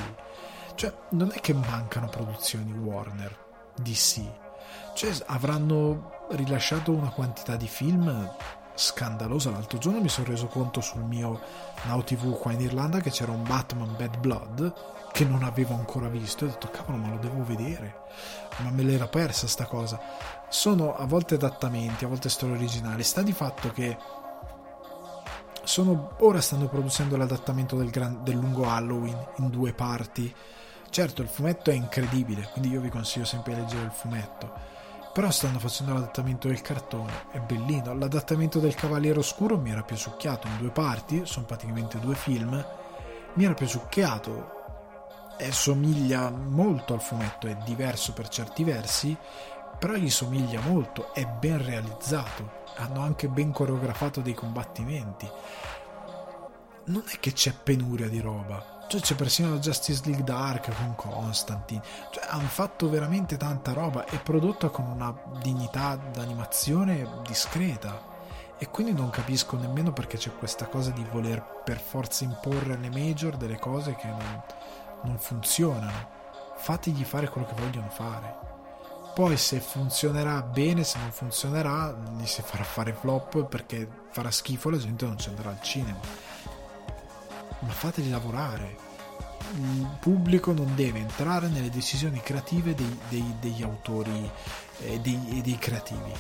cioè 0.74 0.92
non 1.10 1.30
è 1.32 1.40
che 1.40 1.54
mancano 1.54 2.08
produzioni 2.08 2.72
Warner 2.72 3.36
DC 3.76 4.22
cioè 4.94 5.12
avranno 5.26 6.26
rilasciato 6.30 6.92
una 6.92 7.10
quantità 7.10 7.56
di 7.56 7.66
film 7.66 8.30
scandalosa. 8.74 9.50
L'altro 9.50 9.78
giorno 9.78 10.00
mi 10.00 10.08
sono 10.08 10.28
reso 10.28 10.46
conto 10.46 10.80
sul 10.80 11.02
mio 11.02 11.40
Now 11.84 12.02
TV 12.02 12.38
qua 12.38 12.52
in 12.52 12.60
Irlanda 12.60 13.00
che 13.00 13.10
c'era 13.10 13.32
un 13.32 13.42
Batman 13.42 13.94
Bad 13.96 14.18
Blood 14.18 14.74
che 15.12 15.24
non 15.24 15.42
avevo 15.42 15.74
ancora 15.74 16.08
visto. 16.08 16.44
E 16.44 16.48
ho 16.48 16.50
detto 16.50 16.70
cavolo 16.70 16.96
ma 16.98 17.10
lo 17.10 17.18
devo 17.18 17.44
vedere. 17.44 18.02
Ma 18.58 18.70
me 18.70 18.82
l'era 18.82 19.08
persa 19.08 19.46
sta 19.46 19.66
cosa. 19.66 20.00
Sono 20.48 20.96
a 20.96 21.04
volte 21.06 21.34
adattamenti 21.34 22.04
a 22.04 22.08
volte 22.08 22.28
storie 22.28 22.56
originali. 22.56 23.02
Sta 23.02 23.22
di 23.22 23.32
fatto 23.32 23.70
che 23.70 23.96
sono, 25.62 26.16
ora 26.18 26.40
stanno 26.40 26.68
producendo 26.68 27.16
l'adattamento 27.16 27.76
del, 27.76 27.90
gran, 27.90 28.22
del 28.22 28.36
lungo 28.36 28.68
Halloween 28.68 29.16
in 29.38 29.48
due 29.50 29.72
parti. 29.72 30.34
Certo 30.90 31.22
il 31.22 31.28
fumetto 31.28 31.70
è 31.70 31.74
incredibile 31.74 32.48
quindi 32.52 32.70
io 32.70 32.80
vi 32.80 32.88
consiglio 32.88 33.24
sempre 33.24 33.52
di 33.52 33.62
leggere 33.62 33.82
il 33.82 33.90
fumetto 33.90 34.73
però 35.14 35.30
stanno 35.30 35.60
facendo 35.60 35.92
l'adattamento 35.92 36.48
del 36.48 36.60
cartone, 36.60 37.26
è 37.30 37.38
bellino. 37.38 37.94
L'adattamento 37.94 38.58
del 38.58 38.74
Cavaliere 38.74 39.20
Oscuro 39.20 39.56
mi 39.56 39.70
era 39.70 39.84
più 39.84 39.94
succhiato 39.94 40.48
in 40.48 40.58
due 40.58 40.70
parti, 40.70 41.22
sono 41.24 41.46
praticamente 41.46 42.00
due 42.00 42.16
film. 42.16 42.66
Mi 43.34 43.44
era 43.44 43.54
più 43.54 43.68
succhiato 43.68 45.36
e 45.38 45.52
somiglia 45.52 46.30
molto 46.30 46.94
al 46.94 47.00
fumetto, 47.00 47.46
è 47.46 47.54
diverso 47.64 48.12
per 48.12 48.26
certi 48.26 48.64
versi, 48.64 49.16
però 49.78 49.94
gli 49.94 50.10
somiglia 50.10 50.60
molto, 50.62 51.14
è 51.14 51.24
ben 51.24 51.64
realizzato. 51.64 52.62
Hanno 52.78 53.00
anche 53.00 53.28
ben 53.28 53.52
coreografato 53.52 54.20
dei 54.20 54.34
combattimenti. 54.34 55.30
Non 56.86 57.04
è 57.06 57.20
che 57.20 57.32
c'è 57.32 57.52
penuria 57.52 58.08
di 58.08 58.18
roba, 58.18 58.73
cioè 58.86 59.00
c'è 59.00 59.14
persino 59.14 59.50
la 59.50 59.58
Justice 59.58 60.02
League 60.04 60.24
Dark 60.24 60.72
con 60.74 60.94
Constantine. 60.94 61.82
Cioè 62.10 62.26
hanno 62.28 62.48
fatto 62.48 62.88
veramente 62.88 63.36
tanta 63.36 63.72
roba 63.72 64.04
e 64.04 64.18
prodotta 64.18 64.68
con 64.68 64.86
una 64.86 65.14
dignità 65.40 65.96
d'animazione 65.96 67.08
discreta. 67.26 68.12
E 68.58 68.68
quindi 68.68 68.92
non 68.92 69.10
capisco 69.10 69.56
nemmeno 69.56 69.92
perché 69.92 70.16
c'è 70.16 70.30
questa 70.36 70.66
cosa 70.66 70.90
di 70.90 71.04
voler 71.10 71.62
per 71.64 71.80
forza 71.80 72.24
imporre 72.24 72.74
alle 72.74 72.90
major 72.90 73.36
delle 73.36 73.58
cose 73.58 73.94
che 73.96 74.06
non, 74.06 74.42
non 75.02 75.18
funzionano. 75.18 76.22
Fatigli 76.56 77.04
fare 77.04 77.28
quello 77.28 77.46
che 77.46 77.60
vogliono 77.60 77.88
fare. 77.90 78.52
Poi 79.14 79.36
se 79.36 79.60
funzionerà 79.60 80.42
bene, 80.42 80.82
se 80.82 80.98
non 80.98 81.10
funzionerà, 81.10 81.96
gli 82.16 82.26
si 82.26 82.42
farà 82.42 82.64
fare 82.64 82.92
flop 82.92 83.44
perché 83.44 83.88
farà 84.10 84.30
schifo 84.30 84.70
la 84.70 84.78
gente 84.78 85.04
non 85.06 85.18
ci 85.18 85.28
andrà 85.28 85.50
al 85.50 85.62
cinema 85.62 86.24
ma 87.64 87.72
fateli 87.72 88.10
lavorare. 88.10 88.92
Il 89.56 89.96
pubblico 90.00 90.52
non 90.52 90.74
deve 90.74 91.00
entrare 91.00 91.48
nelle 91.48 91.70
decisioni 91.70 92.20
creative 92.20 92.74
dei, 92.74 92.98
dei, 93.08 93.34
degli 93.40 93.62
autori 93.62 94.30
e 94.80 94.98
dei, 95.00 95.40
dei 95.42 95.58
creativi. 95.58 96.12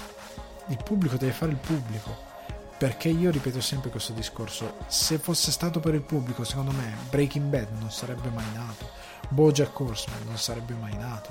Il 0.68 0.78
pubblico 0.82 1.16
deve 1.16 1.32
fare 1.32 1.52
il 1.52 1.58
pubblico. 1.58 2.32
Perché 2.76 3.08
io 3.08 3.30
ripeto 3.30 3.60
sempre 3.60 3.90
questo 3.90 4.12
discorso: 4.12 4.74
se 4.88 5.18
fosse 5.18 5.52
stato 5.52 5.80
per 5.80 5.94
il 5.94 6.02
pubblico, 6.02 6.44
secondo 6.44 6.72
me 6.72 6.94
Breaking 7.08 7.48
Bad 7.48 7.68
non 7.78 7.90
sarebbe 7.90 8.28
mai 8.30 8.50
nato, 8.52 8.90
Bojack 9.28 9.78
Horseman 9.78 10.24
non 10.26 10.36
sarebbe 10.36 10.74
mai 10.74 10.96
nato, 10.96 11.30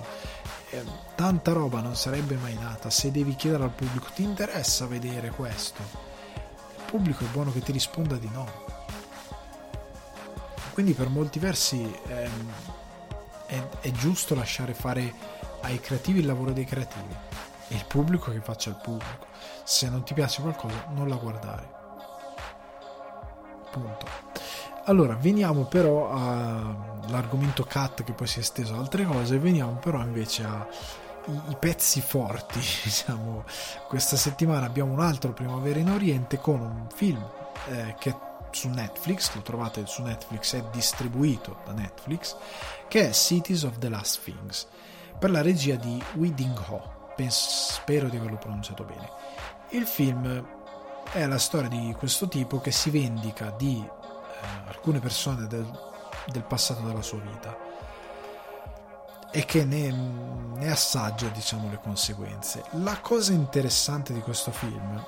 eh, 0.70 0.84
tanta 1.16 1.52
roba 1.52 1.82
non 1.82 1.96
sarebbe 1.96 2.36
mai 2.38 2.56
nata. 2.56 2.90
Se 2.90 3.12
devi 3.12 3.36
chiedere 3.36 3.64
al 3.64 3.72
pubblico, 3.72 4.08
ti 4.16 4.24
interessa 4.24 4.88
vedere 4.88 5.32
questo? 5.32 5.82
Il 6.78 6.84
pubblico 6.86 7.26
è 7.26 7.28
buono 7.28 7.52
che 7.52 7.60
ti 7.60 7.74
risponda 7.74 8.16
di 8.16 8.30
no 8.32 8.63
quindi 10.74 10.94
per 10.94 11.10
molti 11.10 11.40
versi 11.40 11.82
ehm, 12.08 12.52
è, 13.46 13.62
è, 13.82 13.92
giusto 13.92 14.36
lasciare 14.36 14.74
fare 14.74 15.14
ai 15.62 15.80
creativi 15.80 16.20
il 16.20 16.26
lavoro 16.26 16.52
dei 16.52 16.66
creativi 16.66 17.16
e 17.68 17.76
il 17.76 17.86
pubblico 17.86 18.32
che 18.32 18.42
faccia 18.42 18.70
il 18.70 18.80
pubblico. 18.82 19.28
Se 19.64 19.88
non 19.90 20.04
ti 20.04 20.14
piace 20.14 20.42
qualcosa, 20.42 20.88
non 20.90 21.08
la 21.08 21.16
guardare. 21.16 21.82
Punto. 23.72 24.06
Allora, 24.86 25.16
veniamo 25.16 25.66
però 25.66 26.10
all'argomento 26.12 27.66
cut 27.66 28.04
che 28.04 28.14
poi 28.14 28.28
si 28.28 28.40
è 28.40 28.42
esteso 28.42 28.76
a 28.76 28.80
altre 28.80 29.06
cose, 29.06 29.40
veniamo 29.40 29.74
però 29.74 30.02
invece 30.02 30.44
a 30.44 30.68
i, 31.28 31.56
pezzi 31.58 32.02
forti, 32.02 32.60
diciamo. 32.84 33.44
Questa 33.88 34.18
settimana 34.18 34.66
abbiamo 34.66 34.92
un 34.92 35.00
altro 35.00 35.32
Primavera 35.32 35.80
in 35.80 35.90
Oriente 35.90 36.40
con 36.40 36.60
un 36.60 36.88
film 36.94 37.24
eh, 37.70 37.96
che 37.98 38.16
su 38.54 38.70
Netflix, 38.70 39.34
lo 39.34 39.42
trovate 39.42 39.86
su 39.86 40.02
Netflix, 40.02 40.56
è 40.56 40.64
distribuito 40.72 41.60
da 41.66 41.74
Netflix, 41.74 42.36
che 42.88 43.10
è 43.10 43.14
Cities 43.14 43.64
of 43.64 43.78
the 43.80 43.90
Last 43.90 44.24
Things, 44.24 44.68
per 45.18 45.32
la 45.32 45.42
regia 45.42 45.76
di 45.76 46.02
Wee 46.16 46.34
Ding 46.34 46.58
Ho, 46.70 47.02
Penso, 47.16 47.74
spero 47.74 48.10
di 48.10 48.18
averlo 48.18 48.38
pronunciato 48.38 48.84
bene. 48.84 49.10
Il 49.70 49.86
film 49.86 50.46
è 51.12 51.26
la 51.28 51.38
storia 51.38 51.70
di 51.70 51.94
questo 51.98 52.28
tipo 52.28 52.60
che 52.60 52.72
si 52.72 52.90
vendica 52.90 53.52
di 53.52 53.84
eh, 53.84 54.68
alcune 54.68 55.00
persone 55.00 55.46
del, 55.48 55.70
del, 56.28 56.44
passato 56.44 56.82
della 56.82 57.04
sua 57.04 57.20
vita 57.20 57.56
e 59.32 59.46
che 59.46 59.64
ne, 59.64 59.92
ne 59.92 60.72
assaggia 60.72 61.28
diciamo 61.28 61.70
le 61.70 61.80
conseguenze. 61.82 62.64
La 62.72 63.00
cosa 63.00 63.32
interessante 63.32 64.14
di 64.14 64.22
questo 64.22 64.52
film 64.52 65.06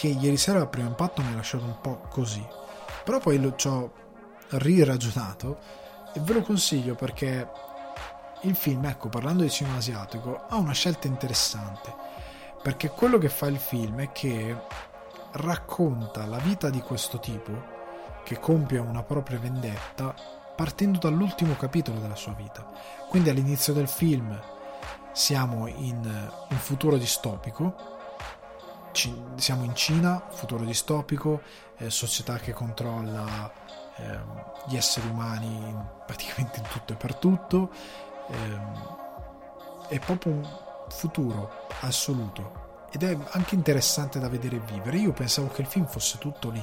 che 0.00 0.06
ieri 0.08 0.38
sera 0.38 0.60
al 0.60 0.70
primo 0.70 0.88
impatto 0.88 1.20
mi 1.20 1.30
ha 1.30 1.36
lasciato 1.36 1.64
un 1.64 1.78
po' 1.78 2.00
così. 2.08 2.42
Però 3.04 3.18
poi 3.18 3.52
ci 3.56 3.68
ho 3.68 3.92
riragionato 4.52 5.58
e 6.14 6.20
ve 6.20 6.32
lo 6.32 6.40
consiglio 6.40 6.94
perché 6.94 7.46
il 8.42 8.56
film, 8.56 8.86
ecco, 8.86 9.10
parlando 9.10 9.42
di 9.42 9.50
cinema 9.50 9.76
asiatico, 9.76 10.46
ha 10.48 10.56
una 10.56 10.72
scelta 10.72 11.06
interessante. 11.06 11.94
Perché 12.62 12.88
quello 12.88 13.18
che 13.18 13.28
fa 13.28 13.48
il 13.48 13.58
film 13.58 14.00
è 14.00 14.10
che 14.10 14.56
racconta 15.32 16.24
la 16.24 16.38
vita 16.38 16.70
di 16.70 16.80
questo 16.80 17.18
tipo 17.18 17.52
che 18.24 18.38
compie 18.38 18.78
una 18.78 19.02
propria 19.02 19.38
vendetta 19.38 20.14
partendo 20.56 20.98
dall'ultimo 20.98 21.56
capitolo 21.56 21.98
della 21.98 22.16
sua 22.16 22.32
vita. 22.32 22.66
Quindi 23.06 23.28
all'inizio 23.28 23.74
del 23.74 23.88
film 23.88 24.34
siamo 25.12 25.66
in 25.66 26.30
un 26.48 26.56
futuro 26.56 26.96
distopico 26.96 27.98
siamo 28.92 29.64
in 29.64 29.74
Cina, 29.74 30.22
futuro 30.30 30.64
distopico, 30.64 31.42
eh, 31.76 31.90
società 31.90 32.36
che 32.36 32.52
controlla 32.52 33.50
eh, 33.96 34.18
gli 34.66 34.76
esseri 34.76 35.08
umani 35.08 35.74
praticamente 36.06 36.58
in 36.60 36.66
tutto 36.68 36.92
e 36.92 36.96
per 36.96 37.14
tutto. 37.16 37.70
Eh, 38.28 38.98
è 39.88 39.98
proprio 39.98 40.32
un 40.32 40.48
futuro 40.88 41.66
assoluto 41.80 42.86
ed 42.92 43.02
è 43.02 43.16
anche 43.30 43.54
interessante 43.54 44.18
da 44.18 44.28
vedere 44.28 44.56
e 44.56 44.60
vivere. 44.60 44.98
Io 44.98 45.12
pensavo 45.12 45.48
che 45.48 45.62
il 45.62 45.66
film 45.66 45.86
fosse 45.86 46.18
tutto 46.18 46.50
lì. 46.50 46.62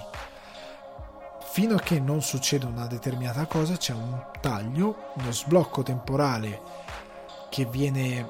fino 1.50 1.76
a 1.76 1.80
che 1.80 2.00
non 2.00 2.22
succede 2.22 2.66
una 2.66 2.86
determinata 2.86 3.46
cosa 3.48 3.78
c'è 3.78 3.94
un 3.94 4.26
taglio, 4.42 5.14
uno 5.16 5.32
sblocco 5.32 5.82
temporale 5.82 6.62
che 7.50 7.66
viene, 7.66 8.30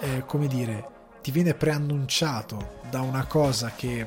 eh, 0.00 0.24
come 0.24 0.46
dire, 0.46 0.95
ti 1.26 1.32
viene 1.32 1.54
preannunciato 1.54 2.78
da 2.88 3.00
una 3.00 3.24
cosa 3.26 3.72
che 3.74 4.06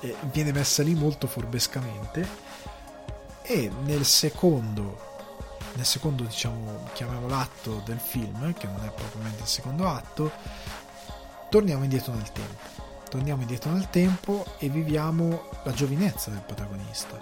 eh, 0.00 0.16
viene 0.30 0.52
messa 0.52 0.82
lì 0.82 0.94
molto 0.94 1.26
furbescamente 1.26 2.28
e 3.40 3.70
nel 3.84 4.04
secondo 4.04 5.06
nel 5.76 5.86
secondo 5.86 6.24
diciamo 6.24 6.90
chiamiamolo 6.92 7.34
atto 7.34 7.80
del 7.86 7.98
film 7.98 8.52
che 8.52 8.66
non 8.66 8.84
è 8.84 8.92
propriamente 8.92 9.40
il 9.44 9.48
secondo 9.48 9.88
atto 9.88 10.30
torniamo 11.48 11.84
indietro 11.84 12.12
nel 12.12 12.30
tempo. 12.32 12.66
Torniamo 13.08 13.40
indietro 13.40 13.70
nel 13.70 13.88
tempo 13.88 14.44
e 14.58 14.68
viviamo 14.68 15.48
la 15.62 15.72
giovinezza 15.72 16.28
del 16.28 16.42
protagonista. 16.44 17.16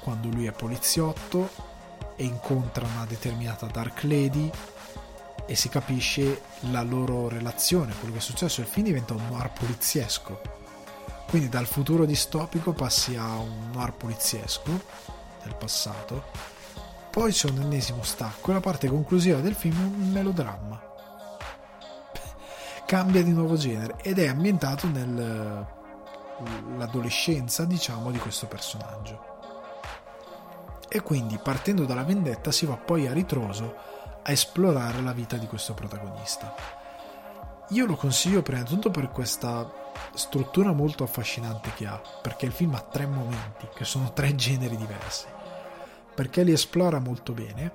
Quando 0.00 0.26
lui 0.30 0.46
è 0.46 0.52
poliziotto 0.52 1.48
e 2.16 2.24
incontra 2.24 2.84
una 2.86 3.06
determinata 3.06 3.66
Dark 3.66 4.02
Lady 4.02 4.50
e 5.46 5.54
si 5.54 5.68
capisce 5.68 6.42
la 6.70 6.82
loro 6.82 7.28
relazione 7.28 7.94
quello 7.98 8.14
che 8.14 8.20
è 8.20 8.22
successo 8.22 8.60
il 8.60 8.66
film 8.66 8.86
diventa 8.86 9.14
un 9.14 9.26
noir 9.28 9.52
poliziesco 9.52 10.62
quindi 11.34 11.48
dal 11.48 11.66
futuro 11.66 12.04
distopico 12.04 12.72
passi 12.72 13.16
a 13.16 13.38
un 13.38 13.70
noir 13.72 13.92
poliziesco 13.92 14.70
del 15.42 15.56
passato. 15.56 16.26
Poi 17.10 17.32
c'è 17.32 17.48
un 17.48 17.62
ennesimo 17.62 18.04
stacco 18.04 18.50
e 18.50 18.52
la 18.54 18.60
parte 18.60 18.88
conclusiva 18.88 19.40
del 19.40 19.54
film 19.54 19.80
è 19.80 19.84
un 19.84 20.12
melodramma. 20.12 20.80
Cambia 22.86 23.24
di 23.24 23.32
nuovo 23.32 23.56
genere 23.56 23.96
ed 24.02 24.20
è 24.20 24.28
ambientato 24.28 24.86
nell'adolescenza, 24.86 27.64
diciamo, 27.64 28.10
di 28.10 28.18
questo 28.18 28.46
personaggio. 28.46 29.32
E 30.88 31.02
quindi 31.02 31.40
partendo 31.42 31.84
dalla 31.84 32.04
vendetta 32.04 32.52
si 32.52 32.66
va 32.66 32.76
poi 32.76 33.08
a 33.08 33.12
ritroso 33.12 33.74
a 34.24 34.32
esplorare 34.32 35.00
la 35.00 35.12
vita 35.12 35.36
di 35.36 35.46
questo 35.46 35.74
protagonista. 35.74 36.54
Io 37.68 37.86
lo 37.86 37.94
consiglio 37.94 38.42
prima 38.42 38.62
di 38.62 38.68
tutto 38.68 38.90
per 38.90 39.10
questa 39.10 39.70
struttura 40.14 40.72
molto 40.72 41.04
affascinante 41.04 41.72
che 41.74 41.86
ha, 41.86 42.00
perché 42.20 42.46
il 42.46 42.52
film 42.52 42.74
ha 42.74 42.80
tre 42.80 43.06
momenti, 43.06 43.68
che 43.74 43.84
sono 43.84 44.12
tre 44.12 44.34
generi 44.34 44.76
diversi 44.76 45.26
perché 46.14 46.44
li 46.44 46.52
esplora 46.52 47.00
molto 47.00 47.32
bene, 47.32 47.70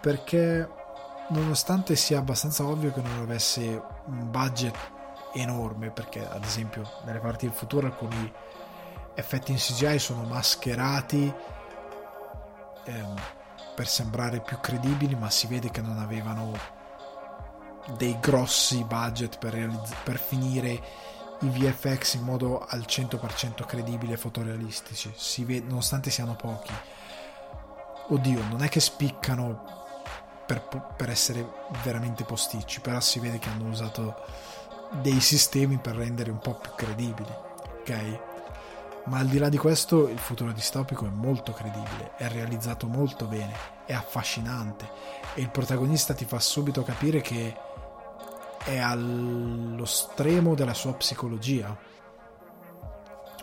perché 0.00 0.68
nonostante 1.30 1.96
sia 1.96 2.18
abbastanza 2.18 2.64
ovvio 2.64 2.92
che 2.92 3.00
non 3.00 3.20
avesse 3.20 3.82
un 4.06 4.30
budget 4.30 4.76
enorme, 5.34 5.90
perché 5.90 6.26
ad 6.26 6.44
esempio 6.44 6.88
nelle 7.04 7.18
parti 7.18 7.46
del 7.46 7.54
futuro 7.54 7.86
alcuni 7.86 8.32
effetti 9.14 9.50
in 9.50 9.58
CGI 9.58 9.98
sono 9.98 10.22
mascherati 10.22 11.32
ehm, 12.84 13.14
per 13.82 13.90
sembrare 13.90 14.38
più 14.38 14.60
credibili, 14.60 15.16
ma 15.16 15.28
si 15.28 15.48
vede 15.48 15.72
che 15.72 15.80
non 15.80 15.98
avevano 15.98 16.52
dei 17.96 18.16
grossi 18.20 18.84
budget 18.84 19.38
per, 19.38 19.54
realizz- 19.54 19.96
per 20.04 20.20
finire 20.20 20.70
i 21.40 21.48
VFX 21.48 22.14
in 22.14 22.22
modo 22.22 22.64
al 22.64 22.84
100% 22.86 23.66
credibili 23.66 24.12
e 24.12 24.16
fotorealistici, 24.16 25.12
si 25.16 25.44
vede, 25.44 25.66
nonostante 25.66 26.10
siano 26.10 26.36
pochi 26.36 26.72
oddio, 28.06 28.44
non 28.50 28.62
è 28.62 28.68
che 28.68 28.78
spiccano 28.78 29.64
per, 30.46 30.62
per, 30.96 31.10
essere 31.10 31.44
veramente 31.82 32.22
posticci, 32.22 32.80
però 32.80 33.00
si 33.00 33.18
vede 33.18 33.40
che 33.40 33.48
hanno 33.48 33.68
usato 33.68 34.14
dei 35.00 35.18
sistemi 35.18 35.78
per 35.78 35.96
rendere 35.96 36.30
un 36.30 36.38
po' 36.38 36.54
più 36.54 36.70
credibili, 36.76 37.32
ok? 37.80 38.31
Ma 39.04 39.18
al 39.18 39.26
di 39.26 39.38
là 39.38 39.48
di 39.48 39.58
questo, 39.58 40.08
il 40.08 40.18
futuro 40.18 40.52
distopico 40.52 41.06
è 41.06 41.10
molto 41.10 41.52
credibile, 41.52 42.12
è 42.16 42.28
realizzato 42.28 42.86
molto 42.86 43.26
bene, 43.26 43.52
è 43.84 43.92
affascinante 43.92 44.88
e 45.34 45.40
il 45.40 45.50
protagonista 45.50 46.14
ti 46.14 46.24
fa 46.24 46.38
subito 46.38 46.82
capire 46.82 47.20
che 47.20 47.56
è 48.64 48.78
allo 48.78 49.84
stremo 49.84 50.54
della 50.54 50.74
sua 50.74 50.94
psicologia 50.94 51.76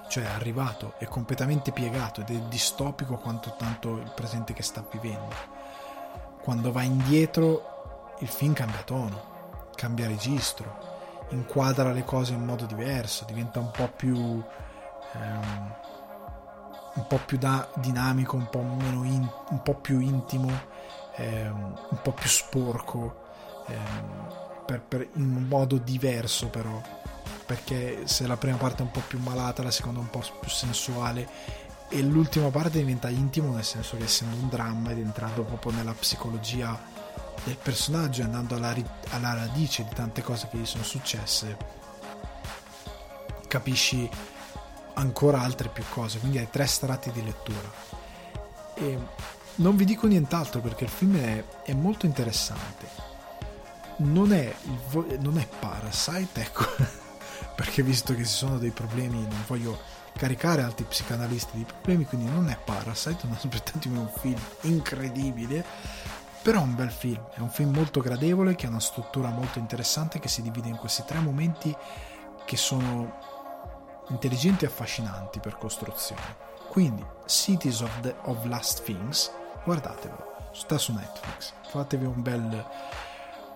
cioè 0.10 0.24
è 0.24 0.32
arrivato, 0.32 0.96
è 0.98 1.06
completamente 1.06 1.72
piegato 1.72 2.22
ed 2.22 2.32
è 2.32 2.40
distopico 2.50 3.18
quanto 3.18 3.54
tanto 3.58 3.98
il 3.98 4.12
presente 4.14 4.54
che 4.54 4.64
sta 4.64 4.84
vivendo. 4.92 5.36
Quando 6.42 6.72
va 6.72 6.82
indietro 6.82 8.16
il 8.20 8.28
film 8.28 8.54
cambia 8.54 8.82
tono, 8.82 9.68
cambia 9.76 10.08
registro, 10.08 11.28
inquadra 11.30 11.92
le 11.92 12.04
cose 12.04 12.34
in 12.34 12.44
modo 12.44 12.66
diverso, 12.66 13.24
diventa 13.26 13.60
un 13.60 13.70
po' 13.70 13.88
più 13.88 14.44
ehm, 15.14 15.76
un 16.96 17.08
po' 17.08 17.20
più 17.26 17.38
da, 17.38 17.68
dinamico, 17.76 18.36
un 18.36 18.50
po' 18.50 18.62
meno 18.62 19.04
in, 19.04 19.28
un 19.50 19.62
po' 19.62 19.76
più 19.76 20.00
intimo, 20.00 20.50
ehm, 21.16 21.80
un 21.90 22.02
po' 22.02 22.12
più 22.12 22.30
sporco, 22.30 23.28
ehm, 23.68 24.34
per, 24.66 24.82
per, 24.82 25.10
in 25.14 25.36
un 25.36 25.48
modo 25.48 25.78
diverso 25.78 26.48
però 26.50 26.80
perché 27.50 28.06
se 28.06 28.28
la 28.28 28.38
prima 28.38 28.58
parte 28.58 28.84
è 28.84 28.86
un 28.86 28.92
po' 28.92 29.02
più 29.08 29.18
malata, 29.18 29.64
la 29.64 29.72
seconda 29.72 30.00
è 30.00 30.04
un 30.04 30.12
po' 30.12 30.24
più 30.40 30.50
sensuale 30.52 31.28
e 31.90 32.00
l'ultima 32.04 32.50
parte 32.50 32.78
diventa 32.78 33.10
intimo 33.10 33.56
nel 33.56 33.64
senso 33.64 33.98
che 33.98 34.04
essendo 34.04 34.36
un 34.36 34.48
dramma 34.50 34.92
ed 34.92 35.00
entrando 35.00 35.44
proprio 35.44 35.72
nella 35.72 35.94
psicologia 35.94 36.80
del 37.44 37.58
personaggio 37.58 38.22
andando 38.22 38.54
alla, 38.54 38.76
alla 39.10 39.34
radice 39.34 39.84
di 39.84 39.96
tante 39.96 40.22
cose 40.22 40.48
che 40.50 40.58
gli 40.58 40.66
sono 40.68 40.84
successe 40.84 41.58
capisci 43.48 44.08
ancora 45.00 45.42
altre 45.42 45.70
più 45.70 45.84
cose 45.90 46.20
quindi 46.20 46.38
hai 46.38 46.50
tre 46.50 46.66
strati 46.66 47.12
di 47.12 47.24
lettura. 47.24 47.72
E 48.76 48.98
non 49.56 49.76
vi 49.76 49.86
dico 49.86 50.08
nient'altro 50.08 50.62
perché 50.62 50.86
il 50.86 50.90
film 50.90 51.18
è, 51.18 51.44
è 51.64 51.74
molto 51.74 52.06
interessante. 52.06 53.08
Non 53.98 54.32
è, 54.32 54.56
non 55.20 55.38
è 55.38 55.48
Parasite 55.60 56.42
ecco 56.42 56.66
perché 57.56 57.84
visto 57.84 58.16
che 58.16 58.24
ci 58.24 58.32
sono 58.32 58.58
dei 58.58 58.72
problemi 58.72 59.20
non 59.20 59.44
voglio 59.46 59.78
caricare 60.16 60.62
altri 60.62 60.86
psicanalisti 60.86 61.58
di 61.58 61.66
problemi 61.66 62.06
quindi 62.06 62.30
non 62.30 62.50
è 62.50 62.58
Parasite 62.58 63.28
non 63.28 63.36
aspettatevi 63.42 63.98
un 63.98 64.10
film 64.18 64.40
incredibile 64.62 65.66
però 66.42 66.60
è 66.60 66.64
un 66.64 66.76
bel 66.76 66.92
film. 66.92 67.22
È 67.34 67.40
un 67.40 67.50
film 67.50 67.74
molto 67.74 68.00
gradevole 68.00 68.56
che 68.56 68.66
ha 68.66 68.70
una 68.70 68.80
struttura 68.80 69.30
molto 69.30 69.60
interessante 69.60 70.20
che 70.20 70.30
si 70.30 70.42
divide 70.42 70.70
in 70.70 70.78
questi 70.78 71.04
tre 71.06 71.20
momenti 71.20 71.76
che 72.46 72.58
sono 72.58 73.29
intelligenti 74.10 74.66
e 74.66 74.68
affascinanti 74.68 75.40
per 75.40 75.58
costruzione 75.58 76.48
quindi 76.68 77.06
Cities 77.26 77.82
of, 77.82 78.00
the, 78.02 78.16
of 78.24 78.44
Last 78.46 78.84
Things 78.84 79.32
guardatevelo 79.64 80.50
sta 80.52 80.78
su 80.78 80.94
Netflix 80.94 81.54
fatevi 81.70 82.06
un 82.06 82.22
bel 82.22 82.66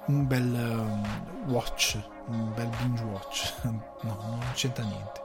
un 0.06 0.28
bel 0.28 0.54
um, 0.54 1.52
watch, 1.52 1.98
un 2.28 2.54
bel 2.54 2.70
binge 2.80 3.04
watch. 3.04 3.54
No, 4.04 4.18
non 4.22 4.40
c'entra 4.54 4.84
niente. 4.84 5.22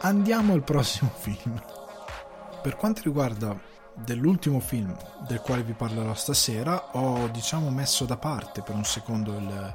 Andiamo 0.00 0.54
al 0.54 0.62
prossimo 0.62 1.10
film. 1.14 1.60
Per 2.62 2.76
quanto 2.76 3.02
riguarda 3.04 3.54
dell'ultimo 3.94 4.58
film 4.60 4.96
del 5.26 5.40
quale 5.40 5.62
vi 5.62 5.74
parlerò 5.74 6.14
stasera, 6.14 6.96
ho 6.96 7.28
diciamo 7.28 7.68
messo 7.70 8.06
da 8.06 8.16
parte 8.16 8.62
per 8.62 8.74
un 8.74 8.84
secondo 8.84 9.36
il 9.36 9.74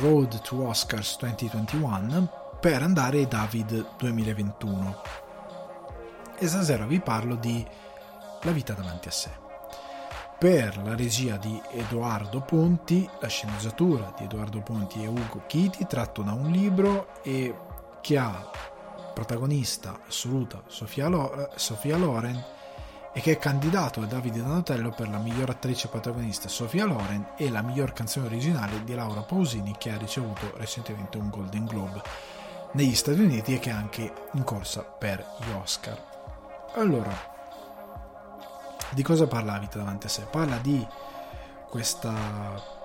Road 0.00 0.40
to 0.40 0.66
Oscars 0.66 1.18
2021 1.18 2.37
per 2.60 2.82
andare 2.82 3.18
ai 3.18 3.28
David 3.28 3.96
2021. 3.98 5.02
E 6.38 6.46
stasera 6.46 6.86
vi 6.86 7.00
parlo 7.00 7.34
di 7.36 7.66
La 8.42 8.52
vita 8.52 8.72
davanti 8.72 9.08
a 9.08 9.12
sé 9.12 9.46
per 10.38 10.80
la 10.84 10.94
regia 10.94 11.36
di 11.36 11.60
Edoardo 11.72 12.42
Ponti, 12.42 13.08
la 13.18 13.26
sceneggiatura 13.26 14.14
di 14.16 14.22
Edoardo 14.22 14.60
Ponti 14.60 15.02
e 15.02 15.08
Ugo 15.08 15.42
Chiti, 15.48 15.84
tratto 15.88 16.22
da 16.22 16.32
un 16.32 16.52
libro 16.52 17.08
e 17.24 17.52
che 18.00 18.16
ha 18.16 18.48
protagonista 19.12 19.98
assoluta 20.06 20.62
Sofia, 20.68 21.08
Lo- 21.08 21.50
Sofia 21.56 21.96
Loren 21.96 22.40
e 23.12 23.20
che 23.20 23.32
è 23.32 23.38
candidato 23.38 24.00
a 24.00 24.06
Davide 24.06 24.40
Donatello 24.40 24.90
per 24.90 25.08
la 25.08 25.18
miglior 25.18 25.50
attrice 25.50 25.88
protagonista 25.88 26.46
Sofia 26.46 26.84
Loren 26.84 27.30
e 27.36 27.50
la 27.50 27.62
miglior 27.62 27.92
canzone 27.92 28.26
originale 28.26 28.84
di 28.84 28.94
Laura 28.94 29.22
Pausini 29.22 29.74
che 29.76 29.90
ha 29.90 29.96
ricevuto 29.96 30.52
recentemente 30.56 31.18
un 31.18 31.30
Golden 31.30 31.64
Globe 31.64 32.00
negli 32.72 32.94
Stati 32.94 33.20
Uniti 33.20 33.54
e 33.54 33.58
che 33.58 33.70
è 33.70 33.72
anche 33.72 34.12
in 34.32 34.44
corsa 34.44 34.82
per 34.82 35.24
gli 35.40 35.50
Oscar. 35.50 36.00
Allora, 36.74 37.36
di 38.90 39.02
cosa 39.02 39.26
parla 39.26 39.52
la 39.52 39.58
vita 39.58 39.78
davanti 39.78 40.06
a 40.06 40.10
sé? 40.10 40.26
Parla 40.30 40.58
di 40.58 40.86
questa 41.68 42.76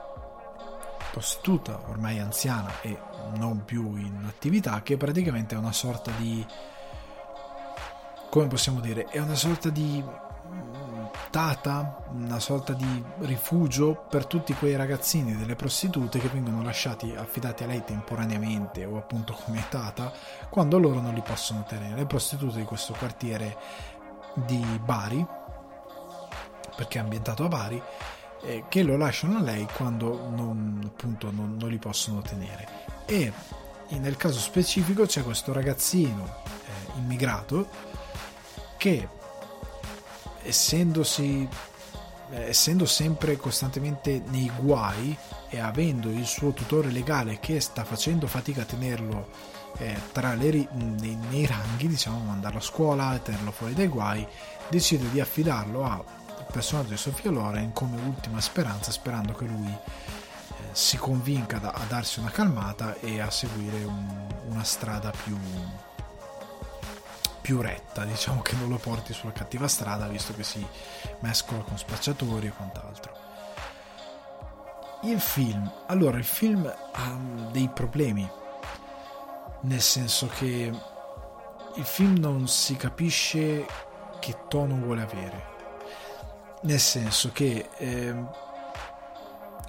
prostituta 1.12 1.80
ormai 1.90 2.20
anziana 2.20 2.82
e 2.82 2.98
non 3.36 3.64
più 3.66 3.96
in 3.96 4.26
attività 4.28 4.82
che 4.82 4.98
praticamente 4.98 5.54
è 5.54 5.58
una 5.58 5.72
sorta 5.72 6.12
di 6.18 6.46
come 8.30 8.48
possiamo 8.48 8.80
dire 8.80 9.06
è 9.06 9.20
una 9.20 9.36
sorta 9.36 9.70
di 9.70 10.04
tata, 11.34 12.04
una 12.12 12.40
sorta 12.40 12.74
di 12.74 13.04
rifugio 13.22 14.06
per 14.08 14.28
tutti 14.28 14.54
quei 14.54 14.76
ragazzini 14.76 15.36
delle 15.36 15.56
prostitute 15.56 16.20
che 16.20 16.28
vengono 16.28 16.62
lasciati 16.62 17.12
affidati 17.18 17.64
a 17.64 17.66
lei 17.66 17.84
temporaneamente 17.84 18.86
o 18.86 18.98
appunto 18.98 19.34
come 19.34 19.66
tata 19.68 20.14
quando 20.52 20.78
loro 20.78 21.00
non 21.00 21.16
li 21.16 21.24
possono 21.26 21.66
tenere. 21.68 21.96
Le 21.96 22.06
prostitute 22.06 22.58
di 22.58 22.66
questo 22.66 22.94
quartiere 22.94 23.58
di 24.36 24.64
Bari, 24.86 25.26
perché 26.76 27.00
è 27.00 27.02
ambientato 27.02 27.46
a 27.46 27.48
Bari, 27.48 27.82
eh, 28.44 28.66
che 28.70 28.84
lo 28.84 28.96
lasciano 28.96 29.40
a 29.40 29.42
lei 29.42 29.68
quando 29.76 30.30
non, 30.30 30.84
appunto 30.86 31.32
non, 31.32 31.58
non 31.60 31.68
li 31.68 31.80
possono 31.80 32.22
tenere. 32.22 32.68
E 33.08 33.34
nel 33.90 34.18
caso 34.18 34.38
specifico 34.38 35.08
c'è 35.08 35.24
questo 35.24 35.52
ragazzino 35.52 36.26
eh, 36.46 37.00
immigrato 37.00 37.68
che 38.78 39.22
essendosi 40.44 41.48
eh, 42.34 42.50
essendo 42.50 42.86
sempre 42.86 43.38
costantemente 43.38 44.22
nei 44.28 44.52
guai 44.60 45.16
e 45.50 45.60
avendo 45.60 46.10
il 46.10 46.26
suo 46.26 46.52
tutore 46.52 46.90
legale 46.90 47.40
che 47.40 47.60
sta 47.60 47.84
facendo 47.84 48.28
fatica 48.28 48.64
a 48.64 48.66
tenerlo 48.66 49.28
eh, 49.78 49.96
le, 50.14 50.68
nei, 50.72 51.18
nei, 51.30 51.46
ranghi, 51.46 51.88
diciamo, 51.88 52.20
mandarlo 52.20 52.60
a 52.60 52.62
scuola, 52.62 53.20
tenerlo 53.20 53.52
fuori 53.52 53.74
dai 53.74 53.88
guai, 53.88 54.26
decide 54.70 55.10
di 55.12 55.20
affidarlo 55.20 55.84
al 55.84 56.04
personaggio 56.52 56.90
di 56.90 56.98
Sofia 56.98 57.32
Loren 57.32 57.72
come 57.72 57.98
ultima 58.02 58.42
speranza, 58.42 58.92
sperando 58.92 59.34
che 59.34 59.46
lui 59.46 59.72
eh, 59.72 60.54
si 60.72 60.98
convinca 60.98 61.58
da, 61.58 61.72
a 61.72 61.84
darsi 61.88 62.20
una 62.20 62.32
calmata 62.32 62.96
e 63.00 63.20
a 63.20 63.30
seguire 63.30 63.84
un, 63.84 64.28
una 64.48 64.64
strada 64.64 65.12
più, 65.12 65.38
più 67.44 67.60
retta, 67.60 68.06
diciamo 68.06 68.42
che 68.42 68.56
non 68.56 68.70
lo 68.70 68.78
porti 68.78 69.12
sulla 69.12 69.34
cattiva 69.34 69.68
strada 69.68 70.08
visto 70.08 70.34
che 70.34 70.46
si 70.46 70.66
mescola 71.20 71.62
con 71.62 71.78
spacciatori 71.78 72.48
e 72.48 72.52
quant'altro. 72.52 73.12
Il 75.02 75.20
film, 75.20 75.70
allora 75.88 76.18
il 76.18 76.24
film 76.24 76.66
ha 76.66 77.18
dei 77.52 77.68
problemi, 77.68 78.28
nel 79.64 79.82
senso 79.82 80.28
che 80.28 80.72
il 81.76 81.84
film 81.84 82.16
non 82.18 82.48
si 82.48 82.78
capisce 82.78 83.66
che 84.22 84.46
tono 84.48 84.76
vuole 84.78 85.02
avere, 85.02 85.46
nel 86.62 86.80
senso 86.80 87.32
che 87.34 87.68
eh, 87.76 88.16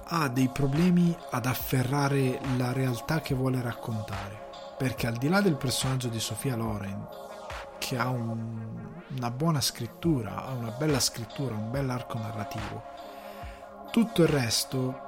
ha 0.01 0.27
dei 0.29 0.47
problemi 0.47 1.13
ad 1.31 1.45
afferrare 1.45 2.39
la 2.55 2.71
realtà 2.71 3.19
che 3.19 3.35
vuole 3.35 3.61
raccontare, 3.61 4.47
perché 4.77 5.07
al 5.07 5.17
di 5.17 5.27
là 5.27 5.41
del 5.41 5.57
personaggio 5.57 6.07
di 6.07 6.21
Sofia 6.21 6.55
Loren, 6.55 7.23
che 7.85 7.99
ha 7.99 8.09
un, 8.09 9.03
una 9.15 9.29
buona 9.29 9.61
scrittura, 9.61 10.43
ha 10.43 10.53
una 10.53 10.71
bella 10.71 10.99
scrittura, 10.99 11.53
un 11.53 11.69
bel 11.69 11.87
arco 11.87 12.17
narrativo. 12.17 12.81
Tutto 13.91 14.23
il 14.23 14.27
resto 14.27 15.01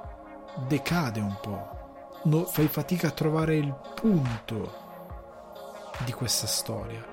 decade 0.68 1.18
un 1.18 1.36
po', 1.40 2.20
no, 2.24 2.44
fai 2.44 2.68
fatica 2.68 3.08
a 3.08 3.10
trovare 3.10 3.56
il 3.56 3.74
punto 3.96 4.86
di 6.04 6.12
questa 6.12 6.46
storia. 6.46 7.04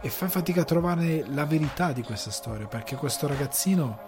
E 0.00 0.08
fai 0.10 0.28
fatica 0.28 0.60
a 0.60 0.64
trovare 0.64 1.24
la 1.26 1.44
verità 1.44 1.90
di 1.90 2.04
questa 2.04 2.30
storia 2.30 2.68
perché 2.68 2.94
questo 2.94 3.26
ragazzino 3.26 3.98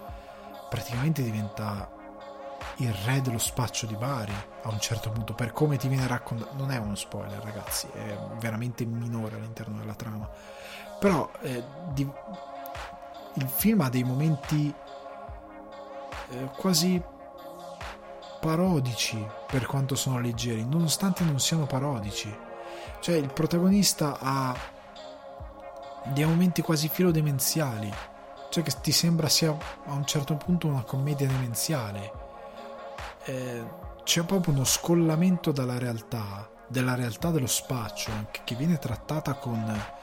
praticamente 0.71 1.23
diventa 1.25 1.91
il 2.77 2.95
re 3.05 3.21
dello 3.23 3.39
spaccio 3.39 3.87
di 3.87 3.97
Bari 3.97 4.33
a 4.63 4.69
un 4.69 4.79
certo 4.79 5.11
punto 5.11 5.35
per 5.35 5.51
come 5.51 5.79
ti 5.79 5.89
viene 5.89 6.07
raccontato. 6.07 6.55
Non 6.55 6.71
è 6.71 6.77
uno 6.77 6.95
spoiler 6.95 7.43
ragazzi 7.43 7.89
è 7.93 8.17
veramente 8.39 8.85
minore 8.85 9.35
all'interno 9.35 9.79
della 9.79 9.95
trama 9.95 10.31
però 11.03 11.29
eh, 11.41 11.65
di, 11.93 12.09
il 13.35 13.49
film 13.49 13.81
ha 13.81 13.89
dei 13.89 14.05
momenti 14.05 14.73
eh, 16.29 16.49
quasi 16.57 17.03
parodici 18.39 19.27
per 19.49 19.67
quanto 19.67 19.97
sono 19.97 20.21
leggeri, 20.21 20.65
nonostante 20.65 21.25
non 21.25 21.41
siano 21.41 21.67
parodici. 21.67 22.33
Cioè 23.01 23.17
il 23.17 23.33
protagonista 23.33 24.17
ha 24.21 24.57
dei 26.05 26.25
momenti 26.25 26.63
quasi 26.63 26.87
filodemenziali, 26.89 27.93
cioè 28.49 28.63
che 28.63 28.73
ti 28.81 28.93
sembra 28.93 29.29
sia 29.29 29.51
a 29.87 29.93
un 29.95 30.07
certo 30.07 30.37
punto 30.37 30.69
una 30.69 30.85
commedia 30.85 31.27
demenziale. 31.27 32.13
Eh, 33.25 33.65
c'è 34.05 34.23
proprio 34.23 34.55
uno 34.55 34.63
scollamento 34.63 35.51
dalla 35.51 35.79
realtà, 35.79 36.49
della 36.69 36.95
realtà 36.95 37.31
dello 37.31 37.49
spaccio, 37.49 38.13
che 38.45 38.55
viene 38.55 38.79
trattata 38.79 39.35
con 39.35 40.01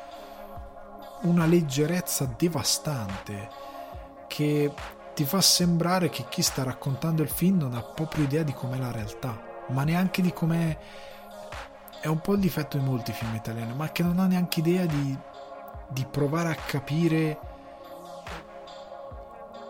una 1.22 1.46
leggerezza 1.46 2.34
devastante 2.38 3.50
che 4.28 4.72
ti 5.14 5.26
fa 5.26 5.42
sembrare 5.42 6.10
che 6.10 6.26
chi 6.30 6.42
sta 6.42 6.64
raccontando 6.64 7.22
il 7.22 7.30
film 7.30 7.58
non 7.58 7.74
ha 7.74 7.82
proprio 7.82 8.24
idea 8.24 8.44
di 8.44 8.54
com'è 8.54 8.78
la 8.78 8.92
realtà, 8.92 9.42
ma 9.70 9.84
neanche 9.84 10.22
di 10.22 10.32
com'è... 10.32 10.78
È 12.02 12.08
un 12.08 12.22
po' 12.22 12.34
il 12.34 12.40
difetto 12.40 12.78
di 12.78 12.84
molti 12.86 13.12
film 13.12 13.36
italiani, 13.36 13.74
ma 13.74 13.90
che 13.90 14.04
non 14.04 14.20
ha 14.20 14.26
neanche 14.26 14.62
idea 14.62 14.86
di, 14.86 15.18
di 15.90 16.06
provare 16.10 16.50
a 16.50 16.56
capire 16.56 17.38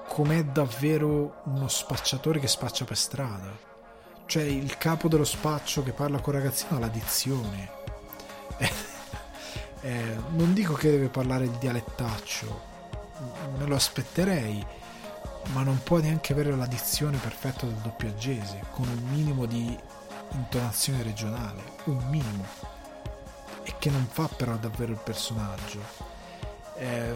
com'è 0.08 0.44
davvero 0.44 1.42
uno 1.46 1.68
spacciatore 1.68 2.40
che 2.40 2.48
spaccia 2.48 2.86
per 2.86 2.98
strada. 2.98 3.50
Cioè 4.26 4.44
il 4.44 4.78
capo 4.78 5.08
dello 5.08 5.24
spaccio 5.24 5.82
che 5.82 5.94
parla 5.94 6.20
con 6.20 6.36
il 6.36 6.42
ragazzino 6.42 6.76
ha 6.76 6.80
l'addizione. 6.80 7.72
Eh, 9.82 10.16
non 10.32 10.54
dico 10.54 10.74
che 10.74 10.92
deve 10.92 11.08
parlare 11.08 11.46
il 11.46 11.52
dialettaccio, 11.52 12.68
me 13.58 13.66
lo 13.66 13.76
aspetterei, 13.76 14.66
ma 15.54 15.64
non 15.64 15.82
può 15.84 15.98
neanche 16.00 16.34
avere 16.34 16.56
la 16.56 16.66
dizione 16.66 17.18
perfetta 17.18 17.66
del 17.66 17.76
doppiaggese, 17.76 18.62
con 18.72 18.88
un 18.88 19.10
minimo 19.10 19.46
di 19.46 19.78
intonazione 20.32 21.02
regionale, 21.04 21.62
un 21.86 22.04
minimo, 22.10 22.46
e 23.64 23.74
che 23.80 23.90
non 23.90 24.08
fa 24.12 24.28
però 24.28 24.56
davvero 24.58 24.92
il 24.92 25.00
personaggio. 25.04 26.08
Eh, 26.76 27.14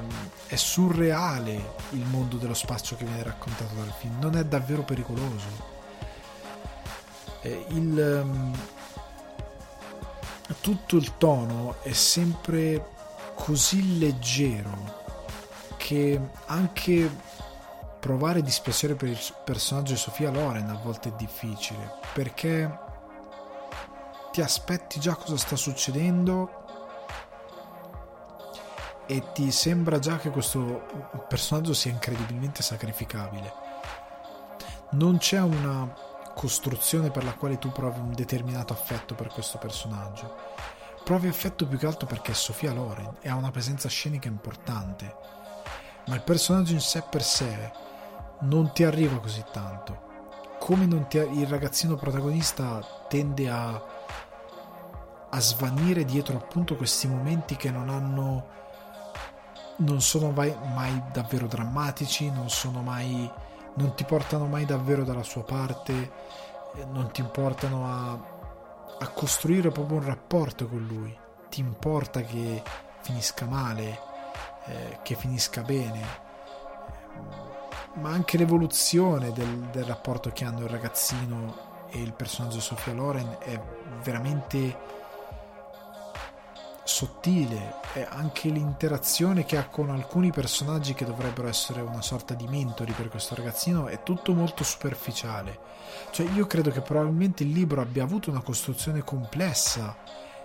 è 0.47 0.55
surreale 0.55 1.75
il 1.91 2.05
mondo 2.05 2.35
dello 2.37 2.53
spazio 2.53 2.97
che 2.97 3.05
viene 3.05 3.23
raccontato 3.23 3.75
dal 3.75 3.93
film, 3.97 4.19
non 4.19 4.35
è 4.35 4.43
davvero 4.43 4.83
pericoloso. 4.83 5.71
Eh, 7.41 7.65
il, 7.69 8.21
um, 8.23 8.53
tutto 10.59 10.97
il 10.97 11.17
tono 11.17 11.81
è 11.81 11.93
sempre 11.93 12.89
così 13.35 13.97
leggero 13.97 15.01
che 15.77 16.19
anche 16.47 17.09
provare 17.99 18.41
dispiacere 18.41 18.95
per 18.95 19.09
il 19.09 19.19
personaggio 19.45 19.93
di 19.93 19.99
Sofia 19.99 20.29
Loren 20.29 20.69
a 20.69 20.79
volte 20.83 21.09
è 21.09 21.13
difficile 21.17 21.99
perché 22.13 22.79
ti 24.31 24.41
aspetti 24.41 24.99
già 24.99 25.15
cosa 25.15 25.37
sta 25.37 25.55
succedendo 25.55 26.61
e 29.05 29.31
ti 29.33 29.51
sembra 29.51 29.99
già 29.99 30.17
che 30.17 30.29
questo 30.29 30.83
personaggio 31.27 31.73
sia 31.73 31.91
incredibilmente 31.91 32.63
sacrificabile. 32.63 33.53
Non 34.91 35.17
c'è 35.17 35.39
una 35.41 35.93
costruzione 36.35 37.11
per 37.11 37.23
la 37.23 37.33
quale 37.33 37.59
tu 37.59 37.71
provi 37.71 37.99
un 37.99 38.13
determinato 38.13 38.73
affetto 38.73 39.15
per 39.15 39.27
questo 39.27 39.57
personaggio. 39.57 40.35
Provi 41.03 41.27
affetto 41.27 41.67
più 41.67 41.77
che 41.77 41.85
altro 41.85 42.07
perché 42.07 42.31
è 42.31 42.35
Sofia 42.35 42.73
Loren 42.73 43.17
e 43.21 43.29
ha 43.29 43.35
una 43.35 43.51
presenza 43.51 43.89
scenica 43.89 44.27
importante, 44.27 45.15
ma 46.07 46.15
il 46.15 46.21
personaggio 46.21 46.73
in 46.73 46.79
sé 46.79 47.03
per 47.09 47.23
sé 47.23 47.71
non 48.41 48.71
ti 48.73 48.83
arriva 48.83 49.19
così 49.19 49.43
tanto. 49.51 50.11
Come 50.59 50.87
ti, 51.07 51.17
il 51.17 51.47
ragazzino 51.47 51.95
protagonista 51.95 52.79
tende 53.09 53.49
a, 53.49 53.83
a 55.29 55.39
svanire 55.39 56.05
dietro 56.05 56.37
appunto 56.37 56.75
questi 56.75 57.07
momenti 57.07 57.57
che 57.57 57.69
non 57.69 57.89
hanno 57.89 58.61
non 59.75 60.01
sono 60.01 60.31
mai, 60.31 60.55
mai 60.73 61.01
davvero 61.11 61.47
drammatici, 61.47 62.29
non 62.29 62.49
sono 62.49 62.81
mai 62.81 63.29
non 63.75 63.95
ti 63.95 64.03
portano 64.03 64.45
mai 64.45 64.65
davvero 64.65 65.03
dalla 65.03 65.23
sua 65.23 65.43
parte, 65.43 66.11
non 66.91 67.11
ti 67.11 67.23
portano 67.23 67.85
a, 67.85 68.11
a 68.99 69.07
costruire 69.09 69.69
proprio 69.69 69.97
un 69.97 70.05
rapporto 70.05 70.67
con 70.67 70.85
lui. 70.85 71.15
Ti 71.49 71.59
importa 71.59 72.21
che 72.21 72.61
finisca 73.01 73.45
male, 73.45 73.99
eh, 74.65 74.99
che 75.03 75.15
finisca 75.15 75.61
bene, 75.61 76.01
ma 77.95 78.09
anche 78.09 78.37
l'evoluzione 78.37 79.31
del, 79.31 79.69
del 79.71 79.83
rapporto 79.83 80.31
che 80.31 80.45
hanno 80.45 80.61
il 80.61 80.69
ragazzino 80.69 81.71
e 81.89 82.01
il 82.01 82.13
personaggio 82.13 82.59
Sofia 82.59 82.93
Loren 82.93 83.37
è 83.39 83.59
veramente 84.01 85.01
sottile 86.83 87.81
anche 88.09 88.49
l'interazione 88.49 89.45
che 89.45 89.57
ha 89.57 89.67
con 89.67 89.89
alcuni 89.89 90.31
personaggi 90.31 90.93
che 90.93 91.05
dovrebbero 91.05 91.47
essere 91.47 91.81
una 91.81 92.01
sorta 92.01 92.33
di 92.33 92.47
mentori 92.47 92.91
per 92.91 93.09
questo 93.09 93.35
ragazzino 93.35 93.87
è 93.87 94.03
tutto 94.03 94.33
molto 94.33 94.63
superficiale. 94.63 95.59
Cioè 96.11 96.29
io 96.31 96.45
credo 96.47 96.71
che 96.71 96.81
probabilmente 96.81 97.43
il 97.43 97.51
libro 97.51 97.81
abbia 97.81 98.03
avuto 98.03 98.29
una 98.29 98.41
costruzione 98.41 99.03
complessa 99.03 99.95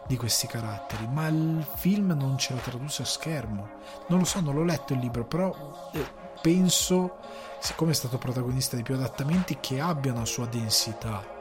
di 0.07 0.17
questi 0.17 0.47
caratteri, 0.47 1.07
ma 1.07 1.27
il 1.29 1.67
film 1.77 2.13
non 2.13 2.39
ce 2.39 2.55
lo 2.55 2.61
traduce 2.61 3.03
a 3.03 3.07
schermo. 3.07 3.69
Non 4.09 4.21
lo 4.21 4.25
so, 4.25 4.41
non 4.41 4.55
l'ho 4.55 4.65
letto 4.65 4.95
il 4.95 5.01
libro, 5.01 5.25
però 5.27 5.91
eh, 5.93 6.07
penso, 6.41 7.19
siccome 7.61 7.91
è 7.91 7.95
stato 7.95 8.17
protagonista 8.17 8.75
di 8.75 8.83
più 8.83 8.95
adattamenti, 8.95 9.59
che 9.61 9.81
abbia 9.81 10.13
una 10.13 10.25
sua 10.25 10.47
densità 10.47 11.37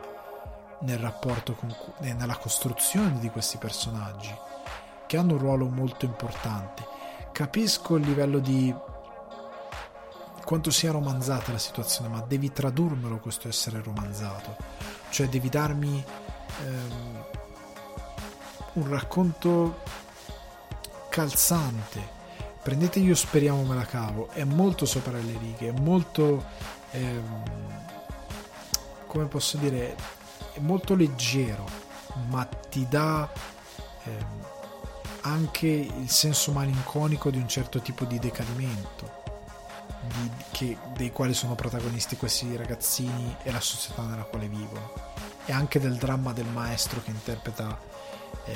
nel 0.80 1.00
rapporto 1.00 1.54
con, 1.54 1.74
nella 2.00 2.36
costruzione 2.36 3.20
di 3.20 3.30
questi 3.30 3.58
personaggi, 3.58 4.36
che 5.08 5.18
hanno 5.18 5.34
un 5.34 5.40
ruolo 5.40 5.68
molto 5.68 6.06
importante. 6.06 6.86
Capisco 7.32 7.96
il 7.96 8.06
livello 8.06 8.40
di 8.40 8.74
quanto 10.46 10.72
sia 10.72 10.92
romanzata 10.92 11.52
la 11.52 11.58
situazione, 11.58 12.10
ma 12.10 12.22
devi 12.22 12.52
tradurmelo 12.52 13.18
questo 13.18 13.48
essere 13.48 13.82
romanzato. 13.82 14.56
Cioè 15.10 15.28
devi 15.28 15.50
darmi 15.50 16.04
ehm, 16.66 17.26
un 18.74 18.90
racconto 18.90 19.80
calzante. 21.10 22.16
Prendete 22.62 23.00
Io 23.00 23.16
speriamo 23.16 23.64
me 23.64 23.76
la 23.76 23.86
cavo, 23.86 24.30
è 24.32 24.44
molto 24.44 24.86
sopra 24.86 25.18
le 25.18 25.38
righe, 25.38 25.70
è 25.70 25.80
molto... 25.80 26.46
Ehm, 26.92 27.44
come 29.08 29.26
posso 29.26 29.58
dire, 29.58 29.96
è 30.54 30.60
molto 30.60 30.94
leggero, 30.94 31.66
ma 32.30 32.46
ti 32.46 32.88
dà 32.88 33.30
ehm, 34.04 34.37
anche 35.28 35.68
il 35.68 36.10
senso 36.10 36.52
malinconico 36.52 37.30
di 37.30 37.38
un 37.38 37.48
certo 37.48 37.82
tipo 37.82 38.06
di 38.06 38.20
decadimento 38.20 39.26
di, 40.08 40.32
che, 40.52 40.78
dei 40.94 41.12
quali 41.12 41.34
sono 41.34 41.56
protagonisti 41.56 42.18
questi 42.18 42.56
ragazzini 42.56 43.36
e 43.44 43.52
la 43.52 43.60
società 43.60 44.04
nella 44.04 44.24
quale 44.24 44.48
vivono. 44.48 44.92
E 45.46 45.52
anche 45.52 45.80
del 45.80 45.96
dramma 45.96 46.34
del 46.34 46.48
maestro 46.48 47.02
che 47.02 47.12
interpreta 47.12 47.80
eh, 48.46 48.56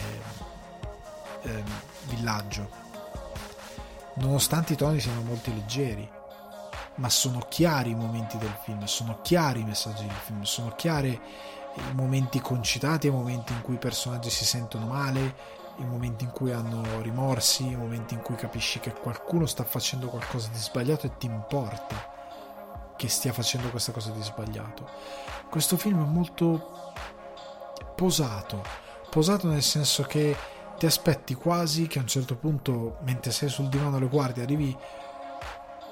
eh, 1.44 1.64
Villaggio. 2.06 2.70
Nonostante 4.16 4.74
i 4.74 4.76
toni 4.76 5.00
siano 5.00 5.22
molto 5.22 5.52
leggeri 5.52 6.20
ma 6.96 7.10
sono 7.10 7.40
chiari 7.48 7.92
i 7.92 7.96
momenti 7.96 8.38
del 8.38 8.54
film 8.64 8.84
sono 8.84 9.20
chiari 9.22 9.62
i 9.62 9.64
messaggi 9.64 10.06
del 10.06 10.16
film 10.26 10.42
sono 10.44 10.74
chiari 10.76 11.10
i 11.10 11.94
momenti 11.94 12.42
concitati 12.42 13.08
i 13.08 13.12
momenti 13.12 13.54
in 13.54 13.62
cui 13.62 13.76
i 13.76 13.80
personaggi 13.80 14.30
si 14.30 14.44
sentono 14.44 14.88
male 14.88 15.36
i 15.78 15.86
momenti 15.86 16.24
in 16.24 16.32
cui 16.32 16.52
hanno 16.52 17.02
rimorsi, 17.02 17.68
i 17.68 17.76
momenti 17.76 18.14
in 18.14 18.22
cui 18.22 18.36
capisci 18.36 18.80
che 18.80 18.94
qualcuno 18.94 19.46
sta 19.46 19.64
facendo 19.64 20.08
qualcosa 20.08 20.50
di 20.50 20.58
sbagliato 20.58 21.08
e 21.08 21.18
ti 21.18 21.26
importa 21.26 22.10
che 22.96 23.08
stia 23.08 23.34
facendo 23.34 23.70
questa 23.70 23.92
cosa 23.92 24.12
di 24.12 24.22
sbagliato. 24.22 24.88
Questo 25.50 25.78
film 25.78 26.04
è 26.04 26.08
molto 26.08 26.94
posato, 27.96 28.64
posato 29.10 29.48
nel 29.48 29.64
senso 29.64 30.04
che 30.04 30.36
ti 30.78 30.86
aspetti 30.86 31.34
quasi 31.34 31.88
che 31.88 32.00
a 32.00 32.02
un 32.02 32.08
certo 32.08 32.36
punto, 32.36 32.98
mentre 33.02 33.32
sei 33.32 33.50
sul 33.50 33.70
divano 33.70 33.98
e 33.98 34.00
lo 34.00 34.10
guardi, 34.10 34.42
arrivi 34.42 34.76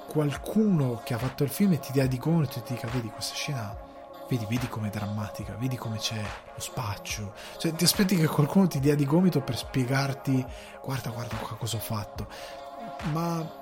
qualcuno 0.08 1.00
che 1.04 1.14
ha 1.14 1.18
fatto 1.18 1.44
il 1.44 1.50
film 1.50 1.72
e 1.72 1.78
ti 1.78 1.92
dia 1.92 2.06
di 2.06 2.18
gomito 2.18 2.58
e 2.58 2.62
ti 2.62 2.74
dica 2.74 2.88
vedi 2.88 3.08
questa 3.08 3.34
scena 3.34 3.88
vedi, 4.30 4.46
vedi 4.48 4.68
com'è 4.68 4.88
drammatica, 4.88 5.56
vedi 5.56 5.76
come 5.76 5.98
c'è 5.98 6.22
lo 6.54 6.60
spaccio. 6.60 7.34
Cioè, 7.58 7.72
ti 7.72 7.84
aspetti 7.84 8.16
che 8.16 8.28
qualcuno 8.28 8.68
ti 8.68 8.78
dia 8.78 8.94
di 8.94 9.04
gomito 9.04 9.40
per 9.40 9.56
spiegarti, 9.56 10.44
guarda, 10.82 11.10
guarda 11.10 11.36
cosa 11.36 11.76
ho 11.76 11.80
fatto. 11.80 12.28
Ma 13.12 13.58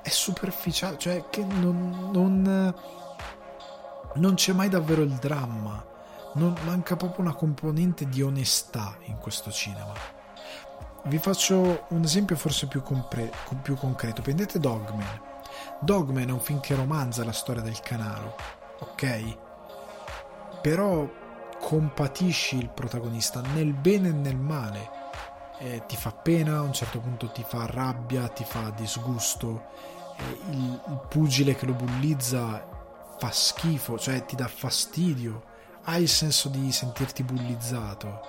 è 0.00 0.08
superficiale, 0.08 0.96
cioè 0.96 1.24
che 1.28 1.44
non, 1.44 2.10
non, 2.10 2.74
non 4.14 4.34
c'è 4.34 4.52
mai 4.52 4.70
davvero 4.70 5.02
il 5.02 5.14
dramma. 5.14 5.92
Non, 6.36 6.56
manca 6.64 6.96
proprio 6.96 7.20
una 7.20 7.34
componente 7.34 8.08
di 8.08 8.22
onestà 8.22 8.96
in 9.04 9.18
questo 9.18 9.52
cinema. 9.52 9.92
Vi 11.04 11.18
faccio 11.18 11.84
un 11.90 12.02
esempio 12.02 12.34
forse 12.34 12.66
più, 12.66 12.82
compre- 12.82 13.30
più 13.62 13.76
concreto. 13.76 14.22
Prendete 14.22 14.58
Dogman. 14.58 15.20
Dogman 15.80 16.28
è 16.28 16.32
un 16.32 16.40
film 16.40 16.60
che 16.60 16.74
romanza 16.74 17.24
la 17.24 17.32
storia 17.32 17.62
del 17.62 17.78
canaro 17.80 18.62
ok? 18.80 19.36
Però 20.60 21.08
compatisci 21.60 22.58
il 22.58 22.68
protagonista 22.68 23.40
nel 23.54 23.72
bene 23.72 24.08
e 24.08 24.12
nel 24.12 24.36
male. 24.36 25.02
Eh, 25.58 25.84
ti 25.86 25.96
fa 25.96 26.12
pena, 26.12 26.58
a 26.58 26.62
un 26.62 26.72
certo 26.72 27.00
punto 27.00 27.30
ti 27.30 27.44
fa 27.46 27.66
rabbia, 27.66 28.28
ti 28.28 28.44
fa 28.44 28.70
disgusto. 28.70 29.68
Eh, 30.16 30.50
il, 30.50 30.80
il 30.88 31.00
pugile 31.08 31.54
che 31.54 31.66
lo 31.66 31.72
bullizza 31.72 32.66
fa 33.18 33.30
schifo, 33.30 33.98
cioè 33.98 34.24
ti 34.24 34.36
dà 34.36 34.48
fastidio. 34.48 35.52
Hai 35.84 36.02
il 36.02 36.08
senso 36.08 36.48
di 36.48 36.70
sentirti 36.72 37.22
bullizzato. 37.22 38.20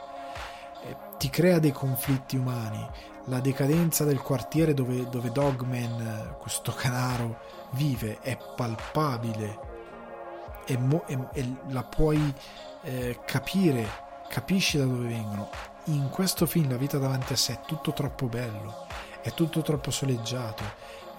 Eh, 0.84 0.96
ti 1.18 1.30
crea 1.30 1.60
dei 1.60 1.72
conflitti 1.72 2.38
umani. 2.38 2.88
La 3.26 3.40
decadenza 3.40 4.04
del 4.06 4.22
quartiere 4.22 4.74
dove, 4.74 5.10
dove 5.10 5.32
Dogman, 5.32 6.36
questo 6.40 6.72
canaro, 6.74 7.40
vive 7.72 8.20
è 8.22 8.38
palpabile 8.56 9.65
e, 10.66 10.78
mo- 10.78 11.06
e, 11.08 11.18
e 11.34 11.56
la 11.70 11.84
puoi 11.84 12.34
eh, 12.84 13.20
capire, 13.26 13.88
capisci 14.30 14.78
da 14.78 14.86
dove 14.86 15.08
vengono. 15.08 15.50
In 15.86 16.10
questo 16.10 16.46
film 16.46 16.70
La 16.70 16.78
vita 16.78 16.98
davanti 16.98 17.34
a 17.34 17.38
sé 17.38 17.54
è 17.54 17.60
tutto 17.66 17.94
troppo 17.94 18.28
bello, 18.28 18.88
è 19.22 19.32
tutto 19.34 19.62
troppo 19.62 19.92
soleggiato, 19.92 20.64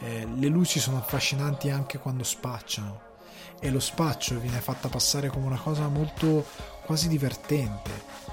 eh, 0.01 0.27
le 0.27 0.49
luci 0.49 0.79
sono 0.81 0.99
affascinanti 0.99 1.71
anche 1.71 1.99
quando 1.99 2.25
spacciano 2.25 3.05
e 3.59 3.71
lo 3.71 3.81
spaccio 3.81 4.39
viene 4.39 4.61
fatta 4.61 4.89
passare 4.89 5.29
come 5.29 5.47
una 5.47 5.59
cosa 5.59 5.89
molto 5.89 6.45
quasi 6.85 7.09
divertente 7.09 8.25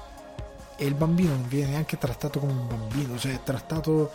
e 0.76 0.84
il 0.86 0.94
bambino 0.94 1.30
non 1.30 1.48
viene 1.48 1.72
neanche 1.72 1.98
trattato 1.98 2.40
come 2.40 2.52
un 2.52 2.66
bambino, 2.66 3.16
cioè 3.16 3.32
è 3.32 3.42
trattato 3.42 4.12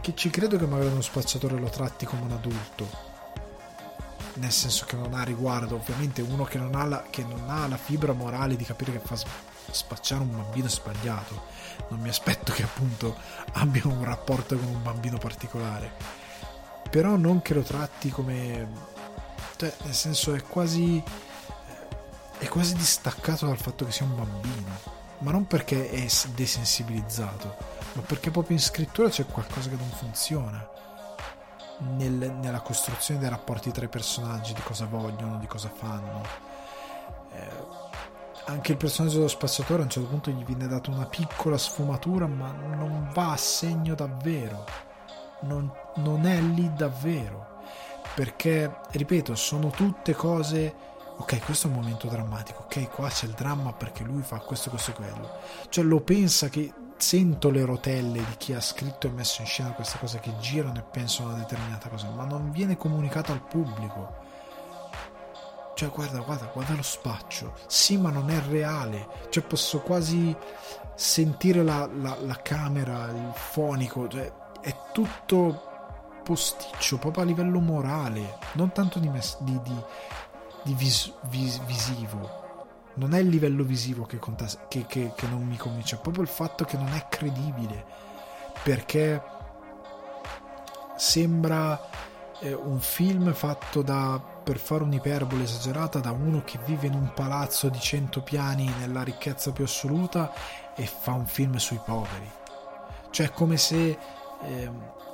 che 0.00 0.14
ci 0.14 0.30
credo 0.30 0.56
che 0.56 0.66
magari 0.66 0.90
uno 0.90 1.00
spacciatore 1.00 1.58
lo 1.58 1.68
tratti 1.68 2.06
come 2.06 2.22
un 2.22 2.32
adulto 2.32 3.07
nel 4.38 4.52
senso 4.52 4.84
che 4.86 4.96
non 4.96 5.14
ha 5.14 5.22
riguardo, 5.22 5.74
ovviamente 5.74 6.22
uno 6.22 6.44
che 6.44 6.58
non 6.58 6.74
ha 6.74 6.84
la, 6.84 7.04
non 7.18 7.50
ha 7.50 7.66
la 7.66 7.76
fibra 7.76 8.12
morale 8.12 8.56
di 8.56 8.64
capire 8.64 8.92
che 8.92 9.00
fa 9.00 9.16
spacciare 9.70 10.22
un 10.22 10.30
bambino 10.30 10.68
sbagliato, 10.68 11.42
non 11.88 12.00
mi 12.00 12.08
aspetto 12.08 12.52
che 12.52 12.62
appunto 12.62 13.16
abbia 13.52 13.82
un 13.86 14.02
rapporto 14.04 14.56
con 14.56 14.68
un 14.68 14.82
bambino 14.82 15.18
particolare, 15.18 15.92
però 16.90 17.16
non 17.16 17.42
che 17.42 17.54
lo 17.54 17.62
tratti 17.62 18.08
come, 18.10 18.68
cioè 19.56 19.74
nel 19.84 19.94
senso 19.94 20.34
è 20.34 20.42
quasi, 20.42 21.02
è 22.38 22.48
quasi 22.48 22.74
distaccato 22.74 23.46
dal 23.46 23.58
fatto 23.58 23.84
che 23.84 23.92
sia 23.92 24.06
un 24.06 24.16
bambino, 24.16 24.96
ma 25.18 25.32
non 25.32 25.46
perché 25.46 25.90
è 25.90 26.06
desensibilizzato, 26.34 27.56
ma 27.94 28.02
perché 28.02 28.30
proprio 28.30 28.56
in 28.56 28.62
scrittura 28.62 29.08
c'è 29.08 29.26
qualcosa 29.26 29.68
che 29.68 29.76
non 29.76 29.90
funziona 29.90 30.76
nel, 31.78 32.32
nella 32.40 32.60
costruzione 32.60 33.20
dei 33.20 33.28
rapporti 33.28 33.70
tra 33.70 33.84
i 33.84 33.88
personaggi, 33.88 34.52
di 34.52 34.62
cosa 34.62 34.86
vogliono, 34.86 35.38
di 35.38 35.46
cosa 35.46 35.70
fanno. 35.72 36.22
Eh, 37.32 37.86
anche 38.46 38.72
il 38.72 38.78
personaggio 38.78 39.16
dello 39.16 39.28
spazziatore 39.28 39.80
a 39.80 39.84
un 39.84 39.90
certo 39.90 40.08
punto 40.08 40.30
gli 40.30 40.44
viene 40.44 40.66
data 40.66 40.90
una 40.90 41.06
piccola 41.06 41.58
sfumatura, 41.58 42.26
ma 42.26 42.50
non 42.50 43.10
va 43.12 43.32
a 43.32 43.36
segno 43.36 43.94
davvero. 43.94 44.64
Non, 45.40 45.70
non 45.96 46.26
è 46.26 46.40
lì 46.40 46.72
davvero. 46.74 47.46
Perché, 48.14 48.80
ripeto, 48.90 49.34
sono 49.34 49.70
tutte 49.70 50.14
cose 50.14 50.86
ok, 51.18 51.44
questo 51.44 51.66
è 51.66 51.70
un 51.70 51.76
momento 51.76 52.06
drammatico, 52.06 52.62
ok, 52.62 52.90
qua 52.90 53.08
c'è 53.08 53.26
il 53.26 53.32
dramma 53.32 53.72
perché 53.72 54.04
lui 54.04 54.22
fa 54.22 54.38
questo, 54.38 54.70
questo 54.70 54.92
e 54.92 54.94
quello. 54.94 55.30
Cioè 55.68 55.84
lo 55.84 56.00
pensa 56.00 56.48
che 56.48 56.72
sento 56.98 57.50
le 57.50 57.64
rotelle 57.64 58.18
di 58.18 58.36
chi 58.36 58.52
ha 58.52 58.60
scritto 58.60 59.06
e 59.06 59.10
messo 59.10 59.40
in 59.40 59.46
scena 59.46 59.72
queste 59.72 59.98
cose 59.98 60.20
che 60.20 60.36
girano 60.38 60.78
e 60.78 60.82
pensano 60.82 61.28
a 61.28 61.32
una 61.32 61.42
determinata 61.42 61.88
cosa, 61.88 62.10
ma 62.10 62.24
non 62.24 62.50
viene 62.50 62.76
comunicato 62.76 63.32
al 63.32 63.40
pubblico. 63.40 64.26
Cioè, 65.74 65.90
guarda, 65.90 66.18
guarda, 66.20 66.50
guarda 66.52 66.74
lo 66.74 66.82
spaccio. 66.82 67.54
Sì, 67.68 67.96
ma 67.96 68.10
non 68.10 68.30
è 68.30 68.40
reale. 68.48 69.06
Cioè, 69.30 69.44
posso 69.44 69.80
quasi 69.80 70.36
sentire 70.96 71.62
la, 71.62 71.88
la, 72.00 72.16
la 72.20 72.36
camera, 72.42 73.08
il 73.10 73.30
fonico. 73.32 74.08
Cioè, 74.08 74.32
è 74.60 74.74
tutto 74.92 75.62
posticcio, 76.24 76.98
proprio 76.98 77.22
a 77.22 77.26
livello 77.26 77.60
morale, 77.60 78.38
non 78.52 78.72
tanto 78.72 78.98
di, 78.98 79.08
mes- 79.08 79.38
di, 79.40 79.58
di, 79.62 79.82
di 80.64 80.74
vis- 80.74 81.12
vis- 81.28 81.64
visivo 81.64 82.47
non 82.98 83.14
è 83.14 83.18
il 83.18 83.28
livello 83.28 83.62
visivo 83.64 84.04
che, 84.04 84.18
conta, 84.18 84.46
che, 84.68 84.84
che, 84.86 85.12
che 85.14 85.26
non 85.26 85.42
mi 85.46 85.56
convince, 85.56 85.96
è 85.96 86.00
proprio 86.00 86.22
il 86.22 86.28
fatto 86.28 86.64
che 86.64 86.76
non 86.76 86.92
è 86.92 87.06
credibile, 87.08 87.84
perché 88.62 89.22
sembra 90.96 91.80
eh, 92.40 92.52
un 92.52 92.80
film 92.80 93.32
fatto 93.32 93.82
da, 93.82 94.20
per 94.42 94.58
fare 94.58 94.82
un'iperbole 94.82 95.44
esagerata, 95.44 96.00
da 96.00 96.10
uno 96.10 96.42
che 96.44 96.58
vive 96.64 96.88
in 96.88 96.94
un 96.94 97.12
palazzo 97.14 97.68
di 97.68 97.80
cento 97.80 98.22
piani 98.22 98.70
nella 98.80 99.02
ricchezza 99.02 99.52
più 99.52 99.64
assoluta 99.64 100.32
e 100.74 100.84
fa 100.86 101.12
un 101.12 101.26
film 101.26 101.56
sui 101.56 101.80
poveri. 101.84 102.30
Cioè 103.10 103.26
è 103.26 103.30
come 103.30 103.56
se... 103.56 103.98
Eh, 104.42 105.06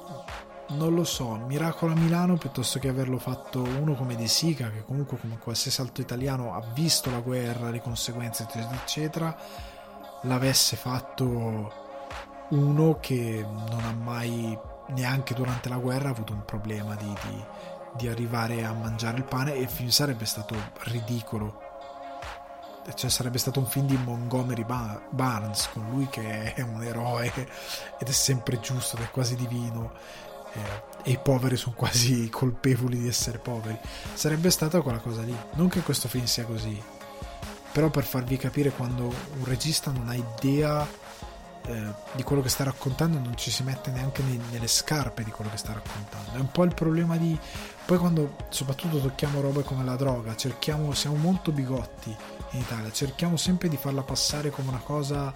non 0.68 0.94
lo 0.94 1.04
so, 1.04 1.36
Miracolo 1.46 1.92
a 1.92 1.96
Milano 1.96 2.36
piuttosto 2.36 2.78
che 2.78 2.88
averlo 2.88 3.18
fatto 3.18 3.62
uno 3.62 3.94
come 3.94 4.16
De 4.16 4.26
Sica, 4.26 4.70
che 4.70 4.84
comunque 4.84 5.18
come 5.18 5.38
qualsiasi 5.38 5.80
altro 5.80 6.02
italiano 6.02 6.54
ha 6.54 6.62
visto 6.72 7.10
la 7.10 7.20
guerra, 7.20 7.70
le 7.70 7.80
conseguenze, 7.82 8.46
eccetera, 8.72 9.36
l'avesse 10.22 10.76
fatto 10.76 11.72
uno 12.48 12.98
che 13.00 13.44
non 13.46 13.84
ha 13.84 13.92
mai 13.92 14.58
neanche 14.88 15.34
durante 15.34 15.68
la 15.68 15.76
guerra 15.76 16.10
avuto 16.10 16.32
un 16.32 16.44
problema 16.44 16.94
di, 16.94 17.12
di, 17.22 17.44
di 17.96 18.08
arrivare 18.08 18.64
a 18.64 18.72
mangiare 18.72 19.18
il 19.18 19.24
pane 19.24 19.54
e 19.54 19.60
il 19.60 19.68
film 19.68 19.88
sarebbe 19.90 20.24
stato 20.24 20.54
ridicolo. 20.84 21.60
Cioè 22.94 23.08
sarebbe 23.08 23.38
stato 23.38 23.60
un 23.60 23.66
film 23.66 23.86
di 23.86 23.96
Montgomery 23.96 24.64
Barnes 24.64 25.70
con 25.72 25.88
lui 25.88 26.06
che 26.08 26.52
è 26.52 26.60
un 26.60 26.82
eroe 26.82 27.32
ed 27.34 28.08
è 28.08 28.12
sempre 28.12 28.60
giusto 28.60 28.96
ed 28.96 29.04
è 29.04 29.10
quasi 29.10 29.36
divino 29.36 29.92
eh, 30.54 31.10
e 31.10 31.10
i 31.12 31.18
poveri 31.18 31.56
sono 31.56 31.74
quasi 31.76 32.28
colpevoli 32.32 32.98
di 32.98 33.08
essere 33.08 33.38
poveri. 33.38 33.78
Sarebbe 34.14 34.50
stata 34.50 34.80
quella 34.80 34.98
cosa 34.98 35.22
lì. 35.22 35.36
Non 35.54 35.68
che 35.68 35.80
questo 35.80 36.08
film 36.08 36.24
sia 36.24 36.44
così 36.44 36.82
però 37.74 37.90
per 37.90 38.04
farvi 38.04 38.36
capire 38.36 38.70
quando 38.70 39.02
un 39.02 39.44
regista 39.44 39.90
non 39.90 40.08
ha 40.08 40.14
idea 40.14 40.86
eh, 41.66 41.92
di 42.12 42.22
quello 42.22 42.40
che 42.40 42.48
sta 42.48 42.62
raccontando 42.62 43.18
non 43.18 43.36
ci 43.36 43.50
si 43.50 43.64
mette 43.64 43.90
neanche 43.90 44.22
nei, 44.22 44.40
nelle 44.52 44.68
scarpe 44.68 45.24
di 45.24 45.32
quello 45.32 45.50
che 45.50 45.56
sta 45.56 45.72
raccontando. 45.72 46.38
È 46.38 46.40
un 46.40 46.52
po' 46.52 46.62
il 46.62 46.72
problema 46.72 47.16
di 47.16 47.36
poi 47.84 47.98
quando 47.98 48.36
soprattutto 48.48 49.00
tocchiamo 49.00 49.40
robe 49.40 49.64
come 49.64 49.82
la 49.82 49.96
droga 49.96 50.36
cerchiamo 50.36 50.94
siamo 50.94 51.16
molto 51.16 51.50
bigotti 51.50 52.16
in 52.50 52.60
Italia 52.60 52.90
cerchiamo 52.92 53.36
sempre 53.36 53.68
di 53.68 53.76
farla 53.76 54.02
passare 54.02 54.48
come 54.50 54.68
una 54.68 54.80
cosa 54.82 55.34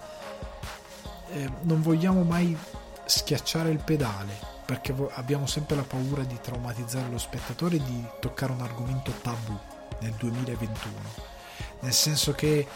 eh, 1.31 1.51
non 1.61 1.81
vogliamo 1.81 2.23
mai 2.23 2.57
schiacciare 3.05 3.69
il 3.69 3.83
pedale 3.83 4.58
perché 4.69 4.93
abbiamo 5.13 5.47
sempre 5.47 5.75
la 5.75 5.81
paura 5.81 6.21
di 6.21 6.37
traumatizzare 6.39 7.09
lo 7.09 7.17
spettatore 7.17 7.77
e 7.77 7.83
di 7.83 8.05
toccare 8.19 8.51
un 8.51 8.61
argomento 8.61 9.09
tabù 9.19 9.57
nel 10.01 10.11
2021 10.11 10.95
nel 11.79 11.91
senso 11.91 12.33
che 12.33 12.59
eh, 12.59 12.67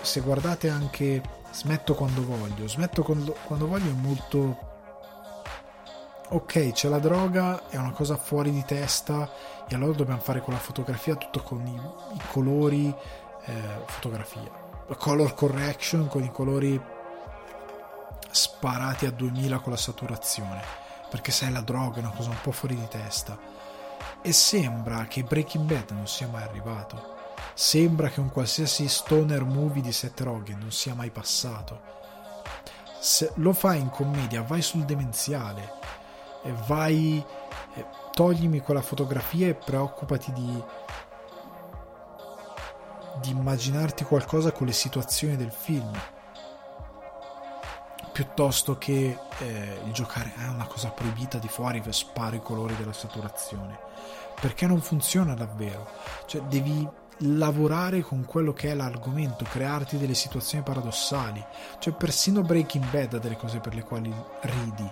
se 0.00 0.20
guardate 0.20 0.70
anche 0.70 1.20
smetto 1.50 1.94
quando 1.94 2.24
voglio 2.24 2.66
smetto 2.66 3.02
quando, 3.02 3.36
quando 3.44 3.66
voglio 3.66 3.90
è 3.90 3.94
molto 3.94 4.58
ok 6.30 6.72
c'è 6.72 6.88
la 6.88 6.98
droga 6.98 7.68
è 7.68 7.76
una 7.76 7.92
cosa 7.92 8.16
fuori 8.16 8.50
di 8.50 8.64
testa 8.64 9.30
e 9.68 9.74
allora 9.74 9.92
dobbiamo 9.92 10.22
fare 10.22 10.40
con 10.40 10.54
la 10.54 10.60
fotografia 10.60 11.14
tutto 11.16 11.42
con 11.42 11.66
i, 11.66 11.74
i 11.74 12.20
colori 12.32 12.88
eh, 13.44 13.62
fotografia. 13.84 14.64
Color 14.96 15.34
correction 15.34 16.08
con 16.08 16.22
i 16.22 16.30
colori 16.30 16.80
sparati 18.30 19.04
a 19.04 19.10
2000 19.10 19.58
con 19.58 19.72
la 19.72 19.78
saturazione 19.78 20.84
perché 21.16 21.32
sai 21.32 21.50
la 21.50 21.62
droga 21.62 21.96
è 21.96 22.00
una 22.00 22.10
cosa 22.10 22.28
un 22.28 22.40
po' 22.42 22.52
fuori 22.52 22.76
di 22.76 22.86
testa. 22.88 23.38
E 24.20 24.32
sembra 24.32 25.06
che 25.06 25.22
Breaking 25.22 25.64
Bad 25.64 25.92
non 25.92 26.06
sia 26.06 26.28
mai 26.28 26.42
arrivato. 26.42 27.14
Sembra 27.54 28.10
che 28.10 28.20
un 28.20 28.28
qualsiasi 28.28 28.86
stoner 28.86 29.42
movie 29.44 29.80
di 29.80 29.92
Seth 29.92 30.20
Rogen 30.20 30.58
non 30.58 30.70
sia 30.70 30.94
mai 30.94 31.10
passato. 31.10 31.80
Se 33.00 33.32
lo 33.36 33.54
fai 33.54 33.80
in 33.80 33.88
commedia, 33.88 34.42
vai 34.42 34.60
sul 34.60 34.84
demenziale, 34.84 35.72
vai, 36.66 37.24
toglimi 38.12 38.60
quella 38.60 38.82
fotografia 38.82 39.48
e 39.48 39.54
preoccupati 39.54 40.32
di, 40.34 40.62
di 43.22 43.30
immaginarti 43.30 44.04
qualcosa 44.04 44.52
con 44.52 44.66
le 44.66 44.74
situazioni 44.74 45.36
del 45.36 45.50
film 45.50 45.98
piuttosto 48.16 48.78
che 48.78 49.18
eh, 49.40 49.80
il 49.84 49.92
giocare 49.92 50.32
è 50.38 50.48
una 50.48 50.64
cosa 50.64 50.88
proibita 50.88 51.36
di 51.36 51.48
fuori 51.48 51.82
che 51.82 51.92
sparo 51.92 52.34
i 52.34 52.40
colori 52.40 52.74
della 52.74 52.94
saturazione. 52.94 53.78
Perché 54.40 54.66
non 54.66 54.80
funziona 54.80 55.34
davvero? 55.34 55.86
Cioè 56.24 56.40
devi 56.44 56.88
lavorare 57.18 58.00
con 58.00 58.24
quello 58.24 58.54
che 58.54 58.70
è 58.70 58.74
l'argomento 58.74 59.44
crearti 59.44 59.98
delle 59.98 60.14
situazioni 60.14 60.64
paradossali. 60.64 61.44
Cioè 61.78 61.92
persino 61.92 62.40
Breaking 62.40 62.88
Bad 62.88 63.12
ha 63.12 63.18
delle 63.18 63.36
cose 63.36 63.58
per 63.58 63.74
le 63.74 63.82
quali 63.82 64.10
ridi. 64.40 64.90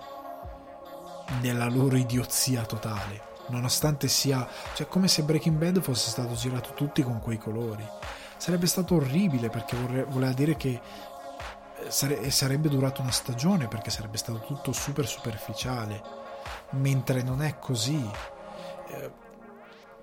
Nella 1.40 1.70
loro 1.70 1.96
idiozia 1.96 2.66
totale. 2.66 3.32
Nonostante 3.46 4.06
sia 4.06 4.46
cioè 4.74 4.86
come 4.86 5.08
se 5.08 5.22
Breaking 5.22 5.56
Bad 5.56 5.80
fosse 5.80 6.10
stato 6.10 6.34
girato 6.34 6.74
tutti 6.74 7.02
con 7.02 7.20
quei 7.20 7.38
colori. 7.38 7.88
Sarebbe 8.36 8.66
stato 8.66 8.96
orribile 8.96 9.48
perché 9.48 9.76
vorre- 9.78 10.04
voleva 10.04 10.32
dire 10.34 10.56
che 10.56 10.78
sare- 11.88 12.30
sarebbe 12.30 12.68
durato 12.68 13.00
una 13.00 13.10
stagione 13.10 13.68
perché 13.68 13.90
sarebbe 13.90 14.16
stato 14.16 14.40
tutto 14.40 14.72
super 14.72 15.06
superficiale, 15.06 16.02
mentre 16.70 17.22
non 17.22 17.42
è 17.42 17.58
così. 17.58 18.10
Eh, 18.88 19.10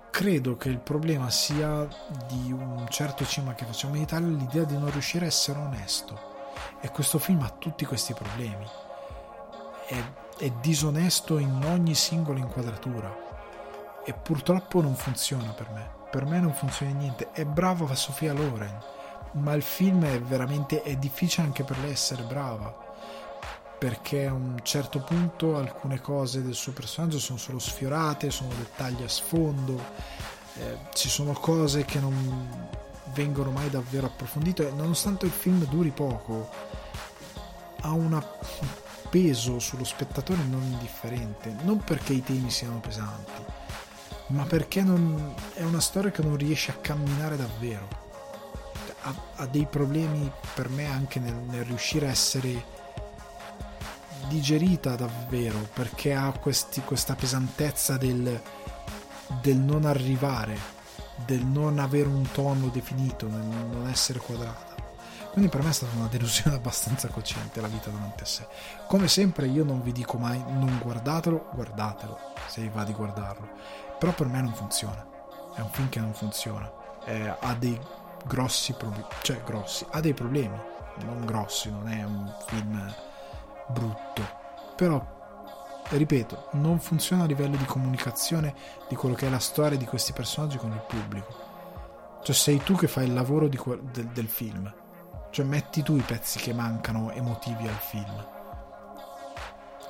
credo 0.10 0.58
che 0.58 0.70
il 0.70 0.80
problema 0.80 1.30
sia 1.30 1.88
di 2.28 2.52
un 2.52 2.86
certo 2.90 3.26
cinema 3.26 3.54
che 3.54 3.66
facciamo 3.66 3.96
in 3.96 4.02
Italia 4.02 4.28
l'idea 4.28 4.64
di 4.64 4.78
non 4.78 4.92
riuscire 4.92 5.26
a 5.26 5.28
essere 5.28 5.60
onesto. 5.60 6.30
E 6.80 6.90
questo 6.90 7.20
film 7.20 7.42
ha 7.42 7.50
tutti 7.50 7.86
questi 7.86 8.14
problemi. 8.14 8.68
È, 9.88 10.04
è 10.38 10.50
disonesto 10.62 11.38
in 11.38 11.64
ogni 11.66 11.96
singola 11.96 12.40
inquadratura. 12.40 13.30
E 14.04 14.14
purtroppo 14.14 14.82
non 14.82 14.96
funziona 14.96 15.52
per 15.52 15.70
me. 15.70 15.90
Per 16.10 16.26
me 16.26 16.40
non 16.40 16.54
funziona 16.54 16.92
niente. 16.92 17.32
È 17.32 17.46
brava 17.46 17.94
Sofia 17.96 18.34
Loren 18.34 19.00
ma 19.34 19.54
il 19.54 19.62
film 19.62 20.04
è 20.06 20.20
veramente 20.22 20.82
è 20.82 20.96
difficile 20.96 21.46
anche 21.46 21.64
per 21.64 21.78
lei 21.80 21.92
essere 21.92 22.24
brava 22.24 22.90
perché 23.82 24.28
a 24.28 24.34
un 24.34 24.60
certo 24.62 25.00
punto 25.00 25.58
alcune 25.58 26.00
cose 26.00 26.44
del 26.44 26.54
suo 26.54 26.72
personaggio 26.72 27.18
sono 27.18 27.40
solo 27.40 27.58
sfiorate, 27.58 28.30
sono 28.30 28.54
dettagli 28.56 29.02
a 29.02 29.08
sfondo, 29.08 29.82
eh, 30.60 30.78
ci 30.94 31.10
sono 31.10 31.34
cose 31.34 31.84
che 31.84 32.00
non 32.00 32.70
vengono 33.14 33.50
mai 33.50 33.72
davvero 33.72 34.06
approfondite 34.06 34.72
nonostante 34.76 35.26
il 35.26 35.32
film 35.32 35.66
duri 35.66 35.90
poco 35.90 36.48
ha 37.82 37.92
un 37.92 38.24
peso 39.10 39.58
sullo 39.58 39.84
spettatore 39.84 40.44
non 40.44 40.62
indifferente, 40.62 41.56
non 41.64 41.80
perché 41.80 42.14
i 42.14 42.22
temi 42.22 42.52
siano 42.52 42.80
pesanti, 42.80 43.44
ma 44.28 44.44
perché 44.44 44.84
non, 44.84 45.34
è 45.56 45.64
una 45.64 45.82
storia 45.82 46.12
che 46.12 46.22
non 46.22 46.38
riesce 46.38 46.70
a 46.70 46.76
camminare 46.76 47.36
davvero 47.36 48.01
ha, 49.02 49.14
ha 49.36 49.46
dei 49.48 49.66
problemi 49.66 50.32
per 50.54 50.70
me 50.70 50.86
anche 50.86 51.20
nel, 51.20 51.34
nel 51.34 51.64
riuscire 51.66 52.08
a 52.08 52.12
essere 52.12 52.80
digerita 54.28 54.96
davvero 54.96 55.58
perché 55.74 56.14
ha 56.14 56.32
questi, 56.32 56.82
questa 56.82 57.16
pesantezza 57.16 57.98
del, 57.98 58.42
del, 59.42 59.58
non 59.58 59.86
arrivare, 59.86 60.58
del 61.26 61.46
non 61.46 61.80
avere 61.80 62.08
un 62.08 62.30
tono 62.32 62.68
definito, 62.68 63.28
nel 63.28 63.44
non 63.44 63.88
essere 63.90 64.20
quadrata. 64.20 64.70
Quindi 65.32 65.50
per 65.50 65.64
me 65.64 65.70
è 65.70 65.74
stata 65.74 65.96
una 65.96 66.08
delusione 66.08 66.56
abbastanza 66.58 67.08
cocente 67.08 67.62
la 67.62 67.68
vita 67.68 67.90
davanti 67.90 68.24
a 68.24 68.26
sé. 68.26 68.48
Come 68.88 69.08
sempre 69.08 69.48
io 69.48 69.64
non 69.64 69.82
vi 69.82 69.92
dico 69.92 70.18
mai 70.18 70.42
non 70.48 70.80
guardatelo, 70.82 71.50
guardatelo 71.54 72.18
se 72.48 72.70
va 72.70 72.84
di 72.84 72.94
guardarlo. 72.94 73.50
Però 73.98 74.12
per 74.14 74.28
me 74.28 74.42
non 74.42 74.54
funziona. 74.54 75.08
È 75.56 75.60
un 75.62 75.70
film 75.72 75.90
che 75.90 76.00
non 76.00 76.14
funziona. 76.14 76.72
Eh, 77.06 77.36
ha 77.40 77.54
dei 77.56 77.80
grossi 78.26 78.74
problemi, 78.74 79.06
cioè 79.22 79.42
grossi, 79.44 79.86
ha 79.90 80.00
dei 80.00 80.14
problemi, 80.14 80.58
non 81.06 81.26
grossi, 81.26 81.70
non 81.72 81.88
è 81.88 82.04
un 82.04 82.34
film 82.48 82.94
brutto, 83.68 84.22
però 84.76 85.20
ripeto, 85.90 86.50
non 86.54 86.80
funziona 86.80 87.24
a 87.24 87.28
livello 87.28 87.58
di 87.58 87.66
comunicazione 87.66 88.54
di 88.88 88.96
quello 88.96 89.16
che 89.16 89.28
è 89.28 89.30
la 89.30 89.40
storia 89.40 89.78
di 89.78 89.86
questi 89.86 90.14
personaggi 90.14 90.58
con 90.58 90.72
il 90.72 90.84
pubblico. 90.88 91.50
Cioè 92.24 92.36
sei 92.36 92.62
tu 92.64 92.76
che 92.76 92.88
fai 92.88 93.06
il 93.06 93.14
lavoro 93.14 93.50
que- 93.50 93.80
del, 93.92 94.08
del 94.08 94.28
film, 94.28 94.72
cioè 95.32 95.46
metti 95.46 95.82
tu 95.82 95.96
i 95.96 96.02
pezzi 96.02 96.40
che 96.40 96.54
mancano 96.54 97.12
emotivi 97.12 97.68
al 97.68 97.74
film. 97.74 98.28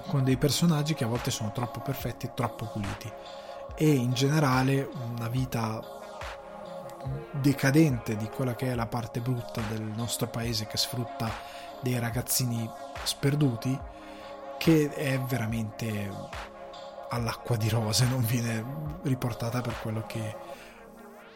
Con 0.08 0.24
dei 0.24 0.38
personaggi 0.38 0.94
che 0.94 1.04
a 1.04 1.08
volte 1.08 1.30
sono 1.30 1.52
troppo 1.52 1.80
perfetti 1.82 2.26
e 2.26 2.34
troppo 2.34 2.66
puliti. 2.66 3.12
E 3.76 3.90
in 3.90 4.14
generale 4.14 4.90
una 5.16 5.28
vita 5.28 6.01
decadente 7.32 8.16
di 8.16 8.28
quella 8.30 8.56
che 8.56 8.72
è 8.72 8.76
la 8.76 8.88
parte 8.88 9.20
brutta 9.20 9.62
del 9.70 9.82
nostro 9.82 10.28
paese 10.28 10.68
che 10.68 10.78
sfrutta 10.78 11.30
dei 11.82 11.98
ragazzini 12.00 12.70
sperduti 13.04 13.80
che 14.58 14.90
è 14.94 15.20
veramente 15.20 16.10
all'acqua 17.10 17.58
di 17.58 17.70
rose 17.70 18.06
non 18.06 18.24
viene 18.24 18.64
riportata 19.04 19.62
per 19.62 19.80
quello 19.82 20.06
che 20.06 20.36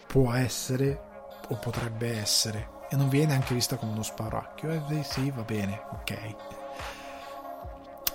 può 0.06 0.32
essere 0.34 1.02
o 1.50 1.56
potrebbe 1.56 2.20
essere. 2.20 2.70
E 2.90 2.96
non 2.96 3.10
viene 3.10 3.34
anche 3.34 3.54
vista 3.54 3.76
come 3.78 3.92
uno 3.92 4.04
sparacchio. 4.04 4.70
Eh, 4.72 5.04
sì 5.04 5.32
va 5.32 5.42
bene 5.42 5.82
ok. 5.92 6.36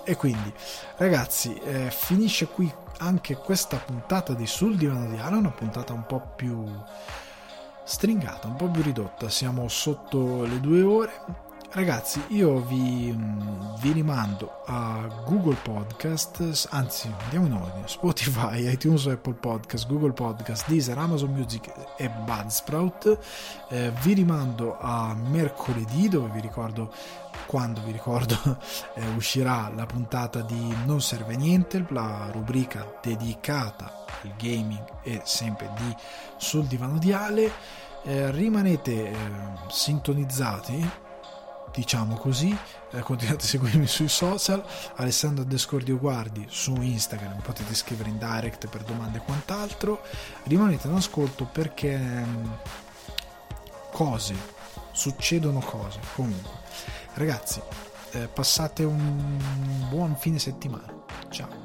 E 0.03 0.15
quindi 0.15 0.51
ragazzi 0.97 1.53
eh, 1.55 1.91
finisce 1.91 2.47
qui 2.47 2.73
anche 2.99 3.35
questa 3.35 3.77
puntata 3.77 4.33
di 4.33 4.47
Sul 4.47 4.75
Divano 4.75 5.07
di 5.07 5.17
Ala 5.19 5.37
una 5.37 5.51
puntata 5.51 5.93
un 5.93 6.05
po' 6.05 6.21
più 6.35 6.65
stringata, 7.83 8.47
un 8.47 8.55
po' 8.55 8.69
più 8.69 8.81
ridotta, 8.81 9.29
siamo 9.29 9.67
sotto 9.67 10.43
le 10.43 10.59
due 10.59 10.81
ore. 10.81 11.49
Ragazzi, 11.73 12.21
io 12.29 12.59
vi, 12.59 13.15
mm, 13.15 13.75
vi, 13.79 13.93
rimando 13.93 14.63
a 14.65 15.07
Google 15.25 15.55
Podcast, 15.55 16.67
anzi, 16.71 17.09
andiamo 17.23 17.45
in 17.45 17.53
ordine: 17.53 17.87
Spotify, 17.87 18.67
iTunes, 18.73 19.07
Apple 19.07 19.35
Podcast, 19.35 19.87
Google 19.87 20.11
Podcast, 20.11 20.67
Deezer, 20.67 20.97
Amazon 20.97 21.31
Music 21.31 21.71
e 21.95 22.09
Budsprout. 22.09 23.17
Eh, 23.69 23.89
vi 24.01 24.13
rimando 24.13 24.77
a 24.77 25.15
mercoledì, 25.15 26.09
dove 26.09 26.29
vi 26.33 26.41
ricordo 26.41 26.91
quando 27.45 27.81
vi 27.83 27.91
ricordo 27.91 28.35
eh, 28.95 29.07
uscirà 29.15 29.71
la 29.75 29.85
puntata 29.85 30.41
di 30.41 30.75
Non 30.85 31.01
serve 31.01 31.35
niente, 31.35 31.85
la 31.89 32.29
rubrica 32.31 32.99
dedicata 33.01 34.05
al 34.23 34.33
gaming 34.37 34.83
e 35.03 35.21
sempre 35.23 35.69
di 35.77 35.95
sul 36.37 36.65
divano 36.65 36.97
di 36.97 37.11
Ale. 37.11 37.51
Eh, 38.03 38.31
rimanete 38.31 39.11
eh, 39.11 39.15
sintonizzati 39.69 41.09
diciamo 41.73 42.15
così. 42.15 42.55
Eh, 42.91 42.99
continuate 43.01 43.45
a 43.45 43.47
seguirmi 43.47 43.87
sui 43.87 44.09
social, 44.09 44.63
Alessandro 44.95 45.43
Descordio 45.43 45.97
Guardi 45.97 46.45
su 46.49 46.73
Instagram, 46.75 47.41
potete 47.41 47.73
scrivere 47.73 48.09
in 48.09 48.17
direct 48.17 48.67
per 48.67 48.83
domande 48.83 49.19
e 49.19 49.21
quant'altro. 49.21 50.01
Rimanete 50.43 50.87
in 50.87 50.93
ascolto 50.93 51.45
perché 51.45 51.97
mm, 51.97 52.51
cose, 53.91 54.35
succedono 54.91 55.59
cose. 55.59 55.99
Comunque, 56.15 56.60
ragazzi, 57.13 57.61
eh, 58.11 58.27
passate 58.27 58.83
un 58.83 59.39
buon 59.89 60.15
fine 60.15 60.39
settimana. 60.39 60.93
Ciao. 61.29 61.60